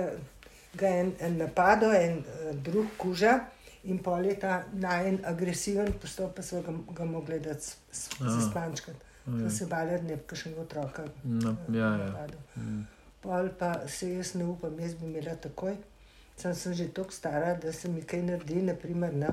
ga 0.73 0.87
je 0.87 0.99
en, 0.99 1.13
en 1.19 1.37
napadel, 1.37 1.93
en 1.93 2.17
uh, 2.17 2.25
drug 2.57 2.85
kuža. 2.97 3.39
In 3.83 3.97
pol 3.97 4.19
leta 4.19 4.63
na 4.73 5.01
en 5.01 5.19
agresiven 5.25 5.93
postop, 5.93 6.35
pa 6.35 6.41
smo 6.41 6.61
ga, 6.61 6.71
ga 6.93 7.05
mogli 7.05 7.39
dati 7.39 7.61
s- 7.61 7.75
s- 7.91 8.09
A. 8.19 8.29
zaspančkati. 8.31 8.97
Smo 9.25 9.49
se 9.49 9.65
bali, 9.65 9.91
da 9.91 10.01
ne 10.01 10.15
bi 10.15 10.23
kakšnega 10.27 10.61
otroka 10.61 11.03
No, 11.23 11.51
eh, 11.69 11.77
ja, 11.77 11.89
ja. 11.95 12.27
Mm. 12.57 12.87
Pol 13.21 13.49
pa 13.59 13.87
se 13.87 14.13
jaz 14.13 14.33
ne 14.35 14.45
upam, 14.45 14.79
jaz 14.79 14.93
bi 14.95 15.05
imela 15.05 15.35
takoj. 15.35 15.75
Sam 16.37 16.55
sem 16.55 16.73
že 16.73 16.87
tako 16.87 17.11
stara, 17.11 17.53
da 17.55 17.73
se 17.73 17.89
mi 17.89 18.01
kaj 18.01 18.21
naredi, 18.21 18.61
naprimer, 18.61 19.13
no, 19.13 19.27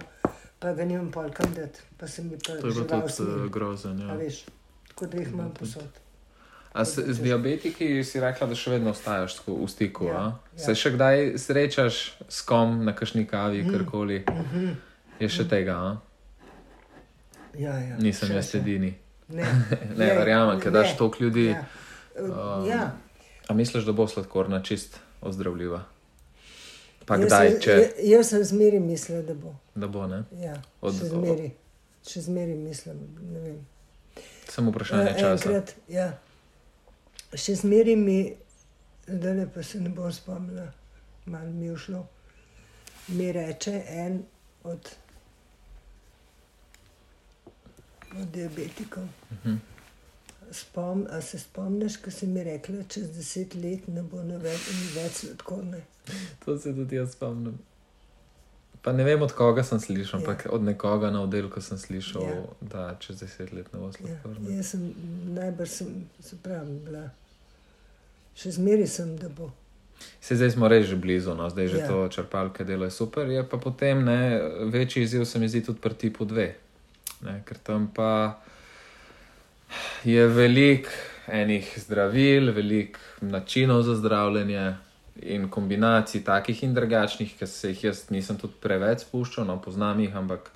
pa 0.59 0.73
ga 0.73 0.85
nimam 0.85 1.11
pol 1.11 1.31
kam 1.33 1.55
dati, 1.55 1.81
pa 1.99 2.07
se 2.07 2.23
mi 2.23 2.37
pa 2.37 2.53
To 2.61 2.67
je 2.69 2.75
tudi 2.75 3.23
uh, 3.23 3.49
grozen. 3.51 4.03
A 4.03 4.05
Ja. 4.05 4.15
veš, 4.15 4.45
tako 4.89 5.07
da 5.07 5.19
jih 5.19 5.29
imam 5.29 5.55
posod. 5.55 5.89
A 6.73 6.85
s, 6.85 6.99
z 6.99 7.23
diabetiki 7.23 8.05
si 8.05 8.21
rekla, 8.21 8.47
da 8.47 8.55
še 8.55 8.71
vedno 8.71 8.91
ostajaš 8.91 9.39
v 9.47 9.69
stiku. 9.69 10.05
Ja, 10.05 10.13
Ja, 10.13 10.21
ja. 10.53 10.59
Se 10.59 10.75
še 10.75 10.91
kdaj 10.91 11.39
srečaš 11.39 12.17
s 12.29 12.43
kom 12.45 12.85
na 12.85 12.93
kakšni 12.93 13.25
kavi, 13.27 13.63
Mm. 13.63 13.73
karkoli? 13.73 14.25
Mhm. 14.29 14.69
Je 15.21 15.29
še 15.29 15.49
tega, 15.49 15.75
a? 15.75 15.97
Ja, 17.59 17.73
ja, 17.79 17.97
nisem 17.97 18.29
še, 18.29 18.35
jaz 18.35 18.51
še. 18.53 19.08
Edini. 19.31 19.43
Ne, 19.43 19.53
Ne, 19.97 20.15
verjamem, 20.15 20.61
ker 20.61 20.73
daš 20.73 20.89
ne, 20.89 20.97
toliko 20.97 21.17
ljudi. 21.21 21.45
Ja. 21.47 21.65
Um, 22.19 22.67
ja. 22.67 22.91
A 23.47 23.55
misliš, 23.55 23.85
da 23.85 23.93
bo 23.93 24.07
sladkorna 24.07 24.63
čist 24.63 24.99
ozdravljiva? 25.23 25.83
Pa 27.07 27.17
Jaz 27.17 27.25
kdaj, 27.25 27.51
sem- 27.51 27.61
če 27.61 27.71
ja- 27.73 28.17
Jaz 28.17 28.29
sem 28.29 28.45
zmeri 28.45 28.81
mislila, 28.81 29.23
da 29.23 29.35
bo. 29.35 29.55
da 29.75 29.87
bo, 29.89 30.07
ne? 30.07 30.23
Ja, 30.35 30.57
Od- 30.81 30.95
še 30.95 31.05
zmeri. 31.07 31.51
Še 32.05 32.21
zmeri 32.23 32.55
mislim, 32.55 32.99
ne 33.23 33.41
vem. 33.41 33.67
Samo 34.49 34.71
vprašanje 34.71 35.11
Eh, 35.11 35.15
časa. 35.15 35.49
Enkrat, 35.49 35.75
ja. 35.89 36.19
Še 37.35 37.55
zmeri 37.57 37.97
mi, 37.97 38.35
da 39.07 39.33
ne 39.33 39.47
pa 39.47 39.63
se 39.63 39.81
ne 39.81 39.89
bom 39.91 40.13
spomnila, 40.13 40.67
malo 41.27 41.51
mi 41.51 41.67
je 41.67 41.77
šlo. 41.79 42.07
Mi 43.09 43.33
reče 43.33 43.73
en 43.89 44.23
od, 44.65 44.91
od 48.13 48.29
diabetikov. 48.29 49.05
Mhm. 49.33 49.57
Spom, 50.51 51.07
a 51.11 51.21
se 51.21 51.39
spomniš, 51.39 51.97
ko 51.97 52.11
si 52.11 52.27
mi 52.27 52.41
rekla, 52.41 52.83
čez 52.85 53.11
deset 53.11 53.55
let 53.55 53.89
ne 53.89 54.03
bo 54.03 54.23
ne 54.23 54.39
več, 54.39 54.63
ni 54.71 54.87
več 54.95 55.13
sladkorne? 55.15 55.83
To 56.45 56.59
se 56.59 56.73
tudi 56.75 56.97
jaz 56.97 57.13
spomnim. 57.13 57.59
Pa 58.81 58.93
ne 58.93 59.05
vem, 59.05 59.23
od 59.23 59.33
koga 59.33 59.61
sem 59.63 59.77
slišal, 59.79 60.21
Ja. 60.21 60.23
ampak 60.23 60.47
od 60.49 60.63
nekoga 60.63 61.11
na 61.11 61.23
oddelku 61.23 61.61
sem 61.61 61.77
slišal, 61.77 62.23
Ja. 62.23 62.43
da 62.63 62.97
čez 62.97 63.19
deset 63.19 63.53
let 63.53 63.73
ne 63.73 63.79
bo 63.79 63.87
Ja, 63.87 63.93
sladkorna. 63.93 64.51
jaz 64.51 64.67
sem 64.67 64.95
najbrž, 65.29 65.69
sem, 65.71 65.89
se 66.21 66.37
pravi, 66.39 66.79
bila. 66.81 67.11
Še 68.35 68.51
zmeri 68.53 68.87
sem, 68.87 69.17
da 69.17 69.29
bo. 69.29 69.51
Se 70.21 70.37
zdaj 70.37 70.51
smo 70.51 70.69
res 70.69 70.87
že 70.87 70.97
blizu, 70.97 71.35
no? 71.35 71.51
zdaj 71.51 71.69
že 71.69 71.79
Ja. 71.79 71.89
to 71.89 72.09
črpalke 72.09 72.65
delo 72.65 72.85
je 72.85 72.91
super, 72.93 73.29
je 73.29 73.43
pa 73.43 73.57
potem 73.59 74.05
ne, 74.05 74.41
večji 74.65 75.03
izziv 75.03 75.25
se 75.25 75.39
mi 75.39 75.49
zdi 75.49 75.61
tudi 75.61 75.81
pri 75.81 75.95
tipu 75.97 76.25
2. 76.25 76.53
Ne, 77.21 77.41
ker 77.47 77.59
tam 77.63 77.89
pa 77.95 78.39
je 80.05 80.27
veliko 80.27 80.91
enih 81.29 81.73
zdravil, 81.77 82.53
veliko 82.53 83.01
načinov 83.21 83.83
za 83.83 83.97
zdravljenje 83.99 84.77
in 85.23 85.49
kombinacij 85.49 86.25
takih 86.25 86.63
in 86.63 86.75
drugačnih, 86.75 87.35
ki 87.39 87.47
se 87.47 87.73
jih 87.73 87.85
jaz 87.85 88.05
nisem 88.11 88.39
tudi 88.39 88.55
preveč 88.61 89.03
spuščal, 89.03 89.47
no 89.47 89.59
poznam 89.63 90.01
jih, 90.01 90.15
ampak 90.17 90.51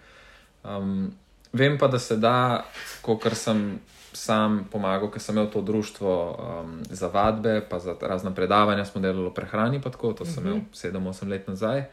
um, 0.63 1.11
vem 1.53 1.79
pa, 1.79 1.89
da 1.89 1.99
se 1.99 2.17
da, 2.17 2.65
kot 3.03 3.27
sem 3.35 3.81
sam 4.13 4.63
pomagal, 4.71 5.11
ker 5.11 5.21
sem 5.21 5.35
imel 5.35 5.49
to 5.51 5.63
društvo 5.65 6.13
um, 6.31 6.77
za 6.91 7.09
vadbe, 7.09 7.61
pa 7.69 7.79
za 7.79 7.97
razna 8.01 8.31
predavanja 8.35 8.85
smo 8.85 9.01
delali 9.01 9.27
o 9.27 9.35
prehrani, 9.35 9.81
pa 9.83 9.91
tako, 9.91 10.13
to 10.13 10.25
sem 10.25 10.47
imel 10.47 10.61
7-8 10.73 11.29
let 11.29 11.49
nazaj, 11.49 11.85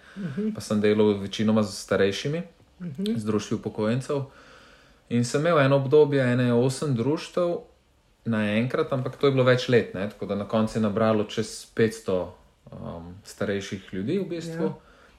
pa 0.56 0.62
sem 0.62 0.82
delal 0.82 1.16
večinoma 1.20 1.64
z 1.64 1.76
starejšimi, 1.76 2.44
z 3.16 3.26
društvi 3.26 3.58
upokojencev. 3.58 4.24
In 5.10 5.24
sem 5.26 5.42
imel 5.42 5.60
eno 5.60 5.76
obdobje, 5.76 6.22
ene 6.34 6.54
osem 6.54 6.96
društev 6.96 7.56
naenkrat, 8.26 8.92
ampak 8.94 9.16
to 9.18 9.28
je 9.28 9.32
bilo 9.34 9.44
več 9.44 9.70
let, 9.70 9.94
ne? 9.94 10.10
tako 10.10 10.26
da 10.26 10.36
na 10.36 10.46
koncu 10.48 10.78
je 10.78 10.82
nabralo 10.82 11.24
čez 11.24 11.66
500 11.76 12.28
um, 12.72 13.16
starejših 13.26 13.94
ljudi 13.94 14.20
v 14.20 14.28
bistvu. 14.30 14.66
Ja. 14.66 14.74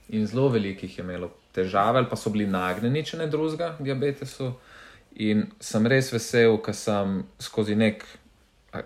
In 0.09 0.27
zelo 0.27 0.49
velikih 0.49 0.99
je 0.99 1.03
imelo 1.05 1.31
težave, 1.55 1.99
ali 1.99 2.07
pa 2.11 2.17
so 2.17 2.31
bili 2.31 2.47
nagnjeni, 2.47 3.05
če 3.07 3.19
ne 3.19 3.27
drugega, 3.31 3.77
diabetesu. 3.81 4.53
In 5.23 5.49
sem 5.61 5.87
res 5.87 6.13
vesel, 6.13 6.57
ker 6.63 6.75
sem 6.75 7.25
skozi 7.43 7.75
nek 7.75 8.05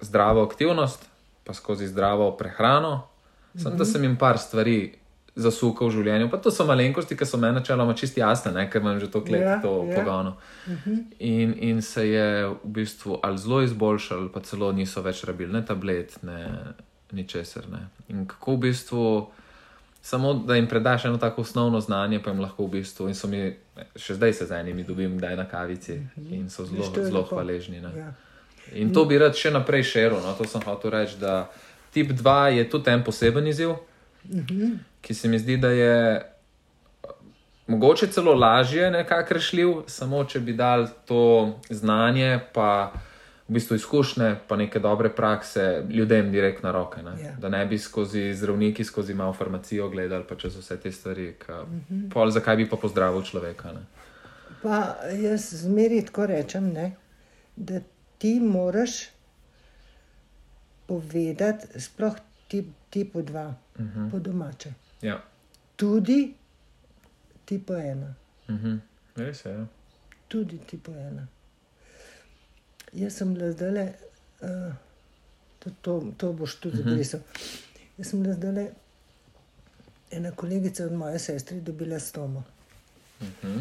zdravo 0.01 0.45
aktivnost, 0.45 1.05
pa 1.45 1.53
skozi 1.53 1.89
zdravo 1.89 2.31
prehrano, 2.37 3.03
sem, 3.57 3.71
Mhm. 3.73 3.79
da 3.79 3.85
sem 3.85 4.03
jim 4.03 4.17
par 4.17 4.39
stvari 4.39 4.95
zasukal 5.37 5.89
v 5.89 5.97
življenju. 5.97 6.31
Pa 6.31 6.39
to 6.39 6.51
so 6.51 6.63
malenkosti, 6.65 7.17
ki 7.17 7.27
so 7.27 7.37
meni 7.37 7.55
načeloma 7.55 7.95
čisti 7.95 8.21
jasne, 8.21 8.53
ne? 8.53 8.71
ker 8.71 8.81
imam 8.81 9.01
že 9.01 9.11
to 9.11 9.21
klet, 9.21 9.43
Ja, 9.43 9.57
to 9.59 9.85
ja. 9.85 9.97
pogano. 9.97 10.37
In, 11.19 11.55
in 11.59 11.83
se 11.83 12.09
je 12.09 12.27
v 12.47 12.71
bistvu 12.73 13.19
ali 13.21 13.39
zelo 13.39 13.63
izboljšal, 13.63 14.29
pa 14.29 14.41
celo 14.41 14.73
niso 14.73 15.03
več 15.03 15.25
rabili 15.25 15.53
ne 15.53 15.65
tablet, 15.65 16.15
ne 16.23 16.39
ničesar. 17.11 17.67
Ne. 17.69 17.83
In 18.09 18.27
kako 18.27 18.53
v 18.53 18.59
bistvu, 18.61 19.03
samo 20.03 20.35
da 20.37 20.55
jim 20.55 20.67
predaš 20.67 21.05
eno 21.05 21.19
tako 21.19 21.43
osnovno 21.43 21.81
znanje, 21.81 22.23
pa 22.23 22.31
jim 22.31 22.41
lahko 22.41 22.65
v 22.65 22.71
bistvu, 22.73 23.09
in 23.09 23.15
so 23.15 23.27
mi, 23.27 23.57
še 23.97 24.15
zdaj 24.15 24.33
se 24.33 24.47
z 24.47 24.53
enimi 24.55 24.85
dobim, 24.85 25.19
da 25.19 25.29
je 25.29 25.37
na 25.37 25.45
kavici 25.45 25.99
in 26.31 26.51
so 26.51 26.65
zelo, 26.65 26.79
Viš, 26.79 26.93
to 26.93 27.01
je 27.01 27.07
zelo 27.07 27.21
lepo. 27.21 27.35
hvaležni. 27.35 27.81
Ne. 27.81 27.91
Ja. 27.97 28.13
In 28.73 28.93
to 28.93 29.05
bi 29.05 29.19
rad 29.19 29.35
še 29.35 29.51
naprej 29.51 29.83
širil. 29.85 30.19
No? 30.19 30.35
To 30.35 30.45
sem 30.45 30.63
hotel 30.63 30.91
reči, 30.91 31.19
da 31.19 31.51
tip 31.91 32.11
2 32.13 32.23
je 32.53 32.71
tudi 32.71 32.91
en 32.91 33.03
poseben 33.03 33.47
izziv, 33.47 33.75
ki 35.01 35.15
se 35.15 35.29
mi 35.29 35.39
zdi, 35.39 35.57
da 35.57 35.69
je 35.69 36.23
mogoče 37.67 38.07
celo 38.07 38.35
lažje 38.35 38.91
nekako 38.91 39.35
rešljiv, 39.35 39.75
samo 39.87 40.25
če 40.25 40.41
bi 40.41 40.53
dal 40.53 40.87
to 41.07 41.55
znanje, 41.71 42.41
pa 42.53 42.93
v 43.49 43.53
bistvu 43.53 43.77
izkušnje, 43.77 44.37
pa 44.49 44.57
neke 44.57 44.81
dobre 44.81 45.11
prakse 45.13 45.85
ljudem 45.91 46.33
direkt 46.33 46.63
na 46.63 46.73
roke. 46.73 47.03
Ne? 47.03 47.13
Ja. 47.23 47.33
Da 47.41 47.49
ne 47.49 47.67
bi 47.67 47.79
skozi 47.79 48.35
zdravniki, 48.35 48.85
skozi 48.85 49.15
malo 49.15 49.33
farmacijo 49.33 49.89
gledali, 49.89 50.25
pa 50.29 50.37
čez 50.37 50.57
vse 50.57 50.79
te 50.81 50.93
stvari. 50.93 51.35
Ka, 51.39 51.65
pol, 52.13 52.31
zakaj 52.31 52.57
bi 52.57 52.69
pa 52.69 52.77
pozdravil 52.81 53.23
človeka? 53.23 53.73
Ne? 53.73 53.85
Pa 54.63 54.97
jaz 55.21 55.51
zmeri 55.65 56.01
tako 56.07 56.27
rečem, 56.27 56.71
ne, 56.73 56.95
da 57.57 57.81
ti 58.19 58.39
moraš 58.41 59.11
povedati, 60.87 61.81
sploh 61.81 62.17
tip, 62.49 62.73
tipu 62.95 63.23
2, 63.23 63.47
uh 63.49 63.55
-huh. 63.85 64.11
po 64.11 64.19
domače. 64.19 64.73
Ja. 65.03 65.19
Tudi, 65.77 66.35
tipo 67.45 67.75
ena. 67.77 68.15
Mhm. 68.49 68.77
Res 69.17 69.45
je. 69.45 69.51
Ja. 69.53 69.67
Tudi 70.29 70.59
tipo 70.59 70.93
ena. 70.93 71.27
Jaz 72.93 73.13
sem 73.17 73.35
bila 73.35 73.53
zdaj, 73.53 73.89
uh, 74.43 74.73
to, 75.59 75.71
to, 75.83 76.13
to 76.17 76.33
boš 76.33 76.55
tudi 76.61 76.77
Mhm. 76.79 76.89
zabrisal. 76.89 77.21
Jaz 77.99 78.07
sem 78.11 78.23
bila 78.23 78.35
zdaj 78.35 78.69
ena 80.11 80.31
kolegica 80.31 80.85
od 80.85 80.93
moje 80.93 81.19
sestre 81.19 81.61
dobila 81.61 81.99
stomo. 82.01 82.45
Mhm. 83.23 83.59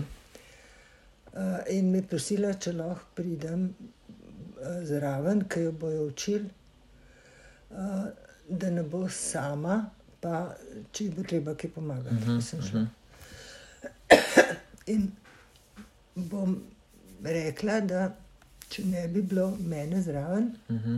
Uh, 1.34 1.40
in 1.70 1.92
me 1.92 2.02
prosila, 2.02 2.54
če 2.54 2.72
lahko 2.74 3.06
pridem 3.16 3.64
uh, 3.66 4.84
zraven, 4.84 5.48
ki 5.50 5.60
jo 5.60 5.72
bojo 5.72 6.04
učili, 6.08 6.50
uh, 7.72 8.06
da 8.60 8.70
ne 8.70 8.84
bo 8.84 9.10
sama, 9.10 9.90
pa 10.22 10.56
če 10.92 11.04
ji 11.04 11.10
bo 11.10 11.24
treba 11.24 11.56
kaj 11.56 11.72
pomagati. 11.72 12.16
Uh 12.16 12.22
-huh, 12.22 12.58
mhm. 12.58 12.86
In 14.94 15.12
bom 16.16 16.64
rekla, 17.24 17.80
da 17.82 18.16
če 18.70 18.84
ne 18.86 19.08
bi 19.08 19.22
bilo 19.22 19.58
mene 19.60 20.02
zraven, 20.02 20.56
Mhm. 20.70 20.98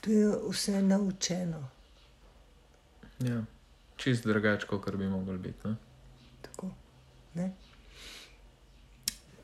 to 0.00 0.10
je 0.10 0.28
vse 0.50 0.82
naučeno. 0.82 1.68
Ja. 3.18 3.44
Čist 3.96 4.26
drugače, 4.26 4.66
kot 4.66 4.96
bi 4.96 5.08
mogel 5.08 5.38
biti. 5.38 5.68
Ne? 5.68 5.74
Tako, 6.42 6.70
ne? 7.34 7.52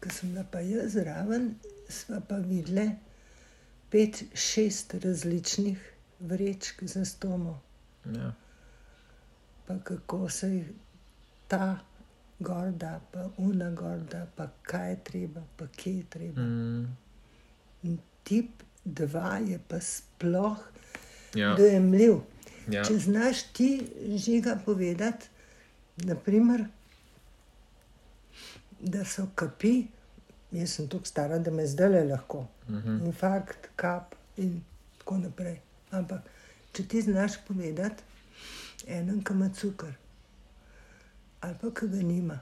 Ko 0.00 0.08
sem 0.10 0.28
bila 0.30 0.44
pa 0.52 0.60
jaz 0.60 0.92
zraven, 0.92 1.54
sva 1.88 2.20
pa 2.28 2.36
videla 2.36 2.90
pet, 3.90 4.24
šest 4.34 4.94
različnih 4.94 5.92
vrečk 6.20 6.82
za 6.84 7.04
stomo, 7.04 7.60
Ja. 8.06 8.32
pa 9.66 9.78
kako 9.78 10.28
se 10.28 10.48
jih 10.48 10.66
ta 11.48 11.78
gorda, 12.38 13.00
pa 13.12 13.28
una 13.38 13.70
gorda, 13.72 14.26
pa 14.36 14.48
kaj 14.62 14.90
je 14.90 15.04
treba, 15.04 15.42
pa 15.56 15.66
kje 15.68 15.96
je 15.96 16.04
treba. 16.04 16.40
Mm. 16.40 16.96
In 17.82 17.98
tip 18.24 18.50
dva 18.84 19.38
je 19.38 19.60
pa 19.68 19.80
sploh 19.80 20.58
Ja. 21.34 21.54
dojemljiv. 21.54 22.14
Ja. 22.68 22.84
Če 22.84 22.98
znaš 22.98 23.42
ti 23.44 23.86
žiga 24.16 24.58
povedati, 24.64 25.26
naprimer, 25.98 26.64
da 28.80 29.04
so 29.04 29.26
kapi, 29.34 29.86
jaz 30.52 30.70
sem 30.70 30.88
tako 30.88 31.04
stara, 31.04 31.38
da 31.38 31.50
me 31.50 31.66
zdaj 31.66 31.88
le 31.88 32.04
lahko, 32.04 32.46
Mhm. 32.68 33.06
infarkt, 33.06 33.68
kap 33.76 34.14
in 34.36 34.62
tako 34.98 35.18
naprej. 35.18 35.60
Ampak 35.98 36.28
če 36.72 36.84
ti 36.88 37.02
znaš 37.02 37.38
povedati, 37.48 38.02
enem, 38.86 39.22
ki 39.24 39.32
ima 39.32 39.48
cukor, 39.54 39.94
ali 41.40 41.58
pa 41.60 41.70
ki 41.70 41.88
ga 41.92 42.02
nima, 42.02 42.38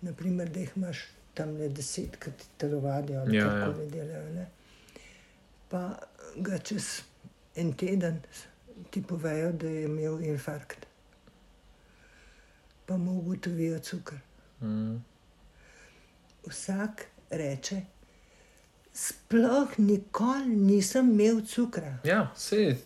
naprimer, 0.00 0.48
da 0.50 0.60
jih 0.60 0.76
imaš 0.76 1.04
tam 1.34 1.54
le 1.58 1.68
deset, 1.68 2.16
ki 2.20 2.30
ti 2.38 2.48
telovadijo 2.58 3.20
ali 3.20 3.36
Ja, 3.36 3.48
kako 3.48 3.80
ja. 3.80 3.90
delajo. 3.90 4.32
Ne? 4.34 4.46
Pa 5.70 5.82
ga 6.36 6.58
čez 6.58 7.02
en 7.56 7.72
teden 7.72 8.20
ti 8.90 9.02
povejo, 9.02 9.52
da 9.52 9.68
je 9.68 9.84
imel 9.84 10.20
infarkt. 10.24 10.86
Pa 12.86 12.96
mu 12.96 13.18
ugotovijo 13.18 13.78
cukor. 13.78 14.18
Mm. 14.60 14.96
Vsak 16.46 17.06
reče, 17.30 17.82
sploh 18.94 19.68
nikoli 19.78 20.46
nisem 20.48 21.10
imel 21.12 21.42
cukra. 21.44 21.98
ja, 22.04 22.30
vse. 22.36 22.76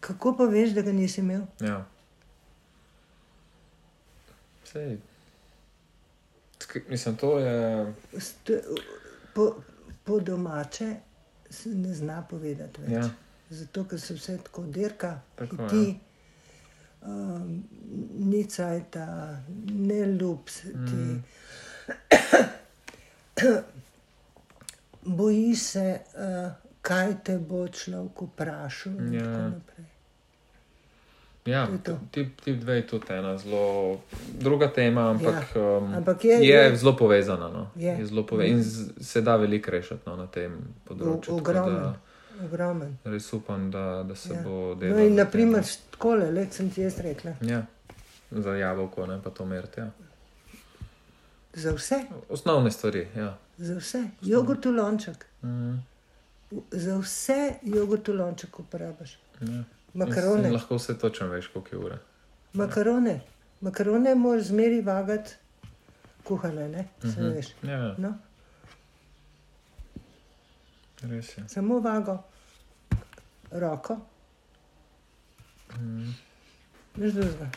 Kako 0.00 0.36
pa 0.36 0.44
veš, 0.44 0.70
da 0.70 0.82
ga 0.82 0.92
nisi 0.92 1.20
imel? 1.20 1.42
Ja. 1.60 1.86
Sej. 4.64 4.98
Sk- 6.60 6.88
Mislim, 6.88 7.16
to 7.16 7.38
je. 7.38 7.92
St- 8.14 8.62
Po, 9.34 9.54
po 10.04 10.20
domače 10.20 10.96
se 11.50 11.68
ne 11.68 11.94
zna 11.94 12.22
povedati 12.22 12.80
več. 12.80 12.90
Ja. 12.92 13.10
Zato, 13.50 13.84
ker 13.84 14.00
se 14.00 14.14
vse 14.14 14.38
tako 14.38 14.62
dirka, 14.64 15.20
Tako, 15.36 15.68
ti, 15.68 15.98
um, 17.02 17.64
ni 18.20 18.44
cajta, 18.46 19.06
ne 19.66 20.00
ljub 20.06 20.48
se 20.48 20.62
ti. 20.62 20.76
Mm. 20.94 21.24
Boji 25.02 25.56
se, 25.56 26.00
uh, 26.14 26.52
kaj 26.80 27.14
te 27.24 27.38
bo 27.38 27.68
človek 27.68 28.22
vprašal. 28.22 28.92
Ja. 29.12 29.50
Ja, 31.44 31.66
To 31.66 31.78
to. 31.84 31.98
tip, 32.12 32.40
tip 32.40 32.56
2 32.56 32.70
je 32.70 32.86
tudi 32.86 33.06
ena 33.10 33.38
zelo 33.38 33.98
druga 34.32 34.68
tema, 34.68 35.10
ampak, 35.10 35.34
ja. 35.56 35.62
um, 35.76 35.94
Ampak 35.94 36.24
je- 36.24 36.38
je, 36.38 36.54
je- 36.54 36.76
zelo 36.76 36.92
povezana. 36.94 37.48
No. 37.48 37.70
Je. 37.76 37.90
Je 37.90 38.06
zelo 38.06 38.22
pove 38.22 38.48
in 38.48 38.62
z, 38.62 38.70
se 39.00 39.20
da 39.20 39.36
veliko 39.36 39.70
rešiti 39.70 40.00
no, 40.06 40.16
na 40.16 40.26
tem 40.28 40.52
področju. 40.84 41.20
tako 41.20 41.34
Ogromen. 41.34 41.74
da 41.74 41.94
Ogromen. 42.44 42.98
Res 43.04 43.32
upam, 43.32 43.70
da, 43.70 44.02
da 44.02 44.14
se 44.14 44.34
Ja. 44.34 44.42
bo 44.42 44.74
delalo. 44.74 44.98
No, 44.98 45.04
in 45.04 45.14
na 45.14 45.24
naprimer, 45.24 45.62
tem. 45.62 45.72
tako 45.90 46.14
le, 46.14 46.46
sem 46.50 46.70
ti 46.70 46.80
jaz 46.80 46.98
rekla, 47.00 47.32
Ja, 47.42 47.66
za 48.32 48.50
jabolko, 48.52 49.06
ne 49.06 49.18
pa 49.18 49.30
to 49.30 49.44
meriti. 49.44 49.80
Ja. 49.80 49.90
za 51.54 51.72
vse, 51.72 52.00
Osnovne 52.28 52.70
stvari. 52.70 53.08
Ja. 53.16 53.34
Za 53.58 53.74
vse, 53.74 54.00
jogurt 54.22 54.64
v 54.64 54.70
lonček, 54.70 55.26
Mm, 55.42 55.82
za 56.72 56.98
vse 56.98 57.38
jogurt 57.64 58.08
v 58.08 58.12
lonček 58.12 58.58
uporabiš. 58.58 59.18
ja. 59.40 59.64
Makarone, 59.94 60.48
in 60.48 60.54
lahko 60.54 60.76
vse 60.76 60.94
točno 60.96 61.26
veš, 61.28 61.46
koliko 61.48 61.68
je 61.72 61.80
ure. 61.80 61.98
makarone, 62.54 63.20
makarone 63.60 64.14
moraš 64.14 64.44
zmeri 64.44 64.80
vagati, 64.80 65.30
kuhane, 66.24 66.68
ne, 66.68 66.88
se 67.02 67.08
Mhm. 67.08 67.28
veš. 67.28 67.46
Ja, 67.62 67.70
ja, 67.72 67.94
No, 67.98 68.14
samo 71.46 71.78
vago, 71.80 72.22
roko, 73.52 73.96
Mm. 75.72 76.14
nič 76.96 77.12
drugega, 77.14 77.50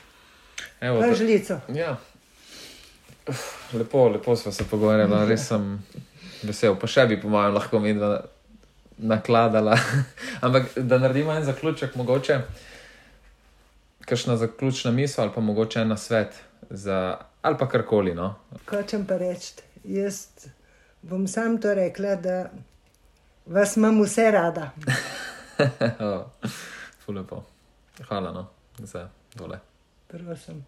Evo, 0.82 1.02
pa 1.02 1.14
žlico. 1.14 1.60
Ja. 1.70 1.98
Lepo, 3.74 4.08
lepo 4.10 4.36
smo 4.36 4.52
se 4.52 4.64
pogovarjali, 4.70 5.26
res 5.30 5.48
sem 5.50 5.66
vesel. 6.44 6.76
Pa 6.80 6.88
še 6.88 7.08
bi, 7.10 7.20
po 7.22 7.32
mojem, 7.34 7.54
lahko 7.56 7.82
medva 7.82 8.20
nakladala. 8.98 9.78
Ampak 10.46 10.78
da 10.78 11.00
naredimo 11.02 11.34
en 11.34 11.46
zaključek, 11.46 11.96
mogoče 11.96 12.42
kakšna 14.06 14.38
zaključna 14.38 14.92
misel 14.92 15.24
ali 15.24 15.34
pa 15.36 15.42
mogoče 15.42 15.80
en 15.80 15.98
svet 15.98 16.36
za 16.70 17.18
ali 17.42 17.58
pa 17.60 17.70
karkoli. 17.70 18.14
No? 18.16 18.36
Hočem 18.70 19.06
pa 19.06 19.18
reči, 19.18 19.54
jaz 19.84 20.28
bom 21.02 21.28
sam 21.28 21.62
to 21.62 21.74
rekla, 21.74 22.16
da 22.16 22.50
vas 23.46 23.78
imam 23.78 24.02
vse 24.02 24.32
rada. 24.32 24.72
oh, 26.00 26.22
ful 27.06 27.16
lepo. 27.16 27.44
Hvala 28.08 28.32
no, 28.32 28.48
za 28.80 29.10
tole. 29.38 29.60
Prosim. 30.08 30.66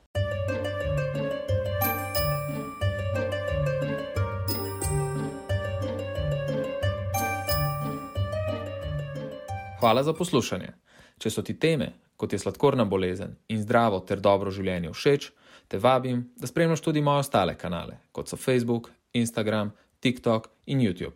Hvala 9.87 10.03
za 10.03 10.11
poslušanje. 10.13 10.67
Če 11.15 11.29
so 11.31 11.41
ti 11.47 11.53
teme, 11.55 11.93
kot 12.19 12.33
je 12.33 12.39
sladkorna 12.41 12.83
bolezen 12.83 13.37
in 13.47 13.61
zdravo 13.61 14.01
ter 14.03 14.19
dobro 14.19 14.51
življenje 14.51 14.91
všeč, 14.91 15.27
te 15.71 15.79
vabim, 15.79 16.25
da 16.35 16.49
spremljaš 16.51 16.83
tudi 16.83 16.99
moje 17.01 17.23
ostale 17.23 17.53
kanale, 17.55 17.95
kot 18.11 18.27
so 18.27 18.35
Facebook, 18.35 18.89
Instagram, 19.15 19.71
TikTok 20.03 20.51
in 20.75 20.83
YouTube. 20.83 21.15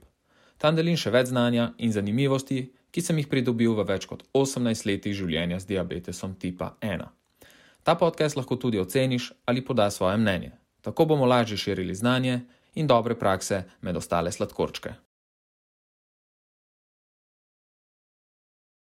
Tam 0.56 0.80
delim 0.80 0.96
še 0.96 1.12
več 1.12 1.34
znanja 1.34 1.74
in 1.84 1.92
zanimivosti, 1.92 2.62
ki 2.96 3.04
sem 3.04 3.20
jih 3.20 3.28
pridobil 3.28 3.76
v 3.76 3.90
več 3.92 4.08
kot 4.08 4.24
18 4.32 4.88
letih 4.88 5.20
življenja 5.20 5.60
z 5.60 5.74
diabetesom 5.76 6.40
tipa 6.40 6.78
1. 6.80 7.04
Ta 7.84 8.00
podcast 8.00 8.40
lahko 8.40 8.56
tudi 8.56 8.80
oceniš 8.80 9.34
ali 9.52 9.68
podaš 9.68 10.00
svoje 10.00 10.16
mnenje. 10.16 10.56
Tako 10.80 11.12
bomo 11.12 11.28
lažje 11.28 11.60
širili 11.60 11.92
znanje 11.92 12.40
in 12.80 12.88
dobre 12.88 13.20
prakse 13.20 13.66
med 13.82 14.00
ostale 14.00 14.32
sladkorčke. 14.32 14.96